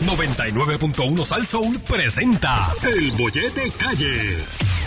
99.1 0.00 1.24
Sal 1.24 1.46
Soul 1.46 1.80
presenta 1.80 2.72
El 2.82 3.12
Bollete 3.12 3.70
Calle. 3.78 4.77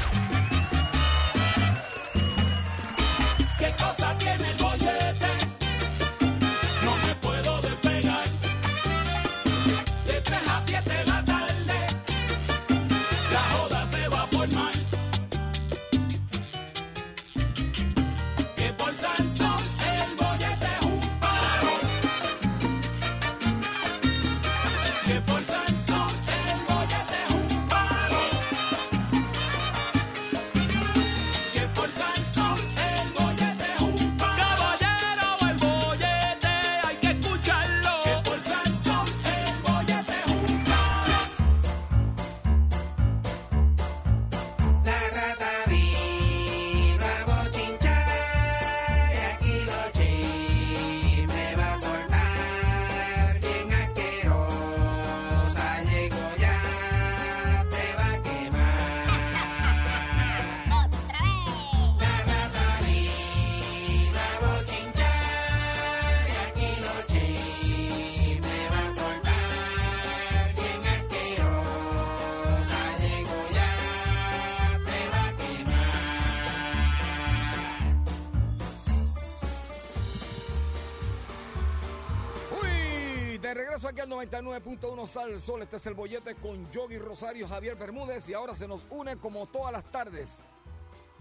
99.1 84.29 85.07
Sal 85.07 85.41
Sol. 85.41 85.63
Este 85.63 85.77
es 85.77 85.87
el 85.87 85.95
bollete 85.95 86.35
con 86.35 86.69
Yogi 86.71 86.99
Rosario, 86.99 87.47
Javier 87.47 87.75
Bermúdez. 87.75 88.29
Y 88.29 88.33
ahora 88.33 88.53
se 88.53 88.67
nos 88.67 88.85
une 88.91 89.17
como 89.17 89.47
todas 89.47 89.73
las 89.73 89.83
tardes 89.91 90.43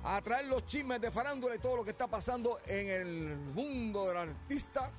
a 0.05 0.20
traer 0.20 0.47
los 0.47 0.67
chismes 0.67 1.01
de 1.01 1.11
farándula 1.11 1.55
y 1.55 1.59
todo 1.59 1.77
lo 1.77 1.84
que 1.84 1.91
está 1.91 2.07
pasando 2.07 2.59
en 2.67 2.89
el 2.89 3.37
mundo 3.55 4.07
del 4.07 4.19
artista. 4.19 4.91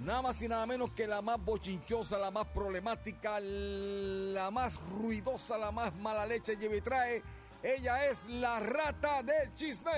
Nada 0.00 0.22
más 0.22 0.40
y 0.42 0.48
nada 0.48 0.66
menos 0.66 0.90
que 0.90 1.06
la 1.06 1.22
más 1.22 1.42
bochinchosa, 1.42 2.18
la 2.18 2.30
más 2.30 2.46
problemática, 2.48 3.38
la 3.40 4.50
más 4.50 4.78
ruidosa, 4.90 5.56
la 5.56 5.70
más 5.70 5.94
mala 5.96 6.26
leche 6.26 6.56
lleva 6.56 6.76
y 6.76 6.80
trae. 6.80 7.22
Ella 7.62 8.06
es 8.06 8.26
la 8.26 8.60
rata 8.60 9.22
del 9.22 9.54
chisme. 9.54 9.92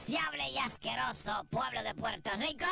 Despreciable 0.00 0.50
y 0.50 0.58
asqueroso 0.58 1.44
pueblo 1.50 1.82
de 1.82 1.94
Puerto 1.94 2.30
Rico. 2.36 2.66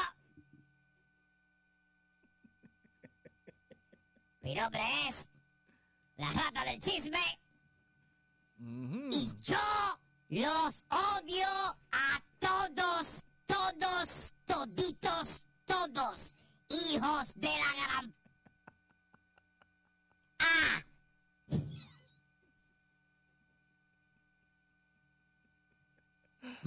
Mi 4.41 4.55
nombre 4.55 4.81
es 5.09 5.31
la 6.17 6.33
rata 6.33 6.65
del 6.65 6.81
chisme. 6.81 7.41
Y 8.59 9.31
yo 9.43 9.99
los 10.31 10.85
odio 10.89 11.49
a 11.93 12.23
todos, 12.39 13.07
todos, 13.47 14.33
toditos, 14.47 15.47
todos. 15.67 16.35
Hijos 16.69 17.35
de 17.35 17.49
la 17.49 17.75
gran... 17.75 18.15
¡Ah! 20.39 20.88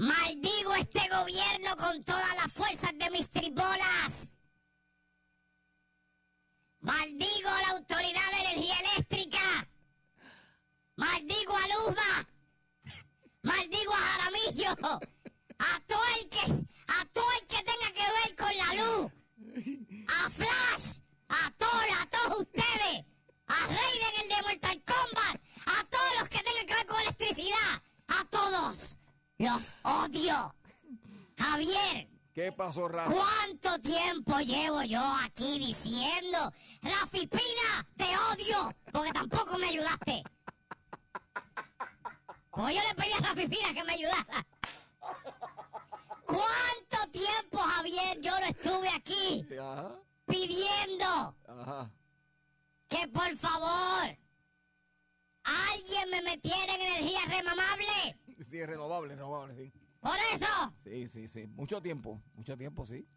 Maldigo 0.02 0.74
este 0.74 1.08
gobierno 1.10 1.78
con 1.78 2.04
todas 2.04 2.36
las 2.36 2.52
fuerzas 2.52 2.92
de 2.98 3.08
mis 3.12 3.30
tribolas. 3.30 4.34
Maldigo 6.80 7.52
la 7.52 7.70
Autoridad 7.70 8.32
de 8.32 8.40
Energía 8.40 8.80
Eléctrica. 8.80 9.68
Maldigo 10.96 11.56
a 11.56 11.68
Luzma. 11.68 12.28
Maldigo 13.44 13.94
a 13.94 13.98
Jaramillo. 13.98 14.72
A 15.60 15.80
todo 15.86 16.04
el 16.18 16.30
que, 16.30 16.66
a 16.88 17.06
todo 17.14 17.32
el 17.40 17.46
que 17.46 17.58
tenga 17.58 17.92
que 17.94 18.08
ver 18.18 18.36
con 18.36 18.58
la 18.58 18.74
luz. 18.74 19.12
A 20.08 20.30
Flash. 20.32 20.98
A 21.30 21.54
todos, 21.60 21.86
a 22.02 22.06
todos 22.08 22.40
ustedes. 22.40 23.06
A 23.46 23.68
Raiden, 23.68 24.22
el 24.24 24.30
de 24.30 24.42
Mortal 24.42 24.84
Kombat. 24.84 25.42
A 25.68 25.84
todos 25.92 26.20
los 26.22 26.28
que 26.28 26.40
tengan 26.40 26.66
que 26.66 26.74
ver 26.74 26.88
con 26.88 27.02
electricidad. 27.02 27.84
A 28.08 28.26
todos. 28.32 28.98
Los 29.42 29.64
odio. 29.82 30.54
Javier, 31.36 32.08
¿Qué 32.36 32.52
pasó, 32.52 32.88
Rata? 32.88 33.12
¿cuánto 33.12 33.80
tiempo 33.80 34.38
llevo 34.40 34.84
yo 34.84 35.02
aquí 35.26 35.58
diciendo, 35.58 36.54
Rafi 36.84 37.26
Pina, 37.26 37.88
te 37.98 38.06
odio? 38.06 38.72
Porque 38.92 39.12
tampoco 39.12 39.58
me 39.58 39.70
ayudaste. 39.70 40.24
Porque 42.52 42.76
yo 42.76 42.82
le 42.88 42.96
pedí 42.96 43.14
a 43.14 43.18
Rafi 43.18 43.48
Pina 43.48 43.74
que 43.74 43.84
me 43.84 43.94
ayudara. 43.94 44.46
¿Cuánto 46.28 47.12
tiempo, 47.12 47.58
Javier, 47.58 48.22
yo 48.22 48.40
no 48.40 48.46
estuve 48.46 48.90
aquí 48.90 49.44
Ajá, 49.60 49.96
pidiendo 50.28 51.36
ajá. 51.48 51.90
que 52.88 53.08
por 53.08 53.36
favor 53.38 54.18
alguien 55.44 56.10
me 56.12 56.22
metiera 56.22 56.76
en 56.76 56.82
energía 56.82 57.22
remamable? 57.28 58.18
Sí, 58.44 58.60
es 58.60 58.68
renovable, 58.68 59.16
renovable, 59.16 59.56
sí. 59.56 59.72
Por 60.00 60.16
eso 60.34 60.74
Sí, 60.84 61.08
sí, 61.08 61.28
sí. 61.28 61.48
Mucho 61.48 61.82
tiempo, 61.82 62.22
mucho 62.34 62.58
tiempo, 62.58 62.86
sí. 62.86 63.08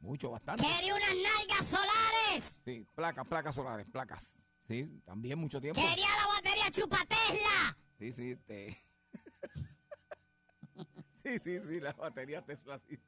Mucho, 0.00 0.30
bastante. 0.30 0.64
quería 0.64 0.94
unas 0.94 1.14
nalgas 1.16 1.66
solares. 1.66 2.60
Sí, 2.64 2.86
placas, 2.94 3.26
placas 3.26 3.54
solares, 3.54 3.86
placas. 3.90 4.38
Sí, 4.68 5.00
también 5.04 5.38
mucho 5.38 5.60
tiempo. 5.60 5.80
Quería 5.80 6.08
la 6.16 6.26
batería 6.28 6.70
chupatesla. 6.70 7.76
Sí, 7.98 8.12
sí, 8.12 8.36
te... 8.46 8.76
sí, 11.24 11.38
sí, 11.42 11.60
sí, 11.66 11.80
la 11.80 11.92
batería 11.94 12.44
Tesla, 12.44 12.78
sí. 12.78 12.98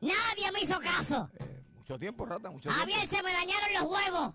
Nadie 0.00 0.50
me 0.52 0.60
hizo 0.62 0.80
caso. 0.80 1.30
Eh, 1.38 1.62
mucho 1.74 1.98
tiempo, 1.98 2.24
rata, 2.24 2.50
mucho 2.50 2.70
Javier, 2.70 3.00
tiempo. 3.00 3.16
se 3.16 3.22
me 3.22 3.32
dañaron 3.32 3.72
los 3.74 3.82
huevos. 3.92 4.34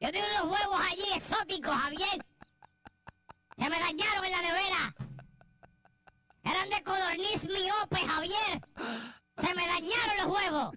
Yo 0.00 0.10
tengo 0.12 0.26
unos 0.26 0.52
huevos 0.58 0.80
allí 0.90 1.04
exóticos, 1.14 1.74
Javier. 1.74 2.26
Se 3.56 3.70
me 3.70 3.78
dañaron 3.78 4.24
en 4.24 4.32
la 4.32 4.42
nevera. 4.42 4.94
Eran 6.44 6.70
de 6.70 6.82
codorniz 6.82 7.44
miope, 7.44 7.96
Javier. 8.06 8.60
Se 9.38 9.54
me 9.54 9.66
dañaron 9.66 10.16
los 10.18 10.26
huevos. 10.26 10.76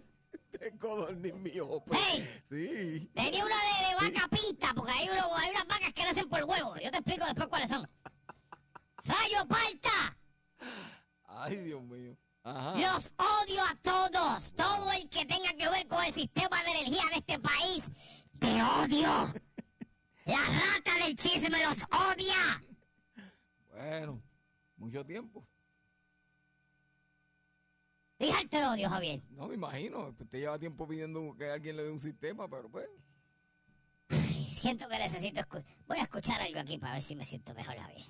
De 0.60 0.78
codorniz 0.78 1.34
mío, 1.36 1.84
pues. 1.86 2.00
Hey. 2.10 2.42
Sí. 2.50 3.12
Tenía 3.14 3.46
una 3.46 3.56
de, 3.56 3.88
de 3.88 3.96
vaca 4.14 4.28
pinta, 4.30 4.74
porque 4.74 4.92
hay, 4.92 5.10
uno- 5.10 5.36
hay 5.36 5.52
unas 5.52 5.68
vacas 5.68 5.94
que 5.94 6.04
nacen 6.04 6.28
por 6.30 6.44
huevo. 6.44 6.76
Yo 6.78 6.90
te 6.92 6.98
explico 6.98 7.26
después 7.26 7.48
cuáles 7.48 7.70
son. 7.70 7.88
¡Rayo 9.04 9.46
palta! 9.48 10.18
Ay, 11.28 11.58
Dios 11.58 11.82
mío. 11.84 12.18
Ajá. 12.44 12.74
Los 12.76 13.14
odio 13.18 13.64
a 13.64 13.76
todos. 13.82 14.54
Todo 14.56 14.92
el 14.94 15.08
que 15.10 15.26
tenga 15.26 15.54
que 15.54 15.70
ver 15.70 15.88
con 15.88 16.04
el 16.04 16.14
sistema 16.14 16.64
de 16.64 16.72
energía 16.72 17.04
de 17.12 17.18
este 17.18 17.40
país. 17.40 17.84
Te 18.40 18.62
odio. 18.64 19.34
La 20.26 20.46
rata 20.46 21.06
del 21.06 21.16
chisme 21.16 21.58
los 21.64 21.78
odia. 21.92 22.62
Bueno, 23.80 24.22
mucho 24.76 25.06
tiempo. 25.06 25.48
Fíjate 28.18 28.48
te 28.50 28.66
odio, 28.66 28.90
Javier. 28.90 29.22
No 29.30 29.48
me 29.48 29.56
imagino. 29.56 30.10
Usted 30.10 30.38
lleva 30.40 30.60
tiempo 30.60 30.86
pidiendo 30.86 31.34
que 31.38 31.50
alguien 31.50 31.78
le 31.78 31.84
dé 31.84 31.90
un 31.92 32.00
sistema, 32.02 32.50
pero 32.50 32.70
pues. 32.70 32.90
siento 34.60 34.90
que 34.90 34.98
necesito 34.98 35.40
escu- 35.40 35.64
Voy 35.88 35.98
a 35.98 36.02
escuchar 36.04 36.42
algo 36.42 36.60
aquí 36.60 36.78
para 36.78 36.96
ver 36.96 37.02
si 37.04 37.16
me 37.16 37.26
siento 37.26 37.54
mejor, 37.54 37.78
Javier. 37.78 38.06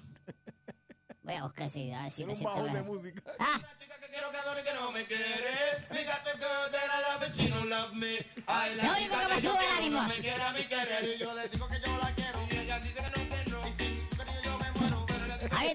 Voy 1.22 1.34
a 1.36 1.44
buscar 1.44 1.70
si, 1.70 1.92
a 1.92 2.02
ver 2.02 2.12
si 2.12 2.26
me 2.26 2.32
un 2.32 2.38
siento 2.40 2.56
bajón 2.56 2.74
de 2.74 2.82
mejor. 2.82 2.96
música. 2.98 3.22
Ah, 3.40 3.62
chica 3.80 4.00
que 4.00 4.08
quiero 4.08 4.32
que 4.32 4.38
adore 4.38 4.64
que 4.64 4.74
no 4.74 4.92
me 4.92 5.06
quiere. 5.06 5.84
Fíjate 5.88 6.32
que 6.32 6.40
that 6.40 6.74
I 6.74 7.20
love 7.22 7.30
it, 7.30 7.36
she 7.40 7.50
don't 7.50 7.70
love 7.70 7.94
me. 7.94 8.18
Ay, 8.48 8.76
la 8.76 8.84
Lo 8.86 8.94
único 8.98 9.16
que 9.20 9.28
me 9.36 9.42
sube 9.42 9.64
el 9.64 9.78
ánimo. 9.78 10.02
No 10.02 10.08
me 10.08 10.16
quiere 10.20 10.42
a 10.42 10.52
mi 10.52 10.68
querer 10.68 11.16
y 11.16 11.20
yo 11.20 11.36
le 11.36 11.48
digo 11.50 11.68
que 11.68 11.80
yo 11.80 11.98
la 12.00 12.16
quiero. 12.16 12.40
Y 12.50 12.56
ella 12.58 12.80
dice 12.80 12.96
que 12.96 13.02
no, 13.20 13.29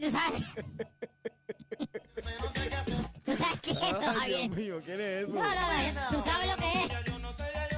tú 0.00 0.10
sabes. 0.10 0.42
¿Tú 3.24 3.36
sabes 3.36 3.60
qué 3.60 3.70
es 3.70 3.76
eso, 3.76 4.14
Javier? 4.18 4.40
Dios 4.40 4.56
mío, 4.56 4.82
¿quién 4.84 5.00
es 5.00 5.22
eso? 5.24 5.32
No, 5.32 5.42
no, 5.42 5.92
no, 5.92 6.08
tú 6.08 6.22
sabes 6.22 6.46
lo 6.46 6.56
que 6.56 6.84
es. 6.84 6.88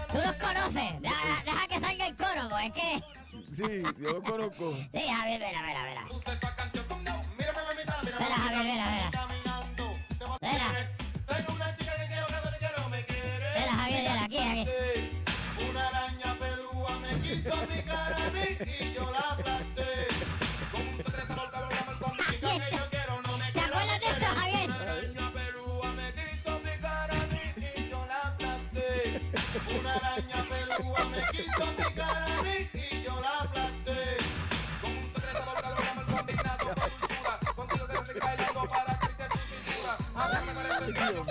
Tú 0.08 0.18
los 0.18 0.32
conoces. 0.36 1.00
Deja, 1.00 1.42
deja 1.44 1.68
que 1.68 1.80
salga 1.80 2.06
el 2.06 2.16
coro, 2.16 2.48
porque 2.48 2.66
es 2.66 2.72
que. 2.72 3.02
Sí, 3.54 3.82
yo 4.00 4.12
lo 4.12 4.22
conozco. 4.22 4.74
Sí, 4.92 5.08
Javier, 5.08 5.40
verá, 5.40 5.62
verá, 5.62 5.82
verá. 5.84 6.04
Verá, 8.18 8.36
Javier, 8.36 8.64
verá, 8.64 8.90
verá. 8.90 9.10
una. 10.40 10.72
Verá, 13.54 13.72
Javier, 13.76 14.02
verá, 14.02 14.24
aquí, 14.24 14.38
aquí. 14.38 14.70
Araña 15.76 16.38
pelúa 16.38 16.98
me 17.00 17.10
quiso 17.20 17.54
picar 17.66 18.12
a 18.14 18.30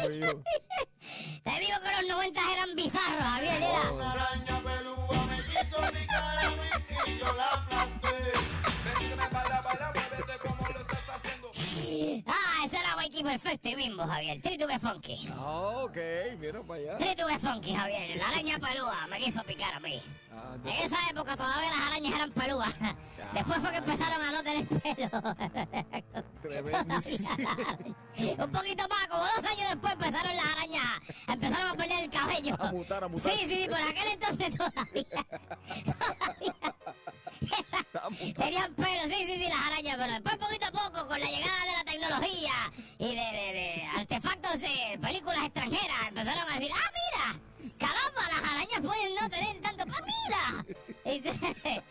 Te 0.07 1.59
digo 1.59 1.77
que 1.83 2.01
los 2.01 2.09
90 2.09 2.41
eran 2.53 2.75
bizarros, 2.75 3.23
Javier, 3.23 3.57
era. 3.57 3.91
Una 3.91 4.54
Mikey 13.05 13.23
Perfecto 13.23 13.69
y 13.69 13.75
Bimbo, 13.75 14.03
Javier. 14.07 14.41
Trituque 14.41 14.79
Funky. 14.79 15.29
Ah, 15.31 15.83
ok, 15.83 15.97
mira 16.39 16.63
para 16.63 16.79
allá. 16.81 16.97
Trituque 16.97 17.37
Funky, 17.37 17.75
Javier. 17.75 18.17
La 18.17 18.29
araña 18.29 18.57
pelúa 18.57 19.05
me 19.07 19.19
quiso 19.19 19.43
picar 19.43 19.75
a 19.75 19.79
mí. 19.79 20.01
Ah, 20.31 20.55
En 20.65 20.85
esa 20.85 20.97
época 21.11 21.37
todavía 21.37 21.69
las 21.69 21.79
arañas 21.87 22.13
eran 22.15 22.31
pelúas. 22.31 22.73
Después 23.31 23.59
fue 23.59 23.69
que 23.69 23.77
empezaron 23.77 24.21
a 24.23 24.31
no 24.31 24.43
tener 24.43 24.65
pelo. 24.67 25.21
Tremendo. 26.41 26.95
Un 28.43 28.51
poquito 28.51 28.87
más, 28.87 29.07
como 29.07 29.21
dos 29.23 29.51
años 29.51 29.69
después 29.69 29.93
empezaron 29.93 30.35
las 30.35 30.45
arañas, 30.45 30.85
empezaron 31.27 31.67
a 31.67 31.73
perder 31.75 32.03
el 32.05 32.09
cabello. 32.09 32.55
A 32.59 32.71
mutar, 32.71 33.03
a 33.03 33.07
mutar. 33.07 33.31
Sí, 33.31 33.37
sí, 33.47 33.61
sí, 33.63 33.69
por 33.69 33.81
aquel 33.81 34.07
entonces 34.13 34.57
todavía. 34.57 35.25
todavía 35.83 36.55
tenían 38.35 38.73
pelo, 38.75 39.03
sí, 39.09 39.15
sí, 39.25 39.33
sí, 39.35 39.43
las 39.49 39.65
arañas, 39.67 39.97
pero 39.97 40.13
después 40.13 40.37
poquito 40.37 40.65
a 40.67 40.71
poco, 40.71 41.07
con 41.07 41.19
la 41.19 41.25
llegada 41.27 41.65
de 41.65 41.71
la 41.71 41.83
tecnología 41.91 42.71
y 42.97 43.07
de, 43.07 43.15
de- 43.15 43.53
de 43.53 43.83
artefactos 43.97 44.59
de 44.59 44.99
películas 45.01 45.43
extranjeras, 45.45 46.07
empezaron 46.09 46.49
a 46.51 46.55
decir, 46.59 46.71
ah, 46.73 46.91
mira, 46.93 47.39
caramba, 47.79 48.21
las 48.29 48.51
arañas 48.51 48.81
pueden 48.81 49.15
no 49.15 49.29
tener 49.29 49.61
tanto, 49.61 49.83
ah, 49.89 50.01
mira. 50.05 50.65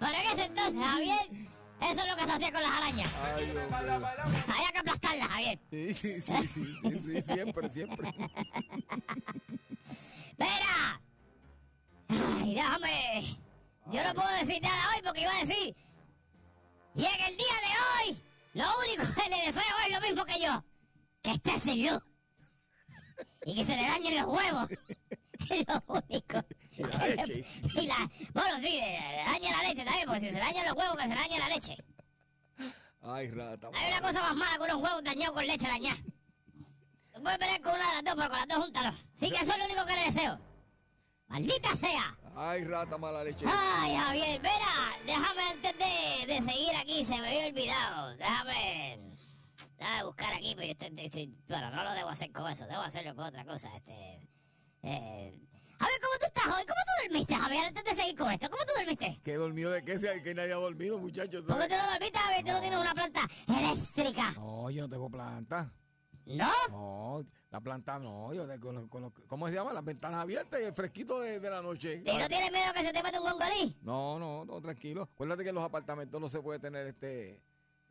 Pero 0.00 0.14
en 0.14 0.26
ese 0.38 0.44
entonces, 0.46 0.80
Javier, 0.82 1.18
eso 1.82 2.00
es 2.00 2.06
lo 2.06 2.16
que 2.16 2.24
se 2.24 2.30
hacía 2.32 2.52
con 2.52 2.62
las 2.62 2.70
arañas. 2.72 3.12
Ay, 3.36 3.46
Dios. 3.46 3.64
Había 3.72 4.72
que 4.72 4.78
aplastarlas, 4.78 5.28
Javier. 5.28 5.58
Sí, 5.70 5.94
sí, 5.94 6.20
sí, 6.20 6.46
sí, 6.46 7.22
siempre, 7.22 7.68
siempre. 7.70 8.12
Déjame. 12.64 13.38
Yo 13.90 14.04
no 14.04 14.14
puedo 14.14 14.28
decir 14.38 14.60
nada 14.62 14.90
hoy 14.94 15.02
porque 15.02 15.20
iba 15.22 15.32
a 15.34 15.44
decir. 15.44 15.74
Y 16.94 17.04
en 17.06 17.20
el 17.28 17.36
día 17.36 17.54
de 17.64 18.10
hoy, 18.10 18.22
lo 18.54 18.64
único 18.80 19.14
que 19.14 19.30
le 19.30 19.36
deseo 19.46 19.62
es 19.86 19.94
lo 19.94 20.00
mismo 20.02 20.24
que 20.26 20.40
yo: 20.40 20.64
que 21.22 21.30
esté 21.32 21.58
sin 21.60 21.88
luz. 21.90 22.02
Y 23.46 23.54
que 23.56 23.64
se 23.64 23.74
le 23.76 23.82
dañen 23.82 24.16
los 24.20 24.26
huevos. 24.34 24.68
Es 25.50 25.66
lo 25.66 25.82
único. 25.88 26.38
Y 26.76 26.82
la 26.84 26.98
que 27.00 27.16
le- 27.16 27.26
leche. 27.26 27.46
y 27.74 27.86
la- 27.86 28.10
bueno, 28.34 28.60
sí, 28.60 28.78
dañe 29.26 29.50
la 29.50 29.62
leche 29.68 29.84
también, 29.84 30.06
porque 30.06 30.20
si 30.20 30.30
se 30.30 30.38
dañan 30.38 30.66
los 30.68 30.76
huevos, 30.76 30.96
que 30.96 31.08
se 31.08 31.14
dañe 31.14 31.38
la 31.38 31.48
leche. 31.48 31.76
Ay, 33.02 33.30
rata. 33.30 33.70
Hay 33.74 33.88
una 33.90 34.00
cosa 34.02 34.20
más 34.22 34.36
mala 34.36 34.56
que 34.58 34.62
unos 34.64 34.76
huevos 34.84 35.02
dañados 35.02 35.34
con 35.34 35.46
leche 35.46 35.66
dañada. 35.66 35.98
No 37.14 37.22
puedes 37.22 37.38
pelear 37.38 37.60
con 37.62 37.74
una 37.74 37.88
de 37.88 37.94
las 37.94 38.04
dos, 38.04 38.14
pero 38.16 38.28
con 38.28 38.38
las 38.38 38.48
dos 38.48 38.58
juntas 38.58 38.82
no. 38.84 38.88
Así 39.16 39.30
que 39.34 39.42
eso 39.42 39.52
es 39.52 39.58
lo 39.58 39.64
único 39.64 39.86
que 39.86 39.96
le 39.96 40.04
deseo. 40.04 40.40
¡Maldita 41.30 41.76
sea! 41.76 42.16
Ay, 42.36 42.64
rata 42.64 42.98
mala 42.98 43.22
leche. 43.22 43.46
Ay, 43.48 43.94
Javier, 43.96 44.40
verá, 44.40 44.96
déjame 45.06 45.42
antes 45.42 45.78
de, 45.78 46.26
de 46.26 46.42
seguir 46.42 46.74
aquí, 46.76 47.04
se 47.04 47.12
me 47.20 47.28
había 47.28 47.46
olvidado. 47.46 48.16
Déjame, 48.16 48.98
déjame 49.78 50.04
buscar 50.04 50.34
aquí, 50.34 50.54
pero, 50.56 50.72
estoy- 50.72 50.88
estoy- 50.88 51.04
estoy- 51.06 51.34
bueno, 51.48 51.70
no 51.70 51.84
lo 51.84 51.92
debo 51.92 52.08
hacer 52.08 52.32
con 52.32 52.50
eso, 52.50 52.66
debo 52.66 52.82
hacerlo 52.82 53.14
con 53.14 53.26
otra 53.26 53.44
cosa. 53.44 53.68
Este, 53.76 54.28
eh, 54.82 55.40
Javier, 55.78 56.00
¿cómo 56.02 56.18
tú 56.18 56.26
estás 56.26 56.46
hoy? 56.46 56.62
¿Cómo 56.66 56.80
tú 56.84 57.02
dormiste, 57.08 57.34
Javier, 57.36 57.64
antes 57.66 57.84
de 57.84 57.94
seguir 57.94 58.16
con 58.16 58.32
esto? 58.32 58.50
¿Cómo 58.50 58.64
tú 58.64 58.72
dormiste? 58.76 59.20
¿Qué 59.24 59.34
dormido 59.36 59.70
de 59.70 59.84
qué? 59.84 59.98
Si 59.98 60.08
hay 60.08 60.22
que 60.22 60.34
nadie 60.34 60.52
ha 60.52 60.56
dormido, 60.56 60.98
muchachos. 60.98 61.42
¿Por 61.46 61.58
qué 61.60 61.68
tú 61.68 61.74
no 61.76 61.90
dormiste, 61.92 62.18
Javier? 62.18 62.44
Tú 62.44 62.52
no 62.52 62.60
tienes 62.60 62.78
una 62.80 62.94
planta 62.94 63.20
eléctrica. 63.46 64.32
No, 64.32 64.68
yo 64.70 64.82
no 64.82 64.88
tengo 64.88 65.08
planta. 65.08 65.72
¿No? 66.36 66.50
No, 66.70 67.24
la 67.50 67.60
planta 67.60 67.98
no. 67.98 68.32
Yo 68.34 68.46
de- 68.46 68.60
con, 68.60 68.74
lo- 68.74 68.88
con 68.88 69.02
lo- 69.02 69.12
¿Cómo 69.28 69.48
se 69.48 69.54
llama? 69.54 69.72
Las 69.72 69.84
ventanas 69.84 70.20
abiertas 70.22 70.60
y 70.60 70.64
el 70.64 70.72
fresquito 70.74 71.20
de, 71.20 71.40
de 71.40 71.50
la 71.50 71.62
noche. 71.62 72.02
¿Y 72.04 72.16
no 72.16 72.28
tienes 72.28 72.52
miedo 72.52 72.72
que 72.74 72.82
se 72.82 72.92
te 72.92 73.02
mete 73.02 73.18
un 73.18 73.24
gongolí? 73.30 73.76
No, 73.82 74.18
no, 74.18 74.44
no, 74.44 74.60
tranquilo. 74.60 75.02
Acuérdate 75.02 75.42
que 75.42 75.48
en 75.50 75.54
los 75.56 75.64
apartamentos 75.64 76.20
no 76.20 76.28
se 76.28 76.40
puede 76.40 76.58
tener 76.58 76.86
este 76.86 77.42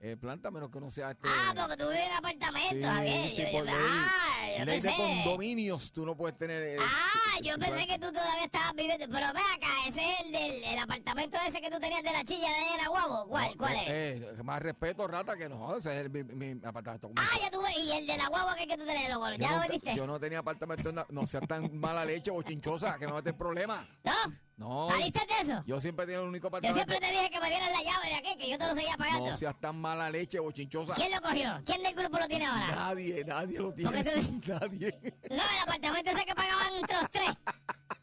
eh, 0.01 0.16
planta 0.16 0.50
menos 0.50 0.69
que 0.72 0.80
no 0.80 0.90
sea 0.90 1.12
este. 1.12 1.28
Ah, 1.30 1.54
porque 1.56 1.75
tú 1.78 1.90
vives 1.90 2.06
en 2.07 2.13
apartamento, 2.13 2.75
sí, 2.75 2.81
Javier. 2.81 3.31
sí, 3.31 3.42
Yo- 3.44 3.51
por 3.51 3.66
yo- 3.66 3.72
ley. 3.78 3.90
ah, 3.92 4.48
yo 4.60 4.66
ley 4.66 4.80
de 4.81 4.94
condominios, 4.96 5.92
tú 5.92 6.06
no 6.06 6.16
puedes 6.16 6.38
tener. 6.38 6.62
eh, 6.63 6.78
Ah, 6.80 7.38
yo 7.42 7.57
pensé 7.57 7.86
que 7.86 8.00
tú 8.00 8.12
todavía 8.12 8.46
estabas 8.46 8.74
viviendo. 8.75 9.06
Pero 9.10 9.28
ve 9.34 9.40
acá, 9.56 9.68
ese 9.90 10.00
es 10.12 10.19
el 10.25 10.31
del 10.31 10.63
el 10.63 10.80
apartamento 10.80 11.38
ese 11.48 11.60
que 11.62 11.69
tú 11.69 11.80
tenías 11.80 12.01
de 12.04 12.12
la 12.13 12.24
chilla 12.24 12.48
de 12.50 12.56
ahí 12.56 12.74
en 12.80 12.86
Aguabo. 12.86 13.27
¿Cuál, 13.27 13.51
no, 13.51 13.58
cuál 13.58 13.74
eh, 13.75 14.29
es? 14.34 14.39
eh, 14.39 14.44
más 14.44 14.62
respeto, 14.62 15.06
rata, 15.08 15.36
que 15.36 15.50
no. 15.50 15.75
Ese 15.75 15.91
es 15.91 15.98
el, 16.06 16.10
mi, 16.10 16.24
mi 16.24 16.65
apartamento. 16.65 17.12
Ah, 17.18 17.38
ya 17.41 17.50
tuve. 17.51 17.70
Y 17.77 17.91
el 17.91 18.08
de 18.08 18.18
la 18.18 18.27
guagua 18.29 18.56
que, 18.56 18.68
que 18.68 18.77
tú 18.77 18.86
tenías, 18.86 19.10
los 19.10 19.20
Yo 19.32 19.36
¿Ya 19.38 19.50
no 19.50 19.56
lo 19.56 19.62
te- 19.63 19.68
vendiste? 19.68 19.96
Yo 19.96 20.08
no 20.08 20.20
tenía 20.20 20.39
apartamento, 20.39 20.89
en 20.89 20.96
la- 20.96 21.08
no 21.10 21.27
seas 21.27 21.46
tan 21.48 21.77
mala 21.77 22.06
leche 22.06 22.32
o 22.32 22.41
chinchosa 22.41 22.98
que 22.98 23.06
me 23.06 23.13
metes 23.13 23.34
problemas. 23.34 23.86
¿No? 24.03 24.13
No. 24.60 24.89
¿Saliste 24.89 25.20
de 25.25 25.42
eso? 25.42 25.63
Yo 25.66 25.80
siempre 25.80 26.06
tenía 26.06 26.20
el 26.22 26.28
único 26.28 26.44
Yo 26.44 26.58
apartamento. 26.58 26.75
siempre 26.86 27.00
te 27.08 27.13
dije 27.13 27.30
que 27.30 27.39
me 27.39 27.48
dieran 27.50 27.72
la 27.72 27.82
llave 27.82 28.08
de 28.10 28.16
aquí, 28.16 28.36
que 28.38 28.50
yo 28.50 28.58
te 28.58 28.68
lo 28.68 28.75
seguía 28.75 28.98
pagando. 28.98 29.30
No 29.32 29.38
seas 29.38 29.56
tan 29.58 29.80
mala 29.80 30.10
leche 30.12 30.38
o 30.38 30.51
chinchosa. 30.51 30.96
¿Quién 30.96 31.12
lo 31.12 31.22
cogió? 31.22 31.62
¿Quién 31.66 31.82
del 31.82 31.96
grupo 31.96 32.20
lo 32.20 32.28
tiene 32.28 32.46
ahora? 32.46 32.68
Nadie, 32.68 33.24
nadie 33.24 33.58
lo 33.60 33.74
tiene. 33.74 33.89
Porque 33.89 34.04
tú- 34.22 34.42
Nadie. 34.51 34.92
¿Tú 34.92 35.36
sabes 35.36 35.51
el 35.56 35.60
apartamento 35.63 36.12
ese 36.12 36.25
que 36.25 36.36
pagaban 36.36 36.74
entre 36.75 36.96
los 36.98 37.10
tres? 37.10 37.30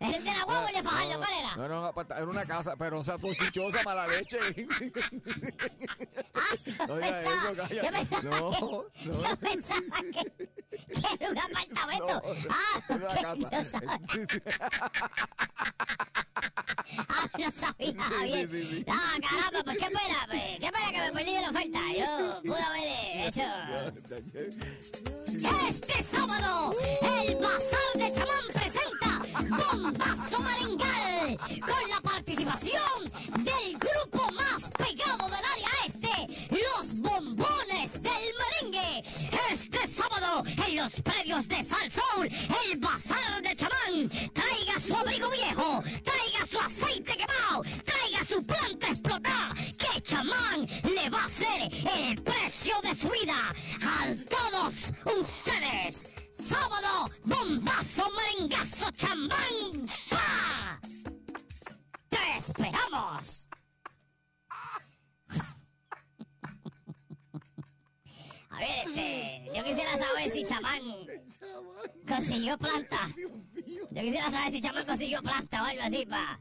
¿Es 0.00 0.16
el 0.16 0.24
de 0.24 0.32
la 0.32 0.44
guagua 0.44 0.64
o 0.64 0.68
el 0.68 0.74
de 0.74 0.82
Fajardo? 0.82 1.18
¿Cuál 1.18 1.32
era? 1.40 1.56
No, 1.56 1.68
no, 1.68 1.86
aparta- 1.86 2.16
era 2.16 2.26
una 2.26 2.44
casa, 2.46 2.76
pero 2.76 2.96
no 2.96 3.04
seas 3.04 3.18
tú 3.20 3.34
chinchosa, 3.34 3.82
mala 3.82 4.06
leche. 4.06 4.38
Ah, 6.34 6.54
No 6.88 6.98
eso, 6.98 8.22
No, 8.22 8.50
no. 8.50 8.84
Yo 9.04 9.36
pensaba 9.36 9.80
que, 10.12 10.48
era 11.20 11.30
un 11.30 11.38
apartamento. 11.38 12.06
No, 12.06 12.22
ah, 12.50 12.82
era 12.88 12.96
una 12.96 13.14
casa. 13.22 13.50
Ah, 17.08 17.26
no 17.38 17.52
sabía, 17.60 18.02
Javier. 18.02 18.48
sí, 18.50 18.66
sí. 18.70 18.84
Ah, 18.88 19.14
caramba, 19.20 19.62
pues 19.64 19.78
qué 19.78 19.86
pena, 19.86 20.26
pues, 20.28 20.42
qué 20.60 20.72
pena 20.72 20.90
que 20.92 20.98
me 21.00 21.12
perdí 21.12 21.34
de 21.34 21.40
la 21.40 21.50
oferta. 21.50 21.80
Yo 21.96 22.42
pude 22.42 22.62
haber 22.62 23.28
hecho... 23.28 23.42
Este 25.68 26.02
sábado, 26.04 26.74
el 26.80 27.34
Bazar 27.36 27.92
de 27.94 28.12
Chamán 28.12 28.52
Bombazo 29.50 30.38
Merengal 30.42 31.36
con 31.60 31.90
la 31.90 32.00
participación 32.02 33.10
del 33.38 33.78
grupo 33.78 34.30
más 34.32 34.70
pegado 34.78 35.24
del 35.26 35.44
área 35.44 35.70
este, 35.86 36.48
los 36.52 36.94
Bombones 37.00 37.92
del 37.94 38.24
Merengue. 38.38 39.02
Este 39.52 39.88
sábado, 39.88 40.44
en 40.66 40.76
los 40.76 40.92
predios 41.02 41.48
de 41.48 41.64
Salsoul, 41.64 42.26
el 42.26 42.78
Bazar 42.78 43.42
de 43.42 43.56
Chamán. 43.56 44.08
Traiga 44.32 44.80
su 44.86 44.94
abrigo 44.94 45.30
viejo, 45.30 45.82
traiga 46.04 46.46
su 46.48 46.58
aceite 46.60 47.16
quemado, 47.16 47.62
traiga 47.84 48.24
su 48.24 48.44
planta 48.44 48.86
explotada, 48.88 49.54
que 49.78 50.00
Chamán 50.02 50.66
le 50.84 51.10
va 51.10 51.22
a 51.22 51.26
hacer 51.26 51.62
el 51.62 52.22
precio 52.22 52.74
de 52.82 52.94
su 52.94 53.08
vida 53.08 53.52
a 53.82 54.14
todos 54.28 54.74
ustedes. 55.04 55.39
¡Bombazo, 57.50 58.08
merengazo, 58.12 58.92
chambán! 58.92 59.88
¡Fa! 60.06 60.80
¡Te 62.08 62.36
esperamos! 62.38 63.48
A 68.50 68.58
ver, 68.60 68.86
este, 68.86 69.50
yo 69.52 69.64
quisiera 69.64 69.98
saber 69.98 70.32
si 70.32 70.44
chamán 70.44 70.80
consiguió 72.06 72.56
planta. 72.56 73.08
Yo 73.90 74.00
quisiera 74.00 74.30
saber 74.30 74.52
si 74.52 74.60
chamán 74.60 74.86
consiguió 74.86 75.20
planta 75.20 75.62
o 75.64 75.66
algo 75.66 75.82
así 75.82 76.06
para... 76.06 76.38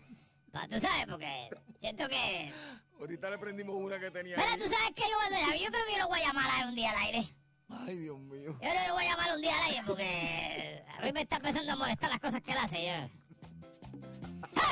Pa, 0.52 0.68
tú 0.68 0.80
sabes, 0.80 1.08
porque 1.08 1.50
siento 1.80 2.08
que... 2.08 2.54
Ahorita 3.00 3.32
le 3.32 3.40
prendimos 3.40 3.76
una 3.78 4.00
que 4.00 4.12
tenía. 4.12 4.36
Pero 4.36 4.64
tú 4.64 4.70
sabes 4.70 4.92
que 4.94 5.02
yo, 5.02 5.18
yo 5.58 5.72
creo 5.72 5.86
que 5.88 5.94
yo 5.94 5.98
lo 6.04 6.08
voy 6.08 6.20
a 6.20 6.28
llamar 6.28 6.64
a 6.64 6.68
un 6.68 6.76
día 6.76 6.92
al 6.92 6.98
aire. 6.98 7.39
Ay, 7.70 7.96
Dios 7.98 8.20
mío. 8.20 8.40
Yo 8.54 8.60
que 8.60 8.88
lo 8.88 8.94
voy 8.96 9.06
a 9.06 9.10
llamar 9.10 9.36
un 9.36 9.42
día 9.42 9.56
al 9.58 9.64
aire 9.66 9.82
porque 9.86 10.84
a 10.98 11.06
mí 11.06 11.12
me 11.12 11.22
está 11.22 11.36
empezando 11.38 11.72
a 11.72 11.76
molestar 11.76 12.10
las 12.10 12.20
cosas 12.20 12.42
que 12.42 12.52
él 12.52 12.58
hace. 12.58 12.84
ya. 12.84 13.10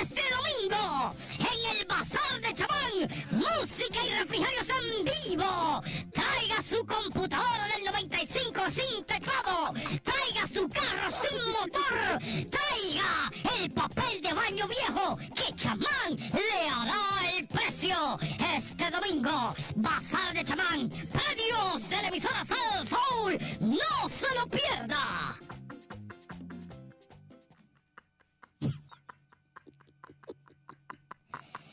Este 0.01 0.21
domingo, 0.29 1.15
en 1.39 1.77
el 1.77 1.85
Bazar 1.85 2.41
de 2.41 2.53
Chamán, 2.53 2.93
música 3.31 4.05
y 4.05 4.13
refrigerios 4.13 4.67
en 4.69 5.05
vivo. 5.05 5.81
Traiga 6.13 6.63
su 6.69 6.85
computadora 6.85 7.67
del 7.75 7.85
95 7.85 8.61
sin 8.71 9.03
teclado. 9.05 9.73
Traiga 10.03 10.47
su 10.53 10.69
carro 10.69 11.11
sin 11.21 11.51
motor. 11.51 12.19
Traiga 12.49 13.31
el 13.59 13.71
papel 13.71 14.21
de 14.21 14.33
baño 14.33 14.67
viejo 14.67 15.17
que 15.35 15.55
Chamán 15.55 16.15
le 16.17 16.69
hará 16.69 17.16
precio. 17.47 18.17
Este 18.55 18.89
domingo, 18.91 19.55
Bazar 19.75 20.33
de 20.33 20.43
Chamán, 20.43 20.89
premios 20.89 21.89
de 21.89 22.01
la 22.01 22.07
emisora 22.07 22.45
Sal 22.45 22.87
Soul. 22.87 23.37
No 23.59 24.09
se 24.09 24.35
lo 24.35 24.47
pierda. 24.47 25.37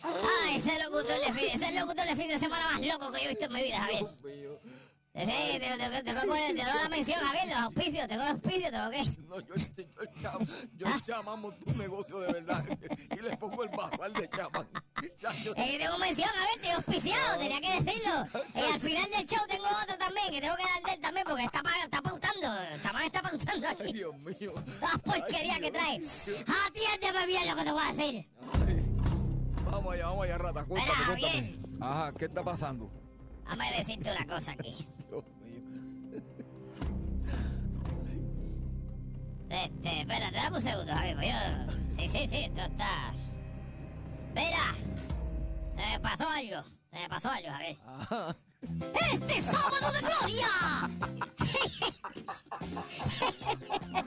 Ay, 0.02 0.56
ese 0.56 0.78
locutor 0.84 1.20
de 1.20 1.32
fin, 1.32 1.48
ese 1.54 1.80
locutor 1.80 2.06
de 2.06 2.16
fin 2.16 2.28
de 2.28 2.38
semana 2.38 2.70
más 2.72 2.80
loco 2.80 3.12
que 3.12 3.20
yo 3.20 3.24
he 3.24 3.28
visto 3.28 3.46
en 3.46 3.52
mi 3.52 3.62
vida, 3.62 3.80
Javier. 3.80 4.06
Sí, 5.16 5.20
te, 5.24 5.60
te, 5.60 5.78
te, 5.78 6.02
te, 6.02 6.12
voy 6.12 6.18
a 6.18 6.24
poner- 6.26 6.56
te 6.56 6.64
doy 6.64 6.82
la 6.82 6.88
mención, 6.88 7.20
Javier, 7.24 7.46
los 7.46 7.56
auspicios, 7.58 8.08
te 8.08 8.16
doy 8.16 8.26
auspicios, 8.26 8.70
te 8.72 8.78
lo 8.78 8.90
que. 8.90 9.04
No, 9.28 9.40
yo, 9.40 9.54
yo, 9.54 9.84
yo, 9.86 10.20
cham- 10.20 10.68
yo 10.76 10.86
llamamos 11.06 11.58
tu 11.60 11.72
negocio 11.74 12.18
de 12.18 12.32
verdad 12.32 12.64
y 13.16 13.20
le 13.22 13.36
pongo 13.36 13.62
el 13.62 13.68
bazar 13.70 14.12
de 14.12 14.28
yo- 15.44 15.54
Eh, 15.56 15.78
tengo 15.78 15.98
mención, 15.98 16.28
a 16.30 16.40
ver, 16.40 16.48
estoy 16.56 16.70
auspiciado, 16.72 17.38
tenía 17.38 17.60
que 17.60 17.80
decirlo. 17.80 18.26
Y 18.56 18.72
al 18.72 18.80
final 18.80 19.10
del 19.10 19.26
show 19.26 19.46
tengo 19.48 19.64
otro 19.82 19.96
también, 19.98 20.26
que 20.32 20.40
tengo 20.40 20.56
que 20.56 20.62
dar 20.64 20.82
de 20.84 20.92
él 20.94 21.00
también, 21.00 21.26
porque 21.28 21.44
está, 21.44 21.62
está 21.84 22.02
pautando, 22.02 22.60
el 22.72 22.80
chamán 22.80 23.04
está 23.04 23.22
pautando 23.22 23.68
Ay, 23.68 23.76
aquí. 23.80 23.92
Dios 23.92 24.14
mío. 24.18 24.52
Toda 24.80 24.98
porquería 24.98 25.54
Ay, 25.54 25.60
que 25.60 25.70
trae. 25.70 26.00
Atiéndeme 26.66 27.26
bien 27.26 27.48
lo 27.48 27.54
que 27.56 27.62
te 27.62 27.70
voy 27.72 27.82
a 27.84 27.92
decir. 27.92 28.28
Ay. 28.66 28.96
Vamos 29.70 29.94
allá, 29.94 30.06
vamos 30.06 30.24
allá, 30.24 30.38
rata. 30.38 30.64
Cuéntame. 30.64 31.04
Javier. 31.04 31.58
Ajá, 31.80 32.12
¿qué 32.18 32.24
está 32.24 32.42
pasando? 32.42 32.90
Déjame 33.44 33.76
decirte 33.78 34.10
una 34.10 34.26
cosa 34.26 34.52
aquí. 34.52 34.88
Este, 39.54 40.00
espérate, 40.00 40.36
dame 40.36 40.56
un 40.56 40.62
segundo, 40.62 40.92
pues 41.14 41.28
yo... 41.28 41.38
Sí, 41.96 42.08
sí, 42.08 42.26
sí, 42.26 42.36
esto 42.44 42.60
está... 42.62 43.12
Mira, 44.34 44.74
se 45.76 45.86
me 45.86 46.00
pasó 46.00 46.28
algo, 46.28 46.64
se 46.90 46.98
me 46.98 47.08
pasó 47.08 47.28
algo, 47.30 47.50
Javier. 47.50 47.78
Ajá. 47.86 48.36
¡Este 49.12 49.42
sábado 49.42 49.92
de 49.92 50.00
gloria! 50.00 50.48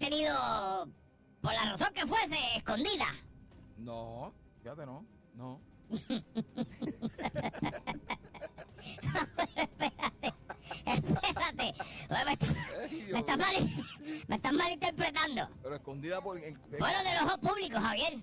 mantenido, 0.00 0.88
por 1.42 1.52
la 1.52 1.64
razón 1.72 1.88
que 1.94 2.06
fuese, 2.06 2.36
escondida? 2.56 3.06
No, 3.76 4.32
fíjate, 4.62 4.86
no. 4.86 5.04
No. 5.34 5.60
espérate, 10.86 11.74
espérate. 12.00 12.46
Me, 13.12 13.18
está- 13.18 13.18
estás 13.18 13.38
mal, 13.38 13.54
me 14.28 14.36
estás 14.36 14.52
malinterpretando. 14.52 15.48
Pero 15.62 15.74
escondida 15.76 16.20
por. 16.20 16.38
en- 16.38 16.44
en- 16.44 16.78
Bueno, 16.78 16.98
de 17.04 17.14
los 17.14 17.22
ojos 17.22 17.38
públicos, 17.38 17.82
Javier. 17.82 18.18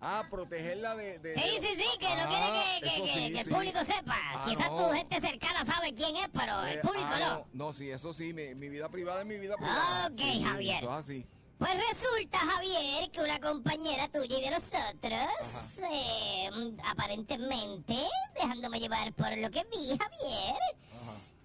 Ah, 0.00 0.24
protegerla 0.30 0.94
de. 0.94 1.18
de- 1.18 1.34
Sí, 1.34 1.58
sí, 1.60 1.68
sí, 1.76 1.98
que 1.98 2.08
no 2.16 2.22
Ah, 2.24 2.78
quiere 2.80 2.94
que, 2.94 3.02
que- 3.02 3.08
sí, 3.08 3.36
el 3.38 3.44
sí. 3.44 3.50
público 3.50 3.84
sepa. 3.84 4.16
Ah, 4.34 4.44
Quizás 4.48 4.70
no. 4.70 4.88
tu 4.88 4.94
gente 4.94 5.20
cercana 5.20 5.64
sabe 5.64 5.92
quién 5.94 6.16
es, 6.16 6.28
pero 6.32 6.62
el 6.62 6.78
Eh, 6.78 6.80
público 6.82 7.06
ah, 7.08 7.20
no. 7.20 7.46
No, 7.66 7.72
sí, 7.72 7.90
eso 7.90 8.12
sí, 8.12 8.32
mi, 8.32 8.54
mi 8.54 8.68
vida 8.68 8.88
privada 8.88 9.20
es 9.20 9.26
mi 9.26 9.38
vida 9.38 9.56
privada. 9.56 10.06
Ok, 10.08 10.18
Sí, 10.18 10.42
Javier. 10.42 10.76
Eso 10.76 10.86
es 10.86 10.92
así. 10.98 11.26
Pues 11.58 11.70
resulta, 11.88 12.38
Javier, 12.38 13.10
que 13.10 13.20
una 13.22 13.40
compañera 13.40 14.08
tuya 14.08 14.38
y 14.38 14.42
de 14.42 14.50
nosotros, 14.50 15.80
eh, 15.90 16.50
aparentemente, 16.84 17.96
dejándome 18.34 18.78
llevar 18.78 19.10
por 19.14 19.34
lo 19.38 19.50
que 19.50 19.64
vi, 19.70 19.96
Javier, 19.98 20.54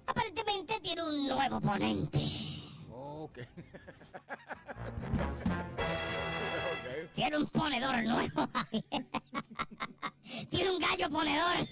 aparentemente 0.06 0.80
tiene 0.82 1.04
un 1.04 1.28
nuevo 1.30 1.58
oponente. 1.58 2.20
Ok. 2.94 3.40
Tiene 7.16 7.38
un 7.38 7.48
ponedor 7.48 8.04
nuevo, 8.04 8.48
Javier. 8.48 8.84
Tiene 10.50 10.72
un 10.72 10.80
gallo 10.80 11.10
ponedor. 11.10 11.68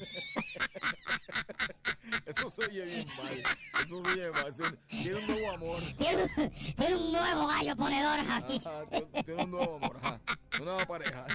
Eso 2.26 2.50
se 2.50 2.66
oye 2.66 2.84
bien 2.84 3.08
mal. 3.18 3.44
Eso 3.84 4.04
se 4.04 4.12
oye 4.12 4.32
mal. 4.32 4.80
Tiene 4.88 5.16
un 5.16 5.28
nuevo 5.28 5.52
amor. 5.52 5.82
Tiene 5.98 6.24
un, 6.24 6.50
tiene 6.76 6.96
un 6.96 7.12
nuevo 7.12 7.48
gallo 7.48 7.76
ponedor, 7.76 8.20
Javier. 8.26 8.62
Ajá, 8.68 8.86
tiene 9.24 9.44
un 9.44 9.52
nuevo 9.52 9.76
amor. 9.78 9.98
Ajá. 10.02 10.22
Una 10.56 10.66
nueva 10.66 10.86
pareja. 10.86 11.26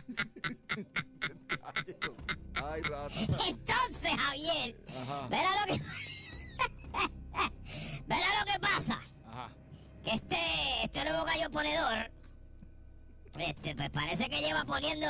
Ay, 2.63 2.83
rata. 2.83 3.15
Entonces, 3.47 4.11
Javier, 4.17 4.77
Ajá. 5.03 5.29
verá 5.29 5.51
lo 5.61 5.75
que... 5.75 5.83
verá 8.07 8.27
lo 8.41 8.53
que 8.53 8.59
pasa. 8.61 9.01
Ajá. 9.27 9.51
Que 10.05 10.11
este, 10.11 10.37
este 10.85 11.05
nuevo 11.05 11.25
gallo 11.25 11.51
ponedor, 11.51 12.11
este, 13.39 13.75
pues 13.75 13.91
parece 13.91 14.29
que 14.29 14.41
lleva 14.41 14.65
poniendo, 14.65 15.07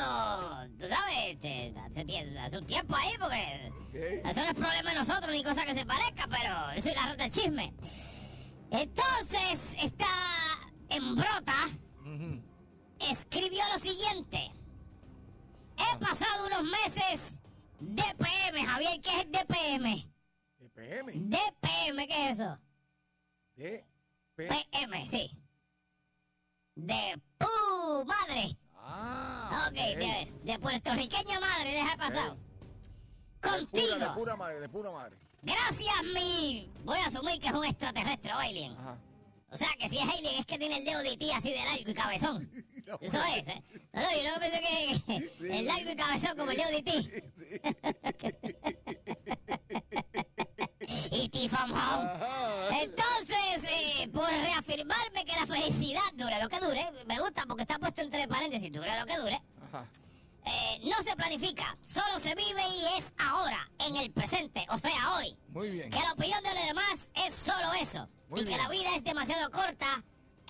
tú 0.79 0.87
sabes, 0.87 1.15
este, 1.31 1.73
hace, 1.79 2.39
hace 2.39 2.57
un 2.57 2.65
tiempo 2.65 2.95
ahí, 2.95 3.11
porque 3.19 4.21
eso 4.25 4.39
no 4.41 4.47
es 4.47 4.53
problema 4.53 4.89
de 4.91 4.95
nosotros 4.95 5.31
ni 5.31 5.43
cosa 5.43 5.65
que 5.65 5.73
se 5.73 5.85
parezca, 5.85 6.27
pero 6.27 6.75
yo 6.75 6.81
soy 6.81 6.93
la 6.95 7.05
rata 7.07 7.23
del 7.23 7.31
chisme. 7.31 7.73
Entonces, 8.71 9.75
esta 9.81 10.07
embrota 10.89 11.55
Ujú. 12.01 12.41
escribió 12.99 13.63
lo 13.73 13.79
siguiente. 13.79 14.51
He 15.77 15.97
pasado 15.99 16.47
unos 16.47 16.63
meses 16.63 17.39
DPM, 17.79 18.65
Javier, 18.65 19.01
¿qué 19.01 19.19
es 19.21 19.31
DPM? 19.31 20.11
EPM. 20.59 21.29
DPM, 21.29 22.07
¿qué 22.07 22.29
es 22.29 22.39
eso? 22.39 22.57
D. 23.55 23.85
P. 24.35 24.47
PM, 24.47 25.07
sí. 25.09 25.31
De 26.75 27.19
pu 27.37 28.05
madre. 28.05 28.57
Ah. 28.75 29.67
Ok, 29.69 29.73
de, 29.75 30.31
de 30.43 30.59
puertorriqueña 30.59 31.39
madre, 31.39 31.71
deja 31.71 31.97
pasado. 31.97 32.35
De 32.35 32.39
pura, 33.41 33.57
de 33.57 33.65
Contigo. 33.65 34.13
pura 34.15 34.35
madre, 34.35 34.59
de 34.59 34.69
pura 34.69 34.91
madre. 34.91 35.17
Gracias, 35.41 36.03
mi. 36.13 36.69
Voy 36.83 36.97
a 36.99 37.05
asumir 37.05 37.39
que 37.39 37.47
es 37.47 37.53
un 37.53 37.65
extraterrestre 37.65 38.33
o 38.33 38.37
alien. 38.37 38.71
Ajá. 38.73 38.97
O 39.51 39.57
sea, 39.57 39.69
que 39.79 39.87
si 39.89 39.97
es 39.97 40.03
alien 40.09 40.35
es 40.39 40.45
que 40.45 40.57
tiene 40.57 40.77
el 40.79 40.85
dedo 40.85 41.01
de 41.01 41.15
ti 41.17 41.31
así 41.31 41.51
de 41.51 41.63
largo 41.63 41.89
y 41.89 41.93
cabezón. 41.93 42.49
Eso 43.01 43.19
es, 43.23 43.47
¿eh? 43.47 43.63
No, 43.93 44.01
yo 44.01 44.31
no 44.33 44.39
pensé 44.39 44.61
que 45.39 45.57
el 45.57 45.65
largo 45.65 45.89
y 45.91 45.95
cabezón 45.95 46.37
como 46.37 46.51
el 46.51 46.57
dedo 46.57 46.69
de 46.71 46.83
ti. 46.83 47.11
y 51.15 51.29
ti 51.29 51.49
from 51.49 51.71
home. 51.71 52.09
Entonces, 52.81 53.63
eh, 53.69 54.09
por 54.13 54.29
reafirmarme 54.29 55.25
que 55.25 55.33
la 55.33 55.45
felicidad 55.45 56.01
dure 56.13 56.41
lo 56.41 56.49
que 56.49 56.59
dure, 56.59 56.85
me 57.05 57.19
gusta 57.19 57.43
porque 57.47 57.63
está 57.63 57.77
puesto 57.79 58.01
entre 58.01 58.27
paréntesis, 58.27 58.71
dure 58.71 58.99
lo 58.99 59.05
que 59.05 59.17
dure, 59.17 59.41
Ajá. 59.67 59.85
eh, 60.45 60.79
no 60.83 61.01
se 61.03 61.15
planifica, 61.15 61.77
solo 61.81 62.19
se 62.19 62.35
vive 62.35 62.61
y 62.67 62.85
es 62.97 63.05
ahora, 63.17 63.69
en 63.79 63.95
el 63.97 64.11
presente, 64.11 64.65
o 64.69 64.77
sea, 64.77 65.13
hoy. 65.15 65.37
Muy 65.49 65.69
bien. 65.71 65.89
Que 65.89 65.99
la 65.99 66.13
opinión 66.13 66.43
de 66.43 66.53
los 66.53 66.63
demás 66.65 67.11
es 67.25 67.33
solo 67.33 67.73
eso. 67.73 68.07
Muy 68.29 68.41
y 68.41 68.43
que 68.43 68.49
bien. 68.49 68.61
la 68.61 68.69
vida 68.69 68.95
es 68.95 69.03
demasiado 69.03 69.49
corta 69.51 70.03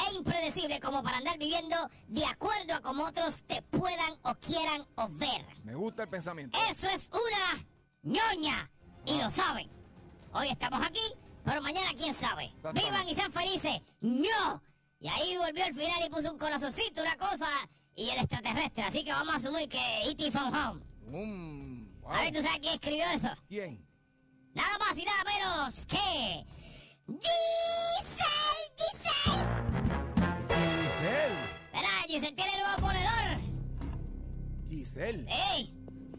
e 0.09 0.13
impredecible 0.13 0.79
como 0.81 1.03
para 1.03 1.17
andar 1.17 1.37
viviendo 1.37 1.75
de 2.07 2.25
acuerdo 2.25 2.73
a 2.75 2.81
como 2.81 3.03
otros 3.05 3.43
te 3.43 3.61
puedan 3.61 4.13
o 4.23 4.33
quieran 4.35 4.85
o 4.95 5.07
ver. 5.09 5.45
Me 5.63 5.75
gusta 5.75 6.03
el 6.03 6.09
pensamiento. 6.09 6.57
Eso 6.69 6.89
es 6.89 7.09
una 7.11 7.65
ñoña. 8.03 8.69
Y 9.05 9.21
lo 9.21 9.29
saben. 9.29 9.69
Hoy 10.37 10.49
estamos 10.49 10.85
aquí, 10.85 11.13
pero 11.45 11.61
mañana 11.61 11.91
quién 11.95 12.13
sabe. 12.13 12.51
Vivan 12.73 13.07
y 13.07 13.15
sean 13.15 13.31
felices. 13.31 13.81
¡No! 14.01 14.61
Y 14.99 15.07
ahí 15.07 15.37
volvió 15.37 15.63
al 15.63 15.73
final 15.73 16.05
y 16.05 16.09
puso 16.09 16.29
un 16.29 16.37
corazoncito, 16.37 17.01
una 17.03 17.15
cosa, 17.15 17.47
y 17.95 18.09
el 18.09 18.19
extraterrestre. 18.19 18.83
Así 18.83 19.05
que 19.05 19.13
vamos 19.13 19.33
a 19.33 19.37
asumir 19.37 19.69
que 19.69 19.79
E.T. 20.03 20.31
from 20.31 20.53
home. 20.53 20.81
Mm, 21.07 22.01
wow. 22.01 22.11
A 22.11 22.21
ver, 22.23 22.33
¿tú 22.33 22.41
sabes 22.41 22.59
quién 22.59 22.73
escribió 22.73 23.05
eso? 23.13 23.29
¿Quién? 23.47 23.87
Nada 24.53 24.77
más 24.77 24.97
y 24.97 25.05
nada 25.05 25.23
menos 25.23 25.85
que... 25.85 26.45
¡Giselle! 27.07 28.73
¡Giselle! 28.75 29.45
Giselle. 30.83 31.35
Verá, 31.71 32.01
Giselle 32.07 32.35
tiene 32.35 32.57
nuevo 32.57 32.81
ponedor. 32.81 33.39
Giselle. 34.65 35.25
¡Ey! 35.29 35.74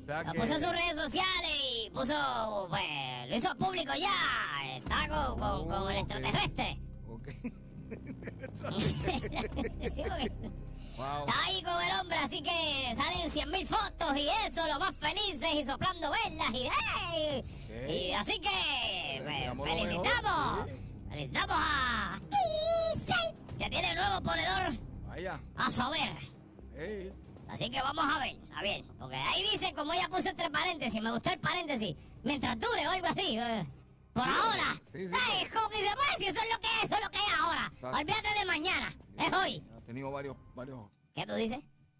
Lo 0.06 0.32
que- 0.32 0.38
puso 0.40 0.54
en 0.54 0.62
sus 0.62 0.70
redes 0.72 0.96
sociales 0.96 1.50
y 1.84 1.90
puso, 1.90 2.66
pues, 2.68 3.28
lo 3.28 3.36
hizo 3.36 3.56
público 3.56 3.92
ya. 3.98 4.76
Está 4.76 5.08
con, 5.08 5.38
con- 5.38 5.68
con 5.68 5.72
el 5.72 5.78
Oh, 5.80 5.84
ok. 5.84 5.90
extraterrestre. 6.00 6.80
Ok. 7.08 7.28
Sí, 9.94 10.02
Wow. 10.96 11.26
está 11.28 11.44
ahí 11.44 11.62
con 11.62 11.82
el 11.84 12.00
hombre, 12.00 12.16
así 12.16 12.40
que 12.42 12.94
salen 12.96 13.30
100 13.30 13.50
mil 13.50 13.66
fotos 13.66 14.16
y 14.16 14.28
eso, 14.46 14.66
lo 14.66 14.78
más 14.78 14.96
felices 14.96 15.48
y 15.54 15.64
soplando 15.64 16.10
velas 16.10 16.50
y. 16.54 16.66
Ok. 16.66 17.90
Y 17.90 18.12
así 18.12 18.38
que, 18.40 19.20
pues, 19.22 19.46
lo 19.54 19.64
felicitamos. 19.64 20.70
Felicitamos 21.10 21.56
a 21.60 22.18
Giselle, 22.94 23.34
que 23.58 23.68
tiene 23.70 23.94
nuevo 23.94 24.20
ponedor 24.22 24.72
Vaya. 25.06 25.40
a 25.56 25.70
su 25.70 25.82
haber. 25.82 26.16
Así 27.48 27.70
que 27.70 27.80
vamos 27.80 28.04
a 28.12 28.18
ver, 28.18 28.36
a 28.54 28.62
ver, 28.62 28.84
porque 28.98 29.16
ahí 29.16 29.42
dice, 29.52 29.72
como 29.74 29.92
ella 29.92 30.08
puso 30.08 30.28
entre 30.28 30.50
paréntesis, 30.50 31.00
me 31.00 31.10
gustó 31.12 31.30
el 31.30 31.38
paréntesis, 31.38 31.96
mientras 32.24 32.58
dure 32.58 32.86
o 32.86 32.90
algo 32.90 33.06
así. 33.06 33.38
eh, 33.38 33.66
Por 34.12 34.24
ahora. 34.24 34.74
sí, 34.92 35.06
sí, 35.06 35.08
¿Sabes? 35.08 35.42
sí. 35.44 35.50
Como 35.54 35.68
que 35.68 35.76
pues, 35.76 36.28
eso 36.30 36.42
es 36.42 36.50
lo 36.52 36.60
que 36.60 36.66
es, 36.78 36.84
eso 36.84 36.94
es 36.94 37.00
lo 37.04 37.10
que 37.10 37.18
es 37.18 37.38
ahora. 37.38 37.70
Exacto. 37.74 37.96
Olvídate 37.98 38.38
de 38.38 38.44
mañana, 38.46 38.94
es 39.18 39.32
hoy. 39.32 39.62
Ha 39.76 39.80
tenido 39.82 40.10
varios, 40.10 40.36
varios, 40.54 40.80
¿Qué 41.14 41.24
tú 41.26 41.34
dices? 41.34 41.58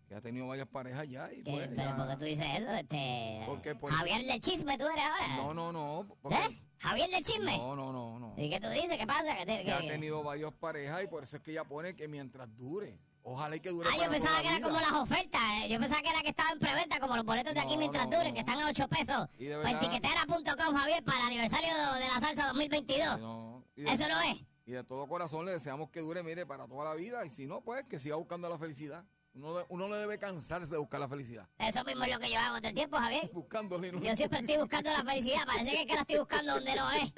que 0.09 0.14
ha 0.14 0.20
tenido 0.20 0.46
varias 0.46 0.68
parejas 0.68 1.09
ya 1.09 1.28
y 1.32 1.42
¿Qué- 1.42 1.50
pues 1.50 1.68
pero 1.68 1.82
ya- 1.90 1.96
¿por 1.96 2.09
qué 2.09 2.16
tú 2.16 2.24
dices 2.26 2.46
eso? 2.59 2.70
Este, 2.70 3.42
Porque 3.46 3.74
por 3.74 3.90
Javier 3.92 4.24
del 4.24 4.40
chisme 4.40 4.78
tú 4.78 4.85
eres 4.87 5.04
ahora. 5.04 5.37
No, 5.37 5.52
no, 5.54 5.72
no. 5.72 6.06
porque- 6.22 6.37
¿Eh? 6.38 6.62
¿Javier 6.78 7.11
del 7.11 7.24
chisme? 7.24 7.56
No, 7.59 7.74
no, 7.74 7.92
no, 7.92 8.18
no. 8.20 8.35
¿Y 8.37 8.48
qué 8.50 8.61
tú 8.61 8.68
dices? 8.68 8.96
¿Qué 8.98 9.06
pasa? 9.06 9.37
¿Qué 9.38 9.46
te- 9.46 9.64
Que 9.64 9.72
ha 9.72 9.78
tenido 9.80 10.22
varias 10.22 10.52
parejas 10.52 11.02
y 11.02 11.06
por 11.09 11.22
eso 11.24 11.37
es 11.38 11.42
que 11.42 11.50
ella 11.52 11.64
pone 11.64 11.96
que 11.96 12.06
mientras 12.06 12.48
dure. 12.56 12.98
Ojalá 13.28 13.56
y 13.56 13.60
que 13.60 13.70
dure 13.70 13.90
Ah, 13.92 13.96
yo 14.04 14.08
pensaba 14.08 14.40
que 14.40 14.46
era 14.48 14.60
como 14.60 14.78
las 14.78 14.92
ofertas. 14.92 15.40
eh. 15.64 15.68
Yo 15.68 15.80
pensaba 15.80 16.00
que 16.00 16.10
era 16.10 16.22
que 16.22 16.28
estaba 16.28 16.50
en 16.52 16.60
preventa, 16.60 17.00
como 17.00 17.16
los 17.16 17.24
boletos 17.24 17.54
de 17.54 17.60
aquí 17.60 17.76
mientras 17.76 18.04
no, 18.08 18.16
duren, 18.16 18.28
no. 18.28 18.34
que 18.34 18.40
están 18.40 18.60
a 18.60 18.68
8 18.68 18.88
pesos. 18.88 19.28
Pues 19.36 19.80
tiquetera.com, 19.80 20.76
Javier, 20.76 21.02
para 21.02 21.18
el 21.22 21.26
aniversario 21.26 21.74
de 21.94 22.00
la 22.08 22.20
salsa 22.20 22.46
2022. 22.46 23.20
No, 23.20 23.64
y 23.74 23.82
de- 23.82 23.92
Eso 23.92 24.06
no 24.08 24.20
es. 24.22 24.36
Y 24.64 24.70
de 24.72 24.84
todo 24.84 25.08
corazón 25.08 25.44
le 25.44 25.50
deseamos 25.52 25.90
que 25.90 26.00
dure, 26.00 26.22
mire, 26.22 26.46
para 26.46 26.68
toda 26.68 26.84
la 26.84 26.94
vida. 26.94 27.24
Y 27.26 27.30
si 27.30 27.46
no, 27.46 27.62
pues 27.62 27.84
que 27.88 27.98
siga 27.98 28.14
buscando 28.14 28.48
la 28.48 28.58
felicidad. 28.58 29.04
Uno, 29.37 29.66
uno 29.68 29.88
no 29.88 29.96
debe 29.96 30.18
cansarse 30.18 30.72
de 30.72 30.79
buscar 30.79 30.99
la 30.99 31.09
felicidad. 31.09 31.46
Eso 31.59 31.85
mismo 31.85 32.05
es 32.05 32.14
lo 32.14 32.18
que 32.18 32.31
yo 32.31 32.38
hago 32.38 32.57
todo 32.57 32.68
el 32.68 32.75
tiempo, 32.75 32.96
Javier. 32.96 33.31
Buscándole. 33.35 33.92
¿no? 33.92 34.01
Yo 34.01 34.16
siempre 34.16 34.40
estoy 34.40 34.57
buscando 34.57 34.90
la 34.90 35.05
felicidad. 35.05 35.44
Parece 35.44 35.70
que 35.72 35.81
es 35.81 35.87
que 35.87 35.94
la 35.94 36.01
estoy 36.01 36.18
buscando 36.18 36.55
donde 36.55 36.75
no 36.75 36.90
es. 36.92 37.12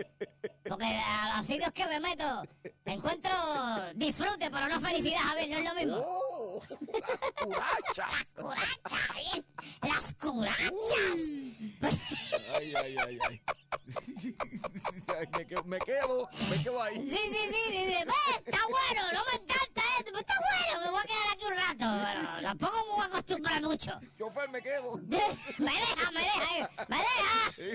Porque 0.69 0.85
a 0.85 1.39
los 1.39 1.47
sitios 1.47 1.73
que 1.73 1.87
me 1.87 2.01
meto 2.01 2.43
encuentro 2.85 3.33
disfrute, 3.95 4.51
pero 4.51 4.69
no 4.69 4.81
felicidad, 4.81 5.21
Javier. 5.21 5.51
No 5.51 5.59
es 5.59 5.65
lo 5.65 5.75
mismo. 5.75 5.97
¡Oh! 6.05 6.61
¡Las 6.69 7.47
curachas! 7.47 8.35
¡Curachas, 8.35 8.93
Javier! 9.07 9.45
¡Las 9.83 10.15
curachas! 10.15 11.39
Ay, 12.55 12.75
ay, 12.75 12.97
ay, 13.07 13.19
ay. 13.29 13.43
me, 15.37 15.47
quedo, 15.47 15.65
me 15.65 15.79
quedo, 15.79 16.29
me 16.51 16.63
quedo 16.63 16.83
ahí. 16.83 16.97
Sí, 16.97 17.17
sí, 17.17 17.53
sí, 17.53 17.73
sí, 17.73 17.95
está 18.45 18.59
bueno, 18.69 19.03
no 19.13 19.25
me 19.25 19.35
encanta 19.35 19.83
esto, 19.99 20.11
pero 20.13 20.19
está 20.19 20.35
bueno, 20.39 20.85
me 20.85 20.91
voy 20.91 21.01
a 21.01 21.05
quedar 21.05 21.33
aquí 21.33 21.45
un 21.47 21.57
rato, 21.57 21.85
tampoco 22.49 22.77
me 22.77 22.93
voy 22.93 23.03
a 23.03 23.05
acostumbrar 23.05 23.63
mucho. 23.63 24.01
Chofer, 24.19 24.49
me 24.49 24.63
quedo. 24.63 24.97
Me 25.59 25.71
deja, 25.71 26.11
me 26.13 26.21
deja, 26.21 26.59
eh, 26.59 26.69
me 26.89 26.97
deja. 26.97 27.53
Sí. 27.57 27.71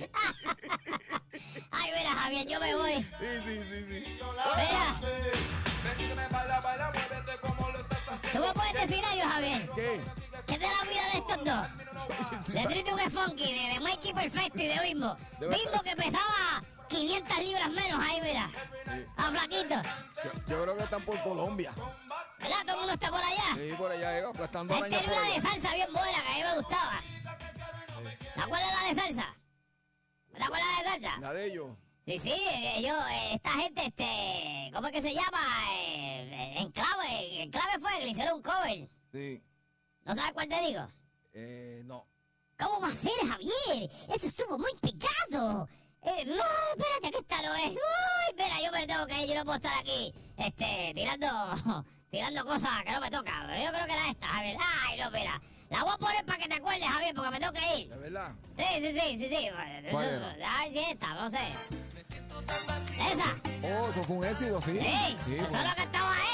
Ay, 1.70 1.90
mira, 1.96 2.10
Javier, 2.10 2.46
yo 2.46 2.60
me 2.60 2.74
voy. 2.74 2.94
Sí, 2.94 3.06
sí, 3.44 3.62
sí, 3.62 3.84
sí. 3.88 4.04
Mira. 4.56 5.00
¿Tú 8.32 8.38
me 8.38 8.52
puedes 8.54 8.72
decir 8.72 9.04
algo, 9.04 9.28
Javier? 9.28 9.70
¿Qué? 9.74 10.00
¿Qué 10.46 10.54
es 10.54 10.60
de 10.60 10.66
la 10.66 10.82
vida 10.90 11.02
de 11.12 11.18
estos 11.18 11.44
dos? 11.44 12.54
De 12.54 12.64
Trito 12.64 12.96
que 12.96 13.10
Funky, 13.10 13.52
de, 13.52 13.68
de 13.74 13.80
Mikey 13.80 14.14
Perfecto 14.14 14.62
y 14.62 14.66
de 14.66 14.80
Bimbo. 14.80 15.16
Bimbo 15.40 15.82
que 15.82 15.96
pesaba 15.96 16.62
500 16.88 17.38
libras 17.38 17.70
menos 17.70 18.02
ahí, 18.02 18.20
mira. 18.20 18.50
A 19.16 19.30
flaquito. 19.30 19.74
Yo, 20.24 20.32
yo 20.48 20.62
creo 20.62 20.76
que 20.76 20.82
están 20.82 21.04
por 21.04 21.22
Colombia. 21.22 21.72
¿Verdad? 22.38 22.56
Todo 22.62 22.74
el 22.74 22.78
mundo 22.78 22.92
está 22.92 23.08
por 23.08 23.22
allá. 23.22 23.54
Sí, 23.54 23.74
por 23.76 23.90
allá, 23.90 24.18
eh, 24.18 24.24
aplastando 24.24 24.74
tenía 24.80 25.00
por 25.00 25.12
una 25.12 25.34
de 25.34 25.40
salsa 25.40 25.74
bien 25.74 25.92
buena 25.92 26.22
que 26.22 26.28
a 26.28 26.34
mí 26.34 26.42
me 26.42 26.56
gustaba. 26.60 27.00
¿Te 28.34 28.40
acuerdas 28.40 28.82
la 28.82 28.88
de 28.88 28.94
salsa? 28.94 29.36
¿Te 30.32 30.42
acuerdas 30.42 30.66
la 30.70 30.82
de 30.82 30.88
salsa? 30.88 31.20
La 31.20 31.32
de 31.32 31.46
ellos. 31.46 31.68
Sí, 32.06 32.18
sí, 32.18 32.34
ellos, 32.76 32.96
eh, 33.10 33.34
esta 33.34 33.50
gente, 33.50 33.86
este, 33.86 34.70
¿cómo 34.72 34.86
es 34.86 34.92
que 34.92 35.02
se 35.02 35.12
llama? 35.12 35.40
Eh, 35.72 36.30
eh, 36.30 36.54
Enclave, 36.58 37.42
Enclave 37.42 37.80
fue 37.80 37.98
que 37.98 38.04
le 38.04 38.10
hicieron 38.10 38.36
un 38.36 38.42
cover. 38.42 38.88
Sí. 39.10 39.42
¿No 40.04 40.14
sabes 40.14 40.32
cuál 40.32 40.46
te 40.46 40.60
digo? 40.60 40.86
Eh, 41.32 41.82
no. 41.84 42.06
¿Cómo 42.58 42.80
va 42.80 42.88
a 42.88 42.94
ser, 42.94 43.12
Javier? 43.28 43.90
Eso 44.14 44.26
estuvo 44.28 44.56
muy 44.56 44.72
pegado. 44.80 45.68
Eh, 46.06 46.24
no, 46.24 46.34
espérate 46.70 47.10
que 47.10 47.18
esta 47.18 47.42
no 47.42 47.54
es. 47.56 47.70
Uy, 47.70 48.34
mira, 48.36 48.60
yo 48.64 48.70
me 48.72 48.86
tengo 48.86 49.06
que 49.06 49.22
ir, 49.22 49.28
yo 49.28 49.34
no 49.34 49.44
puedo 49.44 49.56
estar 49.56 49.78
aquí, 49.78 50.14
este, 50.36 50.92
tirando, 50.94 51.26
tirando 52.10 52.44
cosas 52.44 52.84
que 52.84 52.92
no 52.92 53.00
me 53.00 53.10
tocan. 53.10 53.48
Yo 53.64 53.72
creo 53.72 53.86
que 53.86 53.92
era 53.92 54.10
esta, 54.10 54.26
Javier. 54.28 54.56
Ay, 54.86 54.98
no, 55.00 55.10
mira. 55.10 55.40
La 55.68 55.82
voy 55.82 55.92
a 55.94 55.98
poner 55.98 56.24
para 56.24 56.38
que 56.38 56.48
te 56.48 56.54
acuerdes, 56.54 56.84
Javier, 56.88 57.12
porque 57.14 57.30
me 57.30 57.40
tengo 57.40 57.52
que 57.52 57.76
ir. 57.80 57.88
¿De 57.88 57.96
verdad? 57.96 58.32
Sí, 58.56 58.64
sí, 58.80 58.92
sí, 58.92 59.18
sí, 59.18 59.28
sí. 59.28 59.48
¿Cuál 59.90 60.04
era? 60.06 60.58
Ay, 60.58 60.72
sí, 60.72 60.84
esta, 60.90 61.14
no 61.14 61.28
sé. 61.28 61.38
Esa. 63.12 63.36
Oh, 63.64 63.90
eso 63.90 64.04
fue 64.04 64.16
un 64.16 64.24
éxito, 64.24 64.60
sí. 64.62 64.78
Sí, 64.78 65.16
sí, 65.26 65.34
eso 65.34 65.46
fue- 65.46 65.64
lo 65.64 65.86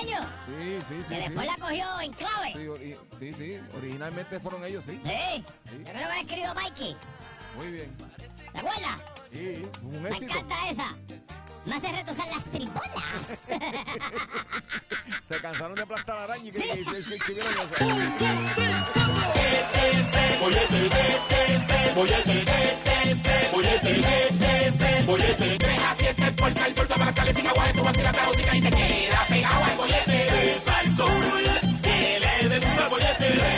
ellos. 0.03 0.21
sí, 0.47 0.81
sí, 0.87 1.03
sí. 1.03 1.09
Que 1.09 1.23
sí. 1.23 1.29
después 1.29 1.47
la 1.47 1.57
cogió 1.57 2.01
en 2.01 2.13
clave. 2.13 2.99
Sí, 3.19 3.35
sí, 3.35 3.61
originalmente 3.77 4.39
fueron 4.41 4.65
ellos, 4.65 4.85
sí. 4.85 5.01
Sí. 5.03 5.45
Sí. 5.65 5.79
Yo 5.79 5.85
creo 5.85 5.95
que 5.95 6.01
la 6.01 6.21
escribió 6.21 6.55
Mikey. 6.55 6.97
Muy 7.57 7.71
bien. 7.73 7.97
¿Te 8.53 8.59
acuerdas? 8.59 8.99
Sí, 9.33 9.67
un 9.83 10.03
Me 10.03 10.09
éxito. 10.11 10.35
encanta 10.39 10.71
esa. 10.71 10.95
Me 11.65 11.75
hace 11.77 11.93
retosar 11.93 12.27
las 12.29 12.45
tribolas. 12.45 13.05
Se 15.23 15.41
cansaron 15.41 15.75
de 15.75 15.83
aplastar 15.83 16.19
araña 16.19 16.45
y 16.45 16.51
que, 16.53 16.61
que- 16.61 16.85
que- 16.85 17.05
que 17.05 17.15
escribieron 17.15 17.53
eso. 17.53 18.83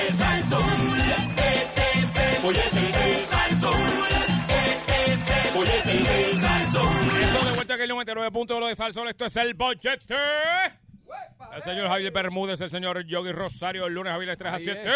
Eso 0.09 0.24
aquí 7.85 8.11
el 8.11 8.19
99.1 8.23 8.67
de. 8.67 9.11
Esto 9.11 9.25
es 9.25 9.37
el 9.37 9.55
bollete. 9.55 10.15
El 11.53 11.63
señor 11.63 11.89
Javier 11.89 12.13
Bermúdez, 12.13 12.61
el 12.61 12.71
señor 12.71 13.05
Yogi 13.07 13.33
Rosario, 13.33 13.87
el 13.87 13.95
lunes 13.95 14.13
Javier 14.13 14.37
3 14.37 14.53
a 14.53 14.57
Ahí 14.57 14.65
7. 14.65 14.91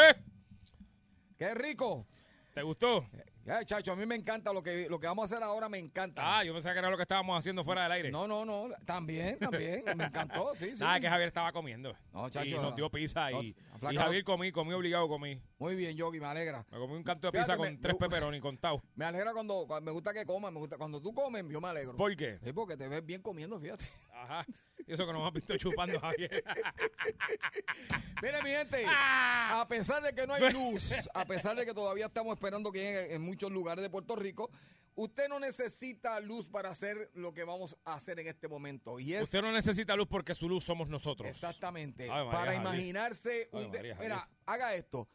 ¡Qué 1.37 1.55
rico! 1.55 2.07
¿Te 2.53 2.63
gustó? 2.63 3.07
Ya, 3.45 3.65
chacho, 3.65 3.93
a 3.93 3.97
mí 3.97 4.05
me 4.05 4.17
encanta 4.17 4.53
lo 4.53 4.63
que, 4.63 4.89
lo 4.91 4.99
que 4.99 5.07
vamos 5.07 5.23
a 5.23 5.35
hacer 5.35 5.43
ahora, 5.43 5.69
me 5.69 5.79
encanta. 5.79 6.21
Ah, 6.23 6.45
yo 6.45 6.53
pensaba 6.53 6.75
que 6.75 6.81
era 6.81 6.91
lo 6.91 6.97
que 6.97 7.03
estábamos 7.03 7.39
haciendo 7.39 7.65
fuera 7.65 7.85
del 7.85 7.93
aire. 7.93 8.11
No, 8.11 8.27
no, 8.27 8.45
no, 8.45 8.69
también, 8.85 9.39
también, 9.39 9.85
me 9.97 10.05
encantó, 10.05 10.53
sí, 10.55 10.75
sí. 10.75 10.85
Ah, 10.87 10.99
que 11.01 11.09
Javier 11.09 11.29
estaba 11.29 11.53
comiendo. 11.53 11.97
No, 12.13 12.29
chacho, 12.29 12.49
y 12.49 12.53
nos 12.55 12.75
dio 12.75 12.91
pizza 12.91 13.31
y, 13.33 13.57
no, 13.81 13.93
y 13.93 13.97
Javier 13.97 14.25
comí, 14.25 14.51
comí 14.53 14.75
obligado, 14.75 15.09
comí. 15.09 15.41
Muy 15.59 15.75
bien, 15.75 15.97
Yogi, 15.97 16.21
me 16.21 16.27
alegra. 16.27 16.65
Me 16.71 16.79
comí 16.79 16.95
un 16.95 17.03
canto 17.03 17.27
de 17.27 17.33
Fíjate, 17.33 17.53
pizza 17.53 17.61
me- 17.63 17.69
con 17.75 17.81
tres 17.81 17.97
peperonis 17.97 18.41
contados. 18.41 18.81
Me 18.95 19.05
alegra 19.05 19.33
cuando, 19.33 19.67
cuando- 19.67 19.85
me 19.87 19.93
gusta 19.93 20.13
que 20.15 20.25
comas, 20.25 20.53
me 20.53 20.61
gusta 20.61 20.77
cuando 20.79 21.01
tú 21.03 21.13
comes, 21.13 21.45
yo 21.51 21.61
me 21.61 21.69
alegro. 21.69 21.97
¿Por 21.97 22.17
qué? 22.17 22.39
Sí, 22.45 22.53
porque 22.53 22.77
te 22.77 22.87
ves 22.87 23.05
bien 23.05 23.21
comiendo, 23.23 23.59
fíjate. 23.61 23.85
Ajá. 24.15 24.47
Y 24.87 24.93
eso 24.93 25.05
que 25.07 25.13
nos 25.13 25.27
has 25.27 25.33
visto 25.33 25.57
chupando, 25.57 25.99
Javier. 26.01 26.45
Mire, 28.23 28.43
mi 28.43 28.51
gente, 28.51 28.85
Ah. 28.89 29.61
a 29.63 29.69
pesar 29.69 30.03
de 30.03 30.13
que 30.15 30.27
no 30.27 30.35
hay 30.35 30.53
luz, 30.53 30.93
a 31.15 31.25
pesar 31.25 31.57
de 31.57 31.65
que 31.65 31.75
todavía 31.75 32.07
estamos 32.07 32.35
esperando 32.35 32.71
que 32.73 32.79
llegue 32.81 33.15
en 33.15 33.23
muchos 33.23 33.51
lugares 33.51 33.83
de 33.83 33.91
Puerto 33.91 34.17
Rico, 34.17 34.51
usted 34.95 35.29
no 35.29 35.39
necesita 35.41 36.19
luz 36.21 36.49
para 36.49 36.71
hacer 36.71 37.11
lo 37.15 37.33
que 37.33 37.45
vamos 37.45 37.77
a 37.85 37.95
hacer 37.95 38.19
en 38.21 38.27
este 38.29 38.49
momento. 38.49 38.99
Y 38.99 39.15
es 39.15 39.23
Usted 39.23 39.43
no 39.43 39.53
necesita 39.53 39.95
luz 39.97 40.09
porque 40.09 40.35
su 40.35 40.49
luz 40.49 40.65
somos 40.65 40.89
nosotros. 40.89 41.29
exactamente 41.29 42.09
María, 42.09 42.31
para 42.31 42.55
imaginarse 42.55 43.49
María, 43.53 43.69
Javier. 43.73 43.97
mira, 44.01 44.29
haga 44.47 44.75
esto. 44.75 45.09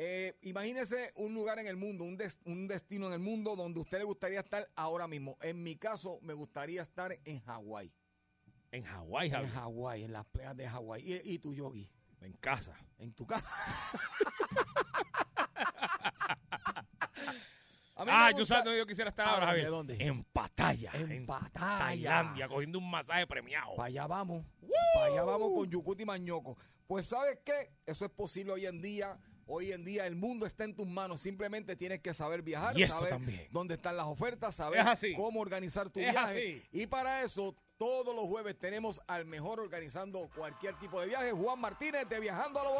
Eh, 0.00 0.36
imagínese 0.42 1.12
un 1.16 1.34
lugar 1.34 1.58
en 1.58 1.66
el 1.66 1.76
mundo, 1.76 2.04
un, 2.04 2.16
des- 2.16 2.38
un 2.44 2.68
destino 2.68 3.08
en 3.08 3.14
el 3.14 3.18
mundo 3.18 3.56
donde 3.56 3.80
usted 3.80 3.98
le 3.98 4.04
gustaría 4.04 4.38
estar 4.40 4.70
ahora 4.76 5.08
mismo. 5.08 5.36
En 5.42 5.60
mi 5.62 5.74
caso, 5.76 6.20
me 6.22 6.34
gustaría 6.34 6.82
estar 6.82 7.18
en 7.24 7.40
Hawái. 7.40 7.92
En 8.70 8.84
Hawái, 8.84 9.26
En 9.28 9.32
Javier. 9.34 9.52
Hawái, 9.54 10.02
en 10.04 10.12
las 10.12 10.24
playas 10.26 10.56
de 10.56 10.68
Hawái. 10.68 11.02
Y, 11.24 11.34
y 11.34 11.38
tu 11.40 11.52
yogi, 11.52 11.90
En 12.20 12.32
casa. 12.34 12.76
en 12.98 13.12
tu 13.12 13.26
casa. 13.26 13.48
Ah, 18.00 18.26
me 18.26 18.32
yo 18.32 18.38
gusta- 18.38 18.54
sabes 18.54 18.64
dónde 18.64 18.78
yo 18.78 18.86
quisiera 18.86 19.10
estar 19.10 19.26
¿A 19.26 19.30
ahora, 19.34 19.46
Javier. 19.46 19.70
dónde? 19.70 19.96
En 19.98 20.22
Pattaya. 20.22 20.92
En 20.94 21.26
Pattaya. 21.26 21.78
Tailandia, 21.78 22.46
cogiendo 22.48 22.78
un 22.78 22.88
masaje 22.88 23.26
premiado. 23.26 23.74
Para 23.74 23.88
allá 23.88 24.06
vamos. 24.06 24.46
Para 24.94 25.06
allá 25.06 25.24
vamos 25.24 25.50
con 25.52 25.68
Yucuti 25.68 26.04
Mañoco. 26.04 26.56
Pues 26.86 27.06
¿sabes 27.08 27.40
qué? 27.44 27.72
Eso 27.84 28.04
es 28.04 28.10
posible 28.12 28.52
hoy 28.52 28.66
en 28.66 28.80
día. 28.80 29.18
Hoy 29.50 29.72
en 29.72 29.82
día 29.82 30.06
el 30.06 30.14
mundo 30.14 30.44
está 30.44 30.64
en 30.64 30.76
tus 30.76 30.86
manos. 30.86 31.20
Simplemente 31.20 31.74
tienes 31.74 32.00
que 32.00 32.12
saber 32.12 32.42
viajar, 32.42 32.78
Y 32.78 32.86
saber 32.86 33.08
también. 33.08 33.48
dónde 33.50 33.74
están 33.74 33.96
las 33.96 34.04
ofertas, 34.06 34.54
saber 34.54 34.84
cómo 35.16 35.40
organizar 35.40 35.88
tu 35.88 36.00
Es 36.00 36.10
viaje. 36.12 36.58
así. 36.60 36.62
Y 36.70 36.86
para 36.86 37.22
eso, 37.22 37.56
todos 37.78 38.14
los 38.14 38.24
jueves 38.26 38.58
tenemos 38.58 39.00
al 39.06 39.24
mejor 39.24 39.58
organizando 39.60 40.28
cualquier 40.36 40.74
tipo 40.78 41.00
de 41.00 41.06
viaje, 41.06 41.32
Juan 41.32 41.58
Martínez 41.60 42.06
de 42.10 42.20
Viajando 42.20 42.60
a 42.60 42.64
lo. 42.64 42.72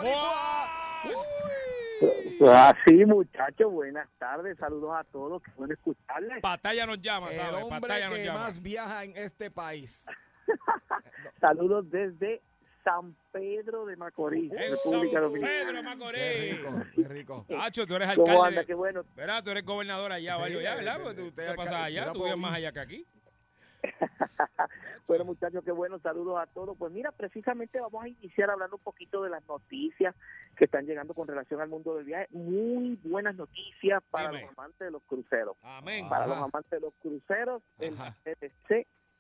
Uy. 1.09 2.49
Así, 2.49 3.05
muchachos, 3.07 3.73
buenas 3.73 4.09
tardes, 4.19 4.57
saludos 4.59 4.91
a 4.95 5.05
todos, 5.05 5.43
que 5.43 5.51
bueno 5.57 5.73
escucharles. 5.75 6.41
Pattaya 6.43 6.85
nos 6.87 7.01
llama, 7.01 7.31
El 7.31 7.37
¿sabes? 7.37 7.63
hombre 7.65 7.81
Pattaya 7.81 8.09
nos 8.09 8.15
que 8.19 8.25
llama. 8.27 8.41
más 8.41 8.61
viaja 8.63 9.05
en 9.05 9.17
este 9.17 9.51
país. 9.51 10.07
Saludos 11.41 11.91
desde 11.91 12.43
San 12.89 13.15
Pedro 13.33 13.85
de 13.85 13.97
Macorís, 13.97 14.51
En 14.53 14.71
República 14.71 15.21
San 15.21 15.23
Dominicana. 15.23 15.53
Pedro 15.61 15.75
Qué 15.77 15.83
Macorís. 15.83 16.57
rico, 16.59 16.85
qué 16.95 17.09
rico. 17.09 17.47
Nacho, 17.51 17.87
tú 17.87 17.95
eres 17.97 18.09
¿Cómo 18.17 18.27
alcalde. 18.31 18.49
anda? 18.49 18.65
Qué 18.65 18.75
bueno. 18.75 19.05
Verá, 19.15 19.43
tú 19.43 19.51
eres 19.51 19.65
gobernador 19.67 20.11
allá, 20.13 20.37
Sí, 20.37 20.41
o 20.41 20.45
algo 20.47 20.61
ya, 20.63 20.73
eh, 20.73 20.77
¿verdad? 20.77 20.97
Porque 21.03 21.21
tú, 21.21 21.27
usted 21.27 21.45
¿Qué 21.45 21.51
es 21.51 21.57
pasa 21.57 21.71
alcalde 21.85 21.99
allá? 22.01 22.13
Tú 22.13 22.25
vives 22.25 22.39
más 22.39 22.57
allá 22.57 22.73
que 22.73 22.81
aquí. 22.81 23.07
Bueno, 25.07 25.25
muchachos, 25.25 25.65
qué 25.65 25.73
bueno, 25.73 25.99
saludos 26.01 26.39
a 26.39 26.47
todos. 26.49 26.77
Pues 26.77 26.93
mira, 26.93 27.11
precisamente 27.13 27.81
vamos 27.81 28.05
a 28.05 28.09
iniciar 28.09 28.51
hablando 28.51 28.77
un 28.77 28.83
poquito 28.83 29.23
de 29.23 29.31
las 29.31 29.43
noticias 29.49 30.15
que 30.55 30.67
están 30.67 30.85
llegando 30.85 31.15
con 31.15 31.27
relación 31.27 31.63
al 31.63 31.71
mundo 31.71 31.97
del 31.97 32.05
viaje. 32.05 32.27
Muy 32.31 32.99
buenas 33.05 33.35
noticias 33.35 34.03
para 34.11 34.29
Dime. 34.29 34.43
los 34.43 34.51
amantes 34.59 34.79
de 34.79 34.91
los 34.91 35.03
cruceros. 35.05 35.57
Amén. 35.63 36.07
Para 36.11 36.25
Ajá. 36.27 36.35
los 36.35 36.43
amantes 36.45 36.71
de 36.71 36.81
los 36.81 36.93
cruceros, 37.01 37.63
el 37.79 37.97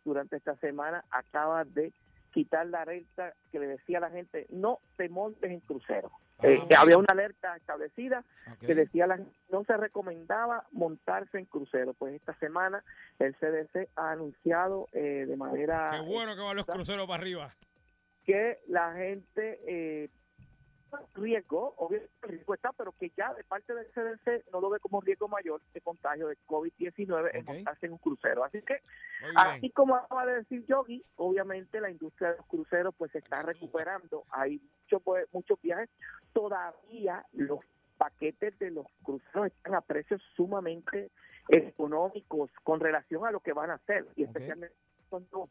durante 0.04 0.36
esta 0.36 0.56
semana 0.56 1.02
acaba 1.10 1.64
de 1.64 1.90
quitar 2.32 2.66
la 2.66 2.82
alerta 2.82 3.34
que 3.50 3.58
le 3.58 3.66
decía 3.66 3.98
a 3.98 4.02
la 4.02 4.10
gente, 4.10 4.46
no 4.50 4.80
te 4.96 5.08
montes 5.08 5.50
en 5.50 5.60
crucero. 5.60 6.10
Eh, 6.42 6.60
Ah, 6.70 6.82
había 6.82 6.96
una 6.98 7.06
alerta 7.10 7.56
establecida 7.56 8.22
que 8.60 8.74
decía 8.74 9.08
la 9.08 9.16
gente, 9.16 9.32
no 9.50 9.64
se 9.64 9.76
recomendaba 9.76 10.64
montarse 10.70 11.38
en 11.38 11.46
crucero. 11.46 11.94
Pues 11.94 12.14
esta 12.14 12.34
semana 12.38 12.84
el 13.18 13.34
CDC 13.36 13.88
ha 13.96 14.12
anunciado 14.12 14.86
eh, 14.92 15.24
de 15.26 15.36
manera 15.36 15.90
Qué 15.92 16.00
bueno 16.06 16.36
que 16.36 16.40
van 16.42 16.56
los 16.56 16.66
cruceros 16.66 17.08
para 17.08 17.20
arriba. 17.22 17.54
que 18.24 18.60
la 18.68 18.92
gente 18.94 19.60
eh, 19.66 20.08
riesgo, 21.14 21.74
obviamente 21.76 22.12
el 22.22 22.28
riesgo 22.30 22.54
está, 22.54 22.72
pero 22.72 22.92
que 22.92 23.10
ya 23.16 23.32
de 23.34 23.44
parte 23.44 23.74
del 23.74 23.86
CDC 23.86 24.50
no 24.52 24.60
lo 24.60 24.70
ve 24.70 24.80
como 24.80 25.00
riesgo 25.00 25.28
mayor 25.28 25.60
de 25.72 25.80
contagio 25.80 26.28
de 26.28 26.36
COVID-19 26.46 27.30
en 27.34 27.44
montarse 27.44 27.86
en 27.86 27.92
un 27.92 27.98
crucero. 27.98 28.44
Así 28.44 28.62
que, 28.62 28.80
así 29.36 29.70
como 29.70 29.96
acaba 29.96 30.26
de 30.26 30.36
decir 30.36 30.64
Yogi, 30.66 31.04
obviamente 31.16 31.80
la 31.80 31.90
industria 31.90 32.30
de 32.30 32.36
los 32.38 32.46
cruceros 32.46 32.94
pues 32.96 33.12
se 33.12 33.18
está 33.18 33.42
recuperando. 33.42 34.24
Hay 34.30 34.60
muchos 34.82 35.02
pues, 35.02 35.26
muchos 35.32 35.60
viajes. 35.60 35.90
Todavía 36.32 37.24
los 37.32 37.60
paquetes 37.96 38.58
de 38.58 38.70
los 38.70 38.86
cruceros 39.02 39.48
están 39.48 39.74
a 39.74 39.80
precios 39.80 40.22
sumamente 40.36 41.10
económicos 41.48 42.50
con 42.62 42.80
relación 42.80 43.26
a 43.26 43.30
lo 43.30 43.40
que 43.40 43.52
van 43.52 43.70
a 43.70 43.74
hacer 43.74 44.06
y 44.16 44.24
especialmente 44.24 44.76
son 45.10 45.26
nuevos 45.32 45.50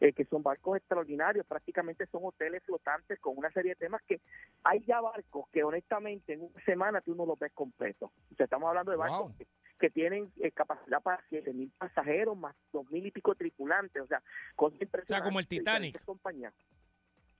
eh, 0.00 0.12
que 0.12 0.24
son 0.24 0.42
barcos 0.42 0.78
extraordinarios, 0.78 1.46
prácticamente 1.46 2.06
son 2.06 2.22
hoteles 2.24 2.62
flotantes 2.64 3.18
con 3.20 3.36
una 3.36 3.50
serie 3.52 3.72
de 3.72 3.76
temas 3.76 4.00
que 4.08 4.20
hay 4.64 4.80
ya 4.86 5.00
barcos 5.00 5.46
que 5.52 5.62
honestamente 5.62 6.32
en 6.32 6.42
una 6.42 6.64
semana 6.64 7.00
tú 7.02 7.14
no 7.14 7.26
los 7.26 7.38
ves 7.38 7.52
completos. 7.52 8.10
O 8.32 8.34
sea, 8.34 8.44
estamos 8.44 8.68
hablando 8.68 8.90
de 8.90 8.96
barcos 8.96 9.18
Wow. 9.28 9.36
que, 9.36 9.46
que 9.78 9.90
tienen 9.90 10.32
eh, 10.38 10.50
capacidad 10.52 11.02
para 11.02 11.22
7 11.28 11.52
mil 11.52 11.70
pasajeros 11.78 12.36
más 12.36 12.54
dos 12.72 12.90
mil 12.90 13.04
y 13.06 13.10
pico 13.10 13.34
tripulantes, 13.34 14.02
o 14.02 14.06
sea, 14.06 14.22
cosas 14.56 14.80
impresionantes. 14.80 15.28
como 15.28 15.38
el 15.40 15.46
Titanic. 15.46 16.02
compañías. 16.04 16.54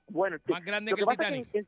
Bueno, 0.09 0.37
Más 0.49 0.65
grande 0.65 0.93
que 0.93 1.01
el 1.03 1.09
es 1.09 1.17
Titanic. 1.17 1.67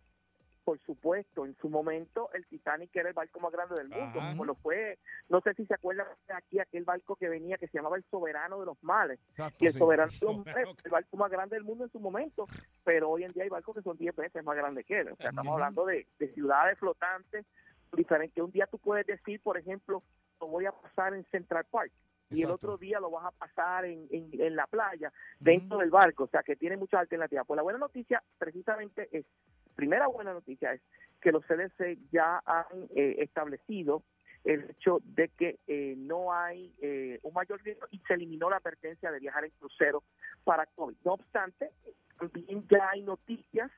Por 0.65 0.79
supuesto, 0.81 1.45
en 1.45 1.57
su 1.57 1.69
momento 1.69 2.31
el 2.33 2.47
Titanic 2.47 2.95
era 2.95 3.09
el 3.09 3.15
barco 3.15 3.41
más 3.41 3.53
grande 3.53 3.75
del 3.77 3.89
mundo, 3.89 4.21
Ajá. 4.21 4.31
como 4.31 4.45
lo 4.45 4.55
fue, 4.55 4.99
no 5.29 5.41
sé 5.41 5.55
si 5.55 5.67
se 5.67 5.75
acuerdan 5.75 6.07
de 6.29 6.35
aquí 6.35 6.59
aquel 6.59 6.85
barco 6.85 7.17
que 7.17 7.29
venía 7.29 7.59
que 7.59 7.69
se 7.69 7.79
llamaba 7.79 7.97
el 7.97 8.05
Soberano 8.05 8.61
de 8.61 8.67
los 8.67 8.83
Males, 8.83 9.21
Exacto, 9.31 9.57
y 9.61 9.67
el 9.67 9.73
sí. 9.73 9.79
Soberano 9.79 10.13
de 10.13 10.27
los. 10.27 10.47
Males 10.47 10.69
el 10.85 10.91
barco 10.91 11.17
más 11.17 11.31
grande 11.31 11.57
del 11.57 11.65
mundo 11.65 11.85
en 11.85 11.91
su 11.91 12.01
momento, 12.01 12.47
pero 12.85 13.11
hoy 13.11 13.25
en 13.25 13.33
día 13.33 13.45
hay 13.45 13.49
barcos 13.49 13.77
que 13.77 13.83
son 13.83 13.97
10 13.97 14.15
veces 14.17 14.45
más 14.45 14.57
grandes 14.57 14.87
que 14.87 15.01
él, 15.01 15.09
o 15.09 15.17
sea, 15.17 15.31
estamos 15.31 15.53
hablando 15.53 15.85
de, 15.85 16.07
de 16.19 16.29
ciudades 16.33 16.79
flotantes 16.79 17.47
diferentes, 17.93 18.43
un 18.43 18.51
día 18.51 18.67
tú 18.67 18.79
puedes 18.79 19.07
decir, 19.07 19.41
por 19.43 19.59
ejemplo, 19.59 20.03
lo 20.41 20.47
voy 20.47 20.67
a 20.67 20.73
pasar 20.73 21.15
en 21.15 21.25
Central 21.27 21.65
Park, 21.71 21.93
y 22.33 22.43
el 22.43 22.51
otro 22.51 22.79
día 22.79 22.99
lo 22.99 23.11
vas 23.11 23.27
a 23.27 23.31
pasar 23.31 23.85
en, 23.85 24.07
en, 24.11 24.31
en 24.41 24.57
la 24.57 24.67
playa, 24.67 25.13
dentro 25.39 25.79
del 25.79 25.91
barco, 25.91 26.25
o 26.25 26.29
sea 26.29 26.43
que 26.43 26.57
tiene 26.57 26.77
muchas 26.77 27.01
alternativas. 27.01 27.47
Pues 27.47 27.57
la 27.57 27.63
buena 27.63 27.79
noticia 27.79 28.23
precisamente 28.39 29.09
es, 29.13 29.27
primera 29.75 30.07
buena 30.07 30.33
noticia 30.33 30.73
es 30.73 30.81
que 31.21 31.33
los 31.33 31.45
CDC 31.45 31.99
ya 32.11 32.43
han 32.45 32.89
eh, 32.95 33.17
establecido 33.19 34.03
el 34.45 34.71
hecho 34.71 34.99
de 35.05 35.29
que 35.29 35.61
eh, 35.67 35.95
no 35.97 36.33
hay 36.33 36.75
eh, 36.83 37.21
un 37.23 37.33
mayor 37.33 37.63
riesgo 37.63 37.87
y 37.91 37.99
se 38.01 38.15
eliminó 38.15 38.51
la 38.51 38.57
advertencia 38.57 39.11
de 39.11 39.21
viajar 39.21 39.45
en 39.45 39.53
crucero 39.53 40.03
para 40.45 40.67
COVID. 40.67 40.97
No 41.05 41.13
obstante, 41.13 41.71
también 42.19 42.67
ya 42.69 42.91
hay 42.91 43.03
noticias 43.03 43.71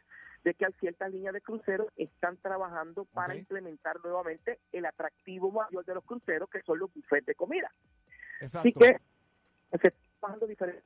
de 0.43 0.55
que 0.55 0.67
ciertas 0.81 1.11
líneas 1.11 1.35
de 1.35 1.41
cruceros 1.41 1.89
están 1.97 2.37
trabajando 2.39 3.05
para 3.07 3.35
implementar 3.35 3.97
nuevamente 4.03 4.61
el 4.73 4.85
atractivo 4.87 5.51
mayor 5.51 5.85
de 5.85 5.95
los 5.95 6.05
cruceros, 6.05 6.51
que 6.51 6.63
son 6.63 6.79
los 6.79 6.93
buffets 6.93 7.27
de 7.27 7.35
comida. 7.35 7.71
Exacto. 8.41 8.69
Así 8.69 8.73
que 8.73 8.99
se 9.79 9.89
está 9.89 10.01
trabajando 10.21 10.47
diferentes 10.47 10.85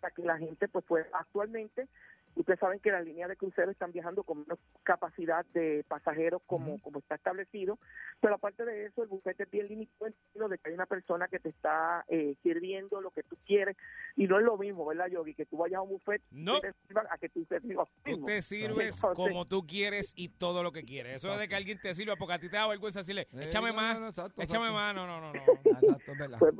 para 0.00 0.14
que 0.14 0.22
la 0.22 0.38
gente 0.38 0.68
pues 0.68 0.84
pueda 0.84 1.06
actualmente 1.12 1.88
ustedes 2.36 2.60
saben 2.60 2.78
que 2.80 2.90
las 2.92 3.04
líneas 3.04 3.28
de 3.28 3.36
crucero 3.36 3.70
están 3.70 3.92
viajando 3.92 4.22
con 4.22 4.40
menos 4.40 4.58
capacidad 4.82 5.44
de 5.46 5.84
pasajeros 5.88 6.40
como, 6.46 6.80
como 6.80 6.98
está 7.00 7.16
establecido 7.16 7.78
pero 8.20 8.34
aparte 8.34 8.64
de 8.64 8.86
eso 8.86 9.02
el 9.02 9.08
bufete 9.08 9.42
es 9.44 9.50
bien 9.50 9.66
limitado 9.68 10.06
en 10.06 10.14
términos 10.32 10.50
de 10.50 10.58
que 10.58 10.68
hay 10.68 10.74
una 10.74 10.86
persona 10.86 11.28
que 11.28 11.38
te 11.38 11.48
está 11.50 12.04
eh, 12.08 12.36
sirviendo 12.42 13.00
lo 13.00 13.10
que 13.10 13.22
tú 13.22 13.36
quieres 13.46 13.76
y 14.16 14.26
no 14.26 14.38
es 14.38 14.44
lo 14.44 14.56
mismo 14.56 14.86
verdad 14.86 15.08
Yogi 15.08 15.34
que 15.34 15.46
tú 15.46 15.56
vayas 15.58 15.78
a 15.78 15.82
un 15.82 15.90
buffet 15.90 16.22
No. 16.30 16.58
y 16.58 16.60
te 16.60 16.72
sirvan 16.86 17.06
a 17.10 17.18
que 17.18 17.28
tú 17.28 17.44
te 17.44 17.60
sirvas 17.60 17.88
tú 18.04 18.24
te 18.24 18.42
sirves 18.42 18.94
Entonces, 18.96 19.16
como 19.16 19.46
tú 19.46 19.66
quieres 19.66 20.12
y 20.16 20.28
todo 20.28 20.62
lo 20.62 20.72
que 20.72 20.84
quieres. 20.84 21.16
Eso 21.16 21.28
de 21.28 21.34
Exacto. 21.34 21.48
que 21.50 21.56
alguien 21.56 21.80
te 21.80 21.94
sirva 21.94 22.16
porque 22.16 22.34
a 22.34 22.38
ti 22.38 22.48
te 22.48 22.56
da 22.56 22.66
vergüenza 22.68 23.00
decirle, 23.00 23.28
Eh, 23.32 23.44
échame 23.46 23.68
no, 23.70 23.74
más, 23.74 23.94
no, 23.96 24.00
no, 24.02 24.06
exacto, 24.08 24.42
échame 24.42 24.66
exacto. 24.68 24.74
más. 24.74 24.94
No, 24.94 25.06
no, 25.06 25.20
no, 25.20 25.32
no. 25.32 25.40
Ah, 25.40 25.78
Exacto, 25.82 26.12
es 26.12 26.18
verdad. 26.18 26.38
pues 26.38 26.54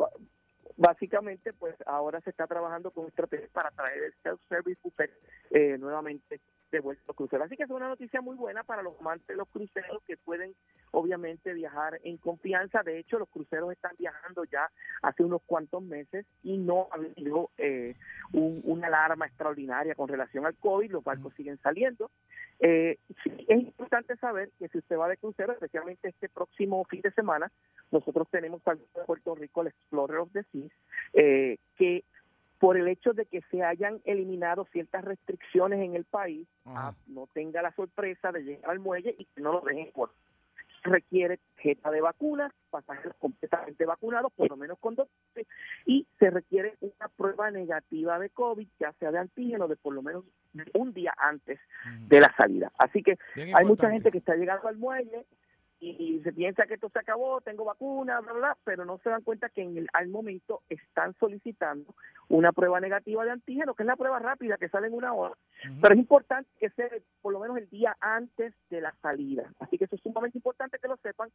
básicamente 0.80 1.52
pues 1.52 1.74
ahora 1.84 2.20
se 2.22 2.30
está 2.30 2.46
trabajando 2.46 2.90
con 2.90 3.06
estrategias 3.06 3.50
para 3.50 3.70
traer 3.70 4.02
el 4.02 4.14
self-service 4.22 4.80
buffet 4.82 5.10
eh, 5.50 5.76
nuevamente 5.78 6.40
de 6.70 6.80
vuelta 6.80 7.02
los 7.08 7.16
cruceros. 7.16 7.46
Así 7.46 7.56
que 7.56 7.64
es 7.64 7.70
una 7.70 7.88
noticia 7.88 8.20
muy 8.20 8.36
buena 8.36 8.62
para 8.64 8.82
los 8.82 8.98
amantes 9.00 9.26
de 9.26 9.36
los 9.36 9.48
cruceros 9.48 10.02
que 10.06 10.16
pueden 10.16 10.54
obviamente 10.92 11.52
viajar 11.52 12.00
en 12.04 12.16
confianza. 12.18 12.82
De 12.82 12.98
hecho, 12.98 13.18
los 13.18 13.28
cruceros 13.28 13.72
están 13.72 13.92
viajando 13.98 14.44
ya 14.44 14.70
hace 15.02 15.22
unos 15.24 15.42
cuantos 15.46 15.82
meses 15.82 16.26
y 16.42 16.56
no 16.56 16.88
ha 16.90 16.96
habido 16.96 17.50
eh, 17.58 17.94
un- 18.32 18.60
una 18.64 18.86
alarma 18.88 19.26
extraordinaria 19.26 19.94
con 19.94 20.08
relación 20.08 20.46
al 20.46 20.54
COVID. 20.56 20.90
Los 20.90 21.04
barcos 21.04 21.34
siguen 21.34 21.58
saliendo. 21.62 22.10
Eh, 22.62 22.98
es 23.48 23.58
importante 23.58 24.16
saber 24.16 24.50
que 24.58 24.68
si 24.68 24.78
usted 24.78 24.96
va 24.98 25.08
de 25.08 25.16
crucero, 25.16 25.52
especialmente 25.52 26.08
este 26.08 26.28
próximo 26.28 26.84
fin 26.84 27.00
de 27.00 27.10
semana, 27.12 27.50
nosotros 27.90 28.28
tenemos 28.30 28.60
al 28.66 28.78
Puerto 29.06 29.34
Rico 29.34 29.62
el 29.62 29.68
Explorer 29.68 30.18
of 30.18 30.32
the 30.32 30.42
Seas, 30.52 30.70
eh, 31.14 31.56
que 31.76 32.04
por 32.60 32.76
el 32.76 32.86
hecho 32.88 33.14
de 33.14 33.24
que 33.24 33.40
se 33.50 33.64
hayan 33.64 34.00
eliminado 34.04 34.66
ciertas 34.70 35.02
restricciones 35.02 35.80
en 35.80 35.96
el 35.96 36.04
país, 36.04 36.46
ah, 36.66 36.94
no 37.06 37.26
tenga 37.32 37.62
la 37.62 37.72
sorpresa 37.72 38.30
de 38.32 38.42
llegar 38.42 38.70
al 38.70 38.78
muelle 38.78 39.16
y 39.18 39.24
que 39.24 39.40
no 39.40 39.52
lo 39.52 39.60
dejen 39.62 39.90
por 39.92 40.12
requiere 40.82 41.38
tarjeta 41.56 41.90
de 41.90 42.00
vacunas, 42.00 42.52
pasajeros 42.70 43.14
completamente 43.18 43.84
vacunados, 43.84 44.32
por 44.32 44.48
lo 44.48 44.56
menos 44.56 44.78
con 44.78 44.94
dos 44.94 45.08
y 45.84 46.06
se 46.18 46.30
requiere 46.30 46.74
una 46.80 47.08
prueba 47.16 47.50
negativa 47.50 48.18
de 48.18 48.30
COVID, 48.30 48.68
ya 48.78 48.92
sea 48.94 49.10
de 49.10 49.18
antígeno, 49.18 49.68
de 49.68 49.76
por 49.76 49.94
lo 49.94 50.02
menos 50.02 50.24
un 50.74 50.92
día 50.92 51.14
antes 51.18 51.58
de 52.08 52.20
la 52.20 52.34
salida. 52.36 52.72
Así 52.78 53.02
que 53.02 53.18
Bien 53.34 53.54
hay 53.54 53.66
mucha 53.66 53.90
gente 53.90 54.10
que 54.10 54.18
está 54.18 54.36
llegando 54.36 54.68
al 54.68 54.76
muelle 54.76 55.26
y, 55.80 56.20
se 56.22 56.32
piensa 56.32 56.66
que 56.66 56.74
esto 56.74 56.90
se 56.90 56.98
acabó, 56.98 57.40
tengo 57.40 57.64
vacuna, 57.64 58.20
bla, 58.20 58.32
bla, 58.32 58.40
bla, 58.40 58.58
pero 58.64 58.84
no 58.84 58.98
se 58.98 59.08
dan 59.08 59.22
cuenta 59.22 59.48
que 59.48 59.62
en 59.62 59.78
el, 59.78 59.88
al 59.94 60.08
momento 60.08 60.62
están 60.68 61.14
solicitando 61.18 61.94
una 62.28 62.52
prueba 62.52 62.80
negativa 62.80 63.24
de 63.24 63.30
antígeno, 63.30 63.74
que 63.74 63.82
es 63.82 63.86
la 63.86 63.96
prueba 63.96 64.18
rápida 64.18 64.58
que 64.58 64.68
sale 64.68 64.88
en 64.88 64.94
una 64.94 65.14
hora, 65.14 65.34
pero 65.80 65.94
es 65.94 66.00
importante 66.00 66.50
que 66.58 66.70
sea 66.70 66.88
por 67.22 67.32
lo 67.32 67.40
menos 67.40 67.56
el 67.56 67.68
día 67.70 67.96
antes 68.00 68.54
de 68.68 68.80
la 68.80 68.94
salida. 69.00 69.50
Así 69.58 69.78
que 69.78 69.84
eso 69.84 69.96
es 69.96 70.02
sumamente 70.02 70.38
importante 70.38 70.78
que 70.78 70.88
lo 70.88 70.96
sepan, 70.98 71.30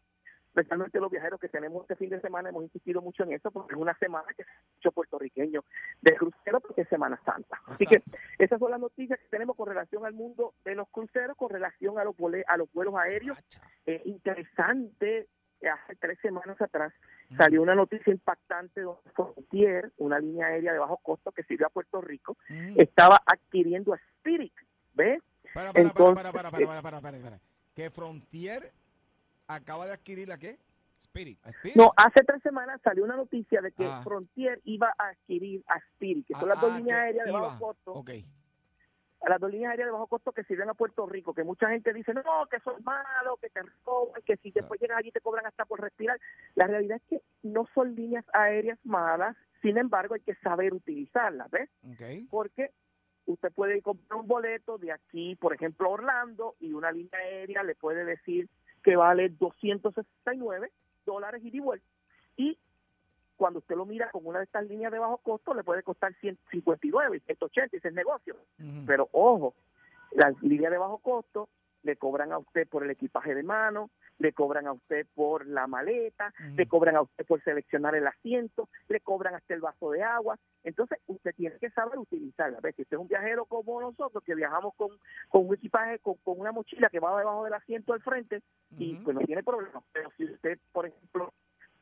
especialmente 0.47 0.99
los 0.99 1.11
viajeros 1.11 1.39
que 1.39 1.49
tenemos 1.49 1.81
este 1.81 1.95
fin 1.95 2.09
de 2.09 2.21
semana, 2.21 2.49
hemos 2.49 2.63
insistido 2.63 3.01
mucho 3.01 3.23
en 3.23 3.33
eso, 3.33 3.51
porque 3.51 3.73
es 3.73 3.79
una 3.79 3.97
semana 3.97 4.27
que 4.37 4.43
se 4.43 4.49
ha 4.51 4.77
hecho 4.77 4.91
puertorriqueño 4.91 5.63
de 6.01 6.15
crucero, 6.15 6.59
porque 6.59 6.81
es 6.81 6.89
Semana 6.89 7.19
Santa. 7.25 7.59
Así 7.65 7.85
que 7.85 8.03
esas 8.37 8.59
son 8.59 8.71
las 8.71 8.79
noticias 8.79 9.19
que 9.19 9.27
tenemos 9.27 9.55
con 9.55 9.67
relación 9.67 10.05
al 10.05 10.13
mundo 10.13 10.53
de 10.63 10.75
los 10.75 10.87
cruceros, 10.89 11.35
con 11.35 11.49
relación 11.49 11.97
a 11.99 12.03
los, 12.03 12.15
a 12.47 12.57
los 12.57 12.71
vuelos 12.73 12.95
aéreos. 12.95 13.37
Eh, 13.85 14.01
interesante, 14.39 15.27
eh, 15.61 15.69
hace 15.69 15.95
tres 15.95 16.19
semanas 16.21 16.59
atrás 16.61 16.93
salió 17.37 17.61
una 17.61 17.75
noticia 17.75 18.11
impactante 18.11 18.81
donde 18.81 19.09
Frontier, 19.11 19.91
una 19.97 20.19
línea 20.19 20.47
aérea 20.47 20.73
de 20.73 20.79
bajo 20.79 20.97
costo 20.97 21.31
que 21.31 21.43
sirve 21.43 21.65
a 21.65 21.69
Puerto 21.69 22.01
Rico, 22.01 22.37
Ujú. 22.49 22.81
estaba 22.81 23.21
adquiriendo 23.25 23.93
a 23.93 23.97
Spirit. 24.17 24.53
¿Ves? 24.93 25.21
Para, 25.53 25.71
para, 25.73 25.87
Entonces- 25.87 26.15
para, 26.15 26.31
para, 26.31 26.51
para, 26.51 26.65
para, 26.67 26.81
para, 26.81 27.01
para, 27.01 27.19
para. 27.19 27.39
Que 27.73 27.89
Frontier 27.89 28.71
acaba 29.47 29.85
de 29.85 29.93
adquirir 29.93 30.27
la 30.27 30.37
qué? 30.37 30.57
Spirit. 30.99 31.39
¿A 31.45 31.49
Spirit? 31.49 31.75
No, 31.77 31.91
hace 31.97 32.23
tres 32.23 32.41
semanas 32.41 32.79
salió 32.83 33.03
una 33.03 33.15
noticia 33.15 33.61
de 33.61 33.71
que 33.71 33.85
Ah. 33.85 34.01
Frontier 34.03 34.61
iba 34.65 34.93
a 34.97 35.09
adquirir 35.09 35.63
a 35.67 35.77
Spirit, 35.93 36.25
que 36.27 36.33
son 36.33 36.43
Ah, 36.43 36.53
las 36.53 36.61
dos 36.61 36.71
ah, 36.71 36.77
líneas 36.77 36.99
aéreas 36.99 37.25
de 37.25 37.31
iba. 37.31 37.41
bajo 37.41 37.59
costo. 37.59 37.93
Ok. 39.19 39.29
las 39.29 39.39
dos 39.39 39.51
líneas 39.51 39.71
aéreas 39.71 39.87
de 39.87 39.91
bajo 39.91 40.07
costo 40.07 40.31
que 40.31 40.43
sirven 40.43 40.69
a 40.69 40.73
Puerto 40.73 41.05
Rico, 41.07 41.33
que 41.33 41.43
mucha 41.43 41.69
gente 41.69 41.93
dice, 41.93 42.13
no, 42.13 42.45
que 42.49 42.59
son 42.59 42.83
malos, 42.83 43.39
que 43.41 43.49
te 43.49 43.61
roban, 43.85 44.21
que 44.23 44.37
si 44.37 44.51
después 44.51 44.79
llegas 44.79 44.97
allí 44.99 45.11
te 45.11 45.21
cobran 45.21 45.45
hasta 45.45 45.65
por 45.65 45.81
respirar. 45.81 46.19
La 46.55 46.67
realidad 46.67 46.97
es 46.97 47.03
que 47.09 47.21
no 47.43 47.67
son 47.73 47.95
líneas 47.95 48.25
aéreas 48.33 48.79
malas, 48.83 49.35
sin 49.61 49.77
embargo 49.77 50.15
hay 50.15 50.21
que 50.21 50.35
saber 50.35 50.73
utilizarlas, 50.73 51.49
¿ves? 51.49 51.69
Porque 52.29 52.71
usted 53.25 53.51
puede 53.51 53.81
comprar 53.81 54.19
un 54.19 54.27
boleto 54.27 54.77
de 54.77 54.91
aquí, 54.91 55.35
por 55.35 55.53
ejemplo, 55.53 55.87
a 55.87 55.91
Orlando, 55.93 56.55
y 56.59 56.73
una 56.73 56.91
línea 56.91 57.19
aérea 57.19 57.63
le 57.63 57.75
puede 57.75 58.05
decir 58.05 58.47
que 58.83 58.95
vale 58.95 59.29
269 59.29 60.71
dólares 61.05 61.41
y 61.43 61.49
de 61.49 61.59
vuelta. 61.59 61.87
Y 62.37 62.59
cuando 63.35 63.59
usted 63.59 63.75
lo 63.75 63.85
mira 63.85 64.09
con 64.11 64.25
una 64.25 64.39
de 64.39 64.45
estas 64.45 64.65
líneas 64.67 64.91
de 64.91 64.99
bajo 64.99 65.17
costo, 65.17 65.53
le 65.53 65.63
puede 65.63 65.83
costar 65.83 66.13
159, 66.15 67.21
180, 67.25 67.77
ese 67.77 67.87
es 67.87 67.93
negocio. 67.93 68.35
Ujú. 68.59 68.85
Pero 68.85 69.09
ojo, 69.11 69.53
las 70.11 70.41
líneas 70.41 70.71
de 70.71 70.77
bajo 70.77 70.97
costo 70.99 71.49
le 71.83 71.95
cobran 71.97 72.31
a 72.31 72.39
usted 72.39 72.67
por 72.67 72.83
el 72.83 72.89
equipaje 72.89 73.35
de 73.35 73.43
mano, 73.43 73.91
le 74.17 74.33
cobran 74.33 74.65
a 74.65 74.73
usted 74.73 75.05
por 75.13 75.45
la 75.45 75.67
maleta, 75.67 76.33
le 76.55 76.67
cobran 76.67 76.95
a 76.95 77.01
usted 77.01 77.25
por 77.25 77.43
seleccionar 77.43 77.95
el 77.95 78.07
asiento, 78.07 78.69
le 78.87 79.01
cobran 79.01 79.35
hasta 79.35 79.53
el 79.53 79.61
vaso 79.61 79.91
de 79.91 80.01
agua. 80.01 80.37
Entonces, 80.63 80.99
usted 81.05 81.35
tiene 81.35 81.57
que 81.57 81.69
saber 81.69 81.99
utilizarla. 81.99 82.59
¿Ves? 82.61 82.75
Si 82.75 82.81
usted 82.81 82.97
es 82.97 83.01
un 83.01 83.07
viajero 83.07 83.45
como 83.45 83.79
nosotros, 83.79 84.23
que 84.23 84.35
viajamos 84.35 84.73
con, 84.75 84.89
con 85.29 85.47
un 85.47 85.53
equipaje, 85.53 85.99
con, 85.99 86.15
con 86.23 86.39
una 86.39 86.51
mochila 86.51 86.89
que 86.89 86.99
va 86.99 87.17
debajo 87.17 87.43
del 87.43 87.53
asiento 87.53 87.93
al 87.93 88.01
frente, 88.01 88.41
y 88.77 88.95
pues 88.95 89.15
no 89.15 89.21
tiene 89.21 89.43
problema. 89.43 89.83
Pero 89.91 90.09
si 90.17 90.25
usted, 90.25 90.57
por 90.71 90.87
ejemplo, 90.87 91.31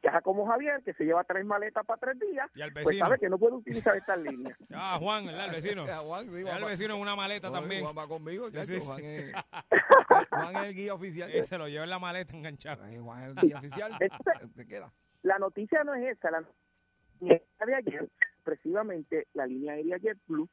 viaja 0.04 0.22
como 0.22 0.46
Javier, 0.46 0.84
que 0.84 0.94
se 0.94 1.06
lleva 1.06 1.24
tres 1.24 1.46
maletas 1.46 1.86
para 1.86 1.98
tres 2.00 2.20
días, 2.20 2.48
Y 2.56 2.62
al 2.62 2.72
pues 2.74 2.86
vecino. 2.86 3.06
sabe 3.06 3.18
que 3.20 3.30
no 3.30 3.38
puede 3.40 3.56
utilizar 3.56 3.96
estas 3.96 4.20
líneas. 4.20 4.56
Ah, 4.76 4.98
Juan, 5.00 5.26
¿verdad? 5.26 5.46
El 5.46 5.52
vecino. 5.56 5.84
A 5.84 5.98
Juan, 6.04 6.30
sí, 6.30 6.38
Ya 6.44 6.44
Juan 6.44 6.58
el 6.58 6.64
va- 6.64 6.68
vecino 6.68 6.96
en 6.96 7.02
una 7.02 7.16
maleta 7.16 7.48
No, 7.50 7.60
también. 7.62 7.84
Juan 7.84 7.98
va 7.98 8.08
conmigo, 8.08 8.48
Sí, 8.50 8.54
chacho, 8.56 8.74
sí. 8.74 8.80
Juan, 8.86 9.04
es, 9.04 9.34
Juan 10.30 10.56
es 10.58 10.64
el 10.64 10.74
guía 10.76 10.94
oficial. 10.94 11.32
Eh, 11.34 11.44
se 11.44 11.58
lo 11.58 11.68
lleva 11.68 11.86
en 11.86 11.90
la 11.90 12.00
maleta 12.00 12.36
enganchado. 12.36 12.86
Eh, 12.86 13.00
Juan 13.00 13.24
es 13.24 13.30
el 13.30 13.36
guía 13.48 13.58
oficial. 13.58 13.92
Entonces- 14.00 14.54
Te 14.56 14.66
queda. 14.68 14.92
La 15.24 15.40
noticia 15.40 15.84
no 15.86 15.96
es 15.96 16.18
esa, 16.18 16.30
la 16.32 16.42
noticia 16.42 17.42
de 17.66 17.76
ayer, 17.76 18.10
precisamente 18.44 19.28
la 19.34 19.46
línea 19.48 19.74
aérea 19.74 19.98
JetBlue 19.98 20.50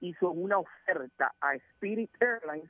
hizo 0.00 0.30
una 0.32 0.58
oferta 0.58 1.32
a 1.40 1.54
Spirit 1.54 2.10
Airlines 2.20 2.68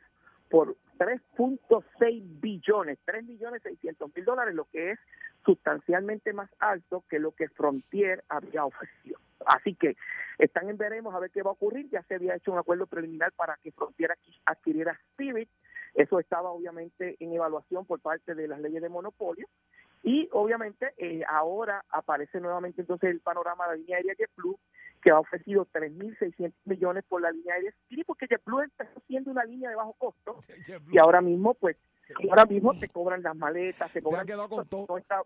por 0.51 0.77
3.6 0.99 2.41
billones, 2.41 2.99
3 3.07 3.25
millones 3.25 3.63
600 3.63 4.15
mil 4.15 4.25
dólares, 4.25 4.55
lo 4.55 4.67
que 4.67 4.91
es 4.93 4.99
sustancialmente 5.49 6.35
más 6.35 6.51
alto 6.59 7.05
que 7.09 7.19
lo 7.19 7.33
que 7.33 7.49
Frontier 7.49 8.23
había 8.29 8.67
ofrecido. 8.67 9.19
Así 9.47 9.75
que 9.75 9.97
están 10.37 10.69
en 10.69 10.77
veremos 10.77 11.15
a 11.15 11.21
ver 11.21 11.31
qué 11.31 11.43
va 11.43 11.53
a 11.53 11.55
ocurrir. 11.55 11.89
Ya 11.89 12.03
se 12.03 12.17
había 12.17 12.35
hecho 12.35 12.53
un 12.53 12.59
acuerdo 12.59 12.87
preliminar 12.87 13.33
para 13.33 13.57
que 13.63 13.73
Frontier 13.73 14.11
adqui- 14.11 14.39
adquiriera 14.45 14.93
Spirit. 15.13 15.49
Eso 15.95 16.21
estaba 16.21 16.51
obviamente 16.51 17.17
en 17.19 17.33
evaluación 17.33 17.87
por 17.87 17.99
parte 18.01 18.35
de 18.35 18.47
las 18.47 18.61
leyes 18.61 18.83
de 18.83 18.91
monopolio. 18.91 19.47
Y 20.03 20.29
obviamente 20.33 20.93
eh, 20.99 21.23
ahora 21.27 21.83
aparece 21.89 22.41
nuevamente 22.41 22.83
entonces 22.83 23.09
el 23.09 23.21
panorama 23.21 23.65
de 23.65 23.71
la 23.71 23.77
línea 23.77 23.97
aérea 23.97 24.15
JetBlue, 24.19 24.59
que 25.01 25.11
ha 25.11 25.19
ofrecido 25.19 25.67
3.600 25.73 26.53
millones 26.65 27.05
por 27.09 27.21
la 27.23 27.31
línea 27.31 27.55
aérea 27.55 27.71
Spirit, 27.71 28.07
porque 28.07 28.27
JetBlue 28.29 28.63
empezó 28.63 29.01
siendo 29.07 29.31
una 29.31 29.45
línea 29.45 29.71
de 29.71 29.77
bajo 29.77 29.93
costo 29.95 30.43
y 30.91 30.99
ahora 30.99 31.21
mismo 31.21 31.55
pues 31.55 31.77
ahora 32.29 32.47
mismo 32.47 32.73
te 32.79 32.89
cobran 32.89 33.23
las 33.23 33.37
maletas, 33.37 33.93
te 33.93 34.01
Se 34.01 34.05
cobran 34.05 34.23
ha 34.23 34.25
quedado 34.27 34.49
con 34.49 34.67
todo. 34.67 34.87
no 34.89 34.99
está- 34.99 35.23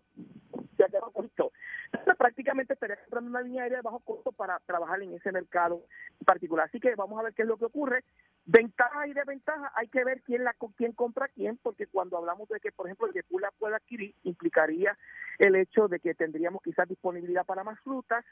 se 0.75 0.83
ha 0.83 0.87
quedado 0.87 1.11
con 1.11 1.29
todo. 1.29 1.51
Prácticamente 2.17 2.73
estaría 2.73 2.97
comprando 2.97 3.29
una 3.29 3.41
línea 3.41 3.63
aérea 3.63 3.77
de 3.79 3.83
bajo 3.83 3.99
costo 3.99 4.31
para 4.31 4.59
trabajar 4.65 5.01
en 5.01 5.13
ese 5.13 5.31
mercado 5.31 5.83
en 6.19 6.25
particular. 6.25 6.65
Así 6.67 6.79
que 6.79 6.95
vamos 6.95 7.19
a 7.19 7.23
ver 7.23 7.33
qué 7.33 7.43
es 7.43 7.47
lo 7.47 7.57
que 7.57 7.65
ocurre. 7.65 8.03
Ventajas 8.45 9.07
y 9.07 9.13
desventajas, 9.13 9.71
hay 9.75 9.87
que 9.87 10.03
ver 10.03 10.21
quién 10.21 10.43
la 10.43 10.53
quién 10.75 10.91
compra 10.91 11.25
a 11.25 11.29
quién, 11.29 11.57
porque 11.61 11.87
cuando 11.87 12.17
hablamos 12.17 12.49
de 12.49 12.59
que, 12.59 12.71
por 12.71 12.87
ejemplo, 12.87 13.07
el 13.07 13.13
la 13.39 13.51
pueda 13.51 13.77
adquirir, 13.77 14.13
implicaría 14.23 14.97
el 15.39 15.55
hecho 15.55 15.87
de 15.87 15.99
que 15.99 16.13
tendríamos 16.13 16.61
quizás 16.61 16.87
disponibilidad 16.87 17.45
para 17.45 17.63
más 17.63 17.81
rutas, 17.85 18.25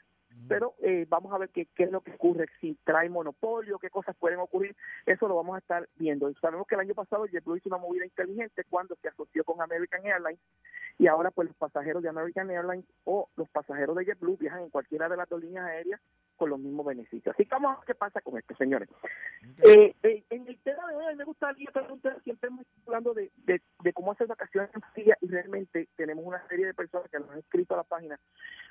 pero 0.48 0.74
eh, 0.82 1.06
vamos 1.08 1.32
a 1.32 1.38
ver 1.38 1.48
qué, 1.48 1.66
qué 1.74 1.84
es 1.84 1.90
lo 1.90 2.02
que 2.02 2.12
ocurre, 2.12 2.46
si 2.60 2.76
trae 2.84 3.08
monopolio, 3.08 3.78
qué 3.78 3.90
cosas 3.90 4.14
pueden 4.16 4.38
ocurrir, 4.38 4.76
eso 5.06 5.28
lo 5.28 5.36
vamos 5.36 5.56
a 5.56 5.58
estar 5.58 5.88
viendo. 5.96 6.28
Y 6.28 6.34
sabemos 6.34 6.66
que 6.66 6.74
el 6.74 6.82
año 6.82 6.94
pasado 6.94 7.26
JetBlue 7.26 7.56
hizo 7.56 7.68
una 7.68 7.78
movida 7.78 8.04
inteligente 8.04 8.64
cuando 8.68 8.96
se 8.96 9.08
asoció 9.08 9.44
con 9.44 9.60
American 9.62 10.04
Airlines 10.04 10.40
y 10.98 11.06
ahora 11.06 11.30
pues 11.30 11.48
los 11.48 11.56
pasajeros 11.56 12.02
de 12.02 12.08
American 12.08 12.50
Airlines 12.50 12.86
o 13.04 13.28
los 13.36 13.48
pasajeros 13.52 13.96
de 13.96 14.04
JetBlue 14.06 14.36
viajan 14.38 14.62
en 14.62 14.70
cualquiera 14.70 15.08
de 15.08 15.16
las 15.16 15.28
dos 15.28 15.40
líneas 15.40 15.66
aéreas 15.66 16.00
con 16.36 16.50
los 16.50 16.58
mismos 16.58 16.84
beneficios. 16.86 17.34
Así 17.34 17.44
que 17.44 17.54
vamos 17.54 17.72
a 17.72 17.76
ver 17.76 17.84
qué 17.86 17.94
pasa 17.94 18.20
con 18.20 18.36
esto, 18.36 18.56
señores. 18.56 18.88
Eh, 19.62 19.94
eh, 20.02 20.24
en 20.30 20.48
el 20.48 20.58
tema 20.60 20.88
de 20.88 20.96
hoy, 20.96 21.04
a 21.04 21.10
mí 21.10 21.16
me 21.16 21.24
gustaría 21.24 21.70
preguntar, 21.70 22.20
siempre 22.24 22.48
hemos 22.48 22.62
estado 22.62 22.82
hablando 22.88 23.14
de, 23.14 23.30
de, 23.44 23.60
de 23.84 23.92
cómo 23.92 24.10
hacer 24.12 24.26
vacaciones 24.26 24.70
en 24.74 24.80
familia 24.80 25.16
y 25.20 25.28
realmente 25.28 25.88
tenemos 25.94 26.24
una 26.24 26.44
serie 26.48 26.66
de 26.66 26.74
personas 26.74 27.08
que 27.10 27.20
nos 27.20 27.30
han 27.30 27.38
escrito 27.38 27.74
a 27.74 27.78
la 27.78 27.84
página. 27.84 28.18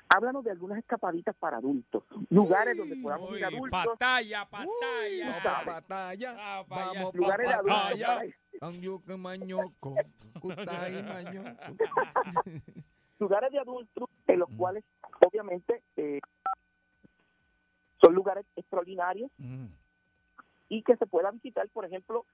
Háblanos 0.10 0.44
de 0.44 0.52
algunas 0.52 0.80
escapaditas 0.80 1.36
para 1.38 1.58
adultos, 1.58 2.04
lugares 2.30 2.76
donde 2.76 2.98
podamos 2.98 3.30
ir 3.30 3.36
Uy, 3.38 3.44
adultos. 3.44 3.86
Patalla, 3.98 4.46
patalla. 4.50 5.26
Vamos 5.26 5.41
pa' 5.44 5.63
batalla, 5.63 6.36
Ah, 6.38 6.65
pa' 6.67 6.76
allá. 6.89 6.94
vamos 7.00 7.15
lugares 7.15 7.48
de 7.48 7.54
pa' 7.54 7.60
adultos 7.60 8.00
batalla. 8.00 8.26
ir. 8.26 8.36
Mañoco, 8.60 9.17
mañoco. 9.22 9.96
lugares 13.21 13.51
de 13.51 13.60
adultos 13.60 14.10
en 14.27 14.39
los 14.39 14.49
cuales 14.57 14.84
obviamente 15.25 15.81
eh, 15.95 16.19
son 18.01 18.13
lugares 18.15 18.45
extraordinarios 18.55 19.29
Mm. 19.38 19.67
y 20.69 20.81
que 20.84 20.95
se 20.97 21.05
pueda 21.05 21.29
visitar, 21.31 21.67
por 21.69 21.86
ejemplo, 21.86 22.25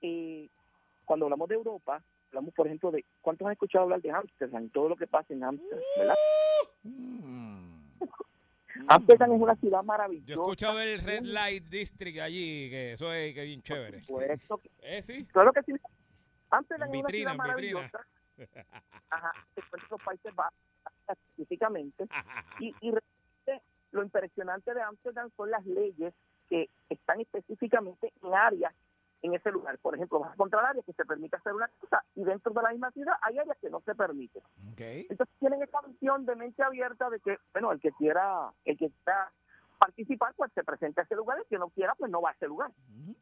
eh, 0.00 0.48
cuando 1.04 1.26
hablamos 1.26 1.48
de 1.48 1.56
Europa, 1.56 2.02
hablamos, 2.28 2.54
por 2.54 2.66
ejemplo, 2.66 2.90
de 2.92 3.04
cuántos 3.20 3.46
han 3.46 3.52
escuchado 3.52 3.84
hablar 3.84 4.00
de 4.00 4.10
Ámsterdam 4.12 4.64
y 4.64 4.68
todo 4.68 4.88
lo 4.90 4.96
que 4.96 5.06
pasa 5.06 5.32
en 5.34 5.42
Ámsterdam, 5.42 5.80
¿verdad? 5.96 6.14
Mm. 6.84 7.78
Ámsterdam 8.86 9.32
es 9.32 9.40
una 9.40 9.56
ciudad 9.56 9.78
Yo 9.80 9.82
maravillosa. 9.84 10.30
he 10.32 10.34
escuchado 10.42 10.78
del 10.78 11.00
Red 11.00 11.22
Light 11.24 11.64
District 11.64 12.18
allí, 12.20 12.70
que 12.70 12.92
eso 12.92 13.12
es 13.12 13.34
que 13.34 13.42
bien 13.42 13.60
chévere. 13.62 14.02
Supuesto 14.02 14.58
que- 14.58 14.70
Eh, 14.82 15.02
sí. 15.02 15.24
Claro 15.32 15.52
que 15.52 15.62
sí. 15.64 15.72
Ámsterdam 16.50 16.88
En 16.90 16.94
es 16.94 17.00
una 17.00 17.08
ciudad 17.10 17.32
en 17.34 17.56
vitrina. 17.56 17.90
Ajá, 19.10 19.32
se 19.54 19.60
encuentra 19.60 19.86
en 19.86 19.90
los 19.90 20.02
Países 20.02 20.34
Bajos 20.34 20.58
específicamente. 21.08 22.08
Y, 22.60 22.74
y 22.80 22.92
lo 23.92 24.02
impresionante 24.02 24.74
de 24.74 24.82
Ámsterdam 24.82 25.30
son 25.36 25.50
las 25.50 25.64
leyes 25.66 26.14
que 26.48 26.68
están 26.88 27.20
específicamente 27.20 28.12
en 28.22 28.34
áreas 28.34 28.74
en 29.22 29.34
ese 29.34 29.50
lugar. 29.50 29.78
Por 29.78 29.94
ejemplo, 29.94 30.20
vas 30.20 30.30
a 30.30 30.34
encontrar 30.34 30.64
áreas 30.64 30.84
que 30.84 30.92
se 30.92 31.04
permite 31.04 31.36
hacer 31.36 31.52
una 31.52 31.68
cosa 31.80 32.04
y 32.14 32.24
dentro 32.24 32.52
de 32.52 32.62
la 32.62 32.70
misma 32.70 32.90
ciudad 32.92 33.14
hay 33.22 33.38
áreas 33.38 33.56
que 33.58 33.70
no 33.70 33.80
se 33.80 33.94
permiten. 33.94 34.42
Entonces 35.08 35.34
tienen 35.38 35.62
esta 35.62 35.80
visión 35.82 36.26
de 36.26 36.36
mente 36.36 36.62
abierta 36.62 37.10
de 37.10 37.20
que, 37.20 37.38
bueno, 37.52 37.72
el 37.72 37.80
que 37.80 37.92
quiera, 37.92 38.52
el 38.64 38.76
que 38.76 38.90
quiera 38.90 39.32
participar, 39.78 40.34
pues 40.36 40.52
se 40.52 40.64
presenta 40.64 41.02
a 41.02 41.04
ese 41.04 41.14
lugar, 41.14 41.38
el 41.38 41.46
que 41.46 41.58
no 41.58 41.68
quiera, 41.70 41.94
pues 41.94 42.10
no 42.10 42.20
va 42.20 42.30
a 42.30 42.32
ese 42.32 42.46
lugar. 42.46 42.70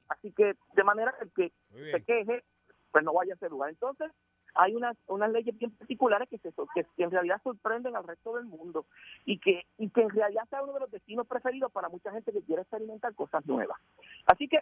Así 0.08 0.32
que, 0.32 0.56
de 0.74 0.84
manera 0.84 1.14
que 1.18 1.24
el 1.24 1.32
que 1.32 1.52
se 1.92 2.04
queje, 2.04 2.44
pues 2.90 3.04
no 3.04 3.12
vaya 3.12 3.34
a 3.34 3.36
ese 3.36 3.48
lugar. 3.48 3.70
Entonces, 3.70 4.10
hay 4.58 4.74
unas, 4.74 4.96
unas 5.06 5.30
leyes 5.30 5.56
bien 5.58 5.70
particulares 5.72 6.28
que, 6.28 6.38
se, 6.38 6.50
que, 6.74 6.84
que 6.96 7.02
en 7.02 7.10
realidad 7.10 7.40
sorprenden 7.42 7.96
al 7.96 8.06
resto 8.06 8.34
del 8.36 8.46
mundo 8.46 8.86
y 9.24 9.38
que, 9.38 9.66
y 9.78 9.90
que 9.90 10.02
en 10.02 10.10
realidad 10.10 10.44
sea 10.48 10.62
uno 10.62 10.72
de 10.74 10.80
los 10.80 10.90
destinos 10.90 11.26
preferidos 11.26 11.72
para 11.72 11.88
mucha 11.88 12.10
gente 12.12 12.32
que 12.32 12.42
quiere 12.42 12.62
experimentar 12.62 13.14
cosas 13.14 13.44
nuevas. 13.46 13.78
Así 14.26 14.48
que 14.48 14.60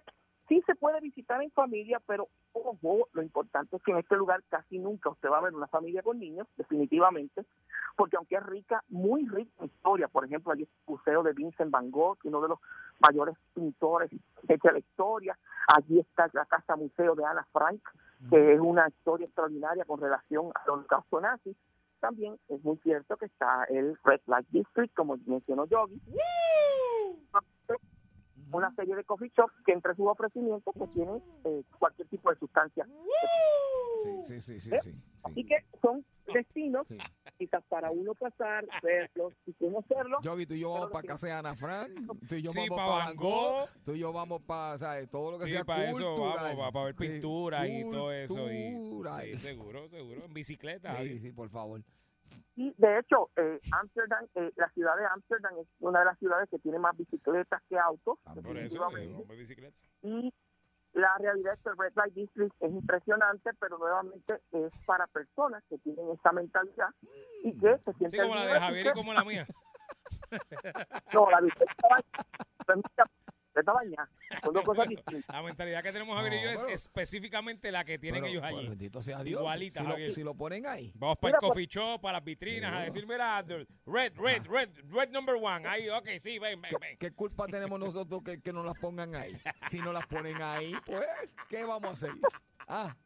sí 0.48 0.62
se 0.66 0.74
puede 0.74 1.00
visitar 1.00 1.42
en 1.42 1.50
familia, 1.50 2.00
pero 2.06 2.28
ojo, 2.52 3.08
lo 3.12 3.22
importante 3.22 3.76
es 3.76 3.82
que 3.82 3.92
en 3.92 3.98
este 3.98 4.16
lugar 4.16 4.42
casi 4.48 4.78
nunca 4.78 5.10
usted 5.10 5.28
va 5.30 5.38
a 5.38 5.42
ver 5.42 5.54
una 5.54 5.66
familia 5.66 6.02
con 6.02 6.18
niños, 6.18 6.46
definitivamente, 6.56 7.44
porque 7.96 8.16
aunque 8.16 8.36
es 8.36 8.42
rica, 8.44 8.82
muy 8.88 9.26
rica 9.26 9.52
en 9.60 9.66
historia, 9.66 10.08
por 10.08 10.24
ejemplo, 10.24 10.52
allí 10.52 10.64
está 10.64 10.74
el 10.86 10.92
museo 10.92 11.22
de 11.22 11.32
Vincent 11.32 11.70
Van 11.70 11.90
Gogh, 11.90 12.18
uno 12.24 12.40
de 12.40 12.48
los 12.48 12.58
mayores 13.00 13.36
pintores 13.54 14.10
de 14.42 14.58
la 14.72 14.78
historia, 14.78 15.38
allí 15.68 16.00
está 16.00 16.28
la 16.32 16.44
casa 16.46 16.76
museo 16.76 17.14
de 17.14 17.24
Ana 17.24 17.46
Frank, 17.52 17.80
que 18.30 18.54
es 18.54 18.60
una 18.60 18.88
historia 18.88 19.26
extraordinaria 19.26 19.84
con 19.84 20.00
relación 20.00 20.50
al 20.54 20.70
holocausto 20.70 21.20
nazi. 21.20 21.56
También 22.00 22.38
es 22.48 22.62
muy 22.62 22.76
cierto 22.78 23.16
que 23.16 23.26
está 23.26 23.64
el 23.64 23.96
Red 24.04 24.20
Light 24.26 24.46
District, 24.50 24.94
como 24.94 25.16
mencionó 25.26 25.64
Yogi. 25.66 26.00
Una 28.54 28.72
serie 28.76 28.94
de 28.94 29.04
coffee 29.04 29.30
shops 29.36 29.52
que 29.66 29.72
entre 29.72 29.94
sus 29.96 30.06
ofrecimientos 30.06 30.72
pues 30.78 30.90
tienen 30.92 31.20
eh, 31.44 31.62
cualquier 31.78 32.08
tipo 32.08 32.30
de 32.30 32.38
sustancia. 32.38 32.86
Sí, 34.02 34.10
sí, 34.24 34.40
sí, 34.40 34.60
sí, 34.60 34.70
sí. 34.82 34.94
Así 35.22 35.34
sí. 35.34 35.44
que 35.46 35.56
son 35.80 36.04
destinos, 36.32 36.86
Sí. 36.88 36.98
quizás 37.38 37.64
para 37.68 37.90
uno 37.90 38.14
pasar, 38.14 38.66
verlos 38.82 39.32
y 39.46 39.52
conocerlos. 39.54 40.20
Yogi, 40.22 40.46
tú 40.46 40.54
y 40.54 40.60
yo 40.60 40.70
vamos 40.72 40.90
para 40.90 41.06
casa 41.06 41.26
de 41.26 41.32
Ana 41.32 41.54
Frank, 41.54 41.90
tú 42.28 42.34
y 42.34 42.42
yo 42.42 42.52
Sí, 42.52 42.58
vamos 42.68 42.78
pa' 42.78 42.86
para 42.86 43.12
Gogh. 43.14 43.68
tú 43.84 43.92
y 43.92 43.98
yo 43.98 44.12
vamos 44.12 44.42
para, 44.42 44.78
¿sabes? 44.78 45.08
Todo 45.10 45.32
lo 45.32 45.38
que 45.38 45.46
Sí, 45.46 45.50
sea 45.52 45.64
para 45.64 45.90
eso 45.90 46.14
vamos, 46.14 46.56
pa- 46.56 46.70
para 46.72 46.84
ver 46.86 46.94
Sí, 46.98 47.08
pinturas 47.08 47.68
y 47.68 47.82
todo 47.90 48.12
eso. 48.12 48.52
Y, 48.52 49.36
seguro, 49.38 49.88
seguro. 49.88 50.24
En 50.24 50.34
bicicleta. 50.34 50.94
Sí, 50.96 51.18
sí, 51.18 51.32
por 51.32 51.48
favor. 51.48 51.80
Y 52.56 52.72
de 52.76 52.98
hecho, 52.98 53.30
eh, 53.36 53.60
Amsterdam, 53.72 54.26
eh, 54.34 54.52
la 54.56 54.68
ciudad 54.70 54.96
de 54.96 55.06
Amsterdam 55.06 55.54
es 55.60 55.66
una 55.80 56.00
de 56.00 56.04
las 56.06 56.18
ciudades 56.18 56.48
que 56.50 56.58
tiene 56.58 56.78
más 56.78 56.96
bicicletas 56.96 57.62
que 57.68 57.78
autos. 57.78 58.18
Por 58.42 58.56
eso, 58.56 58.88
bicicleta. 59.28 59.76
y 60.02 60.32
la 60.92 61.16
realidad 61.18 61.54
es 61.54 61.60
que 61.60 61.70
el 61.70 61.76
Red 61.76 61.92
Light 61.96 62.14
District 62.14 62.54
es 62.60 62.70
impresionante, 62.72 63.50
pero 63.58 63.78
nuevamente 63.78 64.40
es 64.52 64.72
para 64.86 65.06
personas 65.08 65.62
que 65.68 65.78
tienen 65.78 66.08
esa 66.10 66.30
mentalidad 66.32 66.88
y 67.42 67.52
que 67.58 67.78
se 67.78 67.92
sienten 67.94 68.10
Sí, 68.10 68.18
como 68.18 68.34
la 68.36 68.46
de 68.46 68.60
Javier 68.60 68.86
y 68.86 68.92
como 68.92 69.12
la 69.12 69.24
mía. 69.24 69.46
No, 71.12 71.30
la 71.30 71.40
bicicleta 71.40 72.02
está 73.60 73.72
son 74.42 74.54
dos 74.54 74.64
cosas 74.64 74.88
distintas. 74.88 75.34
La 75.34 75.42
mentalidad 75.42 75.82
que 75.82 75.92
tenemos 75.92 76.16
Javier 76.16 76.32
y 76.34 76.42
yo 76.42 76.46
No, 76.46 76.50
es 76.52 76.60
pero- 76.62 76.74
específicamente 76.74 77.70
la 77.72 77.84
que 77.84 77.98
tienen 77.98 78.22
Pero, 78.22 78.30
ellos 78.32 78.42
pues, 78.48 78.54
allí. 78.58 78.68
bendito 78.68 79.02
sea 79.02 79.22
Dios. 79.22 79.40
Igualita, 79.40 79.80
si, 79.80 79.86
lo, 79.86 79.92
Javier. 79.92 80.10
si 80.12 80.22
lo 80.24 80.34
ponen 80.34 80.66
ahí. 80.66 80.92
Vamos 80.96 81.18
para 81.18 81.28
Mira, 81.30 81.36
el 81.38 81.40
pues- 81.40 81.50
coffee 81.50 81.66
shop, 81.66 82.00
para 82.00 82.18
las 82.18 82.24
vitrinas, 82.24 82.72
a 82.72 82.80
decir, 82.80 83.06
mira, 83.06 83.44
the- 83.46 83.66
red, 83.86 84.12
red, 84.16 84.42
red, 84.46 84.68
red 84.90 85.10
number 85.10 85.36
one. 85.36 85.66
Ahí, 85.68 85.88
ok, 85.88 86.08
sí, 86.20 86.38
ven, 86.38 86.60
ven, 86.60 86.72
ven. 86.80 86.96
¿Qué 86.98 87.12
culpa 87.12 87.46
tenemos 87.46 87.78
nosotros 87.78 88.22
que, 88.24 88.40
que 88.40 88.52
no 88.52 88.62
las 88.64 88.74
pongan 88.78 89.14
ahí? 89.14 89.36
Si 89.70 89.78
no 89.80 89.92
las 89.92 90.06
ponen 90.06 90.40
ahí, 90.42 90.74
pues, 90.86 91.06
¿qué 91.48 91.64
vamos 91.64 91.90
a 91.90 91.92
hacer? 91.92 92.10
Ah, 92.66 92.96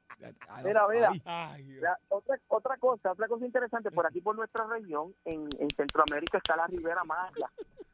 ah, 0.48 0.62
Mira, 0.64 0.86
mira. 0.88 1.12
Ay. 1.24 1.64
La- 1.80 1.98
otra, 2.08 2.36
otra 2.48 2.76
cosa, 2.78 3.12
otra 3.12 3.26
cosa 3.28 3.44
interesante, 3.44 3.90
por 3.90 4.06
aquí 4.06 4.20
por 4.20 4.34
nuestra 4.36 4.66
región, 4.66 5.14
en, 5.24 5.48
en 5.58 5.68
Centroamérica 5.76 6.38
está 6.38 6.56
la 6.56 6.66
Ribera 6.66 7.02
Maya, 7.04 7.50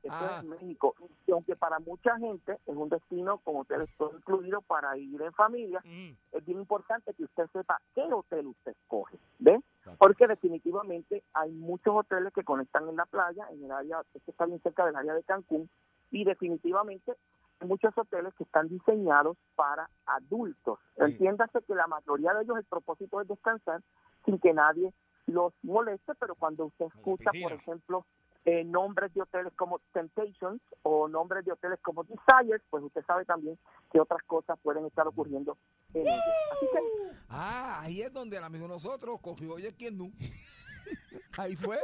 esto 0.06 0.16
Ah. 0.20 0.36
es 0.38 0.42
en 0.44 0.50
México, 0.50 0.94
y 1.26 1.32
aunque 1.32 1.56
para 1.56 1.78
mucha 1.80 2.16
gente 2.18 2.52
es 2.66 2.76
un 2.76 2.88
destino 2.88 3.38
como 3.38 3.60
hotel 3.60 3.88
todo 3.98 4.16
incluido 4.16 4.60
para 4.62 4.96
ir 4.96 5.20
en 5.22 5.32
familia, 5.32 5.80
Mm. 5.84 6.10
es 6.32 6.44
bien 6.44 6.58
importante 6.60 7.12
que 7.14 7.24
usted 7.24 7.46
sepa 7.52 7.80
qué 7.94 8.02
hotel 8.02 8.46
usted 8.48 8.72
escoge, 8.72 9.18
¿ve? 9.38 9.60
Porque 9.98 10.26
definitivamente 10.26 11.22
hay 11.34 11.50
muchos 11.52 11.94
hoteles 11.94 12.32
que 12.32 12.44
conectan 12.44 12.88
en 12.88 12.96
la 12.96 13.06
playa, 13.06 13.46
en 13.50 13.64
el 13.64 13.70
área, 13.70 14.02
este 14.14 14.30
está 14.30 14.46
bien 14.46 14.60
cerca 14.62 14.86
del 14.86 14.96
área 14.96 15.14
de 15.14 15.22
Cancún, 15.22 15.68
y 16.10 16.24
definitivamente 16.24 17.14
hay 17.60 17.68
muchos 17.68 17.96
hoteles 17.96 18.34
que 18.34 18.44
están 18.44 18.68
diseñados 18.68 19.36
para 19.56 19.88
adultos. 20.06 20.78
Sí. 20.96 21.02
Entiéndase 21.02 21.62
que 21.62 21.74
la 21.74 21.86
mayoría 21.86 22.34
de 22.34 22.42
ellos 22.44 22.58
el 22.58 22.64
propósito 22.64 23.20
es 23.20 23.28
descansar 23.28 23.82
sin 24.24 24.38
que 24.38 24.52
nadie 24.52 24.92
los 25.26 25.52
moleste, 25.62 26.14
pero 26.16 26.34
cuando 26.34 26.66
usted 26.66 26.86
escucha, 26.86 27.30
por 27.42 27.52
ejemplo, 27.52 28.04
eh, 28.46 28.62
nombres 28.64 29.12
de 29.14 29.22
hoteles 29.22 29.52
como 29.54 29.78
Temptations 29.92 30.60
o 30.82 31.08
nombres 31.08 31.44
de 31.44 31.52
hoteles 31.52 31.78
como 31.80 32.04
Desires, 32.04 32.60
pues 32.70 32.82
usted 32.84 33.02
sabe 33.06 33.24
también 33.24 33.58
que 33.90 34.00
otras 34.00 34.22
cosas 34.26 34.58
pueden 34.62 34.84
estar 34.86 35.06
ocurriendo 35.08 35.56
en 35.94 36.02
ellos. 36.02 36.34
Así 36.52 36.66
que 36.72 36.78
Ah, 37.28 37.78
ahí 37.80 38.02
es 38.02 38.12
donde 38.12 38.36
el 38.36 38.44
amigo 38.44 38.68
nosotros 38.68 39.18
cogió, 39.20 39.54
oye, 39.54 39.72
¿quién 39.74 39.96
no? 39.96 40.10
Ahí 41.36 41.56
fue, 41.56 41.78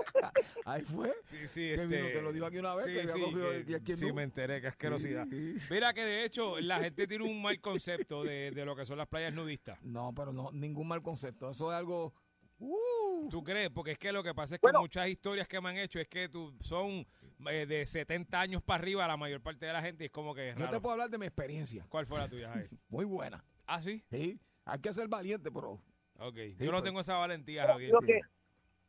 ahí 0.64 0.82
fue. 0.82 1.12
Sí, 1.24 1.48
sí, 1.48 1.60
Que 1.60 1.74
este, 1.74 1.86
vino, 1.86 2.08
que 2.08 2.22
lo 2.22 2.32
dijo 2.32 2.46
aquí 2.46 2.58
una 2.58 2.74
vez, 2.74 2.84
sí, 2.84 2.92
que 2.92 3.00
había 3.00 3.12
sí, 3.14 3.20
cogido 3.20 3.50
que- 3.50 3.80
quién 3.82 3.96
sí, 3.96 4.06
no. 4.08 4.14
me 4.14 4.22
enteré, 4.22 4.60
qué 4.60 4.68
asquerosidad. 4.68 5.26
Sí. 5.28 5.56
Mira 5.70 5.92
que 5.92 6.04
de 6.04 6.24
hecho 6.24 6.60
la 6.60 6.78
gente 6.80 7.06
tiene 7.08 7.24
un 7.24 7.42
mal 7.42 7.60
concepto 7.60 8.22
de, 8.22 8.50
de 8.52 8.64
lo 8.64 8.76
que 8.76 8.84
son 8.84 8.98
las 8.98 9.08
playas 9.08 9.32
nudistas. 9.32 9.82
No, 9.82 10.12
pero 10.14 10.32
no, 10.32 10.52
ningún 10.52 10.86
mal 10.86 11.02
concepto. 11.02 11.50
Eso 11.50 11.72
es 11.72 11.78
algo. 11.78 12.12
Uh, 12.60 13.28
¿Tú 13.30 13.42
crees? 13.42 13.70
Porque 13.70 13.92
es 13.92 13.98
que 13.98 14.12
lo 14.12 14.22
que 14.22 14.34
pasa 14.34 14.54
es 14.56 14.60
que 14.60 14.66
Bueno. 14.66 14.80
muchas 14.80 15.08
historias 15.08 15.48
que 15.48 15.60
me 15.60 15.70
han 15.70 15.78
hecho 15.78 15.98
es 15.98 16.06
que 16.08 16.28
tú, 16.28 16.54
son 16.60 17.06
eh, 17.48 17.64
de 17.66 17.86
70 17.86 18.38
años 18.38 18.62
para 18.62 18.82
arriba 18.82 19.06
la 19.08 19.16
mayor 19.16 19.40
parte 19.40 19.64
de 19.66 19.72
la 19.72 19.80
gente 19.80 20.04
y 20.04 20.06
es 20.06 20.12
como 20.12 20.34
que 20.34 20.50
es 20.50 20.54
yo 20.56 20.60
raro. 20.66 20.76
te 20.76 20.80
puedo 20.80 20.92
hablar 20.92 21.08
de 21.10 21.16
mi 21.18 21.26
experiencia. 21.26 21.86
¿Cuál 21.88 22.06
fue 22.06 22.18
la 22.18 22.28
tuya, 22.28 22.48
Javier? 22.50 22.68
Muy 22.90 23.04
buena. 23.06 23.42
Ah, 23.66 23.80
sí. 23.80 24.04
Sí. 24.10 24.38
Hay 24.66 24.78
que 24.78 24.92
ser 24.92 25.08
valiente, 25.08 25.50
pero. 25.50 25.80
Ok. 26.18 26.36
Sí, 26.36 26.56
Yo 26.58 26.66
no 26.66 26.72
pues. 26.72 26.84
tengo 26.84 27.00
esa 27.00 27.14
valentía, 27.14 27.66
Javier. 27.66 27.92
lo 27.92 28.00
que 28.00 28.20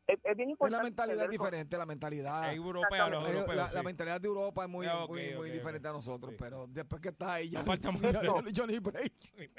es, 0.07 0.19
es 0.23 0.35
bien 0.37 0.49
Es 0.49 0.51
importante. 0.53 0.77
la 0.77 0.83
mentalidad 0.83 1.17
tener- 1.17 1.29
diferente, 1.29 1.77
la 1.77 1.85
mentalidad. 1.85 2.49
Es 2.51 2.57
europea, 2.57 3.07
los 3.09 3.23
Ellos- 3.23 3.35
europeos. 3.35 3.73
la, 3.73 3.83
mentalidad 3.83 4.21
de 4.21 4.27
Europa 4.27 4.63
es 4.63 4.69
muy, 4.69 4.85
Ah, 4.87 5.05
muy, 5.07 5.33
muy 5.35 5.49
diferente 5.51 5.87
a 5.87 5.91
nosotros, 5.91 6.31
Sí. 6.31 6.37
pero 6.39 6.67
después 6.67 7.01
que 7.01 7.09
estás 7.09 7.29
ahí 7.29 7.49
ya, 7.49 7.59
No 7.59 7.65
falta 7.65 7.89
ya- 7.91 8.21
mucho. 8.43 8.65
no 8.67 8.73
hay 8.73 8.79
break. 8.79 9.13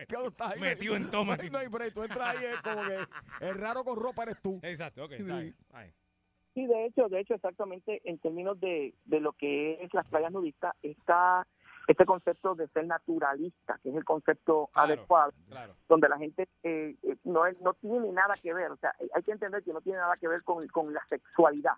Cuando 0.08 0.28
estás 0.28 0.52
ahí, 0.52 0.60
no 0.60 0.66
hay- 0.66 0.74
Metido 0.74 0.96
en 0.96 1.10
toma. 1.10 1.36
No 1.36 1.58
hay 1.58 1.68
break, 1.68 1.94
tú 1.94 2.02
entras 2.02 2.36
ahí, 2.36 2.44
es 2.44 2.60
como 2.60 2.82
que 2.86 3.46
el 3.46 3.54
raro 3.58 3.84
con 3.84 3.96
ropa 3.98 4.24
eres 4.24 4.40
tú. 4.42 4.58
Exacto, 4.62 5.04
ok. 5.04 5.12
Sí. 5.16 5.22
está. 5.22 5.86
Sí, 6.54 6.66
de 6.66 6.84
hecho, 6.84 7.08
de 7.08 7.20
hecho, 7.20 7.32
exactamente 7.34 8.02
en 8.04 8.18
términos 8.18 8.60
de, 8.60 8.94
de 9.06 9.20
lo 9.20 9.32
que 9.32 9.82
es 9.82 9.94
las 9.94 10.06
playas 10.08 10.30
nudistas, 10.32 10.74
está 10.82 11.46
este 11.88 12.04
concepto 12.06 12.54
de 12.54 12.68
ser 12.68 12.86
naturalista, 12.86 13.78
que 13.82 13.90
es 13.90 13.96
el 13.96 14.04
concepto 14.04 14.68
Claro. 14.72 14.92
adecuado, 14.94 15.32
Claro. 15.48 15.74
donde 15.88 16.08
la 16.08 16.18
gente 16.18 16.48
eh, 16.62 16.96
eh, 17.02 17.16
no, 17.24 17.46
es- 17.46 17.60
no 17.60 17.74
tiene 17.74 18.10
nada 18.12 18.34
que 18.40 18.54
ver, 18.54 18.70
o 18.70 18.76
sea, 18.76 18.94
hay 19.14 19.22
que 19.22 19.32
entender 19.32 19.62
que 19.62 19.72
no 19.72 19.80
tiene 19.80 19.98
nada 19.98 20.16
que 20.16 20.28
ver 20.28 20.42
con, 20.42 20.66
con 20.68 20.92
la 20.94 21.04
sexualidad, 21.08 21.74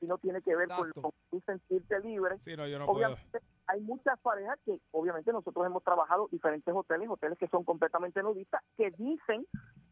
sino 0.00 0.16
tiene 0.18 0.42
que 0.42 0.54
ver 0.54 0.68
con, 0.68 0.88
Exacto. 0.88 1.02
con 1.02 1.12
tu 1.30 1.40
sentirte 1.40 1.98
libre. 2.00 2.38
Sí, 2.38 2.56
no, 2.56 2.66
yo 2.66 2.78
no 2.78 2.86
puedo. 2.86 2.98
obviamente, 2.98 3.40
hay 3.66 3.80
muchas 3.80 4.18
parejas 4.20 4.58
que, 4.64 4.80
obviamente, 4.92 5.32
nosotros 5.32 5.66
hemos 5.66 5.82
trabajado 5.82 6.28
diferentes 6.30 6.72
hoteles, 6.74 7.08
hoteles 7.10 7.36
que 7.38 7.48
son 7.48 7.64
completamente 7.64 8.22
nudistas, 8.22 8.62
que 8.76 8.90
dicen 8.92 9.44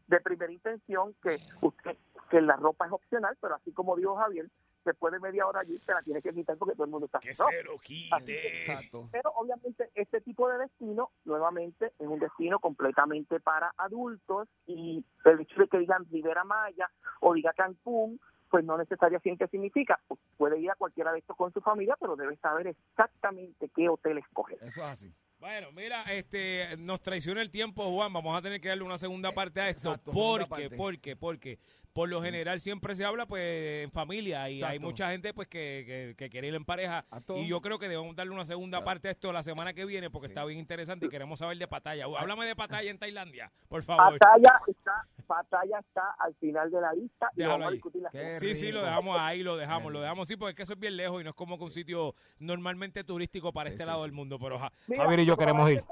de 0.07 0.19
primera 0.21 0.51
intención 0.51 1.13
que 1.21 1.37
usted 1.61 1.97
que 2.29 2.41
la 2.41 2.55
ropa 2.55 2.85
es 2.85 2.91
opcional, 2.91 3.37
pero 3.41 3.55
así 3.55 3.71
como 3.73 3.95
dijo 3.97 4.15
Javier, 4.15 4.49
después 4.87 5.13
de 5.13 5.19
media 5.19 5.45
hora 5.45 5.59
allí 5.59 5.77
se 5.77 5.93
la 5.93 6.01
tiene 6.01 6.21
que 6.21 6.33
quitar 6.33 6.57
porque 6.57 6.73
todo 6.73 6.85
el 6.85 6.91
mundo 6.91 7.05
está 7.05 7.19
Que 7.19 7.33
ropa. 7.33 7.51
se 7.51 7.63
lo 7.63 7.77
quite. 7.77 8.61
Exacto. 8.61 9.09
Pero 9.11 9.31
obviamente 9.35 9.91
este 9.93 10.21
tipo 10.21 10.49
de 10.49 10.57
destino, 10.57 11.11
nuevamente, 11.25 11.87
es 11.99 12.07
un 12.07 12.19
destino 12.19 12.59
completamente 12.59 13.39
para 13.39 13.73
adultos 13.77 14.47
y 14.65 15.05
el 15.25 15.39
hecho 15.41 15.61
de 15.61 15.67
que 15.67 15.77
digan 15.79 16.05
Rivera 16.09 16.43
Maya 16.43 16.89
o 17.19 17.33
diga 17.33 17.53
Cancún, 17.53 18.19
pues 18.49 18.63
no 18.63 18.77
necesariamente 18.77 19.47
significa. 19.49 19.99
Puede 20.37 20.59
ir 20.59 20.71
a 20.71 20.75
cualquiera 20.75 21.11
de 21.11 21.19
estos 21.19 21.35
con 21.35 21.51
su 21.51 21.61
familia, 21.61 21.97
pero 21.99 22.15
debe 22.15 22.37
saber 22.37 22.67
exactamente 22.67 23.69
qué 23.75 23.89
hotel 23.89 24.17
escoger. 24.19 24.57
Eso 24.61 24.81
es 24.81 24.87
así. 24.87 25.13
Bueno, 25.39 25.71
mira, 25.71 26.01
este, 26.03 26.75
nos 26.77 27.01
traiciona 27.01 27.41
el 27.41 27.51
tiempo, 27.51 27.83
Juan. 27.91 28.11
Vamos 28.11 28.35
a 28.37 28.41
tener 28.41 28.59
que 28.59 28.69
darle 28.69 28.83
una 28.83 28.97
segunda 28.97 29.31
parte 29.33 29.61
a 29.61 29.69
esto. 29.69 29.89
Exacto, 29.89 30.11
porque, 30.11 30.47
parte. 30.47 30.75
porque, 30.75 31.15
porque, 31.15 31.59
por 31.97 32.09
lo 32.09 32.21
general 32.21 32.59
siempre 32.59 32.95
se 32.95 33.03
habla, 33.03 33.25
pues, 33.25 33.83
en 33.85 33.91
familia 33.91 34.47
y 34.51 34.61
hay 34.61 34.77
mucha 34.77 35.09
gente, 35.09 35.33
pues, 35.33 35.47
que, 35.47 35.83
que, 35.87 36.13
que 36.15 36.29
quiere 36.29 36.49
ir 36.49 36.53
en 36.53 36.63
pareja. 36.63 37.03
Y 37.35 37.47
yo 37.47 37.59
creo 37.59 37.79
que 37.79 37.89
debemos 37.89 38.15
darle 38.15 38.33
una 38.35 38.45
segunda 38.45 38.77
Claro. 38.77 38.85
parte 38.85 39.07
a 39.07 39.11
esto 39.13 39.33
la 39.33 39.41
semana 39.41 39.73
que 39.73 39.83
viene 39.83 40.11
porque 40.11 40.27
Sí. 40.27 40.31
está 40.33 40.45
bien 40.45 40.59
interesante 40.59 41.07
y 41.07 41.09
queremos 41.09 41.39
saber 41.39 41.57
de 41.57 41.67
Pataya. 41.67 42.05
Háblame 42.05 42.45
de 42.45 42.55
Pataya 42.55 42.91
en 42.91 42.99
Tailandia, 42.99 43.51
por 43.67 43.81
favor. 43.81 44.13
Batalla 44.19 44.61
está, 44.67 45.07
batalla 45.27 45.79
está 45.79 46.11
al 46.19 46.35
final 46.35 46.69
de 46.69 46.81
la 46.81 46.93
lista 46.93 47.31
y 47.35 47.41
vamos 47.45 47.67
a 47.67 47.71
discutir 47.71 48.03
las 48.03 48.11
Qué 48.11 48.39
Sí, 48.39 48.53
sí, 48.53 48.71
lo 48.71 48.83
dejamos 48.83 49.17
ahí, 49.19 49.41
lo 49.41 49.57
dejamos, 49.57 49.91
lo 49.91 49.99
dejamos. 49.99 50.27
Sí, 50.27 50.37
porque 50.37 50.51
es 50.51 50.55
que 50.55 50.63
eso 50.63 50.73
es 50.73 50.79
bien 50.79 50.95
lejos 50.97 51.19
y 51.19 51.23
no 51.23 51.31
es 51.31 51.35
como 51.35 51.57
que 51.57 51.63
un 51.63 51.71
sitio 51.71 52.13
normalmente 52.37 53.03
turístico 53.03 53.51
para 53.51 53.71
Sí, 53.71 53.73
este 53.73 53.85
sí, 53.85 53.87
lado 53.87 54.03
sí. 54.03 54.05
del 54.05 54.11
mundo. 54.11 54.37
Pero 54.37 54.59
ja- 54.59 54.71
Mira, 54.85 55.01
Javier 55.01 55.21
y 55.21 55.25
yo 55.25 55.35
queremos 55.35 55.67
ir. 55.71 55.83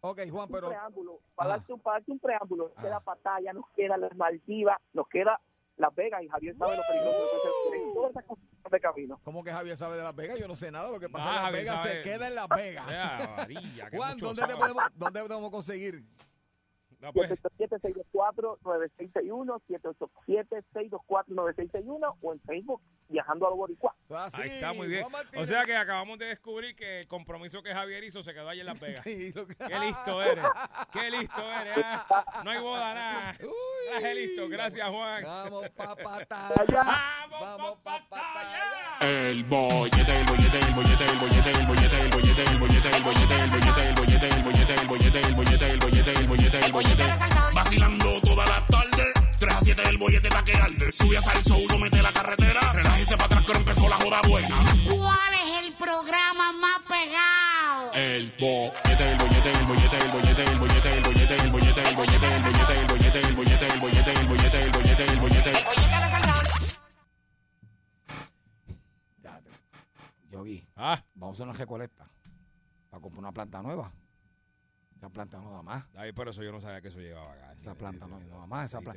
Ok, 0.00 0.20
Juan, 0.30 0.46
un 0.46 0.52
pero 0.52 0.68
preámbulo, 0.68 1.18
para, 1.34 1.50
Ajá. 1.50 1.58
darte, 1.58 1.72
un- 1.72 1.80
para 1.80 1.96
darte 1.98 2.12
un 2.12 2.18
preámbulo, 2.20 2.68
nos 2.68 2.72
Ajá. 2.78 2.82
queda 2.86 3.00
Pataya, 3.00 3.52
nos 3.52 3.64
queda 3.76 3.96
las 3.96 4.14
Maldivas, 4.16 4.78
nos 4.92 5.08
queda 5.08 5.40
Las 5.76 5.94
Vegas 5.94 6.22
y 6.22 6.28
Javier 6.28 6.56
sabe 6.56 6.76
lo 6.76 6.82
peligroso 6.88 7.28
que 7.42 7.78
es 8.66 8.72
de 8.72 8.80
camino. 8.80 9.20
¿cómo 9.24 9.42
que 9.44 9.52
Javier 9.52 9.76
sabe 9.76 9.96
de 9.96 10.02
Las 10.02 10.14
Vegas? 10.14 10.38
Yo 10.38 10.46
no 10.48 10.56
sé 10.56 10.70
nada. 10.70 10.90
Lo 10.90 10.98
que 11.00 11.08
pasa 11.08 11.24
Ah, 11.24 11.28
en 11.28 11.34
Las 11.34 11.44
Javier 11.44 11.62
Vegas 11.62 11.76
sabe. 11.82 11.90
se 11.94 12.02
queda 12.02 12.28
en 12.28 12.34
Las 12.34 12.48
Vegas. 12.48 12.84
Juan, 13.92 14.18
¿dónde 14.18 14.46
te 14.46 14.56
podemos, 14.56 14.82
¿dónde 14.94 15.20
podemos 15.22 15.50
conseguir? 15.50 16.04
No, 17.00 17.12
pues, 17.12 17.30
787-624-9661, 17.30 19.60
787-624-9661 20.26 22.16
o 22.20 22.32
en 22.32 22.40
Facebook 22.40 22.80
Viajando 23.10 23.46
a 23.46 23.50
los 23.50 23.58
Boricuas. 23.58 23.94
Así, 24.10 24.42
ahí 24.42 24.50
está 24.50 24.72
muy 24.74 24.86
bien. 24.88 25.06
O 25.36 25.46
sea 25.46 25.64
que 25.64 25.74
acabamos 25.74 26.18
de 26.18 26.26
descubrir 26.26 26.76
que 26.76 27.00
el 27.00 27.08
compromiso 27.08 27.62
que 27.62 27.72
Javier 27.72 28.04
hizo 28.04 28.22
se 28.22 28.34
quedó 28.34 28.50
ahí 28.50 28.60
en 28.60 28.66
Las 28.66 28.78
Vegas. 28.80 29.00
Sí, 29.02 29.32
lo 29.34 29.46
que- 29.46 29.54
Qué 29.54 29.78
listo 29.80 30.22
eres. 30.22 30.44
Qué 30.92 31.10
listo 31.10 31.50
eres. 31.52 31.78
ah. 31.84 32.42
No 32.44 32.50
hay 32.50 32.58
boda, 32.60 32.92
nada. 32.94 33.34
Listo. 34.14 34.48
Gracias, 34.50 34.86
Juan. 34.90 35.22
Vamos 35.24 35.70
pa' 35.70 35.96
Pataya. 35.96 36.82
Vamos, 36.82 37.40
Vamos 37.40 37.78
pa' 37.78 37.98
pa' 38.10 38.20
Pataya. 38.34 38.98
El 39.00 39.44
bollete, 39.44 40.16
el 40.18 40.26
bollete, 40.26 40.58
el 40.58 40.74
bollete, 40.74 41.04
el 41.06 41.18
bollete, 41.18 41.50
el 41.50 41.66
bollete, 41.66 42.00
el 42.00 42.08
bollete, 42.10 42.42
el 42.42 42.58
bollete, 42.58 42.90
el 42.90 43.02
bollete, 43.02 43.30
el 43.38 43.44
bollete, 43.44 43.88
el 43.88 43.94
bollete, 43.94 44.28
el 44.28 44.28
bollete, 44.28 44.28
el 44.28 44.36
bollete, 44.44 44.74
el 44.74 44.86
bollete, 44.86 45.20
el 45.70 45.78
bollete, 45.78 46.12
el 46.12 46.26
bollete, 46.26 46.58
el 46.66 46.72
bollete. 46.72 46.87
Vacilando 47.54 48.20
toda 48.22 48.46
la 48.46 48.64
tarde. 48.66 49.12
3 49.38 49.54
a 49.54 49.60
7 49.60 49.82
el 49.88 49.98
bollete 49.98 50.28
pa' 50.28 50.42
que 50.44 50.54
arde. 50.54 50.92
Sube 50.92 51.18
a 51.18 51.22
salso, 51.22 51.56
uno 51.56 51.78
mete 51.78 52.02
la 52.02 52.12
carretera. 52.12 52.72
Relájese 52.72 53.14
para 53.16 53.26
atrás 53.26 53.44
que 53.44 53.52
ahora 53.52 53.60
empezó 53.60 53.88
la 53.88 53.96
joda 53.96 54.20
buena. 54.28 54.56
¿Cuál 54.90 55.34
es 55.34 55.64
el 55.66 55.72
programa 55.74 56.52
más 56.52 56.78
pegado? 56.88 57.92
El 57.94 58.32
bollete, 58.38 59.10
el 59.10 59.18
bollete, 59.18 59.50
el 59.50 59.66
bollete, 59.66 59.96
el 59.98 60.10
bollete, 60.10 60.44
el 60.44 60.58
bollete, 60.58 60.92
el 60.94 61.02
bollete, 61.02 61.34
el 61.36 61.50
bollete, 61.50 61.88
el 61.88 61.94
bollete, 61.96 62.28
el 62.28 62.46
bollete, 62.46 62.78
el 62.78 62.86
bollete, 62.86 63.20
el 63.20 63.34
bollete, 63.34 63.66
el 63.66 63.78
bollete, 63.78 64.12
el 64.12 64.26
bollete, 64.28 64.62
el 64.62 64.70
bollete, 64.70 65.04
el 65.04 65.18
bollete. 65.20 65.52
Ya, 69.22 69.40
te- 69.40 70.30
Yogi, 70.30 70.66
Ah, 70.76 71.02
vamos 71.14 71.34
a 71.34 71.36
hacer 71.36 71.48
una 71.48 71.58
recolecta 71.58 72.06
para 72.90 73.00
comprar 73.00 73.20
una 73.20 73.32
planta 73.32 73.62
nueva. 73.62 73.90
Esa 74.98 75.08
planta 75.10 75.38
no 75.38 75.52
da 75.52 75.62
más. 75.62 75.84
ay, 75.94 76.10
por 76.12 76.28
eso 76.28 76.42
yo 76.42 76.50
no 76.50 76.60
sabía 76.60 76.80
que 76.80 76.88
eso 76.88 76.98
llegaba 76.98 77.32
acá. 77.32 77.52
Esa 77.52 77.72
planta 77.76 78.08
no, 78.08 78.18
no 78.18 78.40
da 78.40 78.46
más. 78.46 78.66
Esa, 78.66 78.80
pla- 78.80 78.94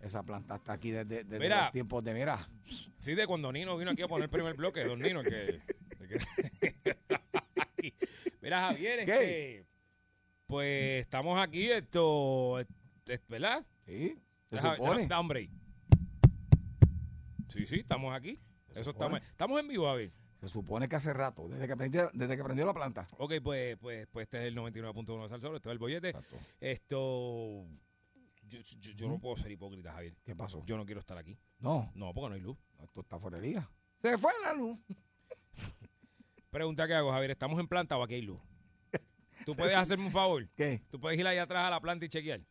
esa, 0.00 0.22
planta 0.22 0.54
está 0.54 0.72
aquí 0.74 0.92
desde, 0.92 1.24
desde 1.24 1.40
Mira. 1.40 1.62
los 1.64 1.72
tiempos 1.72 2.04
de 2.04 2.14
mira. 2.14 2.48
Sí, 3.00 3.14
de 3.16 3.26
cuando 3.26 3.50
Nino 3.52 3.76
vino 3.76 3.90
aquí 3.90 4.02
a 4.02 4.06
poner 4.08 4.24
el 4.24 4.30
primer 4.30 4.54
bloque, 4.54 4.84
don 4.84 5.00
Nino, 5.00 5.20
el 5.22 5.26
que... 5.28 5.60
el 6.00 6.08
que- 6.08 6.96
Mira, 8.40 8.60
Javier, 8.68 9.00
este... 9.00 9.66
Pues 10.46 11.00
estamos 11.02 11.36
aquí, 11.42 11.68
esto... 11.70 12.60
es- 12.60 12.68
¿Verdad? 13.28 13.64
Sí, 13.86 14.16
se 14.50 14.58
supone. 14.58 15.06
da, 15.08 15.18
hombre. 15.18 15.50
Sí, 17.48 17.66
sí, 17.66 17.80
estamos 17.80 18.14
aquí. 18.14 18.38
Eso 18.74 18.92
supone. 18.92 19.16
estamos, 19.18 19.30
estamos 19.30 19.60
en 19.60 19.68
vivo, 19.68 19.86
Javier. 19.86 20.12
Se 20.44 20.48
supone 20.52 20.88
que 20.90 20.96
hace 20.96 21.12
rato, 21.14 21.48
desde 21.48 21.66
que 21.66 21.74
prendió, 21.76 22.10
desde 22.12 22.36
que 22.36 22.44
prendió 22.44 22.66
la 22.66 22.74
planta. 22.74 23.06
Ok, 23.16 23.34
pues, 23.42 23.78
pues, 23.78 24.06
pues 24.08 24.24
este 24.24 24.38
es 24.42 24.44
el 24.44 24.56
99.1 24.56 25.22
de 25.22 25.28
Salsón, 25.30 25.54
esto 25.56 25.70
es 25.70 25.72
el 25.72 25.78
bollete. 25.78 26.08
Exacto. 26.10 26.36
Esto... 26.60 27.64
Yo, 28.46 28.58
yo- 28.80 28.92
yo 28.92 29.08
no 29.08 29.18
puedo 29.18 29.36
ser 29.38 29.50
hipócrita, 29.52 29.92
Javier. 29.92 30.14
¿Qué 30.22 30.36
pasó? 30.36 30.62
Yo 30.66 30.76
no 30.76 30.84
quiero 30.84 31.00
estar 31.00 31.16
aquí. 31.16 31.38
No, 31.60 31.90
No, 31.94 32.12
porque 32.12 32.28
no 32.28 32.34
hay 32.34 32.40
luz. 32.42 32.58
esto 32.82 33.00
está 33.00 33.18
fuera 33.18 33.38
de 33.38 33.46
liga. 33.46 33.70
Se 34.02 34.18
fue 34.18 34.32
la 34.42 34.52
luz. 34.52 34.78
Pregunta 36.50 36.86
que 36.86 36.94
hago, 36.94 37.10
Javier, 37.10 37.30
¿estamos 37.32 37.58
en 37.58 37.66
planta 37.66 37.96
o 37.96 38.02
aquí 38.02 38.14
hay 38.14 38.22
luz? 38.22 38.40
¿Tú 39.46 39.54
puedes 39.56 39.74
hacerme 39.76 40.04
un 40.04 40.12
favor? 40.12 40.46
¿Qué? 40.54 40.82
¿Tú 40.90 41.00
puedes 41.00 41.18
ir 41.18 41.26
allá 41.26 41.44
atrás 41.44 41.64
a 41.66 41.70
la 41.70 41.80
planta 41.80 42.04
y 42.04 42.08
chequear? 42.08 42.42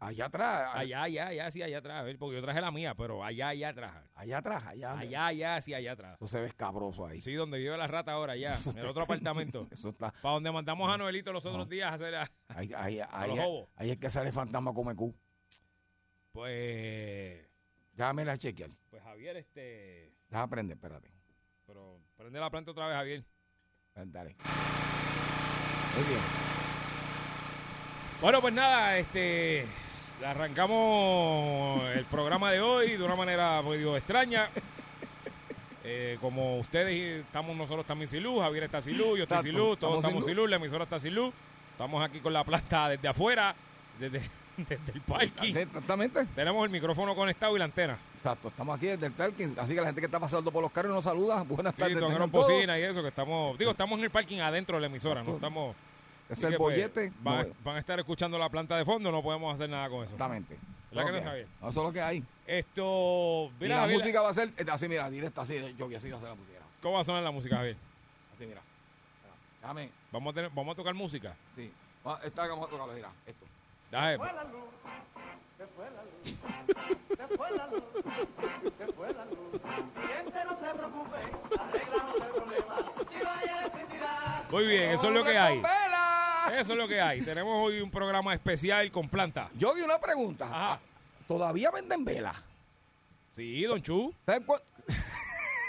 Allá 0.00 0.24
atrás. 0.26 0.70
Allá, 0.74 1.02
allá, 1.02 1.26
allá, 1.26 1.50
sí, 1.50 1.62
allá 1.62 1.76
atrás. 1.78 2.02
A 2.02 2.18
porque 2.18 2.36
yo 2.36 2.42
traje 2.42 2.60
la 2.62 2.70
mía, 2.70 2.94
pero 2.94 3.22
allá, 3.22 3.48
allá 3.48 3.68
atrás. 3.68 3.92
Allá 4.14 4.38
atrás, 4.38 4.64
allá. 4.66 4.98
Allá, 4.98 5.26
allá, 5.26 5.60
sí, 5.60 5.74
allá 5.74 5.92
atrás. 5.92 6.14
Eso 6.16 6.26
se 6.26 6.40
ve 6.40 6.46
escabroso 6.46 7.06
ahí. 7.06 7.20
Sí, 7.20 7.34
donde 7.34 7.58
vive 7.58 7.76
la 7.76 7.86
rata 7.86 8.12
ahora, 8.12 8.32
allá, 8.32 8.56
en 8.64 8.78
el 8.78 8.86
otro 8.86 9.02
apartamento. 9.04 9.68
Eso 9.70 9.90
está. 9.90 10.10
Para 10.22 10.34
donde 10.34 10.50
mandamos 10.50 10.90
a 10.90 10.96
Noelito 10.96 11.32
los 11.34 11.44
otros 11.44 11.68
días 11.68 11.92
a 11.92 11.94
hacer... 11.96 12.14
a- 12.14 12.30
Ahí, 12.48 12.72
ahí, 12.74 13.00
ahí, 13.10 13.28
los 13.28 13.38
ahí, 13.38 13.44
hobos. 13.46 13.68
ahí 13.76 13.90
es 13.90 13.98
que 13.98 14.08
sale 14.08 14.32
fantasma 14.32 14.72
come 14.72 14.94
cu. 14.96 15.14
Pues... 16.32 17.46
Déjame 17.92 18.24
la 18.24 18.38
chequear. 18.38 18.70
Pues 18.88 19.02
Javier, 19.02 19.36
este... 19.36 20.14
Déjame 20.30 20.44
aprender, 20.44 20.76
espérate. 20.78 21.12
Pero 21.66 22.00
prende 22.16 22.40
la 22.40 22.48
planta 22.50 22.70
otra 22.70 22.86
vez, 22.86 22.96
Javier. 22.96 23.24
Dale. 23.94 24.34
Muy 25.94 26.04
bien. 26.08 26.20
Bueno, 28.22 28.40
pues 28.40 28.54
nada, 28.54 28.96
este... 28.96 29.66
Arrancamos 30.24 31.82
el 31.90 32.04
programa 32.04 32.50
de 32.52 32.60
hoy 32.60 32.96
de 32.96 33.02
una 33.02 33.16
manera 33.16 33.62
medio 33.62 33.96
extraña. 33.96 34.50
Eh, 35.82 36.18
como 36.20 36.58
ustedes 36.58 37.24
estamos 37.24 37.56
nosotros 37.56 37.86
también 37.86 38.08
sin 38.08 38.22
luz, 38.22 38.42
Javier 38.42 38.64
está 38.64 38.82
sin 38.82 38.98
luz, 38.98 39.16
yo 39.18 39.22
estoy 39.22 39.38
Exacto, 39.38 39.42
sin 39.44 39.56
luz, 39.56 39.78
todos 39.78 39.96
estamos 39.96 40.02
sin 40.02 40.08
estamos 40.10 40.24
sin 40.26 40.36
luz, 40.36 40.50
la 40.50 40.56
emisora 40.56 40.84
está 40.84 41.00
sin 41.00 41.14
luz. 41.14 41.32
Estamos 41.72 42.04
aquí 42.04 42.20
con 42.20 42.32
la 42.34 42.44
planta 42.44 42.88
desde 42.90 43.08
afuera, 43.08 43.54
desde, 43.98 44.20
desde 44.58 44.92
el 44.92 45.00
parking. 45.00 45.54
Sí, 45.54 45.58
exactamente. 45.58 46.26
Tenemos 46.34 46.64
el 46.64 46.70
micrófono 46.70 47.14
conectado 47.14 47.56
y 47.56 47.58
la 47.58 47.64
antena. 47.64 47.98
Exacto. 48.14 48.48
Estamos 48.48 48.76
aquí 48.76 48.86
desde 48.88 49.06
el 49.06 49.12
parking. 49.12 49.54
Así 49.56 49.74
que 49.74 49.80
la 49.80 49.86
gente 49.86 50.02
que 50.02 50.06
está 50.06 50.20
pasando 50.20 50.52
por 50.52 50.62
los 50.62 50.70
carros 50.70 50.92
nos 50.92 51.04
saluda. 51.04 51.42
Buenas 51.44 51.74
Sí, 51.74 51.80
tardes. 51.80 52.30
bocina 52.30 52.78
y 52.78 52.82
eso, 52.82 53.00
que 53.00 53.08
estamos, 53.08 53.56
digo, 53.58 53.70
estamos 53.70 53.98
en 53.98 54.04
el 54.04 54.10
parking 54.10 54.40
adentro 54.40 54.76
de 54.76 54.82
la 54.82 54.86
emisora, 54.88 55.22
no 55.22 55.36
estamos... 55.36 55.74
Es 56.30 56.42
el 56.44 56.56
pues, 56.56 56.74
bollete. 56.76 57.12
van, 57.20 57.48
No, 57.48 57.54
van 57.64 57.76
a 57.76 57.78
estar 57.80 57.98
escuchando 57.98 58.38
la 58.38 58.48
planta 58.48 58.76
de 58.76 58.84
fondo, 58.84 59.10
no 59.10 59.22
podemos 59.22 59.52
hacer 59.54 59.68
nada 59.68 59.88
con 59.88 60.04
eso. 60.04 60.12
exactamente. 60.14 60.56
¿Verdad 60.92 61.06
que 61.06 61.12
no, 61.12 61.18
Eso 61.18 61.20
es 61.20 61.24
lo 61.24 61.30
Javier? 61.30 61.46
hay. 61.62 61.68
Eso 61.70 61.80
es 61.80 61.86
lo 61.86 61.92
que 61.92 62.02
hay. 62.02 62.24
Esto, 62.46 63.50
Y 63.60 63.62
mira, 63.62 63.74
la 63.76 63.80
Javier, 63.82 63.98
música 63.98 64.22
va 64.22 64.28
a 64.30 64.34
ser 64.34 64.52
eh, 64.56 64.64
así, 64.72 64.88
mira, 64.88 65.10
directa, 65.10 65.42
así. 65.42 65.74
Yo 65.76 65.86
así 65.96 66.10
va 66.10 66.16
a 66.16 66.20
ser 66.20 66.28
la 66.30 66.34
música. 66.34 66.58
¿cómo 66.82 66.94
va 66.94 67.00
a 67.00 67.04
sonar 67.04 67.22
la 67.22 67.30
música, 67.30 67.56
Javier? 67.56 67.76
Así, 68.34 68.46
mira. 68.46 68.60
Déjame. 69.60 69.90
Vamos 70.10 70.32
a, 70.32 70.34
tener, 70.34 70.50
vamos 70.50 70.72
a 70.72 70.76
tocar 70.76 70.94
música. 70.94 71.36
Sí. 71.54 71.72
Va- 72.06 72.18
Esta 72.24 72.46
vamos 72.48 72.66
a 72.66 72.70
tocarlo, 72.70 72.92
mira. 72.94 73.10
Esto. 73.26 73.44
Dale, 73.90 74.12
Se 74.12 74.18
fue 74.18 74.32
la 74.32 74.44
luz, 74.44 74.64
se 75.58 77.26
fue 77.26 77.50
la 77.50 77.66
luz, 77.66 78.74
se 78.76 78.86
fue 78.86 79.12
la 79.12 79.24
luz. 79.26 79.60
Gente 80.08 80.38
no 80.44 80.58
se 80.58 80.74
preocupe, 80.74 81.16
arreglamos 81.60 82.14
el 82.16 82.32
problema. 82.32 82.74
Si 83.10 83.22
no 83.22 83.30
hay 83.30 83.48
electricidad. 83.60 84.50
Muy 84.50 84.66
bien, 84.66 84.90
eso 84.92 85.08
es 85.08 85.14
lo 85.14 85.24
que 85.24 85.36
hay. 85.38 85.60
Eso 86.58 86.72
es 86.72 86.78
lo 86.78 86.88
que 86.88 87.00
hay. 87.00 87.22
Tenemos 87.22 87.56
hoy 87.56 87.80
un 87.80 87.90
programa 87.90 88.34
especial 88.34 88.90
con 88.90 89.08
planta. 89.08 89.50
Yo 89.56 89.74
vi 89.74 89.82
una 89.82 89.98
pregunta. 89.98 90.46
Ajá. 90.46 90.80
¿Todavía 91.28 91.70
venden 91.70 92.04
velas? 92.04 92.36
Sí, 93.30 93.62
Don 93.62 93.80
Chu. 93.82 94.12
¿Sabes 94.26 94.42
cuánto? 94.44 94.66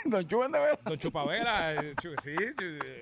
Don 0.10 0.28
Chu 0.28 0.40
vende 0.40 0.60
velas. 0.60 0.80
Don 0.84 0.98
Chupavela. 0.98 1.74
eh, 1.76 1.94
Chu- 2.02 2.16
sí. 2.24 2.36
chu- 2.58 2.80
eh, 2.86 3.00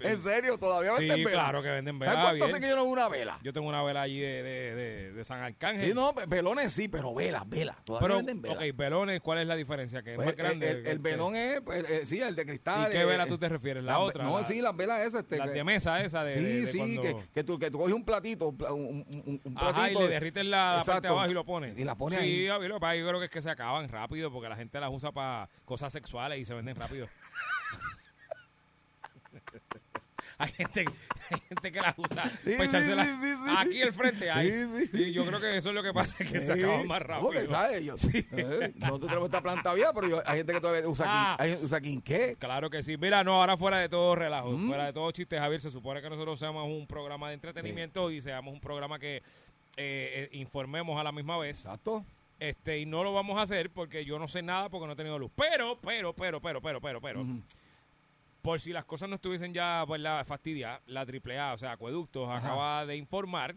¿En 0.00 0.20
serio? 0.22 0.58
¿Todavía 0.58 0.92
Sí, 0.94 1.06
venden 1.06 1.24
velas? 1.24 1.32
claro 1.44 1.62
que 1.62 1.68
venden 1.70 1.98
¿Sabes 1.98 2.08
velas, 2.10 2.24
cuánto 2.24 2.34
bien. 2.44 2.50
hace 2.56 2.60
que 2.60 2.68
yo 2.68 2.76
no 2.76 2.82
veo 2.82 2.92
una 2.92 3.08
vela? 3.08 3.38
Yo 3.44 3.52
tengo 3.52 3.68
una 3.68 3.82
vela 3.84 4.02
allí 4.02 4.18
de, 4.18 4.42
de, 4.42 4.74
de, 4.74 5.12
de 5.12 5.24
San 5.24 5.40
Arcángel. 5.40 5.86
Sí, 5.88 5.94
no, 5.94 6.12
velones 6.26 6.72
sí, 6.72 6.88
pero 6.88 7.14
velas, 7.14 7.48
velas. 7.48 7.76
Todavía 7.84 8.06
Pero, 8.08 8.16
venden 8.16 8.42
velas. 8.42 8.56
ok, 8.58 8.76
velones, 8.76 9.20
¿cuál 9.20 9.38
es 9.38 9.46
la 9.46 9.54
diferencia? 9.54 10.02
Que 10.02 10.10
es 10.10 10.16
Pues, 10.16 10.26
más 10.26 10.36
grande. 10.36 10.68
El, 10.70 10.76
el, 10.78 10.86
el 10.88 10.98
velón 10.98 11.36
es, 11.36 11.60
pues, 11.60 11.88
eh, 11.88 12.06
sí, 12.06 12.20
el 12.20 12.34
de 12.34 12.44
cristal. 12.44 12.88
¿Y 12.88 12.92
qué 12.92 13.02
eh, 13.02 13.04
vela 13.04 13.24
eh, 13.24 13.28
tú 13.28 13.38
te 13.38 13.48
refieres? 13.48 13.84
La 13.84 13.92
las 13.92 14.00
ve- 14.00 14.04
otra, 14.06 14.24
No, 14.24 14.38
la- 14.38 14.44
sí, 14.44 14.60
las 14.60 14.76
velas 14.76 15.00
esas. 15.06 15.20
Este, 15.20 15.36
Las 15.36 15.48
que- 15.50 15.54
de 15.54 15.64
mesa 15.64 16.00
esa 16.02 16.24
de, 16.24 16.38
sí, 16.38 16.42
de- 16.44 16.60
de 16.62 16.66
sí, 16.66 16.78
cuando- 16.78 17.02
que, 17.02 17.16
que, 17.34 17.44
tú, 17.44 17.58
que 17.58 17.70
tú 17.70 17.78
coges 17.78 17.94
un 17.94 18.04
platito, 18.04 18.48
un, 18.48 18.56
pla- 18.58 18.72
un, 18.72 19.06
un- 19.26 19.40
un 19.44 19.58
Ajá, 19.58 19.68
y 19.70 19.74
platito. 19.74 20.00
le 20.00 20.06
de- 20.08 20.12
derrites 20.14 20.44
la, 20.44 20.56
la 20.58 20.66
parte 20.78 20.90
de 20.90 20.96
Exacto. 20.96 21.08
abajo 21.10 21.30
y 21.30 21.34
lo 21.34 21.44
pones. 21.44 21.78
Y 21.78 21.84
la 21.84 21.94
pones 21.94 22.18
sí, 22.18 22.24
ahí. 22.24 22.48
Javi, 22.48 22.66
lo 22.66 22.74
que 22.74 22.80
pasa 22.80 22.94
es 22.94 22.96
que 22.98 23.02
yo 23.02 23.08
creo 23.08 23.20
que 23.20 23.24
es 23.26 23.30
que 23.30 23.42
se 23.42 23.50
acaban 23.50 23.88
rápido 23.88 24.32
porque 24.32 24.48
la 24.48 24.56
gente 24.56 24.80
las 24.80 24.90
usa 24.92 25.12
para 25.12 25.48
cosas 25.64 25.92
sexuales 25.92 26.37
y 26.38 26.44
se 26.44 26.54
venden 26.54 26.76
rápido. 26.76 27.08
hay, 30.38 30.52
gente, 30.52 30.84
hay 31.30 31.40
gente 31.48 31.72
que 31.72 31.80
las 31.80 31.98
usa 31.98 32.24
Sí, 32.44 32.52
para 32.52 32.64
echárselas 32.64 33.06
sí, 33.08 33.12
sí, 33.22 33.34
sí. 33.44 33.54
aquí 33.58 33.82
al 33.82 33.92
frente. 33.92 34.30
Ahí. 34.30 34.86
Sí, 34.92 35.12
yo 35.12 35.24
creo 35.26 35.40
que 35.40 35.56
eso 35.56 35.70
es 35.70 35.74
lo 35.74 35.82
que 35.82 35.92
pasa, 35.92 36.18
que 36.18 36.38
se 36.40 36.52
acaban 36.52 36.86
más 36.86 37.02
rápido. 37.02 37.28
Porque, 37.30 37.48
¿sabes? 37.48 37.84
Yo, 37.84 37.94
eh, 38.12 38.72
nosotros 38.76 39.08
tenemos 39.08 39.24
esta 39.28 39.40
planta 39.42 39.74
vieja, 39.74 39.92
pero 39.92 40.08
yo- 40.08 40.22
hay 40.24 40.38
gente 40.38 40.52
que 40.52 40.60
todavía 40.60 40.88
usa 40.88 41.06
Ah. 41.08 41.34
aquí. 41.34 41.42
Hay, 41.50 41.58
usa 41.62 41.80
quinqué. 41.80 42.36
Claro 42.38 42.70
que 42.70 42.82
sí. 42.82 42.96
Mira, 42.96 43.24
no, 43.24 43.34
ahora 43.40 43.56
fuera 43.56 43.78
de 43.78 43.88
todo 43.88 44.14
relajo, 44.14 44.52
Mm. 44.52 44.68
fuera 44.68 44.86
de 44.86 44.92
todo 44.92 45.10
chiste, 45.10 45.38
Javier, 45.38 45.60
se 45.60 45.70
supone 45.70 46.00
que 46.00 46.08
nosotros 46.10 46.38
seamos 46.38 46.68
un 46.68 46.86
programa 46.86 47.28
de 47.28 47.34
entretenimiento 47.34 48.10
y 48.10 48.20
seamos 48.20 48.54
un 48.54 48.60
programa 48.60 48.98
que 48.98 49.16
eh, 49.16 49.22
eh, 49.76 50.28
informemos 50.32 50.98
a 51.00 51.04
la 51.04 51.12
misma 51.12 51.38
vez. 51.38 51.58
Exacto. 51.64 52.04
Este, 52.38 52.78
y 52.78 52.86
no 52.86 53.02
lo 53.02 53.12
vamos 53.12 53.36
a 53.38 53.42
hacer 53.42 53.70
porque 53.70 54.04
yo 54.04 54.18
no 54.18 54.28
sé 54.28 54.42
nada 54.42 54.68
porque 54.68 54.86
no 54.86 54.92
he 54.92 54.96
tenido 54.96 55.18
luz. 55.18 55.32
Pero, 55.34 55.78
pero, 55.80 56.14
pero, 56.14 56.40
pero, 56.40 56.60
pero, 56.62 56.80
pero, 56.80 57.00
pero, 57.00 57.26
por 58.42 58.60
si 58.60 58.72
las 58.72 58.84
cosas 58.84 59.08
no 59.08 59.16
estuviesen 59.16 59.52
ya 59.52 59.82
pues, 59.86 60.00
la 60.00 60.24
fastidia, 60.24 60.80
la 60.86 61.00
AAA, 61.04 61.52
o 61.54 61.58
sea, 61.58 61.72
Acueductos, 61.72 62.28
Ajá. 62.28 62.38
acaba 62.38 62.86
de 62.86 62.96
informar 62.96 63.56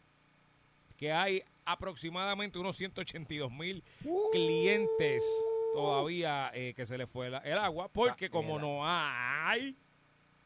que 0.97 1.11
hay 1.11 1.43
aproximadamente 1.65 2.57
unos 2.57 2.75
182 2.77 3.51
mil 3.51 3.83
clientes 4.31 5.23
todavía 5.73 6.51
eh, 6.53 6.73
que 6.75 6.85
se 6.85 6.97
les 6.97 7.09
fue 7.09 7.29
la- 7.29 7.37
el 7.39 7.57
agua 7.57 7.87
porque 7.87 8.25
Ah, 8.25 8.29
como 8.29 8.59
no 8.59 8.81
hay, 8.83 9.77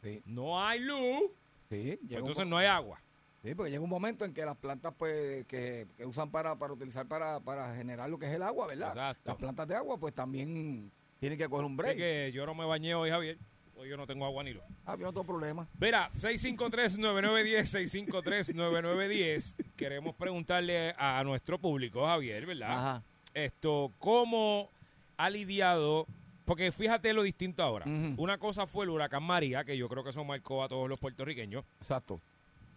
Sí, 0.03 0.21
no 0.25 0.63
hay 0.63 0.79
luz, 0.81 1.31
sí. 1.69 1.97
pues 2.01 2.11
entonces 2.19 2.45
no 2.45 2.57
hay 2.57 2.67
agua. 2.67 3.01
Sí, 3.45 3.53
porque 3.53 3.69
llega 3.69 3.83
un 3.83 3.89
momento 3.91 4.25
en 4.25 4.33
que 4.33 4.43
las 4.43 4.57
plantas 4.57 4.91
pues 4.97 5.45
que, 5.45 5.85
que 5.95 6.03
usan 6.03 6.31
para, 6.31 6.55
para 6.57 6.73
utilizar 6.73 7.07
para, 7.07 7.39
para 7.39 7.75
generar 7.75 8.09
lo 8.09 8.17
que 8.17 8.25
es 8.25 8.33
el 8.33 8.41
agua, 8.41 8.65
¿verdad? 8.67 8.89
Exacto. 8.89 9.21
Las 9.29 9.37
plantas 9.37 9.67
de 9.67 9.75
agua 9.75 9.99
pues 9.99 10.15
también 10.15 10.91
tienen 11.19 11.37
que 11.37 11.47
coger 11.47 11.63
un 11.63 11.77
break. 11.77 11.91
Así 11.91 11.99
que 11.99 12.31
yo 12.33 12.47
no 12.47 12.55
me 12.55 12.65
bañé 12.65 12.95
hoy, 12.95 13.11
Javier. 13.11 13.37
Hoy 13.75 13.87
yo 13.87 13.97
no 13.97 14.07
tengo 14.07 14.25
agua 14.25 14.43
ni 14.43 14.53
luz. 14.53 14.63
Ah, 14.83 14.97
no 14.97 15.09
otro 15.09 15.23
problema. 15.23 15.67
Mira, 15.79 16.09
653-9910, 16.09 18.07
653-9910. 18.09 19.73
Queremos 19.75 20.15
preguntarle 20.15 20.95
a 20.97 21.23
nuestro 21.23 21.59
público, 21.59 22.03
Javier, 22.03 22.47
¿verdad? 22.47 22.71
Ajá. 22.71 23.03
Esto, 23.35 23.91
¿cómo 23.99 24.71
ha 25.17 25.29
lidiado? 25.29 26.07
Porque 26.45 26.71
fíjate 26.71 27.13
lo 27.13 27.21
distinto 27.21 27.61
ahora. 27.61 27.85
Una 28.17 28.39
cosa 28.39 28.65
fue 28.65 28.85
el 28.85 28.89
huracán 28.89 29.21
María, 29.21 29.63
que 29.63 29.77
yo 29.77 29.87
creo 29.87 30.03
que 30.03 30.09
eso 30.09 30.23
marcó 30.23 30.63
a 30.63 30.67
todos 30.67 30.89
los 30.89 30.97
puertorriqueños. 30.97 31.63
Exacto. 31.79 32.19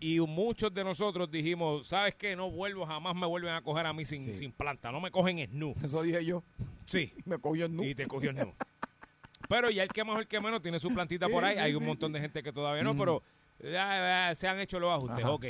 Y 0.00 0.20
muchos 0.20 0.72
de 0.72 0.84
nosotros 0.84 1.28
dijimos, 1.30 1.88
¿sabes 1.88 2.14
qué? 2.14 2.36
No 2.36 2.50
vuelvo, 2.50 2.86
jamás 2.86 3.16
me 3.16 3.26
vuelven 3.26 3.52
a 3.52 3.62
coger 3.62 3.84
a 3.86 3.92
mí 3.92 4.04
sin, 4.04 4.24
Sí. 4.26 4.38
sin 4.38 4.52
planta. 4.52 4.92
No 4.92 5.00
me 5.00 5.10
cogen 5.10 5.38
snu. 5.48 5.74
Eso 5.82 6.02
dije 6.02 6.24
yo. 6.24 6.44
Sí. 6.84 7.12
Me 7.24 7.38
cogió 7.38 7.66
el 7.66 7.74
nu. 7.74 7.82
Y 7.82 7.94
te 7.94 8.06
cogió 8.06 8.30
el 8.30 8.36
nu. 8.36 8.54
Pero 9.48 9.70
ya 9.70 9.82
el 9.82 9.88
que 9.88 10.04
más 10.04 10.16
o 10.16 10.20
el 10.20 10.28
que 10.28 10.40
menos 10.40 10.62
tiene 10.62 10.78
su 10.78 10.88
plantita 10.94 11.28
por 11.28 11.44
ahí. 11.44 11.58
Hay 11.58 11.74
un 11.74 11.84
montón 11.84 12.12
de 12.12 12.20
gente 12.20 12.42
que 12.42 12.52
todavía 12.52 12.82
no, 12.82 12.90
Ujú. 12.90 12.98
pero 13.00 13.22
ya, 13.60 14.28
ya, 14.28 14.34
se 14.34 14.46
han 14.46 14.60
hecho 14.60 14.78
los 14.78 14.90
ajustes. 14.94 15.24
Ajá. 15.24 15.32
Ok. 15.32 15.46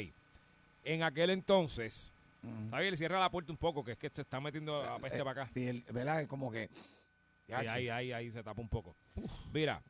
En 0.84 1.02
aquel 1.02 1.30
entonces, 1.30 2.10
Ujú. 2.42 2.70
Javier, 2.70 2.96
cierra 2.96 3.20
la 3.20 3.30
puerta 3.30 3.52
un 3.52 3.58
poco, 3.58 3.84
que 3.84 3.92
es 3.92 3.98
que 3.98 4.08
se 4.08 4.22
está 4.22 4.40
metiendo 4.40 4.82
a 4.82 4.98
peste 4.98 5.18
Eh, 5.18 5.24
para 5.24 5.42
acá. 5.42 5.52
Sí, 5.52 5.66
el- 5.66 5.82
¿verdad? 5.92 6.22
Es 6.22 6.28
como 6.28 6.50
que... 6.50 6.70
Sí, 7.46 7.52
ahí, 7.52 7.88
ahí, 7.88 8.12
ahí 8.12 8.30
se 8.30 8.42
tapa 8.42 8.60
un 8.62 8.68
poco. 8.68 8.96
Mira, 9.52 9.82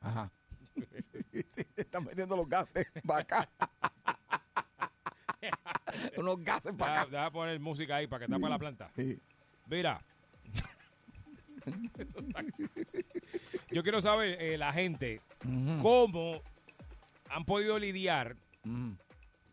Ajá. 0.00 0.30
Están 1.76 2.04
metiendo 2.04 2.36
los 2.36 2.48
gases 2.48 2.86
para 3.06 3.20
acá. 3.20 3.48
Unos 6.16 6.42
gases 6.42 6.72
para 6.74 7.02
acá. 7.02 7.10
deja 7.10 7.30
poner 7.30 7.60
música 7.60 7.96
ahí 7.96 8.06
para 8.06 8.26
que 8.26 8.32
tape 8.32 8.48
la 8.48 8.58
planta. 8.58 8.90
Sí. 8.96 9.20
Mira. 9.66 10.00
Yo 13.70 13.82
quiero 13.82 14.00
saber, 14.02 14.36
eh, 14.40 14.58
la 14.58 14.72
gente, 14.72 15.20
cómo 15.80 16.40
han 17.30 17.44
podido 17.44 17.78
lidiar 17.78 18.36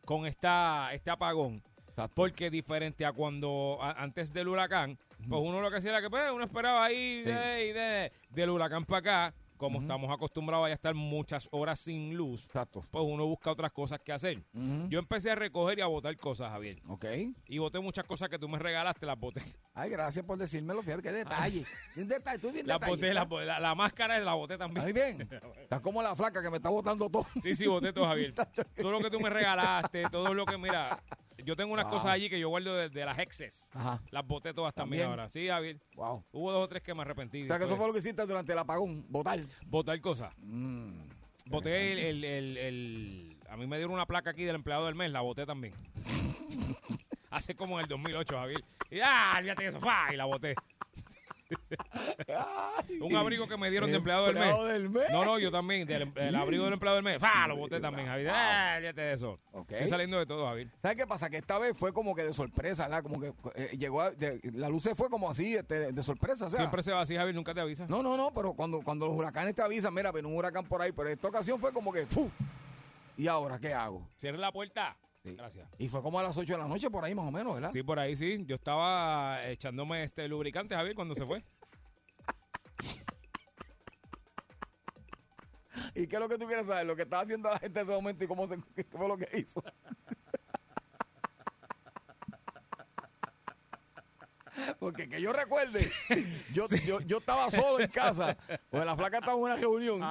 con 0.06 0.26
esta 0.26 0.90
este 0.94 1.12
apagón. 1.12 1.62
Exacto. 1.90 2.14
Porque 2.16 2.50
diferente 2.50 3.06
a 3.06 3.12
cuando 3.14 3.78
a- 3.82 3.92
antes 4.02 4.34
del 4.34 4.48
huracán, 4.48 4.98
pues 5.28 5.42
uno 5.44 5.62
lo 5.62 5.70
que 5.70 5.78
hacía 5.78 5.92
era 5.92 6.02
que 6.02 6.10
pues, 6.10 6.32
uno 6.32 6.44
esperaba 6.46 6.86
ahí 6.86 7.22
Sí. 7.24 7.30
de- 7.32 7.74
de- 7.74 8.12
del 8.30 8.50
huracán 8.50 8.86
para 8.86 9.28
acá, 9.28 9.34
como 9.60 9.80
estamos 9.82 10.10
acostumbrados 10.10 10.68
a 10.68 10.72
estar 10.72 10.96
muchas 10.96 11.50
horas 11.52 11.82
sin 11.82 12.16
luz, 12.16 12.46
Exacto. 12.46 12.86
pues 12.90 13.04
uno 13.06 13.26
busca 13.28 13.52
otras 13.52 13.72
cosas 13.74 14.00
que 14.00 14.14
hacer. 14.14 14.42
Yo 14.88 15.00
empecé 15.00 15.30
a 15.32 15.36
recoger 15.36 15.78
y 15.80 15.82
a 15.82 15.86
botar 15.88 16.16
cosas, 16.18 16.50
Javier. 16.50 16.82
Ok. 16.88 17.06
Y 17.46 17.58
boté 17.58 17.80
muchas 17.80 18.06
cosas 18.06 18.30
que 18.30 18.40
tú 18.40 18.48
me 18.48 18.58
regalaste, 18.58 19.06
las 19.06 19.20
boté. 19.20 19.42
Ay, 19.74 19.90
gracias 19.90 20.26
por 20.26 20.38
decírmelo. 20.38 20.82
Fíjate 20.82 21.04
qué 21.04 21.12
detalle. 21.12 21.66
Un 21.98 22.08
detalle. 22.08 22.40
Tú 22.40 22.52
bien 22.52 22.66
boté, 22.66 22.74
detallista. 22.74 23.14
las 23.14 23.28
boté. 23.30 23.46
La, 23.46 23.60
la 23.60 23.76
máscara 23.76 24.18
la 24.20 24.34
boté 24.34 24.58
también. 24.58 24.84
Muy 24.86 24.94
bien. 24.94 25.28
Estás 25.62 25.82
como 25.82 26.02
la 26.02 26.16
flaca 26.16 26.42
que 26.42 26.50
me 26.50 26.58
está 26.58 26.70
botando 26.70 27.10
todo. 27.10 27.28
Sí, 27.42 27.54
sí, 27.54 27.68
boté 27.68 27.92
todo, 27.92 28.06
Javier. 28.06 28.34
Todo 28.78 28.92
lo 28.92 29.00
que 29.00 29.10
tú 29.12 29.20
me 29.20 29.30
regalaste, 29.30 30.04
todo 30.10 30.34
lo 30.34 30.46
que, 30.46 30.58
mira, 30.58 31.04
yo 31.44 31.56
tengo 31.56 31.74
unas 31.74 31.86
Wow. 31.86 31.94
cosas 31.96 32.12
allí 32.12 32.30
que 32.30 32.40
yo 32.40 32.50
guardo 32.50 32.76
de, 32.76 32.90
de 32.90 33.06
las 33.06 33.18
exes. 33.20 33.70
Ajá. 33.74 34.02
Las 34.12 34.26
boté 34.26 34.54
todas 34.54 34.74
también, 34.74 35.02
También. 35.04 35.20
ahora. 35.20 35.30
Sí, 35.30 35.48
Javier. 35.48 35.80
Wow. 35.96 36.26
Hubo 36.32 36.52
dos 36.52 36.64
o 36.66 36.68
tres 36.68 36.82
que 36.84 36.94
me 36.94 37.02
arrepentí. 37.02 37.44
O 37.44 37.48
sea, 37.48 37.58
que 37.58 37.66
eso 37.66 37.76
fue 37.78 37.88
lo 37.88 37.94
que 37.94 38.00
hiciste 38.00 38.26
durante 38.26 38.52
el 38.54 38.60
apagón. 38.60 39.06
Votar. 39.10 39.40
Botar 39.66 40.00
cosas. 40.02 40.34
Mm. 40.38 41.10
Boté 41.46 41.94
el, 41.94 42.00
el, 42.00 42.24
el- 42.24 42.58
el- 42.58 43.38
A 43.50 43.58
mí 43.58 43.66
me 43.66 43.78
dieron 43.78 43.94
una 43.94 44.06
placa 44.06 44.30
aquí 44.32 44.44
del 44.44 44.56
empleado 44.56 44.86
del 44.86 44.96
mes, 44.96 45.12
la 45.12 45.22
boté 45.22 45.46
también. 45.46 45.74
Hace 47.32 47.56
como 47.56 47.76
en 47.80 47.84
el 47.84 47.90
2008, 47.90 48.38
Javier. 48.38 48.64
Y 48.90 49.00
¡ah! 49.02 49.36
Olvídate 49.38 49.64
de 49.64 49.70
eso, 49.70 49.80
¡fa! 49.80 50.14
Y 50.14 50.18
la 50.18 50.26
boté. 50.26 50.56
Un 53.02 53.16
abrigo 53.16 53.48
que 53.48 53.58
me 53.58 53.70
dieron 53.70 53.90
de 53.92 53.98
empleado 53.98 54.28
del 54.28 54.36
mes. 54.36 54.64
Del 54.66 54.90
mes. 54.90 55.04
No, 55.12 55.24
no, 55.26 55.40
yo 55.40 55.52
también. 55.52 55.88
Del 55.88 56.12
el 56.16 56.36
abrigo 56.36 56.64
del 56.66 56.74
empleado 56.74 56.96
del 56.98 57.04
mes. 57.04 57.20
¡Fa! 57.20 57.48
Lo 57.48 57.56
boté 57.56 57.80
también, 57.80 58.08
Javier. 58.08 58.30
¡Ah! 58.34 58.74
Olvídate 58.78 59.02
de 59.02 59.14
eso. 59.14 59.40
Ok. 59.52 59.72
Estoy 59.72 59.88
saliendo 59.88 60.18
de 60.20 60.26
todo, 60.26 60.46
Javier. 60.48 60.70
¿Sabes 60.82 60.98
qué 60.98 61.08
pasa? 61.08 61.30
Que 61.30 61.38
esta 61.38 61.58
vez 61.60 61.78
fue 61.78 61.94
como 61.94 62.16
que 62.16 62.24
de 62.24 62.34
sorpresa, 62.34 62.84
¿verdad? 62.88 63.04
Como 63.04 63.20
que 63.20 63.34
eh, 63.56 63.76
llegó 63.78 64.02
a- 64.02 64.12
de- 64.12 64.40
la 64.54 64.70
luz 64.70 64.84
se 64.84 64.96
fue 64.96 65.10
como 65.10 65.30
así, 65.30 65.56
este, 65.56 65.92
de 65.92 66.04
sorpresa. 66.04 66.48
O 66.48 66.50
sea, 66.50 66.58
Siempre 66.60 66.84
se 66.84 66.92
va 66.92 67.02
así, 67.02 67.16
Javier, 67.16 67.36
nunca 67.36 67.54
te 67.54 67.62
avisa. 67.62 67.86
No, 67.88 68.04
no, 68.04 68.16
no, 68.18 68.32
pero 68.34 68.54
cuando, 68.54 68.82
cuando 68.82 69.08
los 69.08 69.16
huracanes 69.16 69.56
te 69.56 69.62
avisan, 69.62 69.94
mira, 69.94 70.12
ven 70.12 70.26
un 70.26 70.36
huracán 70.36 70.66
por 70.66 70.82
ahí, 70.82 70.92
pero 70.92 71.10
esta 71.10 71.28
ocasión 71.28 71.60
fue 71.60 71.72
como 71.74 71.92
que, 71.92 72.06
¡fu! 72.06 72.30
¿Y 73.18 73.28
ahora 73.28 73.60
qué 73.60 73.74
hago? 73.74 74.08
Cierre 74.18 74.38
la 74.38 74.52
puerta. 74.52 74.96
Sí. 75.24 75.36
Gracias. 75.36 75.70
Y 75.78 75.90
fue 75.90 76.02
como 76.02 76.20
a 76.20 76.24
las 76.24 76.38
8 76.38 76.54
de 76.54 76.60
la 76.60 76.68
noche 76.68 76.90
por 76.90 77.04
ahí 77.04 77.14
más 77.14 77.28
o 77.28 77.32
menos, 77.32 77.54
¿verdad? 77.54 77.72
Sí, 77.72 77.84
por 77.84 78.00
ahí 78.00 78.16
sí. 78.16 78.44
Yo 78.46 78.56
estaba 78.56 79.46
echándome 79.48 80.04
este 80.04 80.28
lubricante, 80.28 80.76
Javier, 80.76 80.96
cuando 80.96 81.16
se 81.16 81.26
fue. 81.26 81.44
¿Y 85.96 86.08
qué 86.08 86.16
es 86.16 86.20
lo 86.20 86.30
que 86.30 86.38
tú 86.38 86.48
quieres 86.48 86.66
saber? 86.66 86.86
Lo 86.86 86.96
que 86.96 87.04
estaba 87.04 87.24
haciendo 87.24 87.50
la 87.50 87.60
gente 87.60 87.80
en 87.80 87.86
ese 87.86 87.96
momento 87.96 88.24
y 88.24 88.28
cómo 88.28 88.48
se, 88.48 88.58
qué 88.76 88.84
fue 88.86 89.08
lo 89.08 89.18
que 89.18 89.30
hizo. 89.38 89.64
Porque 94.78 95.10
que 95.10 95.22
yo 95.22 95.34
recuerde, 95.34 95.92
yo, 96.54 96.68
yo, 96.86 97.00
yo 97.02 97.18
estaba 97.18 97.50
solo 97.52 97.80
en 97.80 97.90
casa, 97.90 98.38
pues 98.70 98.86
la 98.86 98.96
flaca 98.96 99.20
estaba 99.20 99.38
en 99.38 99.44
una 99.44 99.56
reunión 99.56 100.02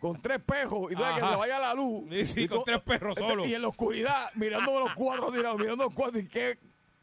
con 0.00 0.20
tres 0.20 0.40
pejos 0.40 0.92
y 0.92 0.94
sabes 0.94 1.22
que 1.22 1.28
se 1.28 1.36
vaya 1.36 1.58
la 1.58 1.74
luz. 1.74 2.04
Sí, 2.10 2.24
sí, 2.24 2.40
y 2.42 2.48
con 2.48 2.64
tres 2.64 2.80
perros 2.80 3.16
solos. 3.18 3.46
Y 3.46 3.54
en 3.54 3.62
la 3.62 3.68
oscuridad, 3.68 4.30
mirando 4.34 4.80
los 4.80 4.92
cuadros, 4.94 5.32
tirados, 5.32 5.58
mirando 5.58 5.84
los 5.84 5.94
cuadros 5.94 6.22
y 6.22 6.28
qué 6.28 6.58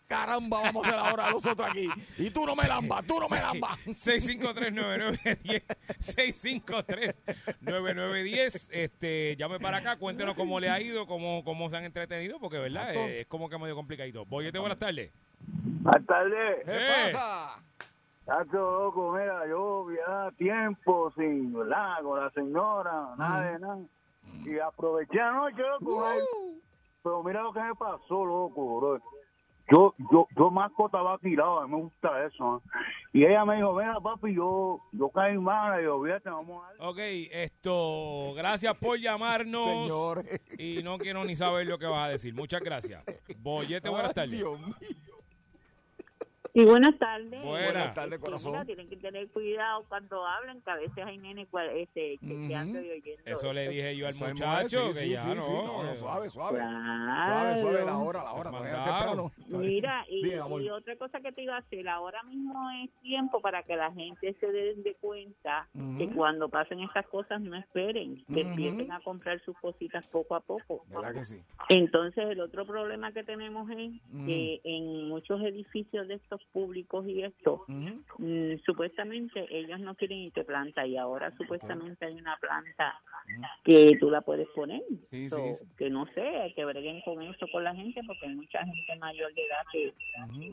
caramba 0.08 0.62
vamos 0.62 0.86
a 0.86 0.90
hacer 0.90 1.00
ahora 1.00 1.32
nosotros 1.32 1.68
aquí. 1.70 1.90
Y 2.18 2.30
tú 2.30 2.46
no 2.46 2.56
me 2.56 2.68
lambas, 2.68 3.06
tú 3.06 3.20
no 3.20 3.28
me 3.28 3.40
lambas. 3.40 3.78
653-9910. 3.88 5.64
653-9910. 7.62 8.70
Este, 8.72 9.36
llame 9.38 9.60
para 9.60 9.78
acá, 9.78 9.98
cuéntenos 9.98 10.36
cómo 10.36 10.60
le 10.60 10.70
ha 10.70 10.80
ido, 10.82 11.08
cómo, 11.08 11.44
cómo 11.44 11.70
se 11.70 11.78
han 11.78 11.86
entretenido, 11.86 12.40
porque, 12.40 12.58
¿verdad? 12.58 12.96
Eh, 12.96 13.22
es 13.22 13.28
como 13.28 13.50
que 13.50 13.58
medio 13.58 13.76
complicadito. 13.76 14.26
Boyete, 14.26 14.60
buenas 14.60 14.80
tardes. 14.80 15.12
Buenas 15.82 16.06
tardes. 16.06 16.66
¿Qué 16.66 16.72
Eh. 16.78 17.12
pasa? 17.14 17.62
Tacho, 18.26 18.54
loco, 18.84 19.12
mira, 19.12 19.48
yo 19.48 19.86
ya 19.92 20.32
tiempo 20.38 21.12
sin. 21.16 21.54
Con 21.54 21.70
la 21.70 22.30
señora, 22.32 23.10
nada 23.18 23.42
de 23.52 23.60
nada. 23.60 23.80
Y 24.46 24.58
aproveché 24.60 25.20
anoche, 25.22 25.62
loco, 25.62 26.04
Uh, 26.04 26.60
pero 27.04 27.24
mira 27.24 27.44
lo 27.44 27.54
que 27.54 27.62
me 27.62 27.76
pasó, 27.76 28.26
loco, 28.26 28.78
bro. 28.80 29.00
Yo, 29.72 29.94
yo, 30.12 30.28
yo 30.38 30.52
masco 30.52 30.90
tirado, 31.22 31.60
a 31.60 31.68
mí 31.68 31.74
me 31.76 31.82
gusta 31.82 32.24
eso. 32.26 32.58
¿eh? 32.58 32.70
Y 33.14 33.26
ella 33.26 33.46
me 33.46 33.56
dijo, 33.56 33.74
mira, 33.74 34.00
papi, 34.00 34.36
yo, 34.36 34.80
yo 34.92 35.10
caí 35.10 35.38
mal, 35.38 35.80
y 35.82 35.86
yo, 35.86 36.04
fíjate, 36.04 36.30
vamos 36.30 36.64
a. 36.80 36.88
Ok, 36.90 36.98
esto, 37.00 38.34
gracias 38.36 38.76
por 38.76 39.00
llamarnos. 39.00 39.66
Señor. 39.66 40.24
Y 40.58 40.82
no 40.84 40.98
quiero 40.98 41.24
ni 41.26 41.36
saber 41.36 41.66
lo 41.68 41.78
que 41.80 41.86
vas 41.88 42.06
a 42.08 42.10
decir. 42.10 42.34
Muchas 42.34 42.62
gracias. 42.62 43.04
Bollete, 43.38 43.90
buenas 43.90 44.14
tardes. 44.14 44.32
Dios 44.38 44.60
mío. 44.60 44.76
Y 46.56 46.64
buenas 46.64 46.97
tardes. 46.97 47.43
Buenas. 47.43 47.66
Buenas 47.74 47.93
tardes, 47.93 48.14
Sí, 48.16 48.22
mira, 48.22 48.38
corazón. 48.39 48.66
tienen 48.66 48.88
que 48.88 48.95
tener 48.95 49.28
cuidado 49.28 49.84
cuando 49.89 50.26
hablan, 50.26 50.62
que 50.62 50.72
a 50.72 50.76
veces 50.76 51.06
hay 51.06 51.18
nenes 51.18 51.49
este, 51.74 52.18
chequeando 52.20 52.80
y 52.80 52.91
oyendo. 52.91 53.22
Eso 53.26 53.51
le 53.51 53.68
dije 53.68 53.97
yo 53.97 54.08
al 54.08 54.14
muchacho, 54.14 54.80
mujer, 54.80 54.93
que 54.93 54.93
sí, 54.93 55.10
ya 55.10 55.22
sí, 55.22 55.28
no. 55.36 55.41
sí, 55.41 55.51
no, 55.51 55.84
no, 55.84 55.95
suave, 55.95 56.30
suave. 56.30 56.60
Claro. 56.60 57.26
Suave, 57.26 57.58
suave, 57.58 57.86
la 57.86 57.97
hora, 57.97 58.24
la 58.24 58.32
hora. 58.32 58.51
temprano. 58.51 59.32
Mira, 59.47 60.06
y, 60.10 60.32
amor. 60.36 60.62
y 60.62 60.70
otra 60.70 60.95
cosa 60.95 61.20
que 61.20 61.34
te 61.34 61.43
iba 61.43 61.56
a 61.56 61.60
hacer, 61.60 61.89
ahora 61.89 62.24
mismo 62.24 62.72
es 62.86 62.89
tiempo 63.01 63.41
para 63.41 63.64
que 63.64 63.76
la 63.76 63.91
gente 63.91 64.34
se 64.39 64.49
den 64.49 64.82
de 64.84 64.95
cuenta 64.95 65.68
que 65.97 66.10
cuando 66.16 66.47
pasen 66.47 66.80
estas 66.80 67.06
cosas 67.08 67.41
no 67.41 67.58
esperen, 67.58 68.24
que 68.34 68.41
empiecen 68.41 68.93
a 68.93 69.01
comprar 69.01 69.41
sus 69.43 69.58
cositas 69.58 70.08
poco 70.08 70.36
a 70.36 70.39
poco. 70.39 70.86
¿Verdad 70.88 71.16
que 71.16 71.26
sí? 71.26 71.38
Entonces, 71.68 72.30
el 72.30 72.39
otro 72.39 72.66
problema 72.66 73.12
que 73.12 73.26
tenemos 73.26 73.70
es 73.72 73.91
que 74.26 74.62
en 74.64 75.10
muchos 75.10 75.41
edificios 75.41 76.08
de 76.08 76.14
estos 76.14 76.45
públicos 76.52 77.06
y 77.08 77.24
esto, 77.24 77.66
mm, 77.68 78.58
supuestamente 78.66 79.46
ellos 79.50 79.80
no 79.80 79.96
quieren 79.96 80.20
irte 80.20 80.43
planta 80.43 80.86
y 80.86 80.98
ahora 80.98 81.32
supuestamente 81.38 82.06
hay 82.06 82.14
una 82.16 82.38
planta 82.38 83.00
que 83.64 83.98
tú 84.00 84.10
la 84.10 84.22
puedes 84.22 84.48
poner. 84.50 84.82
Sí, 85.12 85.30
So, 85.30 85.38
sí, 85.38 85.56
sí. 85.56 85.66
Que 85.78 85.89
no 85.89 86.06
sé, 86.14 86.54
que 86.56 86.66
breguen 86.66 87.02
con 87.02 87.22
eso 87.22 87.46
con 87.52 87.64
la 87.64 87.76
gente 87.76 88.02
porque 88.06 88.28
hay 88.28 88.36
mucha 88.36 88.60
gente 88.64 88.96
mayor 89.00 89.34
de 89.34 89.41
edad 89.41 89.58
que 89.72 89.93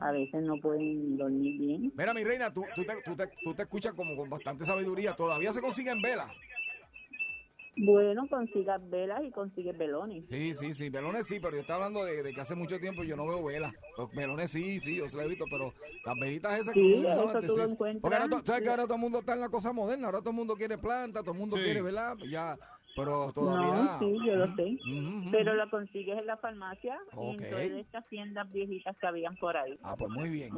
a 0.01 0.13
veces 0.13 0.43
no 0.43 0.57
pueden 0.59 1.17
dormir 1.17 1.59
bien. 1.59 1.93
Mira, 1.97 2.15
mi 2.15 2.25
reina, 2.25 2.53
tú, 2.53 2.65
tú, 2.75 2.85
te, 2.85 2.95
tú, 3.05 3.17
te, 3.17 3.25
tú 3.45 3.55
te 3.55 3.63
escuchas 3.63 3.93
como 3.95 4.17
con 4.17 4.29
bastante 4.31 4.65
sabiduría. 4.65 5.15
Todavía 5.15 5.53
se 5.53 5.61
consiguen 5.61 6.01
velas. 6.01 6.31
Bueno, 7.75 8.29
consigas 8.29 8.81
velas 8.91 9.23
y 9.25 9.31
consigues 9.31 9.77
velones. 9.77 10.25
Sí, 10.29 10.55
sí, 10.55 10.75
sí. 10.75 10.91
Velones 10.91 11.27
sí, 11.27 11.41
pero 11.41 11.55
yo 11.55 11.61
estoy 11.63 11.75
hablando 11.75 12.05
de, 12.05 12.23
de 12.23 12.35
que 12.35 12.41
hace 12.41 12.55
mucho 12.55 12.79
tiempo 12.79 13.03
yo 13.03 13.17
no 13.17 13.27
veo 13.27 13.43
velas. 13.45 13.75
Los 13.97 14.15
velones 14.15 14.51
sí, 14.51 14.79
sí, 14.79 14.97
yo 14.97 15.09
se 15.09 15.17
lo 15.17 15.23
he 15.23 15.29
visto, 15.29 15.47
pero 15.51 15.73
las 16.05 16.15
velitas 16.17 16.61
esas 16.61 16.75
Sí, 16.75 16.95
usan 17.01 17.13
eso 17.13 17.29
antes, 17.31 17.47
tú 17.47 17.57
lo 17.57 17.67
sí. 17.67 17.73
encuentras. 17.73 18.03
Porque 18.03 18.17
ahora, 18.17 18.29
to- 18.29 18.43
¿sabes 18.45 18.63
que 18.69 18.77
todo 18.77 18.95
el 18.95 19.01
mundo 19.01 19.19
está 19.21 19.33
en 19.33 19.41
la 19.41 19.49
cosa 19.49 19.73
moderna? 19.73 20.07
Ahora 20.07 20.19
todo 20.19 20.31
el 20.31 20.37
mundo 20.37 20.55
quiere 20.55 20.77
planta, 20.77 21.21
todo 21.21 21.33
el 21.33 21.39
mundo 21.39 21.57
Sí. 21.57 21.63
quiere 21.63 21.81
velar, 21.81 22.19
pues 22.19 22.31
ya. 22.31 22.59
Pero 22.95 23.33
todavía. 23.33 23.83
No, 23.85 23.99
sí, 23.99 24.19
yo 24.27 24.35
lo 24.37 24.47
sé. 24.55 24.79
Pero 25.31 25.55
lo 25.55 25.71
consigues 25.71 26.19
en 26.19 26.27
la 26.27 26.37
farmacia 26.37 26.99
Ok. 27.15 27.25
y 27.41 27.45
en 27.45 27.51
todas 27.51 27.65
estas 27.71 28.09
tiendas 28.09 28.53
viejitas 28.53 28.97
que 28.99 29.07
habían 29.07 29.35
por 29.37 29.57
ahí. 29.57 29.79
Ah, 29.83 29.95
pues 29.97 30.11
muy 30.11 30.29
bien. 30.29 30.53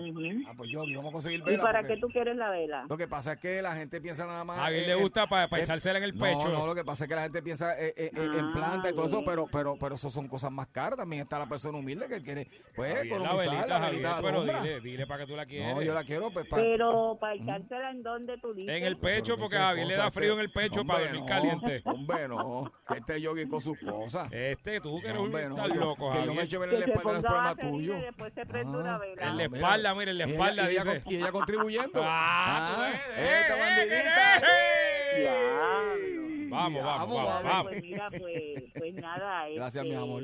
Ah, 0.48 0.52
pues 0.56 0.70
yo, 0.70 0.80
vamos 0.80 1.06
a 1.06 1.12
conseguir 1.12 1.40
¿Y 1.40 1.44
velas. 1.44 1.62
para 1.62 1.80
porque 1.80 1.94
qué 1.94 2.00
tú 2.00 2.08
quieres 2.08 2.36
la 2.36 2.50
vela? 2.50 2.86
Lo 2.88 2.96
que 2.96 3.06
pasa 3.08 3.34
es 3.34 3.40
que 3.40 3.62
la 3.62 3.74
gente 3.76 4.00
piensa 4.00 4.26
nada 4.26 4.44
más. 4.44 4.58
A 4.58 4.70
eh, 4.72 4.84
le 4.86 4.94
gusta 4.96 5.26
para 5.26 5.44
eh, 5.44 5.62
echársela 5.62 5.98
en 5.98 6.04
el 6.04 6.14
pecho. 6.14 6.48
no, 6.50 6.66
lo 6.66 6.74
que 6.74 6.84
pasa 6.84 7.04
es 7.04 7.08
que 7.08 7.14
la 7.14 7.22
gente 7.22 7.42
piensa 7.42 7.78
eh, 7.80 7.94
eh, 7.96 8.10
en 8.14 8.44
Ah, 8.44 8.50
planta 8.52 8.90
y 8.90 8.94
todo 8.94 9.06
eso, 9.06 9.22
pero, 9.24 9.46
pero, 9.50 9.76
pero 9.78 9.94
eso 9.94 10.10
son 10.10 10.26
cosas 10.28 10.50
más 10.50 10.66
caras. 10.68 10.98
También 10.98 11.22
está 11.22 11.38
la 11.38 11.48
persona 11.48 11.78
humilde 11.78 12.06
que 12.08 12.20
quiere, 12.22 12.48
pues, 12.74 12.94
Javier, 12.94 13.20
la 13.20 13.34
velita, 13.34 13.66
la 13.66 13.78
Javier, 13.80 13.90
velita 14.02 14.20
pero 14.22 14.42
dile, 14.42 14.80
dile 14.80 15.06
para 15.06 15.24
que 15.24 15.30
tú 15.30 15.36
la 15.36 15.46
quieres. 15.46 15.74
No, 15.74 15.82
yo 15.82 15.94
la 15.94 16.04
quiero, 16.04 16.30
pues, 16.30 16.46
para. 16.46 16.62
Pero 16.62 17.16
para 17.20 17.34
echársela 17.34 17.90
en 17.90 18.02
donde 18.02 18.38
tú 18.38 18.52
dices. 18.54 18.74
En 18.76 18.84
el 18.84 18.96
pecho, 18.98 19.36
porque 19.38 19.56
a 19.56 19.68
Javier 19.68 19.86
le 19.86 19.96
da 19.96 20.10
frío 20.10 20.34
en 20.34 20.40
el 20.40 20.50
pecho 20.50 20.84
para 20.84 21.00
dormir 21.04 21.24
caliente. 21.26 21.82
Hombre, 21.84 22.23
no. 22.28 22.72
Que 22.88 22.98
este 22.98 23.20
yogi 23.20 23.46
con 23.48 23.60
sus 23.60 23.78
cosas. 23.78 24.30
Este, 24.32 24.80
tú 24.80 25.00
que 25.00 25.06
eres 25.08 25.16
No, 25.16 25.22
un 25.22 25.26
hombre, 25.26 25.48
no, 25.48 25.68
loco, 25.68 26.12
que 26.12 26.24
yo 26.26 26.34
me 26.34 26.44
ver 26.46 26.48
que 26.48 26.74
en 26.74 26.80
la 26.80 26.86
espalda 26.86 27.20
problema 27.22 27.42
vaselina 27.54 27.70
tuyo. 27.76 27.98
y 27.98 28.00
después 28.02 28.32
se 28.34 28.46
prende 28.46 28.78
una 28.78 28.98
vela. 28.98 29.26
En 29.28 29.36
la 29.36 29.44
espalda, 29.44 29.94
mira, 29.94 30.10
en 30.10 30.18
la 30.18 30.24
espalda, 30.24 30.72
y 30.72 30.76
ella, 31.16 31.32
contribuyendo. 31.32 32.02
Ah, 32.04 32.76
Ah, 32.76 32.92
esta 33.18 33.56
eh, 33.56 33.60
bandidita. 33.60 34.36
eh, 34.38 35.24
Ya. 35.24 36.48
Vamos, 36.50 36.84
vamos, 36.84 37.24
vamos. 37.42 37.62
Pues 37.72 37.82
mira, 37.82 38.08
pues, 38.10 38.62
pues 38.78 38.94
nada. 38.94 39.48
Gracias, 39.48 39.84
este, 39.84 39.96
mi 39.96 40.02
amor. 40.02 40.22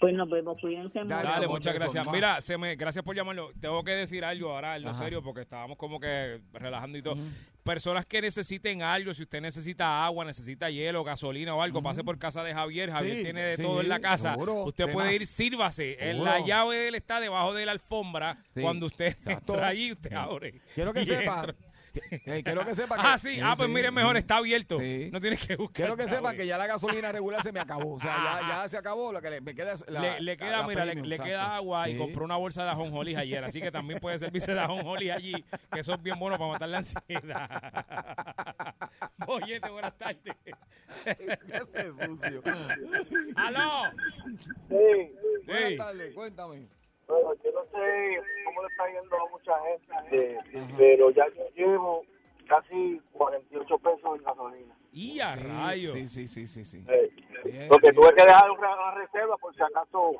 Pues 0.00 0.14
nos 0.14 0.28
vemos, 0.28 0.58
cuídense 0.60 0.98
mucho. 0.98 1.14
Dale, 1.14 1.28
Dale, 1.28 1.46
muchas 1.48 1.74
gracias. 1.78 2.08
Mira, 2.10 2.42
se 2.42 2.58
me, 2.58 2.74
gracias 2.74 3.04
por 3.04 3.14
llamarlo. 3.14 3.50
Tengo 3.60 3.84
que 3.84 3.92
decir 3.92 4.24
algo 4.24 4.50
ahora, 4.50 4.76
en 4.76 4.82
lo 4.82 4.88
Ajá. 4.90 5.04
serio, 5.04 5.22
porque 5.22 5.42
estábamos 5.42 5.78
como 5.78 6.00
que 6.00 6.40
relajando 6.52 6.98
y 6.98 7.02
todo. 7.02 7.14
Personas 7.64 8.04
que 8.06 8.20
necesiten 8.20 8.82
algo, 8.82 9.14
si 9.14 9.22
usted 9.22 9.40
necesita 9.40 10.04
agua, 10.04 10.24
necesita 10.24 10.68
hielo, 10.68 11.04
gasolina 11.04 11.54
o 11.54 11.62
algo, 11.62 11.80
pase 11.80 12.02
por 12.02 12.18
casa 12.18 12.42
de 12.42 12.52
Javier. 12.52 12.90
Javier 12.90 13.16
Sí, 13.18 13.22
tiene 13.22 13.42
de 13.42 13.56
sí, 13.56 13.62
todo 13.62 13.80
en 13.80 13.88
la 13.88 14.00
casa. 14.00 14.32
seguro, 14.32 14.64
usted 14.64 14.86
temas. 14.86 14.94
puede 14.94 15.14
ir, 15.14 15.26
sírvase. 15.28 16.10
En 16.10 16.24
la 16.24 16.40
llave 16.44 16.76
de 16.76 16.88
él 16.88 16.94
está 16.96 17.20
debajo 17.20 17.54
de 17.54 17.64
la 17.64 17.72
alfombra. 17.72 18.36
Sí, 18.54 18.62
Cuando 18.62 18.86
usted 18.86 19.16
entra 19.26 19.68
allí, 19.68 19.92
usted 19.92 20.12
abre. 20.12 20.60
Quiero 20.74 20.92
que 20.92 21.04
sepa. 21.04 21.34
entra. 21.40 21.54
Eh, 22.10 22.42
quiero 22.42 22.64
que 22.64 22.74
sepa 22.74 22.96
que. 22.96 23.02
Ah, 23.04 23.18
sí. 23.18 23.38
Ah, 23.42 23.54
pues 23.56 23.68
mire, 23.68 23.90
mejor 23.90 24.16
está 24.16 24.36
abierto. 24.36 24.78
Sí. 24.78 25.08
No 25.12 25.20
tienes 25.20 25.46
que 25.46 25.56
buscar. 25.56 25.74
Quiero 25.74 25.96
que 25.96 26.08
sepa 26.08 26.34
que 26.34 26.46
ya 26.46 26.58
la 26.58 26.66
gasolina 26.66 27.12
regular 27.12 27.42
se 27.42 27.52
me 27.52 27.60
acabó. 27.60 27.94
O 27.94 28.00
sea, 28.00 28.40
ya, 28.40 28.48
ya 28.62 28.68
se 28.68 28.76
acabó. 28.78 29.12
Lo 29.12 29.20
que 29.22 29.30
le, 29.30 29.40
me 29.40 29.54
queda 29.54 29.72
es 29.72 29.84
la, 29.88 30.00
le, 30.00 30.20
le 30.20 30.36
queda, 30.36 30.58
la 30.58 30.66
mira, 30.66 30.84
le, 30.84 30.92
premium, 30.92 31.08
le 31.08 31.18
queda 31.18 31.56
agua 31.56 31.88
y 31.88 31.92
Sí. 31.92 31.98
compró 31.98 32.24
una 32.24 32.36
bolsa 32.36 32.64
de 32.64 32.70
ajonjolí 32.70 33.14
ayer, 33.16 33.44
así 33.44 33.60
que 33.60 33.70
también 33.70 34.00
puede 34.00 34.18
servirse 34.18 34.54
de 34.54 34.60
ajonjolí 34.60 35.10
allí, 35.10 35.44
que 35.72 35.80
eso 35.80 35.94
es 35.94 36.02
bien 36.02 36.18
bueno 36.18 36.38
para 36.38 36.52
matar 36.52 36.68
la 36.68 36.78
ansiedad. 36.78 37.74
Boyete, 39.26 39.68
buenas 39.70 39.96
tardes. 39.98 40.36
Ese 41.06 41.84
sucio. 42.06 42.42
¡Aló! 43.36 43.90
Sí, 44.68 45.12
Buenas 45.46 45.68
Sí. 45.70 45.76
tardes, 45.76 46.14
cuéntame. 46.14 46.66
Bueno, 47.12 47.34
yo 47.44 47.52
no 47.52 47.62
sé 47.64 48.22
cómo 48.44 48.62
le 48.62 48.68
está 48.68 48.86
yendo 48.92 49.16
a 49.16 49.28
mucha 49.30 49.52
gente, 49.60 50.38
eh, 50.52 50.74
pero 50.76 51.10
ya 51.10 51.26
yo 51.36 51.48
llevo 51.54 52.04
casi 52.48 53.00
48 53.12 53.78
pesos 53.78 54.16
en 54.18 54.22
gasolina. 54.24 54.76
Y 54.92 55.20
a 55.20 55.34
Sí, 55.34 55.40
rayos. 55.44 55.92
Sí, 55.92 56.08
sí, 56.08 56.28
sí, 56.28 56.46
sí. 56.46 56.64
sí. 56.64 56.84
Eh, 56.88 57.66
Porque 57.68 57.88
sí. 57.88 57.94
tuve 57.94 58.14
que 58.14 58.22
dejar 58.22 58.50
una, 58.50 58.74
una 58.74 58.94
reserva 58.94 59.36
por 59.38 59.54
si 59.54 59.62
acaso 59.62 60.12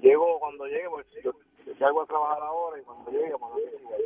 llego 0.00 0.38
cuando 0.40 0.66
llegue, 0.66 0.88
porque 0.90 1.08
si 1.14 1.22
yo 1.22 1.32
salgo 1.78 2.02
a 2.02 2.06
trabajar 2.06 2.42
ahora 2.42 2.80
y 2.80 2.82
cuando 2.82 3.10
llegue, 3.10 3.32
pues, 3.38 3.52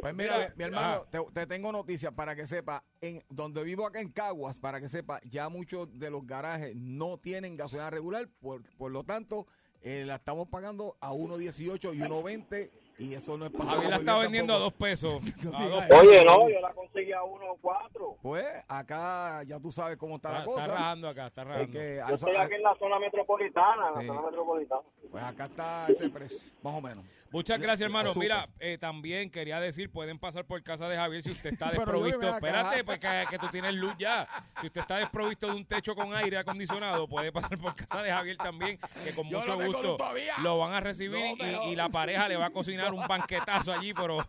Pues 0.02 0.14
mira, 0.14 0.52
mi 0.56 0.64
hermano, 0.64 0.86
ajá. 0.86 1.04
te, 1.10 1.18
te 1.32 1.46
tengo 1.46 1.72
noticias 1.72 2.12
para 2.12 2.36
que 2.36 2.46
sepa, 2.46 2.84
en 3.00 3.22
donde 3.30 3.64
vivo 3.64 3.86
acá 3.86 4.00
en 4.00 4.12
Caguas, 4.12 4.58
para 4.58 4.80
que 4.80 4.88
sepa, 4.88 5.20
ya 5.24 5.48
muchos 5.48 5.98
de 5.98 6.10
los 6.10 6.26
garajes 6.26 6.76
no 6.76 7.16
tienen 7.18 7.56
gasolina 7.56 7.88
regular, 7.90 8.28
por, 8.40 8.60
por 8.76 8.90
lo 8.92 9.04
tanto, 9.04 9.46
eh, 9.84 10.04
la 10.04 10.16
estamos 10.16 10.48
pagando 10.48 10.96
a 11.00 11.12
1.18 11.12 11.94
y 11.94 11.98
1.20 12.00 12.70
y 12.98 13.14
eso 13.14 13.36
no 13.36 13.44
es 13.46 13.50
pasado. 13.52 13.70
Javier 13.76 13.90
la 13.90 13.96
está 13.96 14.18
vendiendo 14.18 14.54
a 14.54 14.58
dos 14.58 14.72
pesos. 14.72 15.20
No 15.44 15.56
A 15.56 15.62
digas 15.64 15.70
dos 15.70 15.82
eso. 15.84 15.88
pesos. 15.88 16.08
Oye, 16.08 16.24
no, 16.24 16.48
yo 16.48 16.60
la 16.60 16.72
conseguí 16.72 17.12
a 17.12 17.20
1.4. 17.22 18.16
Pues 18.22 18.44
acá 18.68 19.42
ya 19.44 19.58
tú 19.60 19.70
sabes 19.72 19.96
cómo 19.96 20.16
está, 20.16 20.28
Está, 20.28 20.38
la 20.40 20.44
cosa. 20.46 20.60
está 20.62 20.74
rajando 20.74 21.08
acá, 21.08 21.26
está 21.26 21.42
Es 21.42 21.48
rajando. 21.48 21.72
que 21.72 22.00
a 22.00 22.08
Yo 22.08 22.14
estoy 22.14 22.36
aquí 22.36 22.54
en 22.54 22.62
la 22.62 22.74
zona 22.76 22.98
metropolitana, 22.98 23.88
en 23.88 23.94
la 23.94 24.14
zona 24.14 24.22
metropolitana. 24.22 24.80
pues 25.10 25.24
acá 25.24 25.44
está 25.44 25.86
ese 25.88 26.08
precio, 26.08 26.50
más 26.62 26.74
o 26.74 26.80
menos. 26.80 27.04
Muchas 27.34 27.58
gracias, 27.58 27.86
hermano. 27.86 28.12
Mira, 28.14 28.48
eh, 28.60 28.78
también 28.78 29.28
quería 29.28 29.58
decir, 29.58 29.90
pueden 29.90 30.20
pasar 30.20 30.44
por 30.44 30.62
casa 30.62 30.88
de 30.88 30.96
Javier 30.96 31.20
si 31.20 31.32
usted 31.32 31.52
está 31.52 31.68
desprovisto. 31.72 32.28
Espérate, 32.28 32.84
pues 32.84 32.98
que, 33.00 33.38
tú 33.40 33.48
tienes 33.48 33.74
luz 33.74 33.92
ya. 33.98 34.24
Si 34.60 34.68
usted 34.68 34.82
está 34.82 34.98
desprovisto 34.98 35.48
de 35.48 35.54
un 35.54 35.64
techo 35.66 35.96
con 35.96 36.14
aire 36.14 36.38
acondicionado, 36.38 37.08
puede 37.08 37.32
pasar 37.32 37.58
por 37.58 37.74
casa 37.74 38.02
de 38.02 38.12
Javier 38.12 38.36
también, 38.36 38.78
que 39.02 39.12
con 39.12 39.28
Yo 39.28 39.40
mucho 39.40 39.56
gusto 39.56 39.96
lo 40.42 40.58
van 40.58 40.74
a 40.74 40.80
recibir 40.80 41.18
No, 41.30 41.34
pero- 41.36 41.64
y, 41.66 41.72
y 41.72 41.76
la 41.76 41.88
pareja 41.88 42.28
le 42.28 42.36
va 42.36 42.46
a 42.46 42.50
cocinar 42.50 42.94
un 42.94 43.04
banquetazo 43.06 43.72
allí, 43.72 43.92
pero 43.92 44.18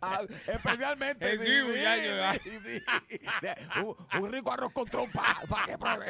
Ah, 0.00 0.22
especialmente 0.46 1.32
Eh, 1.34 1.38
sí, 1.38 1.44
sí, 2.44 2.60
sí. 2.64 2.82
Un, 3.80 3.96
un 4.22 4.32
rico 4.32 4.52
arroz 4.52 4.72
con 4.72 4.86
trompa 4.86 5.40
para 5.48 5.66
que 5.66 5.76
pruebe. 5.78 6.06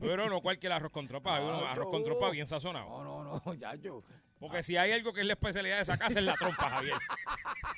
pero 0.00 0.28
no 0.28 0.40
cualquier 0.40 0.72
arroz 0.72 0.92
con 0.92 1.06
un 1.06 1.12
No, 1.60 1.66
arroz 1.66 1.88
con 1.90 2.00
no. 2.00 2.06
tropa 2.06 2.30
bien 2.30 2.46
sazonado. 2.46 3.02
No, 3.02 3.24
no, 3.24 3.42
no, 3.44 3.54
ya 3.54 3.74
yo. 3.74 3.95
Porque 4.38 4.62
si 4.62 4.76
hay 4.76 4.92
algo 4.92 5.14
que 5.14 5.20
es 5.22 5.26
la 5.26 5.32
especialidad 5.32 5.76
de 5.76 5.82
esa 5.82 5.96
casa 5.96 6.18
es 6.18 6.24
la 6.24 6.34
trompa, 6.34 6.68
Javier. 6.68 6.94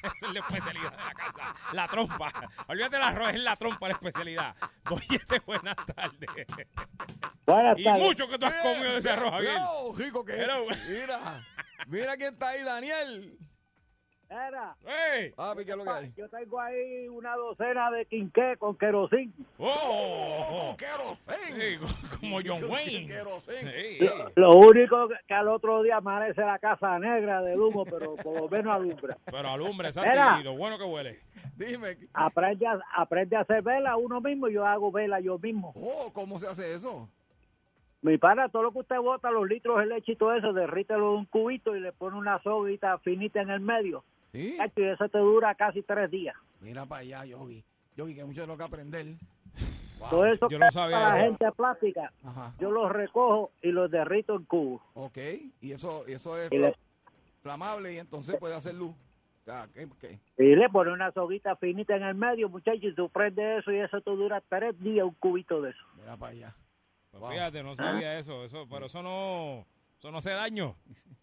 Esa 0.03 0.27
es 0.27 0.33
la 0.33 0.41
especialidad 0.41 0.91
de 0.91 0.97
la 0.97 1.15
casa. 1.15 1.55
La 1.73 1.87
trompa. 1.89 2.33
Olvídate 2.67 2.97
del 2.97 3.05
arroz, 3.05 3.29
es 3.31 3.41
la 3.41 3.55
trompa 3.57 3.87
la 3.89 3.95
especialidad. 3.95 4.57
Boyete, 4.89 5.39
buenas 5.47 5.77
tardes. 5.95 6.29
Buenas 7.47 7.79
Y 7.79 7.85
tardes. 7.85 8.03
mucho 8.03 8.29
que 8.29 8.39
tú 8.39 8.47
has 8.47 8.55
comido 8.55 8.91
de 8.93 8.99
ese 8.99 9.11
arroz, 9.11 9.31
Javier. 9.31 9.55
No, 9.55 9.93
rico 9.97 10.25
que 10.25 10.33
es. 10.33 10.49
Mira, 10.89 11.47
mira 11.87 12.17
quién 12.17 12.33
está 12.35 12.49
ahí, 12.49 12.63
Daniel. 12.65 13.39
Era, 14.31 14.77
¡Ey! 15.15 15.31
Papi, 15.31 15.65
¿qué 15.65 15.71
es 15.71 15.77
lo 15.79 15.85
que 15.85 15.91
hay? 15.91 16.13
yo 16.15 16.29
tengo 16.29 16.61
ahí 16.61 17.09
una 17.09 17.35
docena 17.37 17.91
de 17.91 18.05
quinqué 18.05 18.57
con 18.59 18.77
querosín. 18.77 19.33
¡Oh! 19.59 20.77
¡Querosén! 20.77 21.55
Sí, 21.59 21.79
co- 21.79 22.19
como 22.21 22.39
John 22.45 22.63
Wayne. 22.71 23.09
Sí, 23.09 23.15
Lo, 23.25 23.41
sí. 24.27 24.33
lo 24.37 24.51
único 24.57 25.09
que, 25.27 25.35
al 25.35 25.49
otro 25.49 25.83
día 25.83 25.97
amanece 25.97 26.43
la 26.43 26.59
casa 26.59 26.99
negra 26.99 27.41
del 27.41 27.59
humo, 27.59 27.85
pero 27.87 28.17
por 28.17 28.39
lo 28.39 28.49
menos 28.51 28.75
alumbra. 28.77 29.17
Pero 29.25 29.49
alumbre, 29.49 29.89
exacto, 29.89 30.11
Era. 30.11 30.39
y 30.41 30.45
lo 30.45 30.57
bueno 30.59 30.77
que 30.77 30.85
huele. 30.85 31.21
Dime. 31.57 31.97
Aprende 32.13 32.67
a, 32.67 32.79
aprende 32.97 33.35
a 33.35 33.41
hacer 33.41 33.63
vela 33.63 33.97
uno 33.97 34.21
mismo 34.21 34.49
y 34.49 34.53
yo 34.55 34.67
hago 34.67 34.93
vela 34.93 35.21
yo 35.21 35.39
mismo. 35.39 35.73
Oh, 35.75 36.13
¿cómo 36.13 36.39
se 36.39 36.49
hace 36.49 36.75
eso? 36.75 37.09
Mi 38.03 38.17
pana, 38.19 38.49
todo 38.51 38.63
lo 38.65 38.73
que 38.73 38.79
usted 38.81 38.99
bota, 38.99 39.31
los 39.31 39.49
litros 39.49 39.79
de 39.81 39.87
leche 39.87 40.13
y 40.13 40.17
todo 40.17 40.35
eso, 40.35 40.53
derrítelo 40.53 41.13
en 41.15 41.19
un 41.21 41.25
cubito 41.25 41.75
y 41.75 41.81
le 41.81 41.93
pone 41.93 42.17
una 42.19 42.41
soguita 42.43 42.99
finita 42.99 43.41
en 43.41 43.51
el 43.51 43.61
medio. 43.61 44.05
Sí. 44.33 44.59
Y 44.77 44.83
eso 44.83 45.09
te 45.09 45.19
dura 45.19 45.55
casi 45.55 45.83
tres 45.83 46.11
días. 46.11 46.37
Mira 46.61 46.85
para 46.87 47.01
allá, 47.03 47.25
Yogi. 47.25 47.65
Yogi, 47.97 48.15
que 48.15 48.21
hay 48.21 48.27
mucho 48.27 48.43
de 48.43 48.47
lo 48.47 48.57
que 48.57 48.65
aprender. 48.65 49.07
Wow. 49.99 50.11
Todo 50.11 50.27
eso 50.27 50.49
Yo 50.49 50.59
no 50.59 50.67
que 50.67 50.73
sabía 50.73 50.97
para 50.97 51.17
la 51.17 51.23
gente 51.25 51.51
plástica, 51.53 52.13
Ajá. 52.23 52.55
yo 52.61 52.71
los 52.71 52.91
recojo 52.93 53.51
y 53.63 53.73
los 53.73 53.91
derrito 53.91 54.37
en 54.37 54.45
cubos. 54.45 54.81
Ok. 54.95 55.19
Y 55.61 55.73
eso, 55.73 56.05
y 56.07 56.13
eso 56.13 56.39
es 56.39 56.53
Y 56.53 56.59
le- 56.59 56.77
flamable 57.43 57.95
y 57.95 57.99
entonces 57.99 58.37
puede 58.37 58.55
hacer 58.55 58.75
luz. 58.75 58.95
Y 60.37 60.55
le 60.55 60.69
pone 60.69 60.93
una 60.93 61.11
soguita 61.13 61.57
finita 61.57 61.97
en 61.97 62.03
el 62.03 62.15
medio, 62.15 62.51
muchachos, 62.51 62.83
y 62.85 62.95
tú 62.95 63.09
prendes 63.09 63.61
eso 63.61 63.73
y 63.73 63.79
eso 63.79 64.01
te 64.03 64.11
dura 64.11 64.43
tres 64.47 64.79
días 64.79 65.07
un 65.07 65.15
cubito 65.15 65.63
de 65.63 65.71
eso. 65.71 65.81
Mira 65.97 66.17
para 66.19 66.33
allá. 66.33 66.55
Pues 67.11 67.21
Wow. 67.23 67.31
fíjate, 67.33 67.63
no 67.63 67.75
sabía 67.75 68.19
eso, 68.19 68.45
eso, 68.45 68.67
pero 68.69 68.87
eso 68.87 69.03
no, 69.03 69.65
eso 69.99 70.11
no 70.13 70.19
hace 70.19 70.31
daño. 70.33 70.77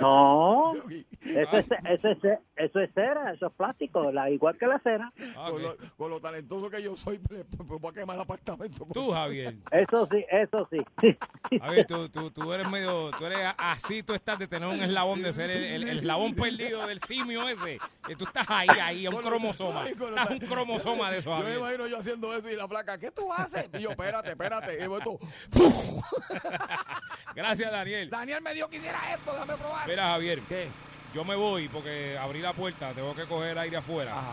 No, 0.00 0.72
eso 0.74 1.56
es, 1.58 1.66
eso 1.84 2.08
es, 2.08 2.18
eso 2.56 2.80
es 2.80 2.90
cera, 2.94 3.32
eso 3.32 3.46
es 3.46 3.56
plástico, 3.56 4.10
la, 4.12 4.30
igual 4.30 4.56
que 4.58 4.66
la 4.66 4.78
cera. 4.80 5.12
Ah, 5.36 5.48
con, 5.50 5.62
lo, 5.62 5.76
con 5.96 6.10
lo 6.10 6.20
talentoso 6.20 6.70
que 6.70 6.82
yo 6.82 6.96
soy, 6.96 7.18
pues, 7.18 7.44
pues, 7.56 7.80
voy 7.80 7.90
a 7.90 7.94
quemar 7.94 8.16
el 8.16 8.22
apartamento. 8.22 8.86
Tú, 8.92 9.10
Javier. 9.12 9.56
Eso 9.70 10.06
sí, 10.10 10.24
eso 10.30 10.68
sí. 10.70 10.78
Javier, 11.60 11.86
tú, 11.86 12.08
tú, 12.08 12.30
tú 12.30 12.52
eres 12.52 12.70
medio, 12.70 13.10
tú 13.18 13.26
eres 13.26 13.38
así, 13.58 14.02
tú 14.02 14.14
estás 14.14 14.38
de 14.38 14.46
tener 14.48 14.68
un 14.68 14.80
eslabón, 14.82 15.22
de 15.22 15.32
ser 15.32 15.50
el, 15.50 15.62
el- 15.64 15.88
el 15.88 15.98
eslabón 15.98 16.34
perdido 16.34 16.86
del 16.86 17.00
simio 17.00 17.48
ese. 17.48 17.78
Tú 18.18 18.24
estás 18.24 18.46
ahí, 18.50 18.68
ahí, 18.82 19.06
un 19.08 19.16
cromosoma. 19.16 19.82
ay, 19.82 19.92
Estás 19.92 20.14
tal- 20.14 20.32
un 20.32 20.38
cromosoma 20.40 21.10
de 21.10 21.18
eso, 21.18 21.30
Yo 21.30 21.36
me 21.36 21.42
Javier. 21.42 21.58
imagino 21.60 21.86
yo 21.86 21.98
haciendo 21.98 22.34
eso 22.34 22.50
y 22.50 22.56
la 22.56 22.68
placa, 22.68 22.98
¿qué 22.98 23.10
tú 23.10 23.32
haces? 23.32 23.68
Y 23.74 23.80
yo, 23.80 23.90
espérate, 23.90 24.30
espérate. 24.30 24.82
Y 24.82 24.86
voy 24.86 25.00
tú, 25.02 25.18
Gracias, 27.34 27.70
Daniel. 27.70 28.08
Daniel 28.10 28.40
me 28.42 28.54
dijo 28.54 28.68
que 28.68 28.76
hiciera 28.78 28.98
esto, 29.12 29.32
déjame 29.40 29.56
probar. 29.56 29.88
Mira, 29.88 30.02
Javier, 30.10 30.40
¿Qué? 30.48 30.68
yo 31.14 31.24
me 31.24 31.34
voy 31.36 31.68
porque 31.68 32.16
abrí 32.18 32.40
la 32.40 32.52
puerta, 32.52 32.92
tengo 32.92 33.14
que 33.14 33.24
coger 33.24 33.58
aire 33.58 33.76
afuera. 33.76 34.12
Ajá. 34.12 34.32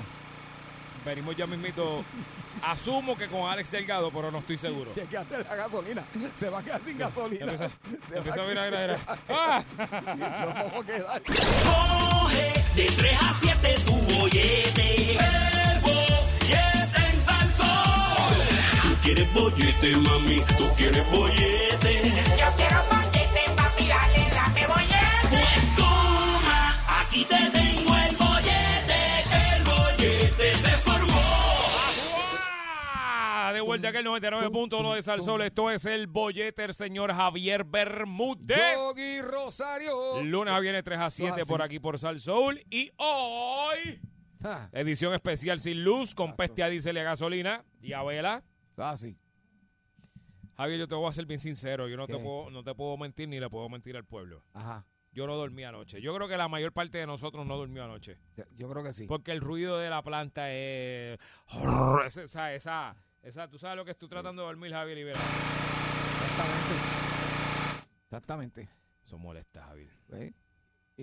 Venimos 1.05 1.35
ya 1.35 1.45
mismito. 1.45 2.03
Asumo 2.63 3.17
que 3.17 3.27
con 3.27 3.49
Alex 3.49 3.71
Delgado, 3.71 4.09
pero 4.09 4.31
no 4.31 4.39
estoy 4.39 4.57
seguro. 4.57 4.93
Chequeate 4.93 5.39
la 5.43 5.55
gasolina. 5.55 6.03
Se 6.33 6.49
va 6.49 6.59
a 6.59 6.63
quedar 6.63 6.81
sin 6.85 6.97
gasolina. 6.97 7.43
Empieza, 7.43 7.69
Se 8.07 8.13
va 8.13 8.17
empieza 8.19 8.41
a 8.41 8.43
a 8.45 8.47
mirar, 8.47 8.71
mira, 8.71 8.81
mira. 8.81 8.99
¡Ah! 9.29 9.63
Vamos 10.55 10.83
a 10.83 10.85
quedar. 10.85 11.21
Coge 11.23 12.53
de 12.75 12.85
3 12.85 13.17
a 13.21 13.33
7 13.33 13.75
tu 13.85 13.91
bollete. 14.15 15.11
El 15.11 15.79
bollete 15.81 17.09
en 17.11 17.21
Salsón. 17.21 18.37
Tú 18.83 18.95
quieres 19.01 19.33
bollete, 19.33 19.97
mami. 19.97 20.41
Tú 20.57 20.69
quieres 20.77 21.11
bollete. 21.11 22.13
Yo 22.39 22.45
quiero 22.55 22.77
bollete, 22.89 23.41
papi, 23.57 23.87
dale, 23.87 24.29
aquí 27.13 27.25
te 27.25 27.35
tengo 27.51 27.95
el 27.95 28.15
bollete. 28.17 29.55
El 29.55 29.63
bollete 29.63 30.53
se 30.55 30.69
formó. 30.77 31.21
¡Ah! 32.35 33.51
De 33.53 33.61
vuelta 33.61 33.89
aquí 33.89 33.97
el 33.99 34.05
99.1 34.05 34.95
de 34.95 35.03
Salsol. 35.03 35.41
Esto 35.43 35.69
es 35.69 35.85
el 35.85 36.07
bollete, 36.07 36.63
el 36.63 36.73
señor 36.73 37.13
Javier 37.13 37.63
Bermúdez. 37.65 38.57
Yogi 38.75 39.21
Rosario. 39.21 40.23
Lunes 40.23 40.53
a 40.53 40.59
viernes 40.59 40.83
3 40.83 40.99
a 40.99 41.09
7 41.09 41.41
Ah, 41.41 41.45
por 41.47 41.61
aquí 41.61 41.79
por 41.79 41.99
Salsoul. 41.99 42.63
Y 42.71 42.91
hoy, 42.97 44.01
Ah, 44.45 44.67
edición 44.73 45.13
especial 45.13 45.59
sin 45.59 45.83
luz, 45.85 46.13
con 46.15 46.35
peste 46.35 46.63
a 46.63 46.67
diésel 46.67 46.97
y 46.97 46.99
a 46.99 47.03
gasolina 47.03 47.63
y 47.81 47.93
a 47.93 48.03
vela. 48.03 48.43
ah, 48.77 48.97
sí. 48.97 49.15
Javier, 50.57 50.79
yo 50.79 50.87
te 50.87 50.95
voy 50.95 51.07
a 51.09 51.13
ser 51.13 51.25
bien 51.25 51.39
sincero. 51.39 51.87
Yo 51.87 51.95
no 51.97 52.07
te, 52.07 52.17
puedo, 52.17 52.49
no 52.51 52.63
te 52.63 52.75
puedo 52.75 52.97
mentir 52.97 53.27
ni 53.29 53.39
le 53.39 53.49
puedo 53.49 53.69
mentir 53.69 53.95
al 53.97 54.03
pueblo. 54.05 54.43
Ajá. 54.53 54.85
Yo 55.13 55.27
no 55.27 55.35
dormí 55.35 55.63
anoche. 55.63 56.01
Yo 56.01 56.13
creo 56.15 56.27
que 56.27 56.35
la 56.37 56.47
mayor 56.47 56.73
parte 56.73 56.97
de 56.97 57.05
nosotros 57.05 57.45
no 57.45 57.55
durmió 57.55 57.83
anoche. 57.83 58.17
Yo 58.55 58.67
creo 58.69 58.83
que 58.83 58.93
sí. 58.93 59.05
Porque 59.05 59.31
el 59.31 59.41
ruido 59.41 59.77
de 59.77 59.89
la 59.89 60.01
planta 60.01 60.51
es... 60.51 61.19
Sea, 62.29 62.53
esa, 62.53 62.95
esa, 63.21 63.47
tú 63.47 63.59
sabes 63.59 63.77
lo 63.77 63.85
que 63.85 63.91
estoy 63.91 64.09
tratando 64.09 64.41
de 64.41 64.47
dormir, 64.47 64.71
Javier 64.71 64.97
Rivera. 64.97 65.19
Exactamente. 66.31 66.75
Exactamente. 68.05 68.69
Eso 69.03 69.17
molesta, 69.19 69.63
Javier. 69.65 69.91
¿Ves? 70.07 70.33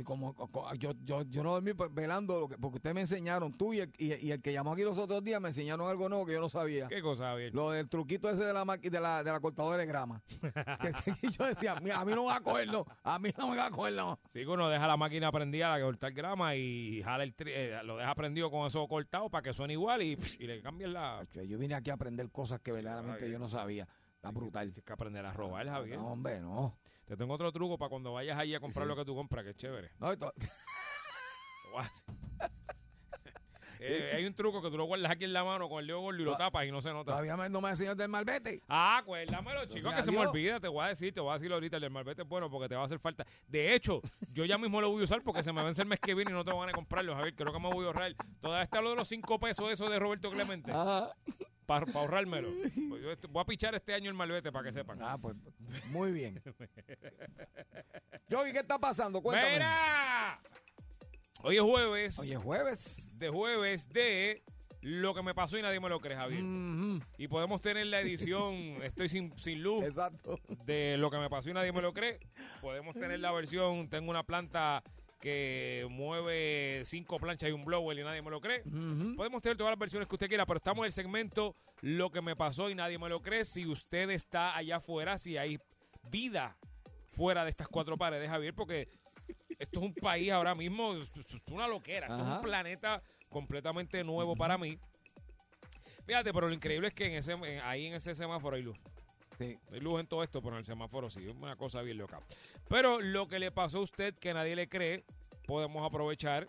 Y 0.00 0.02
como 0.02 0.34
co- 0.34 0.48
co- 0.48 0.74
yo, 0.74 0.92
yo, 1.04 1.22
yo 1.22 1.42
no 1.42 1.52
dormí 1.52 1.72
velando, 1.92 2.40
lo 2.40 2.48
que, 2.48 2.56
porque 2.56 2.76
ustedes 2.76 2.94
me 2.94 3.02
enseñaron, 3.02 3.52
tú 3.52 3.74
y 3.74 3.80
el, 3.80 3.92
y, 3.98 4.14
y 4.26 4.30
el 4.32 4.40
que 4.40 4.52
llamó 4.52 4.72
aquí 4.72 4.82
los 4.82 4.98
otros 4.98 5.22
días 5.22 5.40
me 5.40 5.48
enseñaron 5.48 5.88
algo 5.88 6.08
nuevo 6.08 6.24
que 6.24 6.32
yo 6.32 6.40
no 6.40 6.48
sabía. 6.48 6.88
¿Qué 6.88 7.02
cosa, 7.02 7.24
Javier? 7.30 7.54
Lo 7.54 7.70
del 7.70 7.88
truquito 7.88 8.30
ese 8.30 8.44
de 8.44 8.52
la 8.54 8.64
de 8.64 9.00
la, 9.00 9.22
de 9.22 9.30
la 9.32 9.40
cortadora 9.40 9.76
de 9.76 9.86
grama. 9.86 10.22
que, 10.80 11.12
que 11.20 11.28
yo 11.30 11.44
decía, 11.46 11.74
"Mira, 11.80 12.00
a 12.00 12.04
mí 12.04 12.12
no 12.14 12.22
me 12.22 12.28
va 12.28 12.36
a 12.36 12.40
coger, 12.40 12.68
no. 12.68 12.84
A 13.02 13.18
mí 13.18 13.30
no 13.36 13.48
me 13.48 13.56
va 13.56 13.66
a 13.66 13.70
coger, 13.70 13.92
no. 13.94 14.18
Sí, 14.28 14.40
que 14.40 14.48
uno 14.48 14.68
deja 14.68 14.86
la 14.86 14.96
máquina 14.96 15.30
prendida 15.30 15.74
a 15.74 15.80
cortar 15.80 16.12
grama 16.12 16.56
y 16.56 17.02
jala 17.02 17.24
el 17.24 17.36
tri- 17.36 17.52
eh, 17.54 17.80
lo 17.84 17.96
deja 17.98 18.14
prendido 18.14 18.50
con 18.50 18.66
eso 18.66 18.86
cortado 18.88 19.28
para 19.28 19.42
que 19.42 19.52
suene 19.52 19.74
igual 19.74 20.02
y, 20.02 20.18
y 20.38 20.46
le 20.46 20.62
cambien 20.62 20.92
la... 20.94 21.26
Yo 21.46 21.58
vine 21.58 21.74
aquí 21.74 21.90
a 21.90 21.94
aprender 21.94 22.30
cosas 22.30 22.60
que 22.60 22.72
verdaderamente 22.72 23.30
yo 23.30 23.38
no 23.38 23.48
sabía. 23.48 23.86
Está 24.14 24.30
brutal. 24.30 24.68
Tienes 24.72 24.84
que 24.84 24.92
aprender 24.92 25.24
a 25.26 25.32
robar, 25.32 25.66
Javier. 25.66 25.98
No, 25.98 26.12
hombre, 26.12 26.40
no. 26.40 26.76
Te 27.10 27.16
tengo 27.16 27.34
otro 27.34 27.50
truco 27.50 27.76
para 27.76 27.88
cuando 27.88 28.12
vayas 28.12 28.38
ahí 28.38 28.54
a 28.54 28.60
comprar 28.60 28.84
Sí. 28.84 28.88
lo 28.88 28.94
que 28.94 29.04
tú 29.04 29.16
compras, 29.16 29.42
que 29.42 29.50
es 29.50 29.56
chévere. 29.56 29.90
No, 29.98 30.12
esto- 30.12 30.32
Eh, 33.82 34.12
hay 34.14 34.26
un 34.26 34.34
truco 34.34 34.60
que 34.60 34.70
tú 34.70 34.76
lo 34.76 34.84
guardas 34.84 35.10
aquí 35.10 35.24
en 35.24 35.32
la 35.32 35.42
mano 35.42 35.66
con 35.66 35.80
el 35.80 35.86
dedo 35.86 36.00
gordo 36.00 36.20
y 36.20 36.24
lo 36.24 36.36
tapas 36.36 36.66
y 36.66 36.70
no 36.70 36.82
se 36.82 36.90
nota. 36.92 37.12
todavía 37.12 37.34
no 37.48 37.60
me 37.62 37.70
enseñaste 37.70 38.02
el 38.02 38.10
malvete. 38.10 38.62
Ah, 38.68 38.98
acuérdamelo, 38.98 39.64
chicos, 39.64 39.94
que 39.94 40.02
se 40.02 40.12
me 40.12 40.18
olvida. 40.18 40.60
Te 40.60 40.68
voy 40.68 40.84
a 40.84 40.88
decir, 40.88 41.14
te 41.14 41.20
voy 41.20 41.30
a 41.30 41.34
decir 41.38 41.50
ahorita, 41.50 41.76
el 41.78 41.80
del 41.82 41.90
malvete 41.90 42.20
es 42.22 42.28
bueno 42.28 42.50
porque 42.50 42.68
te 42.68 42.74
va 42.74 42.82
a 42.82 42.84
hacer 42.84 42.98
falta. 42.98 43.24
De 43.48 43.74
hecho, 43.74 44.02
yo 44.34 44.44
ya 44.44 44.58
mismo 44.58 44.82
lo 44.82 44.90
voy 44.90 45.00
a 45.00 45.04
usar 45.04 45.22
porque 45.22 45.42
se 45.42 45.50
me 45.50 45.64
vence 45.64 45.80
el 45.80 45.88
mes 45.88 45.98
que 45.98 46.14
viene 46.14 46.30
y 46.30 46.34
no 46.34 46.44
te 46.44 46.52
van 46.52 46.68
a 46.68 46.72
comprarlo, 46.72 47.14
Javier. 47.14 47.34
Creo 47.34 47.54
que 47.54 47.58
me 47.58 47.70
voy 47.72 47.84
a 47.84 47.86
ahorrar. 47.86 48.14
Todavía 48.42 48.64
está 48.64 48.82
lo 48.82 48.90
de 48.90 48.96
los 48.96 49.08
cinco 49.08 49.40
pesos 49.40 49.70
eso 49.72 49.88
de 49.88 49.98
Roberto 49.98 50.30
Clemente. 50.30 50.70
Ajá. 50.70 51.14
Para 51.70 51.86
ahorrármelo. 51.92 52.48
Pues 52.90 53.04
este- 53.04 53.28
voy 53.28 53.42
a 53.42 53.44
pichar 53.44 53.76
este 53.76 53.94
año 53.94 54.10
el 54.10 54.16
malvete 54.16 54.50
para 54.50 54.64
que 54.64 54.72
sepan. 54.72 54.98
Ah, 55.00 55.16
pues 55.16 55.36
muy 55.92 56.10
bien. 56.10 56.42
Yogi, 58.28 58.50
¿qué 58.52 58.58
está 58.58 58.76
pasando? 58.76 59.22
Cuéntame. 59.22 59.52
¡Mira! 59.52 60.40
Hoy 61.42 61.56
es 61.58 61.62
jueves. 61.62 62.18
Oye, 62.18 62.34
jueves. 62.36 63.16
De 63.16 63.28
jueves 63.28 63.88
de 63.88 64.42
lo 64.80 65.14
que 65.14 65.22
me 65.22 65.32
pasó 65.32 65.58
y 65.58 65.62
nadie 65.62 65.78
me 65.78 65.88
lo 65.88 66.00
cree, 66.00 66.16
Javier. 66.16 66.42
Y 67.18 67.28
podemos 67.28 67.60
tener 67.60 67.86
la 67.86 68.00
edición 68.00 68.54
Estoy 68.82 69.08
sin, 69.08 69.38
sin 69.38 69.62
luz 69.62 69.84
Exacto. 69.84 70.40
de 70.64 70.96
lo 70.98 71.08
que 71.08 71.18
me 71.18 71.30
pasó 71.30 71.50
y 71.50 71.52
nadie 71.52 71.70
me 71.70 71.82
lo 71.82 71.92
cree. 71.92 72.18
Podemos 72.60 72.96
tener 72.96 73.20
la 73.20 73.30
versión 73.30 73.88
Tengo 73.88 74.10
una 74.10 74.24
planta 74.24 74.82
que 75.20 75.86
mueve 75.90 76.82
cinco 76.86 77.18
planchas 77.18 77.50
y 77.50 77.52
un 77.52 77.64
blower 77.64 77.98
y 77.98 78.02
nadie 78.02 78.22
me 78.22 78.30
lo 78.30 78.40
cree. 78.40 78.62
Mhm. 78.64 79.16
Podemos 79.16 79.42
tener 79.42 79.56
todas 79.56 79.70
las 79.72 79.78
versiones 79.78 80.08
que 80.08 80.14
usted 80.14 80.28
quiera, 80.28 80.46
pero 80.46 80.56
estamos 80.58 80.82
en 80.82 80.86
el 80.86 80.92
segmento 80.92 81.54
Lo 81.82 82.10
que 82.10 82.20
me 82.22 82.36
pasó 82.36 82.68
y 82.70 82.74
nadie 82.74 82.98
me 82.98 83.08
lo 83.08 83.22
cree. 83.22 83.44
Si 83.44 83.66
usted 83.66 84.10
está 84.10 84.56
allá 84.56 84.76
afuera, 84.76 85.16
si 85.18 85.36
hay 85.38 85.58
vida 86.10 86.56
fuera 87.10 87.44
de 87.44 87.50
estas 87.50 87.68
cuatro 87.68 87.96
paredes, 87.96 88.28
Javier, 88.28 88.54
porque 88.54 88.88
esto 89.58 89.80
es 89.80 89.86
un 89.86 89.94
país 89.94 90.30
ahora 90.30 90.54
mismo, 90.54 90.94
es 90.94 91.10
una 91.50 91.66
loquera, 91.68 92.06
esto 92.06 92.18
es 92.18 92.28
un 92.36 92.42
planeta 92.42 93.02
completamente 93.28 94.02
nuevo 94.04 94.34
para 94.36 94.58
mí. 94.58 94.78
Fíjate, 96.06 96.32
pero 96.32 96.48
lo 96.48 96.54
increíble 96.54 96.88
es 96.88 96.94
que 96.94 97.06
en 97.06 97.12
ese, 97.14 97.32
en- 97.32 97.60
ahí 97.62 97.86
en 97.86 97.94
ese 97.94 98.14
semáforo 98.14 98.56
hay 98.56 98.62
luz. 98.62 98.78
Sí. 99.40 99.58
Hay 99.72 99.80
luz 99.80 99.98
en 100.00 100.06
todo 100.06 100.22
esto, 100.22 100.42
pero 100.42 100.54
en 100.56 100.58
el 100.58 100.64
semáforo 100.66 101.08
sí, 101.08 101.26
es 101.28 101.34
una 101.34 101.56
cosa 101.56 101.80
bien 101.82 101.96
loca. 101.98 102.20
Pero 102.68 103.00
lo 103.00 103.26
que 103.26 103.38
le 103.38 103.50
pasó 103.50 103.78
a 103.78 103.82
usted 103.82 104.14
que 104.18 104.34
nadie 104.34 104.54
le 104.54 104.68
cree, 104.68 105.04
podemos 105.46 105.84
aprovechar, 105.84 106.48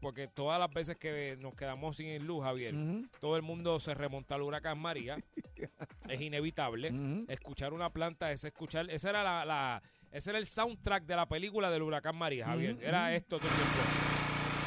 porque 0.00 0.28
todas 0.28 0.60
las 0.60 0.70
veces 0.70 0.96
que 0.96 1.36
nos 1.40 1.54
quedamos 1.54 1.96
sin 1.96 2.24
luz, 2.26 2.44
Javier, 2.44 2.74
todo 3.20 3.36
el 3.36 3.42
mundo 3.42 3.80
se 3.80 3.94
remonta 3.94 4.34
al 4.36 4.42
huracán 4.42 4.78
María. 4.78 5.16
es 6.08 6.20
inevitable. 6.20 6.92
Escuchar 7.28 7.72
una 7.72 7.90
planta 7.90 8.30
es 8.30 8.44
escuchar. 8.44 8.88
Ese 8.90 9.08
era 9.08 9.22
la, 9.24 9.44
la- 9.44 9.82
ese 10.12 10.30
era 10.30 10.38
el 10.38 10.46
soundtrack 10.46 11.04
de 11.06 11.16
la 11.16 11.26
película 11.26 11.68
del 11.70 11.82
huracán 11.82 12.14
María, 12.14 12.46
Javier. 12.46 12.78
Era 12.80 13.12
esto 13.16 13.38
todo 13.38 13.48
el 13.48 13.54
tiempo. 13.56 13.80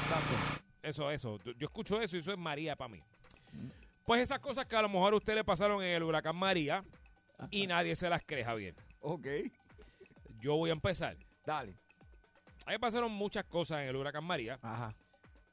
Exacto. 0.03 0.63
Eso, 0.81 1.11
eso. 1.11 1.39
Yo 1.57 1.67
escucho 1.67 2.01
eso 2.01 2.17
y 2.17 2.19
eso 2.19 2.31
es 2.33 2.37
María 2.37 2.75
para 2.75 2.89
mí. 2.89 2.99
Pues 4.05 4.21
esas 4.21 4.39
cosas 4.39 4.65
que 4.65 4.75
a 4.75 4.81
lo 4.81 4.89
mejor 4.89 5.13
a 5.13 5.17
usted 5.17 5.35
le 5.35 5.43
pasaron 5.43 5.83
en 5.83 5.89
el 5.95 6.03
huracán 6.03 6.35
María 6.35 6.83
y 7.51 7.67
nadie 7.67 7.95
se 7.95 8.09
las 8.09 8.21
cree, 8.25 8.43
Javier. 8.43 8.75
Ok. 9.01 9.27
Yo 10.39 10.55
voy 10.57 10.69
a 10.69 10.73
empezar. 10.73 11.17
Dale. 11.45 11.71
A 12.65 12.69
mí 12.69 12.73
me 12.73 12.79
pasaron 12.79 13.11
muchas 13.11 13.45
cosas 13.45 13.81
en 13.81 13.89
el 13.89 13.95
huracán 13.95 14.23
María, 14.25 14.59
Ajá. 14.61 14.93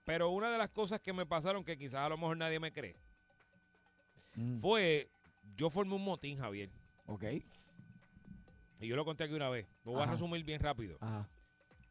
pero 0.05 0.31
una 0.31 0.51
de 0.51 0.59
las 0.59 0.71
cosas 0.71 1.01
que 1.01 1.13
me 1.13 1.25
pasaron 1.27 1.63
que 1.65 1.77
quizás 1.79 2.01
a 2.01 2.09
lo 2.09 2.17
mejor 2.19 2.37
nadie 2.37 2.59
me 2.61 2.73
cree 2.73 2.97
Mm, 4.37 4.59
fue, 4.59 5.09
yo 5.57 5.71
formé 5.71 5.95
un 5.95 6.03
motín, 6.03 6.37
Javier, 6.37 6.69
Ok. 7.07 7.23
y 8.81 8.89
yo 8.89 8.97
lo 8.97 9.05
conté 9.05 9.25
aquí 9.25 9.35
una 9.35 9.49
vez. 9.49 9.67
Lo 9.85 9.93
voy 9.93 10.03
a 10.03 10.07
resumir 10.07 10.43
bien 10.43 10.61
rápido. 10.61 10.99
Ajá. 11.01 11.29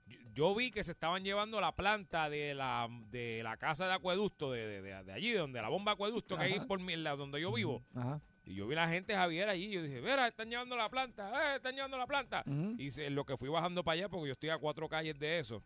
Yo, 0.08 0.20
yo 0.34 0.54
vi 0.56 0.70
que 0.70 0.84
se 0.84 0.92
estaban 0.92 1.24
llevando 1.24 1.62
la 1.62 1.74
planta 1.74 2.30
de 2.30 2.54
la, 2.54 2.90
de 3.10 3.42
la 3.44 3.56
casa 3.56 3.88
de 3.88 3.94
acueducto, 3.94 4.52
de, 4.52 4.82
de, 4.82 5.04
de- 5.04 5.14
allí, 5.14 5.32
de 5.32 5.38
donde 5.38 5.62
la 5.62 5.70
bomba 5.70 5.94
acueducto 5.94 6.36
que 6.38 6.44
hay 6.44 6.60
por 6.60 6.82
mi, 6.82 6.98
la, 6.98 7.16
donde 7.16 7.40
yo 7.40 7.54
vivo. 7.54 7.82
Ajá. 7.96 8.20
Y 8.46 8.56
yo 8.56 8.68
vi 8.68 8.76
la 8.76 8.88
gente, 8.90 9.16
Javier, 9.16 9.48
allí. 9.48 9.70
Yo 9.72 9.82
dije, 9.82 10.02
mira, 10.02 10.28
están 10.28 10.50
llevando 10.50 10.76
la 10.76 10.90
planta, 10.90 11.54
eh, 11.54 11.56
están 11.58 11.76
llevando 11.76 11.98
la 11.98 12.06
planta. 12.06 12.44
Y 12.78 12.92
se- 12.92 13.10
lo 13.10 13.24
que 13.26 13.38
fui 13.38 13.48
bajando 13.50 13.84
para 13.84 13.94
allá, 13.94 14.10
porque 14.10 14.28
yo 14.28 14.34
estoy 14.34 14.50
a 14.50 14.58
cuatro 14.58 14.90
calles 14.90 15.18
de 15.18 15.40
eso, 15.40 15.64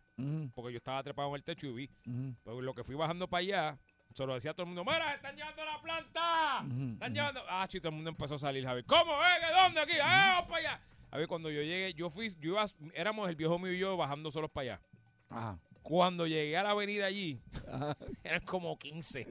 porque 0.54 0.72
yo 0.72 0.78
estaba 0.78 1.02
trepado 1.02 1.28
en 1.30 1.34
el 1.36 1.42
techo 1.44 1.66
y 1.66 1.72
vi. 1.72 1.90
ujú. 2.06 2.34
Pues 2.44 2.56
lo 2.64 2.74
que 2.74 2.84
fui 2.84 2.94
bajando 2.94 3.26
para 3.28 3.40
allá, 3.40 3.78
se 4.14 4.24
lo 4.24 4.34
decía 4.34 4.52
a 4.52 4.54
todo 4.54 4.62
el 4.62 4.68
mundo, 4.74 4.84
mira, 4.84 5.14
están 5.14 5.34
llevando 5.36 5.64
la 5.64 5.80
planta. 5.82 6.64
Están 6.92 7.14
llevando... 7.14 7.40
Ah, 7.48 7.66
chito, 7.68 7.82
todo 7.82 7.90
el 7.90 7.94
mundo 7.96 8.10
empezó 8.10 8.36
a 8.36 8.38
salir, 8.38 8.64
Javier. 8.64 8.84
¿Cómo? 8.86 9.12
¿Eh? 9.12 9.46
¿De 9.46 9.60
dónde 9.62 9.80
aquí? 9.80 9.92
¡Eh, 9.92 10.00
vamos 10.00 10.44
para 10.48 10.56
allá! 10.58 10.80
A 11.10 11.18
ver, 11.18 11.26
cuando 11.26 11.50
yo 11.50 11.62
llegué, 11.62 11.94
yo 11.94 12.08
fui, 12.10 12.34
yo 12.38 12.50
iba, 12.52 12.64
éramos 12.94 13.28
el 13.28 13.34
viejo 13.36 13.58
mío 13.58 13.72
y 13.72 13.78
yo 13.78 13.96
bajando 13.96 14.30
solos 14.30 14.50
para 14.50 14.74
allá. 14.74 14.80
Ajá. 15.30 15.58
Cuando 15.82 16.26
llegué 16.26 16.56
a 16.56 16.62
la 16.62 16.70
avenida 16.70 17.06
allí, 17.06 17.40
Ajá. 17.66 17.96
eran 18.22 18.42
como 18.42 18.76
15. 18.78 19.26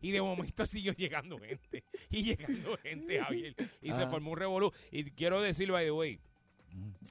Y 0.00 0.10
de 0.12 0.22
momento 0.22 0.64
siguió 0.66 0.92
llegando 0.94 1.38
gente. 1.38 1.84
Y 2.10 2.22
llegando 2.22 2.76
gente, 2.78 3.20
Javier. 3.20 3.54
Y 3.82 3.92
se 3.92 4.02
Ah. 4.04 4.10
formó 4.10 4.32
un 4.32 4.38
revolú. 4.38 4.72
Y 4.90 5.04
quiero 5.10 5.40
decir, 5.40 5.70
by 5.70 5.84
the 5.84 5.90
way, 5.90 6.20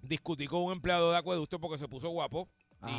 discutí 0.04 0.48
con 0.48 0.64
un 0.64 0.72
empleado 0.72 1.12
de 1.12 1.18
acueducto 1.18 1.60
porque 1.60 1.78
se 1.78 1.88
puso 1.88 2.10
guapo. 2.10 2.50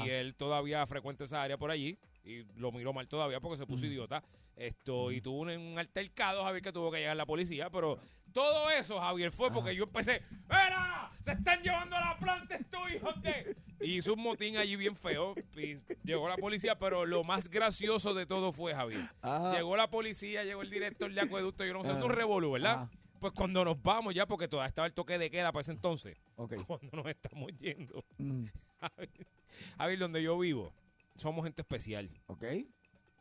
Y 0.05 0.11
él 0.11 0.35
todavía 0.35 0.87
frecuenta 0.87 1.25
esa 1.25 1.43
área 1.43 1.57
por 1.57 1.71
allí. 1.71 1.99
Y 2.25 2.45
lo 2.57 2.71
miró 2.73 2.93
mal 2.93 3.09
todavía 3.09 3.41
porque 3.41 3.57
se 3.57 3.67
puso 3.67 3.87
idiota. 3.87 4.23
Esto, 4.57 5.11
y 5.11 5.21
tuvo 5.21 5.41
un, 5.41 5.51
un 5.51 5.79
altercado, 5.79 6.45
Javier, 6.45 6.63
que 6.63 6.73
tuvo 6.73 6.91
que 6.91 6.99
llegar 6.99 7.17
la 7.17 7.25
policía. 7.25 7.71
Pero 7.71 7.99
todo 8.33 8.71
eso, 8.71 9.01
Javier, 9.01 9.33
fue 9.33 9.51
porque 9.51 9.75
yo 9.75 9.85
empecé. 9.85 10.23
¡Mira! 10.49 11.11
¡Se 11.23 11.33
están 11.33 11.63
llevando 11.63 11.97
la 11.97 12.17
planta 12.19 12.57
estos 12.57 12.91
hijos 12.93 13.23
de! 13.23 13.57
Y 13.81 13.97
hizo 13.97 14.15
un 14.15 14.23
motín 14.23 14.57
allí 14.59 14.77
bien 14.77 14.95
feo. 14.97 15.35
Y 15.57 15.77
llegó 16.05 16.29
la 16.29 16.37
policía, 16.37 16.79
pero 16.79 17.07
lo 17.07 17.25
más 17.25 17.49
gracioso 17.49 18.13
de 18.13 18.27
todo 18.27 18.53
fue, 18.53 18.75
Javier. 18.75 19.01
Ajá. 19.23 19.55
Llegó 19.55 19.77
la 19.77 19.89
policía, 19.89 20.45
llegó 20.45 20.63
el 20.63 20.71
director 20.71 21.11
de 21.13 21.21
acueducto. 21.21 21.65
Yo 21.65 21.73
no 21.73 21.85
sé, 21.85 21.93
un 21.93 22.11
revolú, 22.11 22.53
¿verdad? 22.53 22.83
Ajá. 22.83 22.91
Pues 23.21 23.35
cuando 23.35 23.65
nos 23.67 23.83
vamos 23.83 24.15
ya, 24.15 24.27
porque 24.27 24.49
todavía 24.49 24.69
estaba 24.69 24.87
el 24.87 24.95
toque 24.95 25.19
de 25.19 25.31
queda 25.31 25.53
para 25.53 25.61
ese 25.61 25.73
entonces. 25.73 26.17
Ok. 26.37 26.55
Cuando 26.67 26.89
nos 26.97 27.07
estamos 27.07 27.53
yendo. 27.59 28.03
Mm, 28.17 28.47
A 29.79 29.87
ver, 29.87 29.99
donde 29.99 30.23
yo 30.23 30.39
vivo, 30.39 30.73
somos 31.21 31.45
gente 31.45 31.63
especial. 31.63 32.11
Ok. 32.27 32.45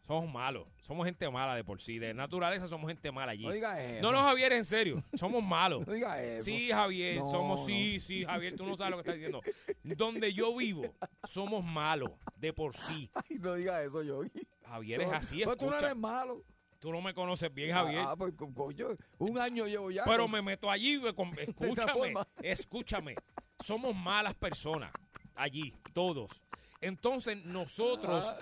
Somos 0.07 0.33
malos. 0.33 0.67
Somos 0.81 1.05
gente 1.05 1.29
mala 1.29 1.53
de 1.55 1.63
por 1.63 1.79
sí. 1.81 1.99
De 1.99 2.15
naturaleza 2.15 2.67
somos 2.67 2.87
gente 2.89 3.11
mala 3.11 3.33
allí. 3.33 3.45
No 3.45 3.51
diga 3.51 3.79
eso. 3.83 4.01
No, 4.01 4.11
no, 4.11 4.23
Javier, 4.23 4.53
en 4.53 4.65
serio. 4.65 5.03
Somos 5.13 5.43
malos. 5.43 5.83
No 5.87 5.93
diga 5.93 6.19
eso. 6.23 6.45
Sí, 6.45 6.69
Javier, 6.71 7.17
No, 7.19 7.29
somos, 7.29 7.59
no. 7.59 7.65
sí, 7.67 7.99
sí, 7.99 8.25
Javier, 8.25 8.55
tú 8.55 8.65
no 8.65 8.75
sabes 8.75 8.89
lo 8.91 8.97
que 8.97 9.01
estás 9.01 9.15
diciendo. 9.15 9.41
Donde 9.83 10.33
yo 10.33 10.55
vivo, 10.57 10.95
somos 11.27 11.63
malos, 11.63 12.09
de 12.35 12.51
por 12.53 12.75
sí. 12.75 13.07
Ay, 13.13 13.37
no 13.37 13.53
diga 13.53 13.83
eso, 13.83 14.01
Yogi. 14.01 14.31
Javier 14.65 15.01
es 15.01 15.11
así, 15.11 15.41
Pues 15.43 15.57
tú 15.57 15.69
no 15.69 15.77
eres 15.77 15.95
malo. 15.95 16.43
Tú 16.79 16.91
no 16.91 17.01
me 17.01 17.13
conoces 17.13 17.53
bien, 17.53 17.71
Javier. 17.73 18.01
Ah, 18.03 18.15
pues 18.17 18.33
co- 18.35 18.51
coño, 18.53 18.87
un 19.19 19.37
año 19.37 19.67
llevo 19.67 19.91
ya. 19.91 20.05
Pero 20.05 20.27
me 20.27 20.41
meto 20.41 20.71
allí, 20.71 20.99
escúchame, 21.37 22.13
escúchame. 22.41 23.15
Somos 23.63 23.93
malas 23.95 24.33
personas 24.33 24.91
allí, 25.35 25.73
todos. 25.93 26.41
Entonces 26.81 27.43
nosotros, 27.45 28.25
Ah. 28.25 28.39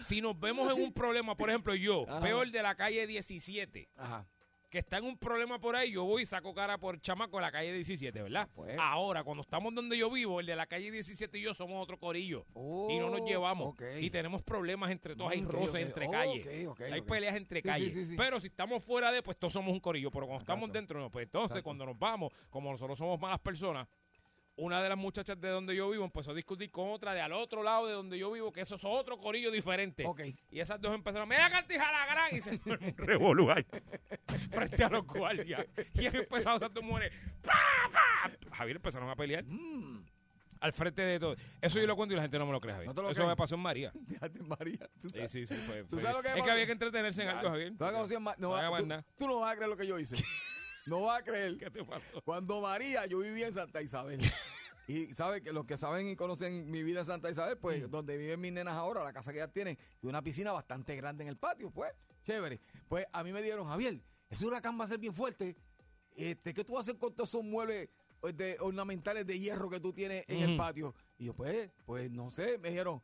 si 0.00 0.20
nos 0.20 0.38
vemos 0.38 0.72
en 0.74 0.82
un 0.82 0.92
problema, 0.92 1.36
por 1.36 1.48
ejemplo 1.50 1.74
yo, 1.74 2.04
Ajá. 2.08 2.42
el 2.42 2.50
de 2.52 2.62
la 2.62 2.74
calle 2.74 3.06
17, 3.06 3.88
Ajá. 3.96 4.26
que 4.70 4.78
está 4.80 4.98
en 4.98 5.04
un 5.04 5.16
problema 5.16 5.60
por 5.60 5.76
ahí, 5.76 5.92
yo 5.92 6.04
voy 6.04 6.22
y 6.22 6.26
saco 6.26 6.52
cara 6.52 6.76
por 6.76 7.00
chamaco 7.00 7.36
de 7.36 7.42
la 7.42 7.52
calle 7.52 7.72
17, 7.72 8.20
¿verdad? 8.22 8.48
Pues. 8.54 8.76
Ahora, 8.80 9.22
cuando 9.22 9.42
estamos 9.42 9.72
donde 9.74 9.96
yo 9.96 10.10
vivo, 10.10 10.40
el 10.40 10.46
de 10.46 10.56
la 10.56 10.66
calle 10.66 10.90
17 10.90 11.38
y 11.38 11.42
yo 11.42 11.54
somos 11.54 11.80
otro 11.82 11.98
corillo. 11.98 12.44
Oh, 12.54 12.88
y 12.90 12.98
no 12.98 13.08
nos 13.10 13.20
llevamos. 13.28 13.68
ok. 13.68 13.82
Y 14.00 14.10
tenemos 14.10 14.42
problemas 14.42 14.90
entre 14.90 15.14
todos, 15.14 15.30
hay 15.32 15.42
Ok, 15.44 15.52
roces 15.52 15.82
entre 15.86 16.08
Oh, 16.08 16.10
calles. 16.10 16.46
hay 16.92 17.00
peleas 17.02 17.36
entre 17.36 17.60
Sí, 17.60 17.68
calles. 17.68 17.92
sí, 17.92 18.06
sí. 18.06 18.14
Pero 18.16 18.40
si 18.40 18.48
estamos 18.48 18.82
fuera 18.82 19.12
de, 19.12 19.22
pues 19.22 19.36
todos 19.36 19.52
somos 19.52 19.72
un 19.72 19.80
corillo. 19.80 20.10
Pero 20.10 20.26
cuando 20.26 20.40
estamos 20.42 20.72
dentro, 20.72 20.98
no. 20.98 21.10
Pues 21.10 21.24
entonces, 21.26 21.50
Exacto. 21.52 21.64
cuando 21.64 21.86
nos 21.86 21.98
vamos, 21.98 22.32
como 22.50 22.70
nosotros 22.72 22.98
somos 22.98 23.20
malas 23.20 23.38
personas, 23.38 23.86
una 24.56 24.82
de 24.82 24.88
las 24.88 24.96
muchachas 24.98 25.38
de 25.40 25.48
donde 25.50 25.76
yo 25.76 25.90
vivo 25.90 26.04
empezó 26.04 26.30
a 26.30 26.34
discutir 26.34 26.70
con 26.70 26.88
otra 26.88 27.12
de 27.14 27.20
al 27.20 27.32
otro 27.32 27.62
lado 27.62 27.86
de 27.86 27.92
donde 27.92 28.18
yo 28.18 28.30
vivo, 28.32 28.52
que 28.52 28.62
eso 28.62 28.76
es 28.76 28.84
otro 28.84 29.18
corillo 29.18 29.50
diferente. 29.50 30.04
Ok. 30.06 30.22
Y 30.50 30.60
esas 30.60 30.80
dos 30.80 30.94
empezaron, 30.94 31.28
mira 31.28 31.50
cantija 31.50 31.90
la 31.92 32.06
gran, 32.06 32.34
y 32.34 32.40
se 32.40 32.58
formó 32.58 32.86
un 32.88 32.96
revolú 32.96 33.50
ahí, 33.50 33.66
frente 34.50 34.82
a 34.84 34.88
los 34.88 35.06
guardias. 35.06 35.66
Y 35.94 36.06
han 36.06 36.16
empezado 36.16 36.56
esas 36.56 36.72
dos 36.72 36.82
mujeres, 36.82 37.12
¡pa, 37.42 37.52
pa! 37.92 38.56
Javier 38.56 38.76
empezaron 38.76 39.08
a 39.10 39.14
pelear 39.16 39.44
Mm, 39.44 40.04
al 40.60 40.72
frente 40.72 41.02
de 41.02 41.20
todo. 41.20 41.36
Eso 41.60 41.78
yo 41.78 41.86
lo 41.86 41.94
cuento 41.94 42.14
y 42.14 42.16
la 42.16 42.22
gente 42.22 42.38
no 42.38 42.46
me 42.46 42.52
lo 42.52 42.60
cree, 42.60 42.72
Javier. 42.74 42.94
¿No 42.94 43.02
lo 43.02 43.10
Eso 43.10 43.14
crees? 43.16 43.28
me 43.28 43.36
pasó 43.36 43.54
en 43.56 43.60
María. 43.60 43.92
Fíjate, 44.08 44.42
María. 44.42 44.88
¿tú 45.02 45.10
Sí, 45.10 45.16
sabes? 45.16 45.30
sí, 45.32 45.44
sí. 45.46 45.54
Fue, 45.54 45.82
¿Tú 45.84 45.96
fue- 45.96 46.00
sabes 46.00 46.16
lo 46.16 46.22
que 46.22 46.38
es 46.38 46.42
que 46.44 46.50
había 46.50 46.64
que 46.66 46.72
entretenerse 46.72 47.22
en 47.22 47.28
algo, 47.28 47.50
Javier. 47.50 47.72
No 47.72 47.76
No 47.78 47.86
hagas 47.88 48.82
tú, 48.82 48.88
tú 49.18 49.26
no 49.28 49.40
vas 49.40 49.52
a 49.52 49.56
creer 49.56 49.68
lo 49.68 49.76
que 49.76 49.86
yo 49.86 49.98
hice. 49.98 50.16
No 50.86 51.02
vas 51.02 51.20
a 51.20 51.24
creer. 51.24 51.58
¿Qué 51.58 51.70
te 51.70 51.84
pasó? 51.84 52.20
Cuando 52.24 52.60
María, 52.60 53.06
yo 53.06 53.18
vivía 53.20 53.48
en 53.48 53.54
Santa 53.54 53.82
Isabel. 53.82 54.20
Y 54.88 55.12
sabe 55.16 55.42
que 55.42 55.52
los 55.52 55.64
que 55.64 55.76
saben 55.76 56.06
y 56.06 56.14
conocen 56.14 56.70
mi 56.70 56.84
vida 56.84 57.00
en 57.00 57.06
Santa 57.06 57.28
Isabel, 57.28 57.58
pues 57.58 57.82
Mm. 57.82 57.90
donde 57.90 58.16
viven 58.16 58.40
mis 58.40 58.52
nenas 58.52 58.74
ahora, 58.74 59.02
la 59.02 59.12
casa 59.12 59.32
que 59.32 59.38
ellas 59.40 59.52
tienen, 59.52 59.76
y 60.00 60.06
una 60.06 60.22
piscina 60.22 60.52
bastante 60.52 60.94
grande 60.94 61.24
en 61.24 61.28
el 61.28 61.36
patio, 61.36 61.72
pues, 61.72 61.90
chévere. 62.24 62.60
Pues 62.86 63.04
a 63.12 63.24
mí 63.24 63.32
me 63.32 63.42
dijeron, 63.42 63.66
Javier, 63.66 64.00
ese 64.30 64.46
huracán 64.46 64.78
va 64.78 64.84
a 64.84 64.86
ser 64.86 64.98
bien 65.00 65.12
fuerte. 65.12 65.56
Este, 66.14 66.54
¿Qué 66.54 66.62
tú 66.62 66.74
vas 66.74 66.86
a 66.86 66.90
hacer 66.92 67.00
con 67.00 67.12
todos 67.16 67.30
esos 67.30 67.42
muebles 67.42 67.88
eh, 68.22 68.32
de, 68.32 68.56
ornamentales 68.60 69.26
de 69.26 69.36
hierro 69.40 69.68
que 69.68 69.80
tú 69.80 69.92
tienes 69.92 70.24
en 70.28 70.42
el 70.44 70.48
Ujú. 70.50 70.56
patio? 70.58 70.94
Y 71.18 71.24
yo, 71.24 71.34
pues, 71.34 71.68
pues 71.84 72.08
no 72.12 72.30
sé, 72.30 72.56
me 72.58 72.68
dijeron, 72.70 73.02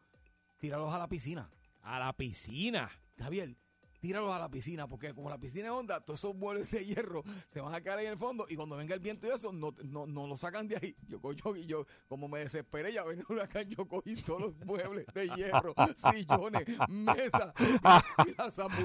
tíralos 0.58 0.94
a 0.94 0.98
la 0.98 1.08
piscina. 1.08 1.50
A 1.80 1.98
la 1.98 2.12
piscina. 2.12 2.92
Javier, 3.18 3.56
tíralos 4.02 4.32
a 4.32 4.38
la 4.40 4.50
piscina, 4.50 4.88
porque 4.88 5.14
como 5.14 5.30
la 5.30 5.38
piscina 5.38 5.66
es 5.66 5.70
honda, 5.70 6.00
todos 6.00 6.18
esos 6.18 6.34
muebles 6.34 6.68
de 6.72 6.84
hierro 6.84 7.22
se 7.46 7.60
van 7.60 7.72
a 7.72 7.80
quedar 7.80 7.98
ahí 7.98 8.06
en 8.06 8.12
el 8.12 8.18
fondo 8.18 8.46
y 8.48 8.56
cuando 8.56 8.76
venga 8.76 8.94
el 8.94 9.00
viento 9.00 9.28
y 9.28 9.30
eso, 9.30 9.52
no, 9.52 9.72
no, 9.84 10.08
no 10.08 10.26
lo 10.26 10.36
sacan 10.36 10.66
de 10.66 10.76
ahí. 10.76 10.96
Yo, 11.06 11.20
yo, 11.32 11.54
y 11.54 11.66
yo, 11.66 11.86
como 12.08 12.28
me 12.28 12.40
desesperé, 12.40 12.92
ya 12.92 13.04
venía 13.04 13.24
huracán, 13.28 13.68
yo 13.70 13.86
cogí 13.86 14.16
todos 14.16 14.40
los 14.40 14.56
muebles 14.66 15.06
de 15.14 15.28
hierro, 15.28 15.72
sillones, 15.96 16.64
mesas, 16.88 17.54
y, 17.60 18.30
y 18.30 18.34
las 18.36 18.54
zambullí, 18.56 18.84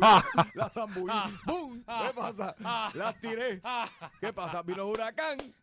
las 0.53 0.73
zambullí, 0.73 1.13
¡bum! 1.47 1.79
¿Qué 1.79 2.13
pasa? 2.15 2.55
Las 2.93 3.19
tiré. 3.19 3.59
¿Qué 4.21 4.31
pasa? 4.31 4.61
Vino 4.61 4.83
el 4.83 4.89
huracán, 4.93 5.55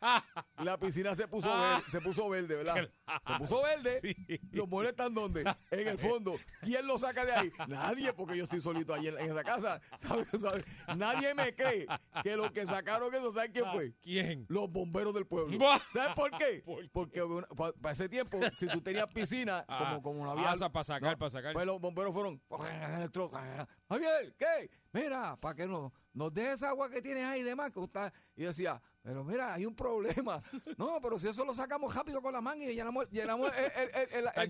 la 0.59 0.77
piscina 0.81 1.15
se 1.15 1.29
puso 1.29 1.49
verde, 1.57 1.85
se 1.89 2.01
puso 2.01 2.29
verde, 2.29 2.57
¿verdad? 2.57 2.91
Se 3.27 3.39
puso 3.39 3.63
verde, 3.63 4.01
Sí. 4.03 4.41
los 4.53 4.69
muebles 4.69 4.93
están 4.93 5.15
donde? 5.15 5.43
En 5.71 5.89
el 5.89 5.99
fondo. 5.99 6.37
¿Quién 6.63 6.87
lo 6.87 6.97
saca 6.99 7.25
de 7.25 7.33
ahí? 7.33 7.53
Nadie, 7.69 8.13
porque 8.13 8.37
yo 8.37 8.45
estoy 8.45 8.61
solito 8.61 8.95
allí 8.95 9.09
en, 9.09 9.19
en 9.19 9.31
esa 9.31 9.45
casa. 9.45 9.81
¿Sabe? 9.97 10.25
¿Sabe? 10.27 10.65
Nadie 10.97 11.35
me 11.35 11.55
cree 11.55 11.87
que 12.23 12.37
lo 12.37 12.53
que 12.53 12.67
sacaron 12.67 13.15
eso, 13.15 13.33
¿sabe 13.35 13.51
quién 13.51 13.65
fue? 13.73 13.93
¿Quién? 14.03 14.47
Los 14.49 14.71
bomberos 14.71 15.13
del 15.15 15.27
pueblo. 15.27 15.59
¿Sabes 15.93 16.15
por 16.15 16.31
qué? 16.39 16.63
¿Por 16.65 16.81
qué? 16.83 16.89
Porque 16.93 17.23
una- 17.23 17.47
pa- 17.49 17.73
para 17.73 17.93
ese 17.93 18.09
tiempo, 18.09 18.39
si 18.57 18.67
tú 18.67 18.81
tenías 18.81 19.07
piscina, 19.13 19.65
Ah, 19.69 19.79
como, 20.01 20.03
como 20.03 20.25
no 20.25 20.31
había. 20.33 20.51
ah, 20.53 20.69
para 20.71 20.85
sacar, 20.85 21.19
para 21.19 21.31
sacar. 21.31 21.53
Pues 21.53 21.67
los 21.67 21.81
bomberos 21.81 22.13
fueron. 22.13 22.41
Javier, 23.89 24.35
¿qué? 24.39 24.71
Mira, 24.93 25.37
para 25.37 25.55
que 25.55 25.67
no, 25.67 25.93
nos 26.15 26.33
dejes 26.33 26.55
esa 26.55 26.71
agua 26.71 26.89
que 26.89 27.03
tienes 27.03 27.25
ahí 27.25 27.41
y 27.41 27.45
demás. 27.45 27.71
que 27.73 27.81
está-". 27.81 28.12
Y 28.37 28.45
decía, 28.45 28.81
pero 29.03 29.23
mira, 29.23 29.53
hay 29.55 29.67
un 29.67 29.77
problema. 29.77 30.43
No, 30.79 30.99
pero 31.03 31.19
si 31.19 31.29
eso 31.29 31.45
lo 31.45 31.53
sacamos 31.55 31.95
rápido 31.95 32.21
con 32.23 32.33
la 32.33 32.41
manga 32.41 32.65
y 32.65 32.75
llenamos, 32.75 33.09
llenamos 33.11 33.53
el, 33.57 33.65
el, 33.65 33.91
el, 33.95 34.09
el- 34.37 34.43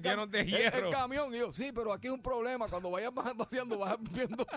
de 0.83 0.91
camión. 0.91 1.35
Y 1.35 1.39
yo, 1.39 1.53
sí, 1.53 1.71
pero 1.75 1.93
aquí 1.93 2.07
hay 2.07 2.12
un 2.15 2.23
problema. 2.23 2.69
Cuando 2.69 2.91
vayas 2.91 3.11
va- 3.11 3.33
vaciando, 3.35 3.79
vas 3.79 3.97
viendo. 4.12 4.47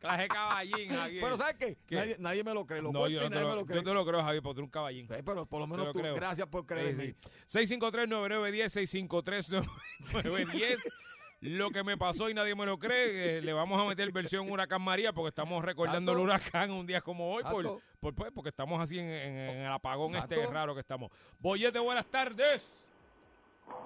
Clase 0.00 0.28
caballín, 0.28 0.90
Javier. 0.90 1.22
pero 1.22 1.36
¿sabes 1.36 1.54
qué? 1.54 1.78
Nadie, 1.90 2.16
nadie 2.18 2.44
me 2.44 2.54
lo 2.54 2.66
cree. 2.66 2.82
Lo 2.82 2.92
no, 2.92 3.08
yo 3.08 3.20
no 3.20 3.30
te 3.30 3.40
lo, 3.40 3.56
lo 3.56 3.66
cree. 3.66 3.76
yo 3.78 3.82
te 3.84 3.94
lo 3.94 4.04
creo, 4.06 4.22
Javier, 4.22 4.42
porque 4.42 4.54
tú 4.54 4.60
eres 4.60 4.66
un 4.68 4.70
caballín. 4.70 5.08
Sí, 5.08 5.14
pero 5.24 5.46
por 5.46 5.60
lo 5.60 5.66
menos 5.66 5.92
tú, 5.92 5.98
gracias 6.00 6.46
por 6.48 6.62
sí. 6.62 7.14
653-9910, 7.48 9.68
653-9910. 10.02 10.78
Lo 11.42 11.70
que 11.70 11.82
me 11.82 11.96
pasó 11.98 12.30
y 12.30 12.34
nadie 12.34 12.54
me 12.54 12.64
lo 12.64 12.78
cree, 12.78 13.38
eh, 13.38 13.42
le 13.42 13.52
vamos 13.52 13.80
a 13.80 13.84
meter 13.84 14.10
versión 14.12 14.48
Huracán 14.48 14.80
María 14.80 15.12
porque 15.12 15.30
estamos 15.30 15.64
recordando 15.64 16.12
el 16.12 16.18
huracán 16.18 16.70
un 16.70 16.86
día 16.86 17.00
como 17.00 17.32
hoy, 17.34 17.42
por, 17.42 17.80
por- 17.98 18.14
pues, 18.14 18.30
porque 18.32 18.50
estamos 18.50 18.80
así 18.80 19.00
en, 19.00 19.08
en- 19.08 19.50
en 19.50 19.56
el 19.62 19.72
apagón 19.72 20.14
este 20.14 20.46
raro 20.46 20.72
que 20.72 20.80
estamos. 20.80 21.10
Boyete, 21.40 21.80
buenas 21.80 22.06
tardes. 22.06 22.62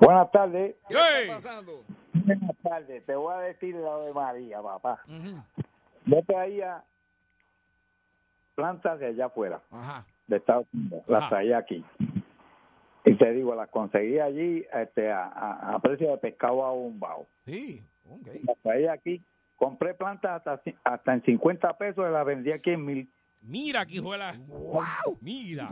Buenas 0.00 0.30
tardes. 0.30 0.76
¿Qué 0.86 0.94
está 0.94 1.34
pasando? 1.34 1.82
Buenas 2.12 2.57
tardes. 2.62 3.07
Te 3.07 3.14
voy 3.14 3.34
a 3.34 3.38
decir 3.38 3.74
lo 3.74 4.02
de 4.04 4.12
María, 4.12 4.61
papá. 4.61 5.00
Ujú. 5.09 5.42
Yo 6.04 6.22
traía 6.26 6.84
plantas 8.54 8.98
de 9.00 9.07
allá 9.07 9.26
afuera, 9.26 9.62
Ajá. 9.70 10.04
de 10.26 10.36
Estados 10.36 10.66
Unidos. 10.74 11.02
Ajá. 11.09 11.20
Las 11.20 11.28
traía 11.30 11.59
aquí. 11.59 11.84
Y 13.07 13.14
te 13.16 13.32
digo, 13.32 13.54
las 13.54 13.68
conseguí 13.70 14.18
allí 14.18 14.66
este, 14.72 15.11
a, 15.11 15.24
a- 15.28 15.74
a 15.76 15.78
precio 15.78 16.11
de 16.11 16.18
pescado 16.18 16.62
a 16.64 16.72
un 16.72 16.98
bajo. 17.00 17.26
Sí, 17.46 17.82
ok. 18.11 18.28
Las 18.46 18.59
traí 18.59 18.86
aquí, 18.86 19.22
compré 19.57 19.94
plantas 19.94 20.44
hasta, 20.46 20.61
hasta 20.84 21.14
en 21.14 21.22
50 21.22 21.78
pesos 21.78 22.04
y 22.09 22.12
las 22.12 22.26
vendí 22.26 22.50
aquí 22.52 22.70
en 22.70 22.84
mil. 22.84 23.09
Mira, 23.42 23.82
aquí 23.82 23.98
juega. 23.98 24.34
Mira. 25.20 25.70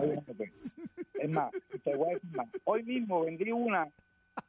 Es 1.15 1.31
más, 1.31 1.51
te 1.83 1.97
voy 1.97 2.11
a 2.11 2.15
decir 2.15 2.31
más. 2.37 2.47
Hoy 2.65 2.83
mismo 2.85 3.25
vendí 3.25 3.51
una 3.51 3.89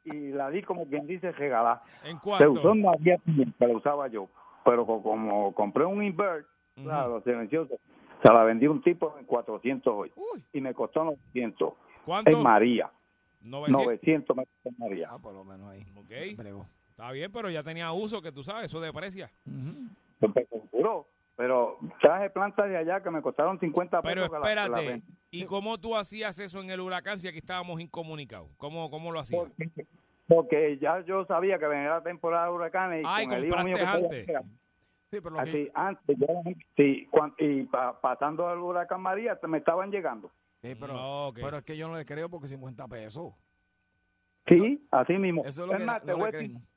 y 0.04 0.30
la 0.32 0.50
di 0.50 0.62
como 0.62 0.86
quien 0.88 1.08
dice 1.08 1.32
regalada. 1.32 1.82
¿En 2.04 2.18
Se 2.18 2.22
cuánto? 2.24 2.52
usó 2.52 2.72
en 2.74 2.82
la 2.84 2.96
vía 3.00 3.18
que 3.26 3.66
la 3.68 3.74
usaba 3.76 4.08
yo. 4.08 4.30
Pero 4.64 4.86
co- 4.86 5.02
como 5.02 5.54
compré 5.54 5.86
un 5.86 6.04
invert, 6.04 6.46
claro, 6.76 7.22
silencioso, 7.24 7.80
se 8.22 8.32
la 8.34 8.44
vendí 8.44 8.66
a 8.66 8.72
un 8.72 8.82
tipo 8.82 9.16
en 9.20 9.26
400 9.26 9.94
hoy. 9.96 10.12
Y 10.54 10.62
me 10.62 10.74
costó 10.74 11.04
900. 11.04 11.74
¿Cuánto? 12.06 12.32
En 12.38 12.44
María. 12.44 12.90
900. 13.42 13.86
900 13.86 14.38
me 14.38 14.46
costó 14.46 14.70
en 14.70 14.76
María. 14.78 15.10
Ah, 15.12 15.20
por 15.20 15.34
lo 15.34 15.44
menos 15.44 15.70
ahí. 15.70 15.86
Ok. 15.96 16.12
Está 16.90 17.12
bien, 17.12 17.32
pero 17.32 17.50
ya 17.50 17.62
tenía 17.64 17.92
uso, 17.92 18.22
que 18.22 18.32
tú 18.32 18.44
sabes, 18.44 18.66
eso 18.66 18.80
deprecia. 18.80 19.30
Compró. 20.50 21.08
Pero 21.38 21.78
traje 22.00 22.30
plantas 22.30 22.70
de 22.70 22.78
allá 22.78 23.04
que 23.04 23.10
me 23.12 23.22
costaron 23.22 23.60
50 23.60 24.02
pesos. 24.02 24.30
Pero 24.30 24.32
la- 24.32 24.40
la 24.40 24.50
espérate. 24.80 25.02
¿y 25.32 25.44
cómo 25.44 25.78
tú 25.78 25.94
hacías 25.98 26.40
eso 26.40 26.62
en 26.62 26.70
el 26.70 26.80
huracán 26.80 27.20
si 27.20 27.28
aquí 27.28 27.40
estábamos 27.40 27.82
incomunicados? 27.82 28.50
¿Cómo, 28.56 28.90
cómo 28.90 29.12
lo 29.12 29.20
hacías? 29.20 29.44
Porque 30.28 30.78
ya 30.80 31.02
yo 31.02 31.26
sabía 31.26 31.60
que 31.60 31.68
venía 31.68 31.90
la 31.90 32.02
temporada 32.04 32.46
de 32.48 32.52
huracanes 32.54 33.04
y 33.04 33.06
Ay, 33.06 33.26
con 33.26 33.34
el 33.36 33.46
hijo 33.46 33.64
mío 33.64 33.76
antes. 33.86 34.26
Sí, 35.12 35.22
pero 35.22 35.32
lo 35.32 35.40
Así, 35.42 35.52
que- 35.66 35.72
antes, 35.76 36.18
ya, 36.18 36.28
sí, 36.78 37.08
cuan- 37.12 37.34
y 37.38 37.64
pa- 37.64 38.00
pasando 38.00 38.52
el 38.52 38.60
huracán 38.60 39.02
María, 39.02 39.38
me 39.48 39.58
estaban 39.58 39.92
llegando. 39.92 40.32
Sí, 40.66 40.76
pero, 40.80 40.94
No, 40.94 41.32
pero 41.34 41.58
es 41.58 41.64
que 41.64 41.78
yo 41.78 41.88
no 41.88 41.96
le 41.96 42.06
creo 42.06 42.30
porque 42.30 42.48
50 42.48 42.88
pesos. 42.88 43.34
Sí, 44.48 44.88
así 44.92 45.14
mismo. 45.14 45.44
Eso 45.46 45.64
es 45.64 45.68
lo 45.68 45.74
Es 45.74 45.80
que 45.80 45.86
más, 45.86 45.96
no 45.96 46.02
te 46.02 46.08
le 46.08 46.14
voy 46.14 46.28
a 46.28 46.32
creen. 46.32 46.54
decir 46.54 46.68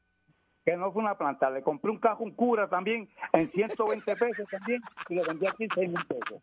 que 0.64 0.76
no 0.76 0.92
fue 0.92 1.02
una 1.02 1.16
planta. 1.16 1.48
Le 1.48 1.62
compré 1.62 1.90
un 1.90 1.98
cajo, 1.98 2.24
un 2.24 2.34
cura 2.34 2.68
también, 2.68 3.08
en 3.32 3.46
120 3.46 4.16
pesos 4.16 4.46
también, 4.50 4.82
y 5.08 5.14
lo 5.14 5.24
vendí 5.24 5.46
aquí 5.46 5.64
en 5.64 5.70
6 5.74 5.88
mil 5.88 6.04
pesos. 6.06 6.42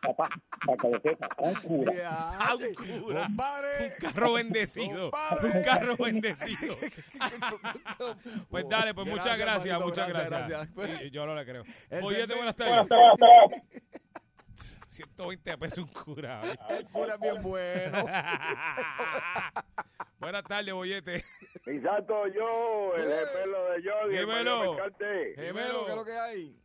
Papá, 0.00 0.30
para 0.64 0.78
que 0.78 0.88
lo 0.88 1.00
sepa, 1.00 1.28
un 1.36 1.54
cura. 1.56 1.92
Ah, 2.06 2.54
un 2.54 2.74
cura. 3.02 3.22
Compadre. 3.26 3.68
Un 3.84 3.92
carro 4.00 4.32
bendecido. 4.32 5.10
Compadre. 5.10 5.58
Un 5.58 5.64
carro 5.64 5.96
bendecido. 5.98 6.74
pues 8.50 8.66
dale, 8.66 8.94
pues 8.94 9.06
muchas 9.06 9.38
Gracias, 9.38 9.78
manito, 9.78 9.86
muchas 9.86 10.08
gracias, 10.08 11.12
yo 11.12 11.26
no 11.26 11.34
le 11.34 11.44
creo. 11.44 11.64
Oye, 12.02 12.26
buenas 12.26 12.56
tardes. 12.56 12.88
120 14.90 15.56
pesos 15.58 15.78
un 15.84 15.88
cura. 15.88 16.42
El 16.68 16.84
cura 16.88 17.14
es 17.14 17.20
bien 17.20 17.40
bueno. 17.42 18.04
Buenas 20.18 20.42
tardes, 20.44 20.74
bollete. 20.74 21.24
Mi 21.66 21.80
santo 21.80 22.26
yo, 22.26 22.94
el 22.96 23.04
gemelo 23.04 23.70
de 23.70 23.76
el 23.76 24.10
Dímelo. 24.10 24.76
Gemelo, 25.36 25.84
¿qué 25.86 25.90
es 25.92 25.96
lo 25.96 26.04
que 26.04 26.12
hay? 26.12 26.56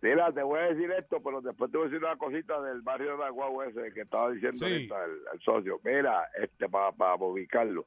Mira, 0.00 0.32
te 0.32 0.42
voy 0.42 0.60
a 0.60 0.62
decir 0.64 0.90
esto, 0.92 1.20
pero 1.22 1.40
después 1.40 1.70
te 1.72 1.76
voy 1.78 1.86
a 1.86 1.90
decir 1.90 2.04
una 2.04 2.16
cosita 2.16 2.60
del 2.62 2.82
barrio 2.82 3.16
de 3.16 3.24
Aguau 3.24 3.62
ese 3.62 3.92
que 3.92 4.02
estaba 4.02 4.30
diciendo 4.30 4.58
Sí. 4.58 4.64
ahorita 4.72 5.04
el, 5.04 5.10
el 5.34 5.40
socio. 5.40 5.80
Mira, 5.84 6.28
este 6.40 6.68
para 6.68 6.92
para 6.92 7.14
ubicarlo. 7.16 7.86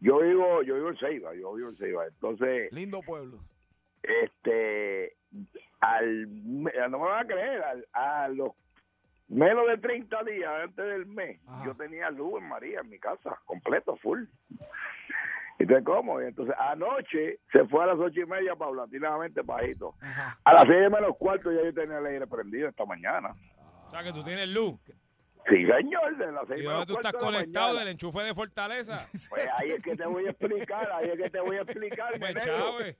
Yo 0.00 0.18
vivo, 0.18 0.62
yo 0.62 0.74
vivo 0.74 0.90
en 0.90 0.98
Ceiba, 0.98 1.34
yo 1.34 1.54
vivo 1.54 1.68
en 1.70 1.76
Ceiba. 1.76 2.06
Entonces, 2.06 2.70
Lindo 2.72 3.00
pueblo. 3.02 3.38
este, 4.02 5.16
al, 5.80 6.26
me- 6.26 6.72
no 6.90 6.98
me 6.98 7.04
van 7.06 7.24
a 7.24 7.26
creer, 7.26 7.62
al- 7.62 7.88
a 7.92 8.28
los 8.28 8.50
menos 9.28 9.66
de 9.66 9.78
30 9.78 10.22
días 10.24 10.50
antes 10.62 10.84
del 10.84 11.06
mes, 11.06 11.40
yo 11.64 11.74
tenía 11.74 12.10
luz 12.10 12.40
en 12.40 12.48
María, 12.48 12.80
en 12.80 12.90
mi 12.90 12.98
casa, 12.98 13.38
completo, 13.44 13.96
full. 13.96 14.24
Entonces, 15.58 15.84
¿cómo? 15.86 16.20
Y 16.20 16.26
entonces, 16.26 16.54
anoche 16.58 17.38
se 17.50 17.64
fue 17.66 17.82
a 17.82 17.86
las 17.86 17.98
ocho 17.98 18.20
y 18.20 18.26
media 18.26 18.54
paulatinamente 18.54 19.40
bajito. 19.42 19.94
A 20.44 20.52
las 20.52 20.64
seis 20.64 20.90
menos 20.90 21.16
cuarto 21.18 21.50
ya 21.50 21.62
yo 21.64 21.72
tenía 21.72 21.98
el 21.98 22.06
aire 22.06 22.26
prendido 22.26 22.68
esta 22.68 22.84
mañana. 22.84 23.34
O 23.86 23.90
sea, 23.90 24.02
que 24.02 24.12
tú 24.12 24.22
tienes 24.22 24.48
luz. 24.48 24.78
Sí, 25.48 25.64
señor, 25.64 26.16
de 26.16 26.32
las 26.32 26.48
seis 26.48 26.60
¿Y 26.60 26.64
dónde 26.64 26.86
tú 26.86 26.94
estás 26.94 27.12
de 27.12 27.18
conectado 27.18 27.78
del 27.78 27.88
enchufe 27.88 28.20
de 28.22 28.34
Fortaleza? 28.34 28.96
Pues 29.30 29.48
ahí 29.58 29.70
es 29.70 29.82
que 29.82 29.94
te 29.94 30.04
voy 30.06 30.26
a 30.26 30.30
explicar, 30.30 30.90
ahí 30.92 31.10
es 31.10 31.16
que 31.22 31.30
te 31.30 31.40
voy 31.40 31.56
a 31.56 31.60
explicar. 31.62 32.12
Pues. 32.76 32.96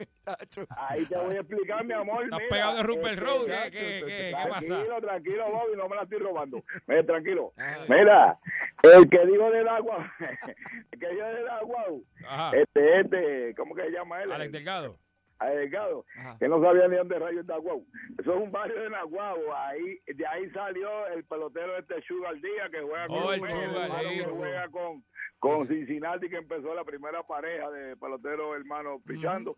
Ahí 0.77 1.05
te 1.07 1.17
voy 1.17 1.37
a 1.37 1.41
explicar, 1.41 1.85
mi 1.85 1.93
amor. 1.93 2.25
Estás 2.25 2.39
mira, 2.39 2.49
pegado 2.51 2.77
de 2.77 2.83
Rupert 2.83 3.15
este, 3.19 3.21
Road, 3.25 3.45
¿qué- 3.47 3.53
chacho, 3.53 3.71
qué- 3.71 3.99
este, 3.99 4.11
qué- 4.11 4.17
qué 4.31 4.33
pasa? 4.49 4.61
Tranquilo, 4.67 5.01
tranquilo, 5.01 5.45
Bobby, 5.47 5.77
no 5.77 5.89
me 5.89 5.97
la 5.97 6.03
estoy 6.03 6.19
robando. 6.19 6.63
Mira, 6.87 7.03
tranquilo. 7.05 7.53
Mira, 7.89 8.37
el 8.83 9.09
que 9.11 9.27
dijo 9.27 9.51
del 9.51 9.69
agua, 9.69 10.13
el 10.93 10.99
que 11.01 11.09
dijo 11.09 11.27
del 11.27 11.49
agua, 11.49 11.85
Ajá. 12.29 12.57
este, 12.57 13.01
este, 13.01 13.55
¿cómo 13.57 13.75
que 13.75 13.83
se 13.83 13.91
llama 13.91 14.23
él? 14.23 14.33
Alex 14.33 14.53
Delgado. 14.53 14.99
A 15.39 15.47
Delgado, 15.51 16.05
que 16.39 16.49
no 16.49 16.61
sabía 16.63 16.89
ni 16.89 16.97
dónde 16.97 17.19
rayos 17.19 17.41
es 17.41 17.47
Naguau. 17.47 17.85
Eso 18.19 18.35
es 18.35 18.43
un 18.43 18.51
barrio 18.51 18.81
de 18.83 18.91
Naguau. 18.91 19.39
Ahí, 19.55 19.99
de 20.07 20.27
ahí 20.27 20.51
salió 20.51 21.07
el 21.09 21.25
pelotero 21.25 21.77
este 21.77 22.01
Sugar 22.03 22.35
Díaz 22.41 22.71
que 22.71 22.81
juega 22.81 23.07
con 23.07 23.17
Oh, 23.19 23.33
el 23.33 23.41
Sugar, 23.41 24.01
que 24.01 24.25
juega 24.25 24.69
con, 24.69 25.05
con 25.39 25.69
Cincinnati, 25.69 26.29
que 26.29 26.37
empezó 26.37 26.75
la 26.75 26.85
primera 26.85 27.23
pareja 27.23 27.71
de 27.71 27.97
pelotero 27.97 28.55
hermano 28.57 29.01
pichando. 29.07 29.55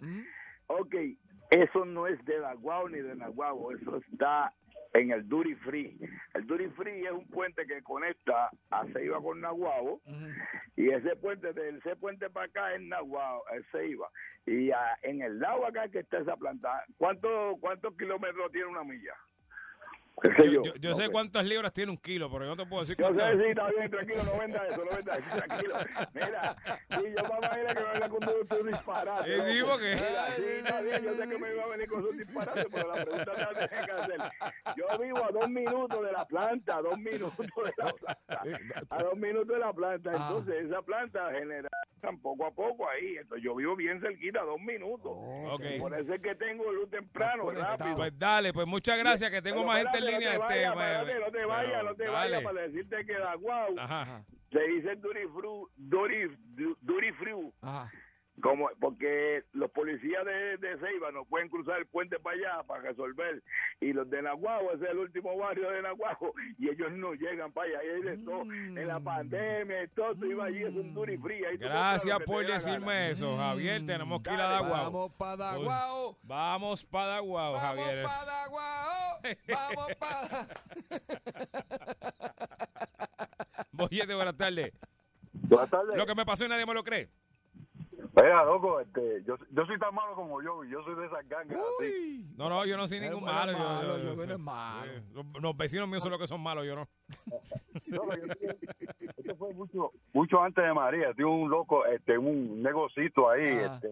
Ok, 0.67 0.95
eso 1.51 1.85
no 1.85 2.07
es 2.07 2.23
de 2.25 2.41
Naguau 2.41 2.89
ni 2.89 2.99
de 2.99 3.15
Naguau, 3.15 3.71
eso 3.73 3.97
está 4.13 4.53
en 4.95 5.13
el 5.13 5.29
Duty 5.29 5.55
Free. 5.57 5.99
El 6.35 6.47
Duty 6.47 6.69
Free 6.69 7.05
es 7.05 7.13
un 7.13 7.27
puente 7.29 7.67
que 7.67 7.83
conecta 7.83 8.51
a 8.71 8.87
Ceiba 8.93 9.21
con 9.21 9.41
Naguabo 9.41 10.01
y 10.77 10.91
ese 10.91 11.17
puente, 11.17 11.53
de 11.53 11.71
ese 11.71 11.97
puente 11.97 12.31
para 12.31 12.47
acá 12.47 12.75
es 12.75 12.83
Naguabo, 12.83 13.45
es 13.51 13.67
Ceiba. 13.71 14.09
Y 14.47 14.71
en 15.03 15.23
el 15.23 15.39
lado 15.39 15.67
acá 15.67 15.89
que 15.89 16.01
está 16.01 16.19
esa 16.19 16.37
planta, 16.37 16.85
¿cuánto, 16.97 17.57
¿cuántos 17.61 17.97
kilómetros 17.97 18.51
tiene 18.53 18.67
una 18.67 18.85
milla? 18.85 19.15
¿Qué 20.23 20.29
sé 20.35 20.45
Yo, 20.47 20.53
yo? 20.53 20.63
yo- 20.65 20.75
yo 20.77 20.91
No 20.91 20.95
sé 20.97 21.05
sé. 21.07 21.11
cuántas 21.11 21.45
libras 21.47 21.73
tiene 21.73 21.91
un 21.93 21.99
kilo, 21.99 22.31
pero 22.31 22.45
yo 22.45 22.51
no 22.55 22.57
te 22.63 22.69
puedo 22.69 22.83
decir 22.83 22.97
Yo 22.99 23.13
sé, 23.13 23.21
cuántas. 23.21 23.37
sí, 23.39 23.45
está 23.49 23.71
bien, 23.71 23.91
tranquilo, 23.91 24.23
no 24.25 24.39
venda 24.41 24.67
eso, 24.67 24.85
no 24.85 24.97
venda 24.97 25.17
eso, 25.17 25.37
tranquilo. 25.37 25.75
Mira, 26.15 26.57
sí, 26.67 26.97
yo 26.97 27.01
me 27.01 27.39
imagino 27.39 27.69
que 27.69 27.75
me 27.85 27.93
venga 27.93 28.09
con 28.09 28.29
un, 28.29 28.61
un 28.61 28.67
disparate. 28.73 29.35
Eh, 29.35 29.41
sí, 29.53 29.59
loco. 29.59 29.71
porque- 29.73 29.95
Mira, 29.95 30.27
sí, 30.37 30.43
está 30.59 30.81
bien, 30.83 31.05
yo 31.05 31.13
sé 31.13 31.29
que 31.29 31.39
me 31.39 31.53
iba 31.55 31.63
a 31.65 31.67
venir 31.69 31.89
con 31.89 32.05
un 32.05 32.17
disparate, 32.19 32.67
pero 32.71 32.89
la 32.95 33.05
pregunta 33.05 33.33
que 33.33 33.61
me 33.61 33.69
tiene 33.69 33.85
que 33.87 33.93
hacer. 33.93 34.19
Yo 34.77 34.99
vivo 34.99 35.25
a 35.25 35.31
dos 35.31 35.49
minutos 35.51 36.03
de 36.05 36.13
la 36.13 36.25
planta, 36.27 36.77
a 36.77 36.83
dos 36.83 36.99
minutos 36.99 37.37
de 37.39 37.73
la 37.79 37.93
planta, 37.95 38.97
a 38.97 39.03
dos 39.03 39.17
minutos 39.17 39.49
de 39.49 39.59
la 39.59 39.73
planta. 39.73 40.11
Entonces, 40.13 40.65
esa 40.65 40.83
planta 40.83 41.31
genera 41.33 41.69
poco 42.23 42.47
a 42.47 42.51
poco 42.51 42.89
ahí. 42.89 43.17
Entonces, 43.19 43.45
yo 43.45 43.55
vivo 43.57 43.77
bien 43.77 44.01
cerquita, 44.01 44.41
a 44.41 44.45
dos 44.45 44.61
minutos. 44.61 45.13
Ok. 45.15 45.63
Por 45.81 45.95
eso 45.99 46.15
es 46.15 46.21
que 46.23 46.35
tengo 46.37 46.73
luz 46.73 46.89
temprano, 46.91 47.51
rápido. 47.51 47.97
Pues 47.97 48.17
dale, 48.19 48.53
pues 48.53 48.67
muchas 48.67 48.97
gracias, 48.99 49.31
que 49.31 49.43
tengo 49.43 49.57
Pero 49.59 49.67
más 49.67 49.77
gente 49.83 49.99
en 49.99 50.05
espérate, 50.05 50.08
línea. 50.11 50.39
No 50.39 50.47
te 50.47 50.55
este, 50.55 50.69
vayas, 50.69 50.77
me- 50.77 50.93
espérate, 50.93 51.21
no 51.21 51.31
te 51.33 51.45
vayas, 51.45 51.85
no 51.85 51.95
te 51.95 52.09
vayas 52.09 52.43
para 52.43 52.61
decirte 52.63 53.07
que 53.07 53.13
la 53.19 53.35
guau 53.37 53.75
Ajá. 53.79 54.25
se 54.53 54.61
dice 54.61 54.97
duty 54.97 55.21
free, 55.35 55.67
duty, 55.77 56.77
duty 56.83 57.13
free, 57.13 57.53
Ajá. 57.63 57.93
Como 58.41 58.69
porque 58.81 59.45
los 59.53 59.71
policías 59.71 60.25
de, 60.25 60.57
de 60.59 60.79
Ceiba 60.79 61.11
no 61.13 61.25
pueden 61.25 61.49
cruzar 61.49 61.79
el 61.79 61.87
puente 61.87 62.19
para 62.19 62.37
allá 62.37 62.63
para 62.65 62.83
resolver 62.83 63.43
y 63.81 63.93
los 63.93 64.09
de 64.11 64.23
Naguabo 64.23 64.73
ese 64.73 64.85
es 64.85 64.91
el 64.91 64.99
último 64.99 65.37
barrio 65.37 65.71
de 65.71 65.83
Naguabo 65.83 66.35
y 66.59 66.69
ellos 66.69 66.93
no 66.93 67.15
llegan 67.15 67.53
para 67.53 67.69
allá 67.69 67.99
y 67.99 68.03
de 68.03 68.19
todo 68.19 68.43
en 68.43 68.87
la 68.87 69.01
pandemia 69.01 69.85
y 69.85 69.89
todo 69.89 70.15
tú 70.15 70.27
ibas 70.27 70.49
allí 70.49 70.63
es 70.63 70.75
un 70.75 70.95
free 71.23 71.45
ahí 71.45 71.59
tú 71.59 71.65
compras 71.65 71.89
Gracias 71.99 72.19
por 72.27 72.47
decirme 72.47 72.87
gana. 72.87 73.09
eso, 73.09 73.37
Javier. 73.37 73.85
Tenemos 73.87 74.23
que 74.23 74.33
ir 74.33 74.41
a 74.41 74.49
Daguao. 74.49 74.85
Vamos 74.85 75.13
para 75.13 75.37
Daguao. 75.37 76.19
Vamos 76.23 76.85
para 76.85 77.07
Daguao, 77.07 77.59
Javier. 77.59 78.03
Vamos 78.03 78.19
para 78.19 78.33
Daguao. 78.33 79.21
Vamos 79.49 79.95
para. 79.99 80.47
Boyete, 83.73 84.15
buenas 84.15 84.37
tardes. 84.37 84.73
Buenas 85.33 85.71
tardes. 85.71 85.97
Lo 85.97 86.07
que 86.07 86.15
me 86.15 86.27
pasó 86.27 86.45
y 86.45 86.49
nadie 86.49 86.67
me 86.67 86.75
lo 86.75 86.85
cree. 86.85 87.09
Mira, 88.23 88.45
loco, 88.45 88.81
este, 88.81 89.23
yo, 89.27 89.37
yo 89.51 89.65
soy 89.67 89.79
tan 89.79 89.95
malo 89.95 90.15
como 90.15 90.43
yo, 90.43 90.65
y 90.65 90.71
yo 90.71 90.83
soy 90.83 90.95
de 90.97 91.07
esas 91.07 91.29
gangas. 91.29 91.59
así. 91.81 92.27
No, 92.37 92.49
no, 92.49 92.67
yo 92.67 92.77
no 92.77 92.89
soy 92.89 93.01
ningún 93.01 93.25
malo. 93.25 93.53
yo- 93.53 93.59
malo, 93.59 93.99
yo- 93.99 94.39
malo. 94.39 94.91
eh, 94.93 95.03
Los, 95.13 95.27
los 95.43 95.57
vecinos 95.57 95.89
míos 95.89 96.03
son 96.03 96.11
los 96.13 96.21
que 96.21 96.27
son 96.27 96.41
malos, 96.43 96.67
yo 96.67 96.75
no. 96.77 96.89
No, 97.87 98.03
esto 98.13 99.37
fue 99.37 99.55
mucho, 99.55 99.93
mucho 100.13 100.43
antes 100.43 100.65
de 100.65 100.73
María. 100.75 101.13
Tiene 101.15 101.31
un 101.31 101.49
loco, 101.51 101.85
este, 101.87 102.19
un 102.19 102.63
negocito 102.63 103.31
ahí, 103.31 103.45
Ah. 103.47 103.75
este, 103.75 103.89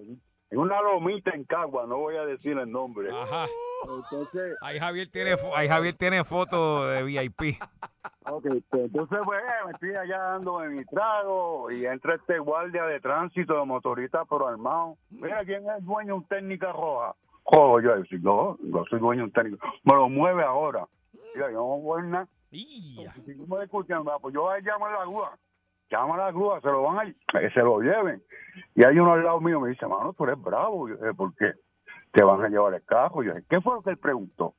en 0.51 0.59
una 0.59 0.80
lomita 0.80 1.32
en 1.32 1.44
Cagua, 1.44 1.86
no 1.86 1.99
voy 1.99 2.16
a 2.16 2.24
decir 2.24 2.57
el 2.59 2.70
nombre. 2.70 3.11
Ajá. 3.11 3.47
Entonces, 3.82 4.57
Ahí 4.62 4.78
Javier 4.78 5.09
tiene, 5.09 5.36
ahí 5.55 5.68
Javier 5.68 5.97
tiene 5.97 6.24
foto 6.24 6.86
de 6.86 7.03
VIP. 7.03 7.61
ok, 8.30 8.47
pues, 8.70 8.82
entonces 8.84 9.18
pues, 9.24 9.40
eh, 9.40 9.64
me 9.66 9.72
estoy 9.72 9.94
allá 9.94 10.18
dándome 10.18 10.68
mi 10.68 10.84
trago 10.84 11.70
y 11.70 11.84
entra 11.86 12.14
este 12.14 12.38
guardia 12.38 12.84
de 12.84 13.01
tránsito 13.01 13.59
de 13.59 13.64
motorista 13.64 14.24
pero 14.24 14.49
armado. 14.49 14.97
Mira, 15.11 15.44
¿quién 15.44 15.64
es 15.68 15.84
dueño 15.84 16.07
de 16.07 16.12
un 16.14 16.24
técnica 16.24 16.72
roja? 16.72 17.14
Oh, 17.44 17.80
yo 17.80 17.90
no, 18.22 18.59
yo 18.61 18.84
soy 18.90 18.99
dueño 18.99 19.22
de 19.22 19.26
un 19.26 19.32
técnico. 19.32 19.66
Me 19.84 19.94
lo 19.94 20.09
mueve 20.09 20.42
ahora. 20.42 20.86
Mira, 21.34 21.51
yo 21.51 21.59
no 21.59 21.78
voy 21.78 22.03
a 22.03 22.05
nada. 22.05 22.28
No 22.51 23.57
me 23.57 23.64
escuchan, 23.64 24.05
va, 24.07 24.18
pues 24.18 24.34
yo 24.34 24.42
voy 24.42 24.57
a 24.57 24.61
llamar 24.61 24.94
a 24.94 24.99
la 25.01 25.05
grúa. 25.05 25.38
Llama 25.91 26.14
a 26.14 26.18
la 26.18 26.30
grúa, 26.32 26.61
se 26.61 26.68
lo 26.68 26.82
van 26.82 26.99
a, 26.99 27.05
que 27.41 27.51
se 27.51 27.61
lo 27.61 27.80
lleven. 27.80 28.22
Y 28.74 28.84
hay 28.84 28.99
uno 28.99 29.12
al 29.12 29.24
lado 29.24 29.41
mío 29.41 29.61
me 29.61 29.70
dice, 29.70 29.87
mano, 29.87 30.12
tú 30.12 30.24
eres 30.24 30.41
bravo, 30.41 30.89
yo, 30.89 30.97
¿por 31.14 31.34
qué? 31.34 31.53
Te 32.12 32.22
van 32.22 32.43
a 32.43 32.49
llevar 32.49 32.74
el 32.74 32.84
cajo. 32.84 33.22
Yo 33.22 33.34
dije, 33.34 33.47
¿qué 33.49 33.61
fue 33.61 33.74
lo 33.74 33.82
que 33.82 33.91
él 33.91 33.99
preguntó? 33.99 34.55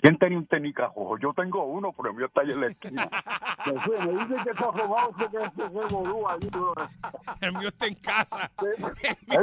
¿Quién 0.00 0.16
tenía 0.16 0.38
un 0.38 0.46
tenicajo? 0.46 1.18
Yo 1.18 1.34
tengo 1.34 1.64
uno, 1.64 1.92
pero 1.92 2.10
el 2.10 2.16
mío 2.16 2.26
está 2.26 2.42
ahí 2.42 2.52
en 2.52 2.60
la 2.60 2.66
esquina. 2.68 3.08
Fui, 3.82 3.96
me 3.98 4.12
dice 4.12 4.44
que 4.44 4.50
está 4.50 4.70
robado, 4.70 5.12
que 5.16 5.24
que 5.26 5.38
que 5.38 5.72
que 5.72 5.94
bolú 5.94 6.28
ahí, 6.28 6.48
bro. 6.52 6.72
El 7.40 7.52
mío 7.52 7.68
está 7.68 7.86
en 7.86 7.94
casa. 7.96 8.50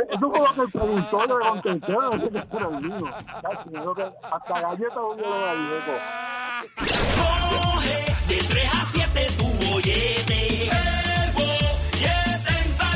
Eso 0.10 0.32
fue 0.32 0.40
lo 0.40 0.54
que 0.54 0.62
él 0.62 0.70
preguntó, 0.72 1.26
le 1.26 1.46
contesté, 1.46 1.92
no 1.92 2.20
sé 2.20 2.30
qué 2.30 2.58
era 2.58 2.70
el 2.70 2.82
mío. 2.82 3.10
Casi, 3.42 3.70
yo 3.70 3.94
creo 3.94 3.96
que 3.96 4.04
hasta 4.32 4.62
galletas 4.62 4.96
yo 4.96 5.16
le 5.16 5.24
doy, 5.24 5.58
loco. 5.68 5.92
Coge 7.18 8.34
de 8.34 8.38
3 8.48 8.76
a 8.76 8.86
7 8.86 9.28
tu 9.38 9.68
bollete 9.68 11.05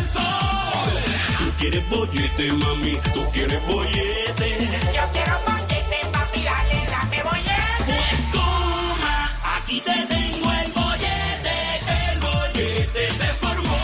Salsón. 0.09 0.93
Tú 1.37 1.45
quieres 1.57 1.89
bollete, 1.89 2.53
mami, 2.53 2.97
tú 3.13 3.25
quieres 3.31 3.65
bollete. 3.67 4.69
Yo 4.93 5.01
quiero 5.13 5.39
bollete, 5.45 5.97
papi, 6.11 6.43
dale, 6.43 6.85
dame 6.89 7.23
bollete. 7.23 7.83
Pues 7.85 8.31
toma, 8.31 9.17
aquí 9.57 9.79
te 9.81 10.05
tengo 10.05 10.51
el 10.51 10.71
bollete. 10.71 11.55
El 12.11 12.19
bollete 12.19 13.11
se 13.11 13.27
formó. 13.33 13.77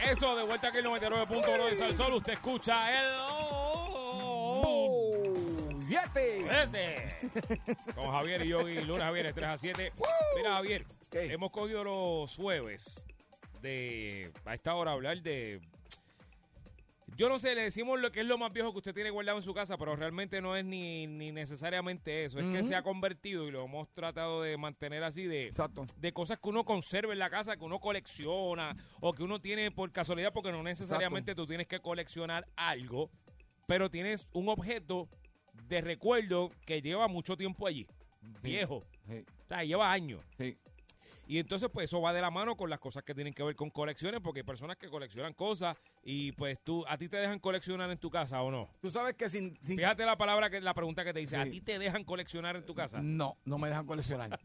Eso, 0.00 0.36
de 0.36 0.44
vuelta 0.44 0.68
aquí 0.68 0.78
el 0.78 0.86
99.1 0.86 1.70
de 1.70 1.76
Salsol. 1.76 2.14
Usted 2.14 2.32
escucha 2.34 2.90
el. 2.92 3.06
¡Bollete! 4.62 6.42
¡Bollete! 6.42 6.84
Con 7.94 8.10
Javier 8.10 8.44
y 8.44 8.48
Yogi, 8.48 8.82
lunes 8.82 9.02
a 9.02 9.10
viernes 9.10 9.34
3 9.34 9.48
a 9.48 9.56
7. 9.56 9.92
Mira, 10.36 10.54
Javier, 10.54 10.84
Hemos 11.24 11.50
cogido 11.50 11.84
los 11.84 12.34
jueves 12.34 13.04
de. 13.62 14.32
A 14.44 14.54
esta 14.54 14.74
hora 14.74 14.92
hablar 14.92 15.22
de. 15.22 15.60
Yo 17.16 17.30
no 17.30 17.38
sé, 17.38 17.54
le 17.54 17.62
decimos 17.62 17.98
lo 17.98 18.12
que 18.12 18.20
es 18.20 18.26
lo 18.26 18.36
más 18.36 18.52
viejo 18.52 18.72
que 18.72 18.78
usted 18.78 18.92
tiene 18.92 19.08
guardado 19.08 19.38
en 19.38 19.42
su 19.44 19.54
casa, 19.54 19.78
pero 19.78 19.96
realmente 19.96 20.42
no 20.42 20.54
es 20.54 20.66
ni, 20.66 21.06
ni 21.06 21.32
necesariamente 21.32 22.26
eso. 22.26 22.38
Es 22.38 22.44
que 22.54 22.62
se 22.62 22.74
ha 22.74 22.82
convertido 22.82 23.48
y 23.48 23.50
lo 23.50 23.64
hemos 23.64 23.88
tratado 23.94 24.42
de 24.42 24.58
mantener 24.58 25.02
así 25.02 25.24
de, 25.24 25.46
Exacto. 25.46 25.86
de 25.96 26.12
cosas 26.12 26.38
que 26.38 26.48
uno 26.50 26.64
conserva 26.66 27.14
en 27.14 27.18
la 27.18 27.30
casa, 27.30 27.56
que 27.56 27.64
uno 27.64 27.78
colecciona 27.80 28.76
o 29.00 29.14
que 29.14 29.22
uno 29.22 29.40
tiene 29.40 29.70
por 29.70 29.90
casualidad, 29.92 30.30
porque 30.34 30.52
no 30.52 30.62
necesariamente 30.62 31.34
tú 31.34 31.46
tienes 31.46 31.66
que 31.68 31.80
coleccionar 31.80 32.46
algo, 32.54 33.08
pero 33.66 33.88
tienes 33.88 34.26
un 34.32 34.50
objeto 34.50 35.08
de 35.68 35.80
recuerdo 35.80 36.50
que 36.66 36.82
lleva 36.82 37.08
mucho 37.08 37.34
tiempo 37.38 37.66
allí, 37.66 37.86
viejo, 38.42 38.84
Sí, 39.08 39.24
o 39.44 39.48
sea, 39.48 39.64
lleva 39.64 39.90
años. 39.90 40.20
sí. 40.36 40.58
Y 41.28 41.38
entonces, 41.40 41.68
pues 41.72 41.86
eso 41.86 42.00
va 42.00 42.12
de 42.12 42.20
la 42.20 42.30
mano 42.30 42.56
con 42.56 42.70
las 42.70 42.78
cosas 42.78 43.02
que 43.02 43.14
tienen 43.14 43.34
que 43.34 43.42
ver 43.42 43.56
con 43.56 43.68
colecciones, 43.70 44.20
porque 44.20 44.40
hay 44.40 44.44
personas 44.46 44.76
que 44.76 44.88
coleccionan 44.88 45.32
cosas 45.34 45.76
y 46.04 46.30
pues 46.32 46.60
tú, 46.62 46.84
a 46.86 46.96
ti 46.96 47.08
te 47.08 47.16
dejan 47.16 47.40
coleccionar 47.40 47.90
en 47.90 47.98
tu 47.98 48.10
casa 48.10 48.40
o 48.42 48.50
no. 48.50 48.70
Tú 48.80 48.90
sabes 48.90 49.14
que 49.14 49.28
sin... 49.28 49.56
sin- 49.60 49.76
Fíjate 49.76 50.06
la 50.06 50.16
palabra 50.16 50.50
que 50.50 50.60
la 50.60 50.72
pregunta 50.74 51.04
que 51.04 51.12
te 51.12 51.18
dice, 51.20 51.34
Sí. 51.36 51.40
¿a 51.40 51.50
ti 51.50 51.60
te 51.60 51.78
dejan 51.80 52.04
coleccionar 52.04 52.54
en 52.56 52.64
tu 52.64 52.74
casa? 52.74 53.00
No, 53.02 53.36
no 53.44 53.58
me 53.58 53.68
dejan 53.68 53.86
coleccionar. 53.86 54.38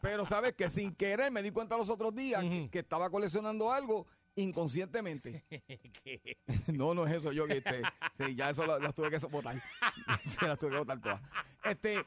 Pero 0.00 0.24
sabes 0.24 0.54
que 0.54 0.68
sin 0.68 0.94
querer 0.94 1.30
me 1.30 1.42
di 1.42 1.50
cuenta 1.50 1.76
los 1.76 1.90
otros 1.90 2.14
días 2.14 2.42
que, 2.70 2.78
estaba 2.78 3.10
coleccionando 3.10 3.70
algo 3.70 4.06
inconscientemente. 4.34 5.44
¿Qué? 6.04 6.38
No, 6.68 6.94
no 6.94 7.06
es 7.06 7.14
eso, 7.16 7.32
yo 7.32 7.46
que 7.46 7.58
este, 7.58 7.82
sí, 8.16 8.34
ya 8.34 8.50
eso 8.50 8.64
la- 8.64 8.78
las 8.78 8.94
tuve 8.94 9.10
que. 9.10 9.20
Sí, 9.20 9.26
las 10.46 10.58
tuve 10.58 10.70
que 10.70 10.78
botar 10.78 11.00
todas. 11.00 11.20
Este, 11.64 12.02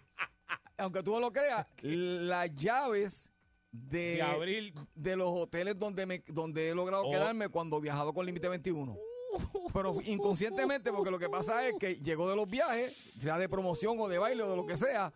aunque 0.78 1.04
tú 1.04 1.12
no 1.12 1.20
lo 1.20 1.32
creas, 1.32 1.68
las 1.82 2.52
llaves 2.56 3.31
de, 3.72 4.16
De 4.16 4.22
abril. 4.22 4.74
de 4.96 5.16
los 5.16 5.30
hoteles 5.30 5.78
donde 5.80 6.06
me 6.06 6.24
donde 6.28 6.70
he 6.70 6.76
logrado 6.76 7.04
Oh. 7.06 7.12
quedarme 7.12 7.50
cuando 7.50 7.78
he 7.78 7.82
viajado 7.82 8.14
con 8.14 8.26
Límite 8.26 8.48
21. 8.50 8.98
Pero 9.74 9.96
inconscientemente, 10.04 10.92
porque 10.92 11.10
lo 11.12 11.18
que 11.20 11.30
pasa 11.30 11.66
es 11.68 11.74
que 11.80 11.96
llegó 11.96 12.30
de 12.30 12.36
los 12.36 12.50
viajes, 12.50 12.94
sea 13.20 13.38
de 13.38 13.48
promoción 13.48 13.98
o 14.00 14.10
de 14.10 14.18
baile 14.18 14.44
o 14.44 14.50
de 14.50 14.56
lo 14.58 14.66
que 14.66 14.76
sea, 14.76 15.14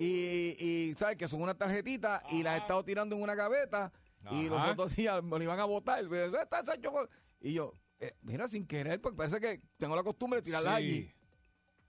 y, 0.00 0.56
y 0.58 0.94
sabes 0.96 1.16
que 1.16 1.28
son 1.28 1.42
unas 1.42 1.58
tarjetitas 1.58 2.22
y 2.32 2.42
las 2.42 2.54
he 2.54 2.62
estado 2.62 2.82
tirando 2.84 3.14
en 3.16 3.22
una 3.22 3.34
gaveta 3.34 3.92
y 4.32 4.48
los 4.48 4.64
otros 4.64 4.96
días 4.96 5.22
me 5.22 5.36
lo 5.38 5.42
iban 5.44 5.60
a 5.60 5.64
botar. 5.66 6.02
Me- 6.08 6.28
"Ve, 6.28 6.42
está- 6.42 6.60
está- 6.60 6.76
yo-". 6.76 7.08
Y 7.40 7.52
yo, 7.52 7.72
eh, 8.00 8.14
mira, 8.22 8.48
sin 8.48 8.66
querer, 8.66 9.00
porque 9.02 9.16
parece 9.16 9.38
que 9.40 9.60
tengo 9.76 9.94
la 9.94 10.02
costumbre 10.02 10.38
de 10.40 10.44
tirarlas 10.44 10.78
Sí. 10.78 10.84
allí. 10.84 11.12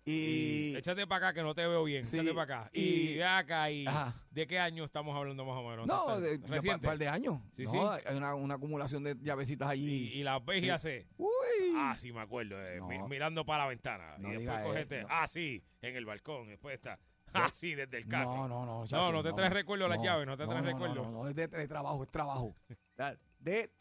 Y, 0.09 0.75
Échate 0.77 1.05
para 1.07 1.27
acá 1.29 1.33
que 1.35 1.43
no 1.43 1.53
te 1.53 1.61
veo 1.67 1.83
bien. 1.83 2.03
Sí, 2.05 2.17
Échate 2.17 2.33
para 2.33 2.59
acá. 2.61 2.69
Y, 2.73 2.81
y- 3.13 3.21
acá 3.21 3.69
y 3.69 3.85
Ajá. 3.85 4.15
¿de 4.31 4.47
qué 4.47 4.59
año 4.59 4.83
estamos 4.83 5.15
hablando 5.15 5.45
más 5.45 5.57
o 5.57 5.63
menos? 5.67 5.85
no, 5.87 6.19
de, 6.19 6.37
Reciente. 6.47 6.87
par 6.87 6.97
de 6.97 7.07
años. 7.07 7.39
Sí, 7.51 7.65
No, 7.65 7.71
sí. 7.71 7.77
Hay 8.07 8.15
una, 8.17 8.33
una 8.35 8.55
acumulación 8.55 9.03
de 9.03 9.15
llavecitas 9.21 9.67
Y, 9.69 9.71
allí. 9.71 10.07
y 10.15 10.23
las 10.23 10.43
ves 10.43 10.63
y 10.63 10.69
hace. 10.69 11.07
Uy. 11.17 11.29
Ah, 11.75 11.95
sí, 11.97 12.11
me 12.11 12.21
acuerdo. 12.21 12.59
eh, 12.65 12.77
No. 12.79 12.87
mi- 12.87 12.99
mirando 13.09 13.45
para 13.45 13.63
la 13.63 13.69
ventana. 13.69 14.15
No 14.17 14.29
y 14.33 14.37
después 14.37 14.63
cogete. 14.63 14.99
eso. 14.99 15.07
Ah, 15.09 15.27
sí, 15.27 15.63
en 15.81 15.95
el 15.95 16.05
balcón. 16.05 16.47
Después 16.47 16.75
está. 16.75 16.99
Ah, 17.31 17.51
sí, 17.53 17.75
desde 17.75 17.95
el 17.97 18.07
carro. 18.07 18.35
No, 18.35 18.47
no, 18.47 18.65
no. 18.65 18.79
No, 18.79 18.87
chacho, 18.87 19.11
no 19.11 19.21
te 19.21 19.31
traes 19.33 19.53
recuerdo 19.53 19.87
las 19.87 20.01
llaves, 20.01 20.25
no 20.25 20.35
te 20.35 20.47
traes 20.47 20.63
no, 20.63 20.67
recuerdo. 20.67 20.95
No, 21.03 21.11
no, 21.11 21.23
no, 21.25 21.29
es 21.29 21.35
de, 21.35 21.47
de 21.47 21.67
trabajo, 21.67 22.01
es 22.03 22.09
trabajo. 22.09 22.55
De 23.39 23.71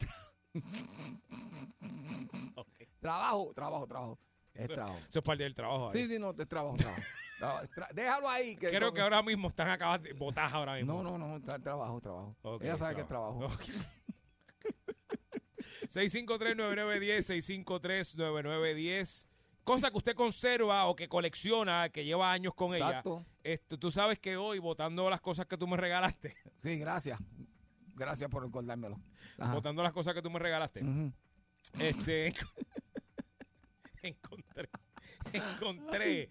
trabajo, 2.99 3.51
trabajo, 3.55 3.87
trabajo. 3.87 4.19
Es 4.63 4.67
trabajo. 4.67 4.97
Eso 5.09 5.19
es 5.19 5.25
parte 5.25 5.43
del 5.43 5.55
trabajo. 5.55 5.89
ahí. 5.89 5.97
Sí, 5.99 6.07
sí, 6.07 6.19
no, 6.19 6.31
es 6.37 6.47
trabajo, 6.47 6.75
trabajo. 6.77 7.01
Trabajo, 7.37 7.63
tra- 7.75 7.93
Déjalo 7.93 8.29
ahí. 8.29 8.55
Que, 8.55 8.69
Creo 8.69 8.93
que 8.93 9.01
ahora 9.01 9.21
mismo 9.23 9.47
están 9.47 9.69
acabadas 9.69 10.03
de 10.03 10.15
ahora 10.37 10.75
mismo. 10.75 11.01
No, 11.03 11.17
no, 11.17 11.27
no, 11.27 11.39
tra- 11.39 11.61
trabajo, 11.61 11.99
trabajo. 12.01 12.35
Ok, 12.41 12.63
Ella 12.63 12.77
sabe 12.77 12.95
que 12.95 13.01
es 13.01 13.07
trabajo. 13.07 13.45
Ok. 13.45 13.61
653-9910, 15.87 17.65
653-9910. 18.15 19.27
Cosa 19.63 19.91
que 19.91 19.97
usted 19.97 20.15
conserva 20.15 20.85
o 20.85 20.95
que 20.95 21.07
colecciona, 21.07 21.89
que 21.89 22.03
lleva 22.05 22.31
años 22.31 22.53
con 22.55 22.73
ella. 22.75 22.87
Exacto. 22.89 23.25
Esto, 23.43 23.77
tú 23.77 23.91
sabes 23.91 24.19
que 24.19 24.35
hoy, 24.37 24.59
votando 24.59 25.09
las 25.09 25.21
cosas 25.21 25.45
que 25.45 25.57
tú 25.57 25.67
me 25.67 25.77
regalaste, 25.77 26.35
Sí, 26.63 26.77
gracias. 26.79 27.19
Gracias 27.95 28.29
por 28.29 28.43
recordármelo. 28.43 28.99
Ajá. 29.37 29.53
votando 29.53 29.83
las 29.83 29.93
cosas 29.93 30.13
que 30.13 30.21
tú 30.21 30.29
me 30.29 30.39
regalaste, 30.39 30.81
este 31.79 32.33
encontré 34.03 34.69
encontré 35.33 36.29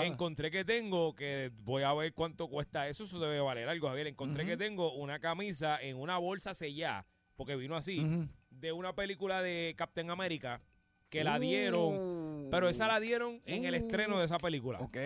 encontré 0.00 0.50
que 0.50 0.64
tengo 0.64 1.14
que 1.14 1.50
voy 1.62 1.82
a 1.82 1.92
ver 1.92 2.12
cuánto 2.14 2.48
cuesta 2.48 2.88
eso 2.88 3.04
eso 3.04 3.18
debe 3.20 3.40
valer 3.40 3.68
algo 3.68 3.88
Javier. 3.88 4.06
Encontré 4.06 4.46
que 4.46 4.56
tengo 4.56 4.94
una 4.94 5.18
camisa 5.18 5.80
en 5.80 5.96
una 5.96 6.18
bolsa 6.18 6.54
sellada 6.54 7.06
porque 7.36 7.56
vino 7.56 7.76
así 7.76 8.28
de 8.50 8.72
una 8.72 8.94
película 8.94 9.42
de 9.42 9.74
Captain 9.76 10.10
America 10.10 10.60
que 11.08 11.24
la 11.24 11.38
dieron 11.38 12.48
pero 12.50 12.68
esa 12.68 12.86
la 12.86 13.00
dieron 13.00 13.40
en 13.46 13.64
el 13.64 13.74
estreno 13.74 14.18
de 14.18 14.24
esa 14.24 14.38
película. 14.38 14.80
Ok, 14.80 14.96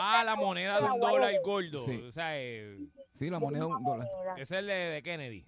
Ah, 0.00 0.22
la 0.24 0.34
moneda 0.36 0.80
de 0.80 0.90
un 0.90 1.00
dólar 1.00 1.32
gordo. 1.44 1.84
Sí. 1.86 2.04
O 2.08 2.12
sea, 2.12 2.38
eh, 2.38 2.76
Sí, 3.14 3.30
la 3.30 3.38
moneda 3.38 3.66
de 3.66 3.72
un 3.72 3.84
dólar. 3.84 4.08
ese 4.36 4.42
es 4.42 4.50
el 4.52 4.66
de, 4.66 4.74
de 4.74 5.02
Kennedy. 5.02 5.46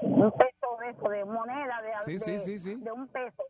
Un 0.00 0.30
peso 0.32 0.76
de 0.80 0.90
eso, 0.90 1.08
de 1.08 1.24
moneda, 1.24 1.82
de, 1.82 1.92
Sí, 2.04 2.12
de, 2.12 2.18
sí, 2.20 2.38
sí, 2.40 2.58
sí. 2.58 2.74
de 2.76 2.92
un 2.92 3.08
peso. 3.08 3.42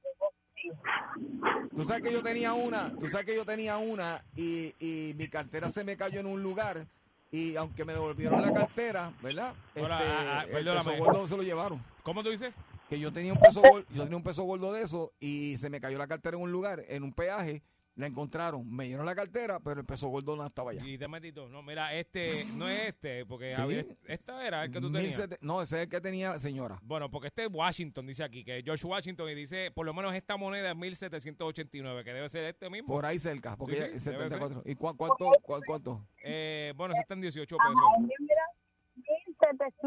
Tú 1.75 1.85
sabes 1.85 2.03
que 2.03 2.13
yo 2.13 2.23
tenía 2.23 2.53
una, 2.55 2.93
tú 2.99 3.09
sabes 3.09 3.27
que 3.27 3.35
yo 3.37 3.45
tenía 3.45 3.77
una 3.79 4.25
y, 4.37 4.75
y 4.79 5.15
mi 5.15 5.29
cartera 5.29 5.71
se 5.71 5.85
me 5.85 5.97
cayó 5.97 6.21
en 6.21 6.27
un 6.27 6.43
lugar 6.43 6.87
y 7.31 7.57
aunque 7.57 7.85
me 7.85 7.93
devolvieron 7.93 8.41
la 8.41 8.53
cartera, 8.53 9.13
¿verdad? 9.23 9.55
Hola, 9.77 9.99
Este, 9.99 10.11
ah, 10.11 10.39
ah, 10.41 10.45
el 10.45 10.51
perdóname. 10.51 10.91
peso 10.91 11.05
gordo 11.05 11.27
se 11.27 11.37
lo 11.37 11.43
llevaron. 11.43 11.83
¿Cómo 12.03 12.23
tú 12.23 12.31
dices? 12.31 12.55
Que 12.89 12.99
yo 12.99 13.13
tenía 13.13 13.33
un 13.35 13.39
peso 13.39 13.61
gordo, 13.61 13.85
yo 13.91 14.03
tenía 14.05 14.17
un 14.17 14.23
peso 14.23 14.45
gordo 14.45 14.73
de 14.73 14.83
eso 14.83 15.13
y 15.21 15.59
se 15.59 15.69
me 15.69 15.81
cayó 15.81 15.99
la 15.99 16.07
cartera 16.07 16.37
en 16.37 16.43
un 16.43 16.51
lugar, 16.53 16.83
en 16.89 17.03
un 17.03 17.13
peaje, 17.13 17.63
la 17.99 18.07
encontraron, 18.07 18.65
me 18.75 18.85
dieron 18.85 19.05
la 19.05 19.15
cartera, 19.15 19.59
pero 19.59 19.81
el 19.81 19.87
peso 19.87 20.07
gordo 20.09 20.37
no 20.37 20.47
estaba 20.47 20.71
allá. 20.71 20.81
Y 20.87 20.97
te 20.97 21.09
metí 21.09 21.33
todo. 21.33 21.49
No, 21.49 21.63
mira, 21.65 21.93
este 21.95 22.45
no 22.55 22.69
es 22.69 22.79
este, 22.91 23.27
porque 23.27 23.51
Sí. 23.51 23.61
había- 23.61 23.85
esta 24.07 24.47
era 24.47 24.63
el 24.65 24.71
que 24.71 24.81
tú 24.81 24.87
tenías. 24.87 25.03
1700 25.19 25.39
no, 25.43 25.61
ese 25.61 25.77
es 25.79 25.83
el 25.83 25.89
que 25.89 26.01
tenía 26.01 26.31
la 26.31 26.39
señora. 26.39 26.79
Bueno, 26.83 27.11
porque 27.11 27.27
este 27.27 27.45
es 27.47 27.51
Washington, 27.53 28.07
dice 28.07 28.23
aquí, 28.23 28.45
que 28.45 28.59
es 28.59 28.65
George 28.65 28.87
Washington, 28.87 29.29
y 29.31 29.35
dice, 29.35 29.73
por 29.73 29.85
lo 29.85 29.93
menos 29.93 30.15
esta 30.15 30.37
moneda 30.37 30.71
es 30.71 30.77
1789, 30.77 32.05
que 32.05 32.13
debe 32.15 32.29
ser 32.29 32.45
este 32.45 32.71
mismo. 32.71 32.95
Por 32.95 33.05
ahí 33.05 33.19
cerca, 33.19 33.57
porque 33.57 33.75
Sí, 33.75 33.81
ya- 33.81 33.99
sí, 33.99 34.11
debe 34.11 34.31
74. 34.31 34.63
¿Y 34.65 34.75
cu- 34.77 34.97
cuánto? 34.97 35.17
cu- 35.43 35.61
cuánto? 35.67 36.07
Eh, 36.23 36.73
bueno, 36.77 36.95
ese 36.95 37.01
está 37.03 37.15
en 37.15 37.21
18 37.23 37.57
Ajá, 37.61 37.69
pesos. 37.69 37.83
el 37.97 38.03
mío 38.05 38.17
era 38.31 38.45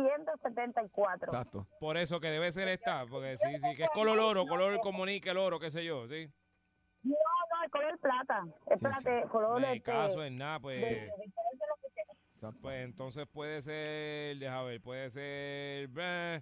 1774. 0.05 1.27
Exacto. 1.31 1.67
Por 1.79 1.97
eso 1.97 2.19
que 2.19 2.27
debe 2.29 2.51
ser 2.51 2.67
esta, 2.67 3.05
porque 3.05 3.37
sí, 3.37 3.47
sí, 3.61 3.75
que 3.75 3.83
es 3.83 3.89
color 3.93 4.19
oro, 4.19 4.45
color 4.45 4.79
como 4.81 5.05
níquel 5.05 5.37
oro, 5.37 5.59
qué 5.59 5.71
sé 5.71 5.83
yo, 5.85 6.07
sí. 6.07 6.29
No, 7.03 7.15
no, 7.15 7.63
el 7.63 7.71
color 7.71 7.99
plata. 7.99 8.43
Es 8.67 8.79
plata, 8.79 9.27
color 9.29 9.59
No 9.61 9.67
hay 9.67 9.77
este, 9.77 9.91
caso 9.91 10.23
en 10.23 10.37
nada, 10.37 10.55
de- 10.55 10.61
pues. 10.61 10.81
de 10.81 11.11
que 11.81 11.91
sea. 12.39 12.51
Pues 12.61 12.83
entonces 12.85 13.27
puede 13.27 13.61
ser, 13.61 14.37
deja 14.37 14.63
ver, 14.63 14.81
puede 14.81 15.09
ser, 15.11 15.89
eh, 15.95 16.41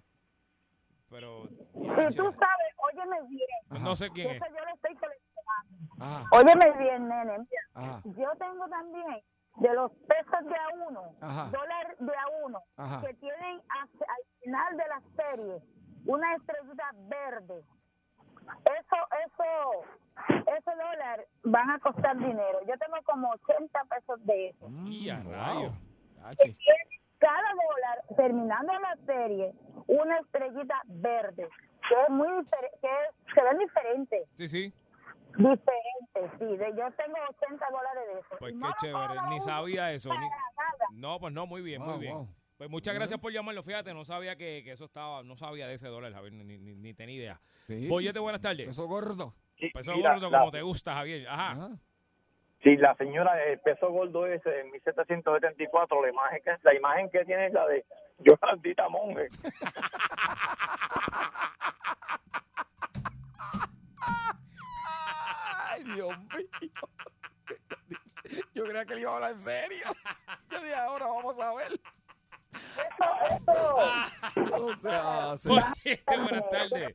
pero 1.08 1.48
Si 1.48 2.16
tú 2.16 2.22
sabes, 2.32 2.74
óyeme 2.92 3.16
bien. 3.28 3.82
no 3.82 3.96
sé 3.96 4.08
quién 4.10 4.30
es. 4.30 4.36
eso 4.36 4.46
yo 4.48 4.64
lo 4.64 4.74
estoy 4.74 4.94
coleccionando. 4.96 6.04
Ajá. 6.04 6.24
Óyeme 6.32 6.78
bien, 6.78 7.08
nene. 7.08 7.38
Mira, 7.38 7.62
Ajá. 7.74 8.02
yo 8.04 8.28
tengo 8.38 8.68
también 8.68 9.22
de 9.56 9.74
los 9.74 9.90
pesos 9.92 10.44
de 10.46 10.54
a 10.54 10.68
uno, 10.88 11.14
Ajá. 11.20 11.50
dólar 11.50 11.96
de 11.98 12.16
a 12.16 12.28
uno, 12.46 12.62
Ajá. 12.76 13.00
que 13.06 13.14
tienen 13.14 13.60
hacia- 13.68 14.06
al 14.06 14.40
final 14.42 14.76
de 14.76 14.88
la 14.88 15.02
serie 15.16 15.62
una 16.06 16.34
estrellita 16.36 16.90
verde. 16.94 17.62
Eso, 18.64 18.96
eso, 19.26 20.44
ese 20.56 20.70
dólar 20.70 21.24
van 21.44 21.70
a 21.70 21.78
costar 21.78 22.16
dinero. 22.18 22.58
Yo 22.66 22.76
tengo 22.78 22.96
como 23.04 23.30
80 23.30 23.84
pesos 23.84 24.24
de 24.26 24.48
eso. 24.48 24.68
Y 24.86 25.08
a 25.10 25.20
tiene 25.20 26.56
cada 27.18 27.52
dólar, 27.52 28.16
terminando 28.16 28.72
la 28.78 28.96
serie, 29.06 29.52
una 29.86 30.18
estrellita 30.18 30.80
verde, 30.86 31.48
que 31.88 31.94
es 32.02 32.08
muy 32.10 32.28
diferente, 32.28 32.78
que 32.80 32.88
es- 32.88 33.34
se 33.34 33.42
ven 33.42 33.58
diferentes. 33.58 34.28
Sí, 34.34 34.48
sí. 34.48 34.74
Diferente, 35.36 36.36
sí. 36.38 36.56
De, 36.56 36.74
yo 36.76 36.90
tengo 36.92 37.16
80 37.28 37.66
dólares 37.70 38.02
de 38.12 38.20
eso. 38.20 38.36
Pues 38.38 38.52
Y 38.52 38.56
qué 38.56 38.60
no 38.60 38.72
chévere, 38.80 39.14
ni 39.28 39.40
sabía 39.40 39.92
eso. 39.92 40.10
ni-. 40.18 40.98
No, 41.00 41.18
pues 41.20 41.32
no, 41.32 41.46
muy 41.46 41.62
bien, 41.62 41.80
muy 41.82 41.90
Wow, 41.92 41.98
bien. 42.00 42.14
wow. 42.16 42.28
Pues 42.60 42.68
muchas 42.68 42.94
gracias 42.94 43.18
por 43.18 43.32
llamarlo, 43.32 43.62
fíjate, 43.62 43.94
no 43.94 44.04
sabía 44.04 44.36
que, 44.36 44.62
que 44.62 44.72
eso 44.72 44.84
estaba, 44.84 45.22
no 45.22 45.34
sabía 45.34 45.66
de 45.66 45.72
ese 45.72 45.88
dólar, 45.88 46.12
Javier, 46.12 46.34
ni, 46.34 46.58
ni, 46.58 46.74
ni 46.74 46.92
tenía 46.92 47.14
idea. 47.16 47.40
Sí. 47.66 47.88
Boyete, 47.88 48.18
buenas 48.18 48.42
tardes. 48.42 48.66
Peso 48.66 48.86
gordo. 48.86 49.34
Peso 49.72 49.94
mira, 49.96 50.12
gordo, 50.12 50.28
la- 50.28 50.38
como 50.40 50.50
te 50.50 50.60
gusta, 50.60 50.92
Javier. 50.92 51.26
Ajá. 51.26 51.52
Ajá. 51.52 51.70
Sí, 52.62 52.76
la 52.76 52.94
señora, 52.96 53.42
el 53.46 53.60
peso 53.60 53.88
gordo 53.90 54.26
ese 54.26 54.60
en 54.60 54.72
1774, 54.72 56.02
la 56.02 56.10
imagen 56.10 56.42
que, 56.44 56.50
la 56.62 56.74
imagen 56.74 57.08
que 57.08 57.24
tiene 57.24 57.46
es 57.46 57.52
la 57.54 57.66
de 57.66 57.82
Yolandita 58.18 58.90
Monge. 58.90 59.28
Ay, 65.68 65.84
Dios 65.94 66.18
mío. 66.18 66.46
Yo 68.54 68.64
creía 68.64 68.84
que 68.84 68.94
le 68.94 69.00
iba 69.00 69.10
a 69.10 69.14
hablar 69.14 69.32
en 69.32 69.38
serio. 69.38 69.86
Yo 70.50 70.60
dije, 70.60 70.74
ahora 70.74 71.06
vamos 71.06 71.38
a 71.40 71.54
ver. 71.54 71.80
Buenas 75.44 76.50
tardes. 76.50 76.94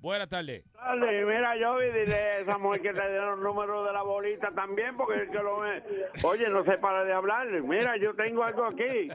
Buenas 0.00 0.28
tardes. 0.28 0.64
Dale, 0.74 1.24
mira, 1.24 1.56
yo 1.56 1.76
vi 1.78 1.86
dile 1.86 2.14
a 2.14 2.38
esa 2.38 2.58
mujer 2.58 2.82
que 2.82 2.92
te 2.92 3.08
dieron 3.08 3.38
el 3.38 3.44
número 3.44 3.84
de 3.84 3.92
la 3.92 4.02
bolita 4.02 4.50
también, 4.52 4.96
porque 4.96 5.22
el 5.22 5.30
que 5.30 5.38
lo 5.38 5.60
ve. 5.60 5.82
Oye, 6.22 6.48
no 6.48 6.64
se 6.64 6.78
para 6.78 7.04
de 7.04 7.12
hablar. 7.12 7.46
Mira, 7.62 7.96
yo 7.96 8.14
tengo 8.14 8.44
algo 8.44 8.66
aquí. 8.66 9.08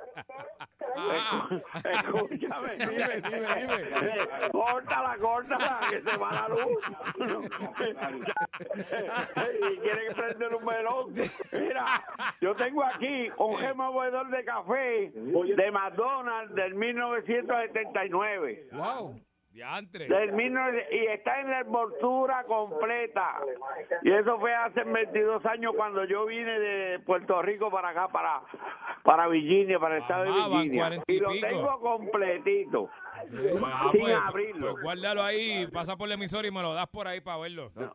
Escu- 0.95 1.63
Escúchame. 1.83 2.75
Dime, 2.77 3.21
dime, 3.21 3.47
dime. 3.61 3.77
Córtala, 4.51 5.17
córtala, 5.17 5.79
que 5.89 6.01
se 6.01 6.17
va 6.17 6.31
la 6.31 6.47
luz. 6.49 6.83
y 9.61 9.77
quiere 9.79 10.07
que 10.07 10.15
prender 10.15 10.55
un 10.55 10.65
melón. 10.65 11.13
Mira, 11.51 11.85
yo 12.41 12.55
tengo 12.55 12.83
aquí 12.83 13.29
un 13.37 13.57
gemovedor 13.57 14.29
de 14.29 14.43
café 14.45 15.11
de 15.13 15.71
McDonald's 15.71 16.53
del 16.55 16.73
1979. 16.75 18.67
Wow. 18.73 19.19
Diantre. 19.51 20.07
19 20.07 20.87
y 20.91 21.07
está 21.07 21.41
en 21.41 21.49
la 21.49 21.59
envoltura 21.59 22.43
completa. 22.45 23.39
Y 24.01 24.11
eso 24.11 24.39
fue 24.39 24.53
hace 24.55 24.83
22 24.83 25.45
años 25.45 25.73
cuando 25.75 26.05
yo 26.05 26.25
vine 26.25 26.57
de 26.57 26.99
Puerto 26.99 27.41
Rico 27.41 27.69
para 27.69 27.89
acá, 27.89 28.07
para, 28.07 28.41
para 29.03 29.27
Virginia, 29.27 29.77
para 29.77 29.97
el 29.97 30.01
estado 30.03 30.23
de 30.23 30.31
Virginia. 30.31 30.83
40 30.83 31.03
y 31.07 31.15
Y 31.15 31.19
lo 31.19 31.29
tengo 31.41 31.79
completito. 31.81 32.89
Ah, 33.65 33.89
sin 33.91 34.01
pues, 34.01 34.15
abrirlo. 34.15 34.71
pues 34.73 34.83
guárdalo 34.83 35.23
ahí, 35.23 35.67
pasa 35.67 35.95
por 35.97 36.07
la 36.07 36.15
emisora 36.15 36.47
y 36.47 36.51
me 36.51 36.61
lo 36.61 36.73
das 36.73 36.87
por 36.87 37.07
ahí 37.07 37.21
para 37.21 37.37
verlo. 37.37 37.71
No, 37.75 37.93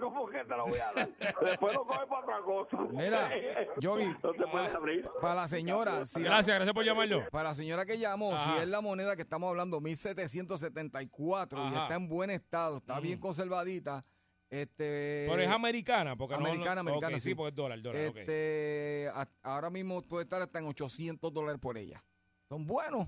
¿cómo 0.00 0.26
que 0.28 0.38
te 0.44 0.56
lo 0.56 0.62
voy 0.66 0.78
a 0.78 0.92
dar? 0.92 1.08
Después 1.42 1.74
lo 1.74 1.84
coges 1.86 2.06
para 2.08 2.20
otra 2.22 2.40
cosa. 2.42 2.76
Mira, 2.92 3.30
Yogi, 3.78 4.06
No 4.22 4.32
te 4.32 4.46
puedes 4.46 4.74
abrir. 4.74 5.08
para 5.20 5.34
la 5.34 5.48
señora. 5.48 6.06
si- 6.06 6.22
Gracias, 6.22 6.54
gracias 6.56 6.74
por 6.74 6.84
llamarlo. 6.84 7.28
Para 7.30 7.50
la 7.50 7.54
señora 7.54 7.84
que 7.84 7.98
llamó, 7.98 8.32
Ajá. 8.34 8.54
si 8.54 8.58
es 8.62 8.68
la 8.68 8.80
moneda 8.80 9.14
que 9.16 9.22
estamos 9.22 9.48
hablando, 9.50 9.80
1774, 9.80 11.58
y 11.58 11.66
Ajá. 11.68 11.82
está 11.82 11.94
en 11.96 12.08
buen 12.08 12.30
estado, 12.30 12.78
está 12.78 12.98
bien 13.00 13.18
conservadita. 13.18 14.04
Este, 14.48 15.26
Pero 15.30 15.42
es 15.42 15.48
americana, 15.48 16.16
porque 16.16 16.34
no- 16.36 16.40
americana, 16.40 16.82
no, 16.82 16.90
americana, 16.90 17.16
ok, 17.16 17.20
sí, 17.22 17.34
porque 17.36 17.50
es 17.50 17.54
dólar, 17.54 17.80
dólar, 17.82 18.08
ok. 18.08 18.16
Este, 18.16 19.08
a- 19.14 19.28
ahora 19.44 19.70
mismo 19.70 20.02
puede 20.02 20.24
estar 20.24 20.42
hasta 20.42 20.58
en 20.58 20.66
800 20.66 21.32
dólares 21.32 21.60
por 21.60 21.78
ella. 21.78 22.02
Son 22.48 22.66
buenos. 22.66 23.06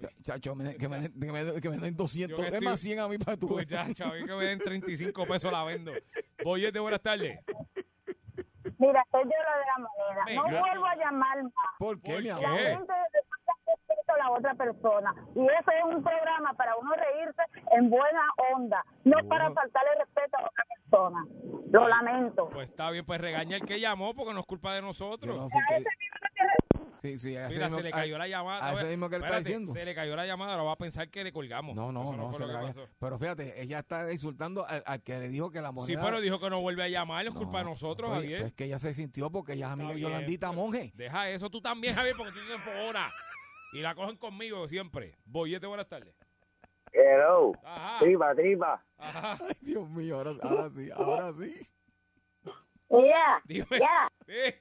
Cha- 0.00 0.08
Chacho, 0.22 0.54
me- 0.54 0.76
que, 0.76 0.88
me, 0.88 1.10
que, 1.10 1.32
me, 1.32 1.60
que 1.60 1.68
me 1.70 1.78
den 1.78 1.96
200. 1.96 2.30
Yo 2.38 2.42
que 2.42 2.48
Es 2.48 2.54
estoy- 2.54 2.68
más 2.68 2.80
100 2.80 2.98
a 3.00 3.08
mí 3.08 3.18
para 3.18 3.36
tu. 3.36 3.48
Pues 3.48 3.66
ya, 3.66 3.86
chaval, 3.92 4.24
que 4.26 4.32
me 4.34 4.44
den 4.44 4.58
35 4.58 5.26
pesos 5.26 5.50
la 5.52 5.64
vendo. 5.64 5.92
Boyete, 6.44 6.78
buenas 6.78 7.00
tardes. 7.02 7.38
Mira, 8.78 9.04
soy 9.10 9.24
yo 9.24 9.30
lo 9.30 9.58
de 9.58 9.66
la 9.66 9.78
moneda. 9.78 10.50
No 10.52 10.60
vuelvo 10.60 10.86
a 10.86 10.96
llamar 10.96 11.42
más. 11.42 11.52
¿Por 11.78 12.00
qué, 12.00 12.18
mi 12.18 12.28
La 12.28 12.34
amor? 12.36 12.50
gente 12.58 12.92
le 13.12 13.22
falta 13.28 13.52
respeto 13.66 14.12
a 14.14 14.18
la 14.18 14.30
otra 14.30 14.54
persona. 14.54 15.14
Y 15.34 15.40
eso 15.40 15.70
es 15.70 15.84
un 15.96 16.02
programa 16.02 16.52
para 16.54 16.76
uno 16.76 16.90
reírse 16.94 17.42
en 17.72 17.90
buena 17.90 18.22
onda, 18.54 18.84
no 19.04 19.16
para 19.28 19.50
faltarle 19.52 19.90
respeto 19.98 20.36
a 20.38 20.42
otra 20.46 20.64
persona. 20.74 21.26
Lo 21.72 21.88
lamento. 21.88 22.48
Pues 22.50 22.68
está 22.68 22.90
bien, 22.90 23.04
pues 23.04 23.20
regaña 23.20 23.56
el 23.56 23.64
que 23.64 23.78
llamó 23.80 24.14
porque 24.14 24.32
no 24.34 24.40
es 24.40 24.46
culpa 24.46 24.74
de 24.74 24.82
nosotros. 24.82 25.34
Yo 25.36 25.42
no 25.42 25.48
fui 25.48 25.60
que- 25.68 25.84
Sí, 27.02 27.18
sí, 27.18 27.28
Mira, 27.30 27.48
mismo- 27.48 27.76
se 27.78 27.82
le 27.82 27.88
a- 27.88 27.92
cayó 27.92 28.18
la 28.18 28.28
llamada. 28.28 28.68
a 28.68 28.74
ese 28.74 28.84
mismo 28.84 29.08
que 29.08 29.16
él 29.16 29.24
está 29.24 29.38
diciendo. 29.38 29.72
Se 29.72 29.84
le 29.84 29.94
cayó 29.94 30.14
la 30.16 30.26
llamada, 30.26 30.52
ahora 30.52 30.64
va 30.64 30.72
a 30.72 30.76
pensar 30.76 31.08
que 31.08 31.24
le 31.24 31.32
colgamos. 31.32 31.74
No, 31.74 31.90
no, 31.92 32.02
Eso 32.02 32.16
no, 32.16 32.32
se 32.34 32.46
le 32.46 32.52
pasó. 32.52 32.88
Pero 32.98 33.18
fíjate, 33.18 33.62
ella 33.62 33.78
está 33.78 34.12
insultando 34.12 34.66
al, 34.66 34.82
al 34.86 35.02
que 35.02 35.18
le 35.18 35.28
dijo 35.30 35.50
que 35.50 35.62
la 35.62 35.72
moneda. 35.72 35.86
Sí, 35.86 35.96
pero 36.04 36.20
dijo 36.20 36.38
que 36.38 36.50
no 36.50 36.60
vuelve 36.60 36.82
a 36.82 36.88
llamar, 36.88 37.26
es 37.26 37.32
culpa 37.32 37.58
de 37.60 37.64
nosotros, 37.64 38.10
Oye, 38.10 38.20
Javier. 38.20 38.40
pues 38.42 38.52
que 38.52 38.64
ella 38.64 38.78
se 38.78 38.92
sintió 38.92 39.30
porque 39.30 39.54
ella 39.54 39.66
es 39.68 39.72
amiga 39.72 39.94
de 39.94 40.00
Yolandita 40.00 40.52
Monge. 40.52 40.92
Deja 40.94 41.30
eso 41.30 41.48
tú 41.48 41.62
también, 41.62 41.94
Javier, 41.94 42.14
porque 42.18 42.32
tú 42.32 42.38
tienes 42.46 42.88
hora. 42.88 43.08
Y 43.72 43.80
la 43.80 43.94
cogen 43.94 44.16
conmigo 44.18 44.68
siempre. 44.68 45.16
Boyete, 45.24 45.66
buenas 45.66 45.88
tardes. 45.88 46.14
Hello. 46.92 47.52
Ajá. 47.64 47.98
Tripa, 48.00 48.34
tripa. 48.34 48.84
Ajá. 48.98 49.38
Ay, 49.48 49.56
Dios 49.62 49.88
mío, 49.88 50.16
ahora, 50.16 50.32
ahora 50.42 50.68
sí, 50.70 50.90
ahora 50.94 51.32
sí. 51.32 51.54
Mira, 52.90 53.40
Dime. 53.44 53.66
ya, 53.78 54.08
Sí. 54.26 54.54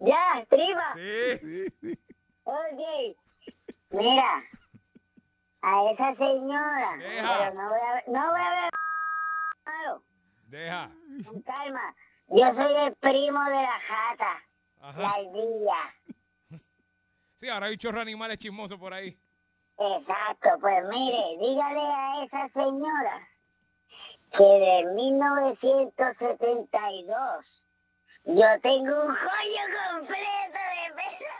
Ya, 0.00 0.44
tripa. 0.48 0.94
Sí. 0.94 1.66
Oye, 2.44 3.16
mira, 3.90 4.42
a 5.62 5.90
esa 5.92 6.14
señora, 6.16 6.96
Deja. 6.98 7.38
pero 7.38 7.54
no 7.54 7.68
voy 7.68 7.78
a 7.80 7.92
ver, 7.94 8.04
no 8.08 8.30
voy 8.30 8.40
a 8.40 8.50
ver 8.50 8.70
malo, 9.64 10.02
Deja. 10.46 10.90
con 11.26 11.42
calma. 11.42 11.94
Yo 12.28 12.54
soy 12.54 12.74
el 12.86 12.94
primo 12.96 13.44
de 13.44 13.62
la 13.62 13.80
jata, 13.80 14.42
Ajá. 14.80 15.02
la. 15.02 15.14
Sí, 17.36 17.48
ahora 17.48 17.66
hay 17.66 17.76
chorro 17.76 18.00
animales 18.00 18.38
chismosos 18.38 18.78
por 18.78 18.92
ahí. 18.94 19.16
Exacto, 19.78 20.48
pues 20.60 20.84
mire, 20.90 21.36
dígale 21.40 21.80
a 21.80 22.24
esa 22.24 22.48
señora 22.50 23.28
que 24.32 24.44
de 24.44 24.84
1972 24.94 27.59
yo 28.24 28.60
tengo 28.62 29.04
un 29.06 29.16
joyo 29.16 29.64
completo 29.90 30.60
de 30.72 30.94
pelo. 30.96 31.30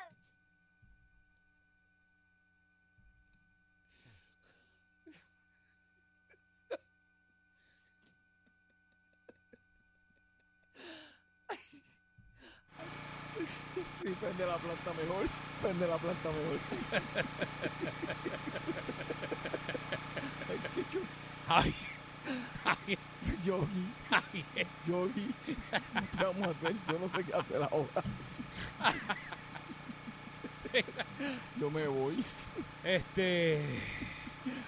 Sí, 14.02 14.14
prende 14.20 14.46
la 14.46 14.56
planta 14.58 14.92
mejor. 14.94 15.26
Prende 15.60 15.88
la 15.88 15.98
planta 15.98 16.28
mejor. 16.30 16.60
Ay, 20.48 20.60
qué 20.74 20.84
chu- 20.90 21.08
Ay. 21.46 21.89
Yogi. 23.44 23.86
Yogi. 24.86 25.34
¿Qué 25.46 26.24
vamos 26.24 26.42
a 26.42 26.50
hacer? 26.50 26.74
Yo 26.88 26.98
no 26.98 27.16
sé 27.16 27.24
qué 27.24 27.34
hacer 27.34 27.62
ahora. 27.62 28.04
Yo 31.58 31.70
me 31.70 31.86
voy. 31.86 32.24
Este. 32.84 33.64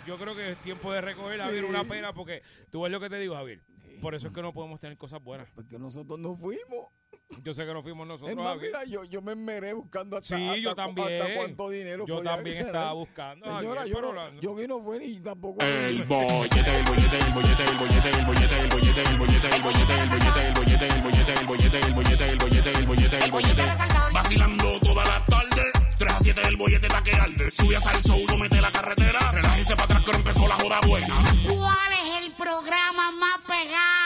Yo 0.06 0.18
creo 0.18 0.34
que 0.34 0.52
es 0.52 0.58
tiempo 0.58 0.92
de 0.92 1.00
recoger, 1.00 1.40
Javier, 1.40 1.64
una 1.64 1.84
pena 1.84 2.12
porque 2.12 2.42
tú 2.70 2.82
ves 2.82 2.92
lo 2.92 3.00
que 3.00 3.08
te 3.08 3.18
digo, 3.18 3.34
Javier. 3.34 3.60
Por 4.00 4.14
eso 4.14 4.28
es 4.28 4.34
que 4.34 4.42
no 4.42 4.52
podemos 4.52 4.80
tener 4.80 4.98
cosas 4.98 5.22
buenas. 5.22 5.48
Porque 5.54 5.78
nosotros 5.78 6.18
no 6.18 6.34
fuimos. 6.34 6.88
Yo 7.42 7.54
sé 7.54 7.64
que 7.66 7.72
no 7.72 7.82
fuimos 7.82 8.06
nosotros, 8.06 8.30
Es 8.30 8.36
más, 8.36 8.56
mira, 8.60 8.84
yo, 8.84 9.04
yo 9.04 9.22
me 9.22 9.32
esmeré 9.32 9.72
buscando 9.72 10.18
hasta, 10.18 10.36
Sí, 10.36 10.44
hasta 10.48 10.58
yo 10.60 10.74
también. 10.74 11.22
hasta 11.22 11.34
cuánto 11.34 11.70
dinero 11.70 12.04
Yo 12.06 12.22
también 12.22 12.56
ser. 12.56 12.66
estaba 12.66 12.92
buscando, 12.92 13.46
Señora, 13.58 13.86
yo, 13.86 14.00
no, 14.02 14.12
la- 14.12 14.30
yo 14.40 14.54
que 14.54 14.68
no 14.68 14.80
fue 14.82 14.98
ni 14.98 15.18
tampoco. 15.18 15.64
El 15.64 16.02
bollete, 16.04 16.76
el 16.76 16.84
bollete, 16.84 17.18
el 17.18 17.32
bollete, 17.32 17.64
el 17.64 17.76
bollete, 17.78 18.10
el 18.10 18.24
bollete, 18.26 18.58
el 18.60 18.66
bollete, 18.66 19.00
el 19.02 19.18
bollete, 19.18 19.48
el 19.56 19.62
bollete, 19.62 19.96
el 19.96 20.12
bollete, 20.12 20.46
el 20.46 20.52
bollete, 20.52 20.86
el 20.86 21.02
bollete, 21.02 21.38
el 21.38 21.46
bollete, 21.46 21.78
el 21.78 21.94
bollete, 21.94 22.28
el 22.28 22.38
bollete, 22.38 22.70
el 22.70 22.86
bollete, 22.86 23.18
el 23.24 23.30
bollete. 23.30 23.62
Vacilando 24.12 24.80
toda 24.80 25.04
la 25.04 25.24
tarde. 25.24 25.62
3 25.98 26.12
a 26.12 26.18
7 26.20 26.40
el 26.46 26.56
bollete 26.56 26.86
está 26.86 27.02
que 27.02 27.12
arde. 27.14 27.50
Sube 27.50 27.76
a 27.76 27.80
salso, 27.80 28.14
uno 28.16 28.36
mete 28.36 28.60
la 28.60 28.70
carretera. 28.70 29.32
Relájese 29.32 29.74
para 29.74 29.84
atrás 29.84 30.02
que 30.04 30.10
empezó 30.12 30.46
la 30.48 30.54
joda 30.56 30.80
buena. 30.86 31.14
¿Cuál 31.48 31.92
es 31.92 32.16
el 32.24 32.32
programa 32.32 33.10
más 33.12 33.38
pegado? 33.46 34.01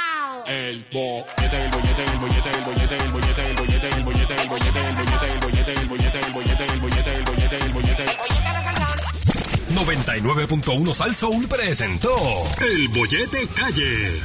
El 0.48 0.84
bollete, 0.92 1.60
el 1.60 1.70
bollete, 1.70 2.04
el 2.04 2.18
bollete, 2.18 2.50
el 2.50 2.60
bollete, 2.62 2.96
el 2.96 3.10
bollete, 3.10 3.46
el 3.46 3.56
bollete, 3.56 3.88
el 3.88 4.04
bollete, 4.04 4.34
el 4.40 4.48
bollete, 4.48 4.80
el 4.80 4.96
bollete, 4.96 5.24
el 5.26 5.38
bollete, 5.40 5.72
el 5.72 5.88
bollete, 5.88 6.14
el 6.14 6.32
bollete, 6.32 6.64
el 6.66 6.80
bollete, 6.80 7.14
el 7.14 7.22
bollete, 7.24 7.56
el 7.56 7.72
bollete. 7.72 8.04
99.1 9.74 10.94
Sal 10.94 11.14
Soul 11.14 11.48
presentó 11.48 12.16
El 12.60 12.88
Bollete 12.88 13.46
Calle. 13.48 14.20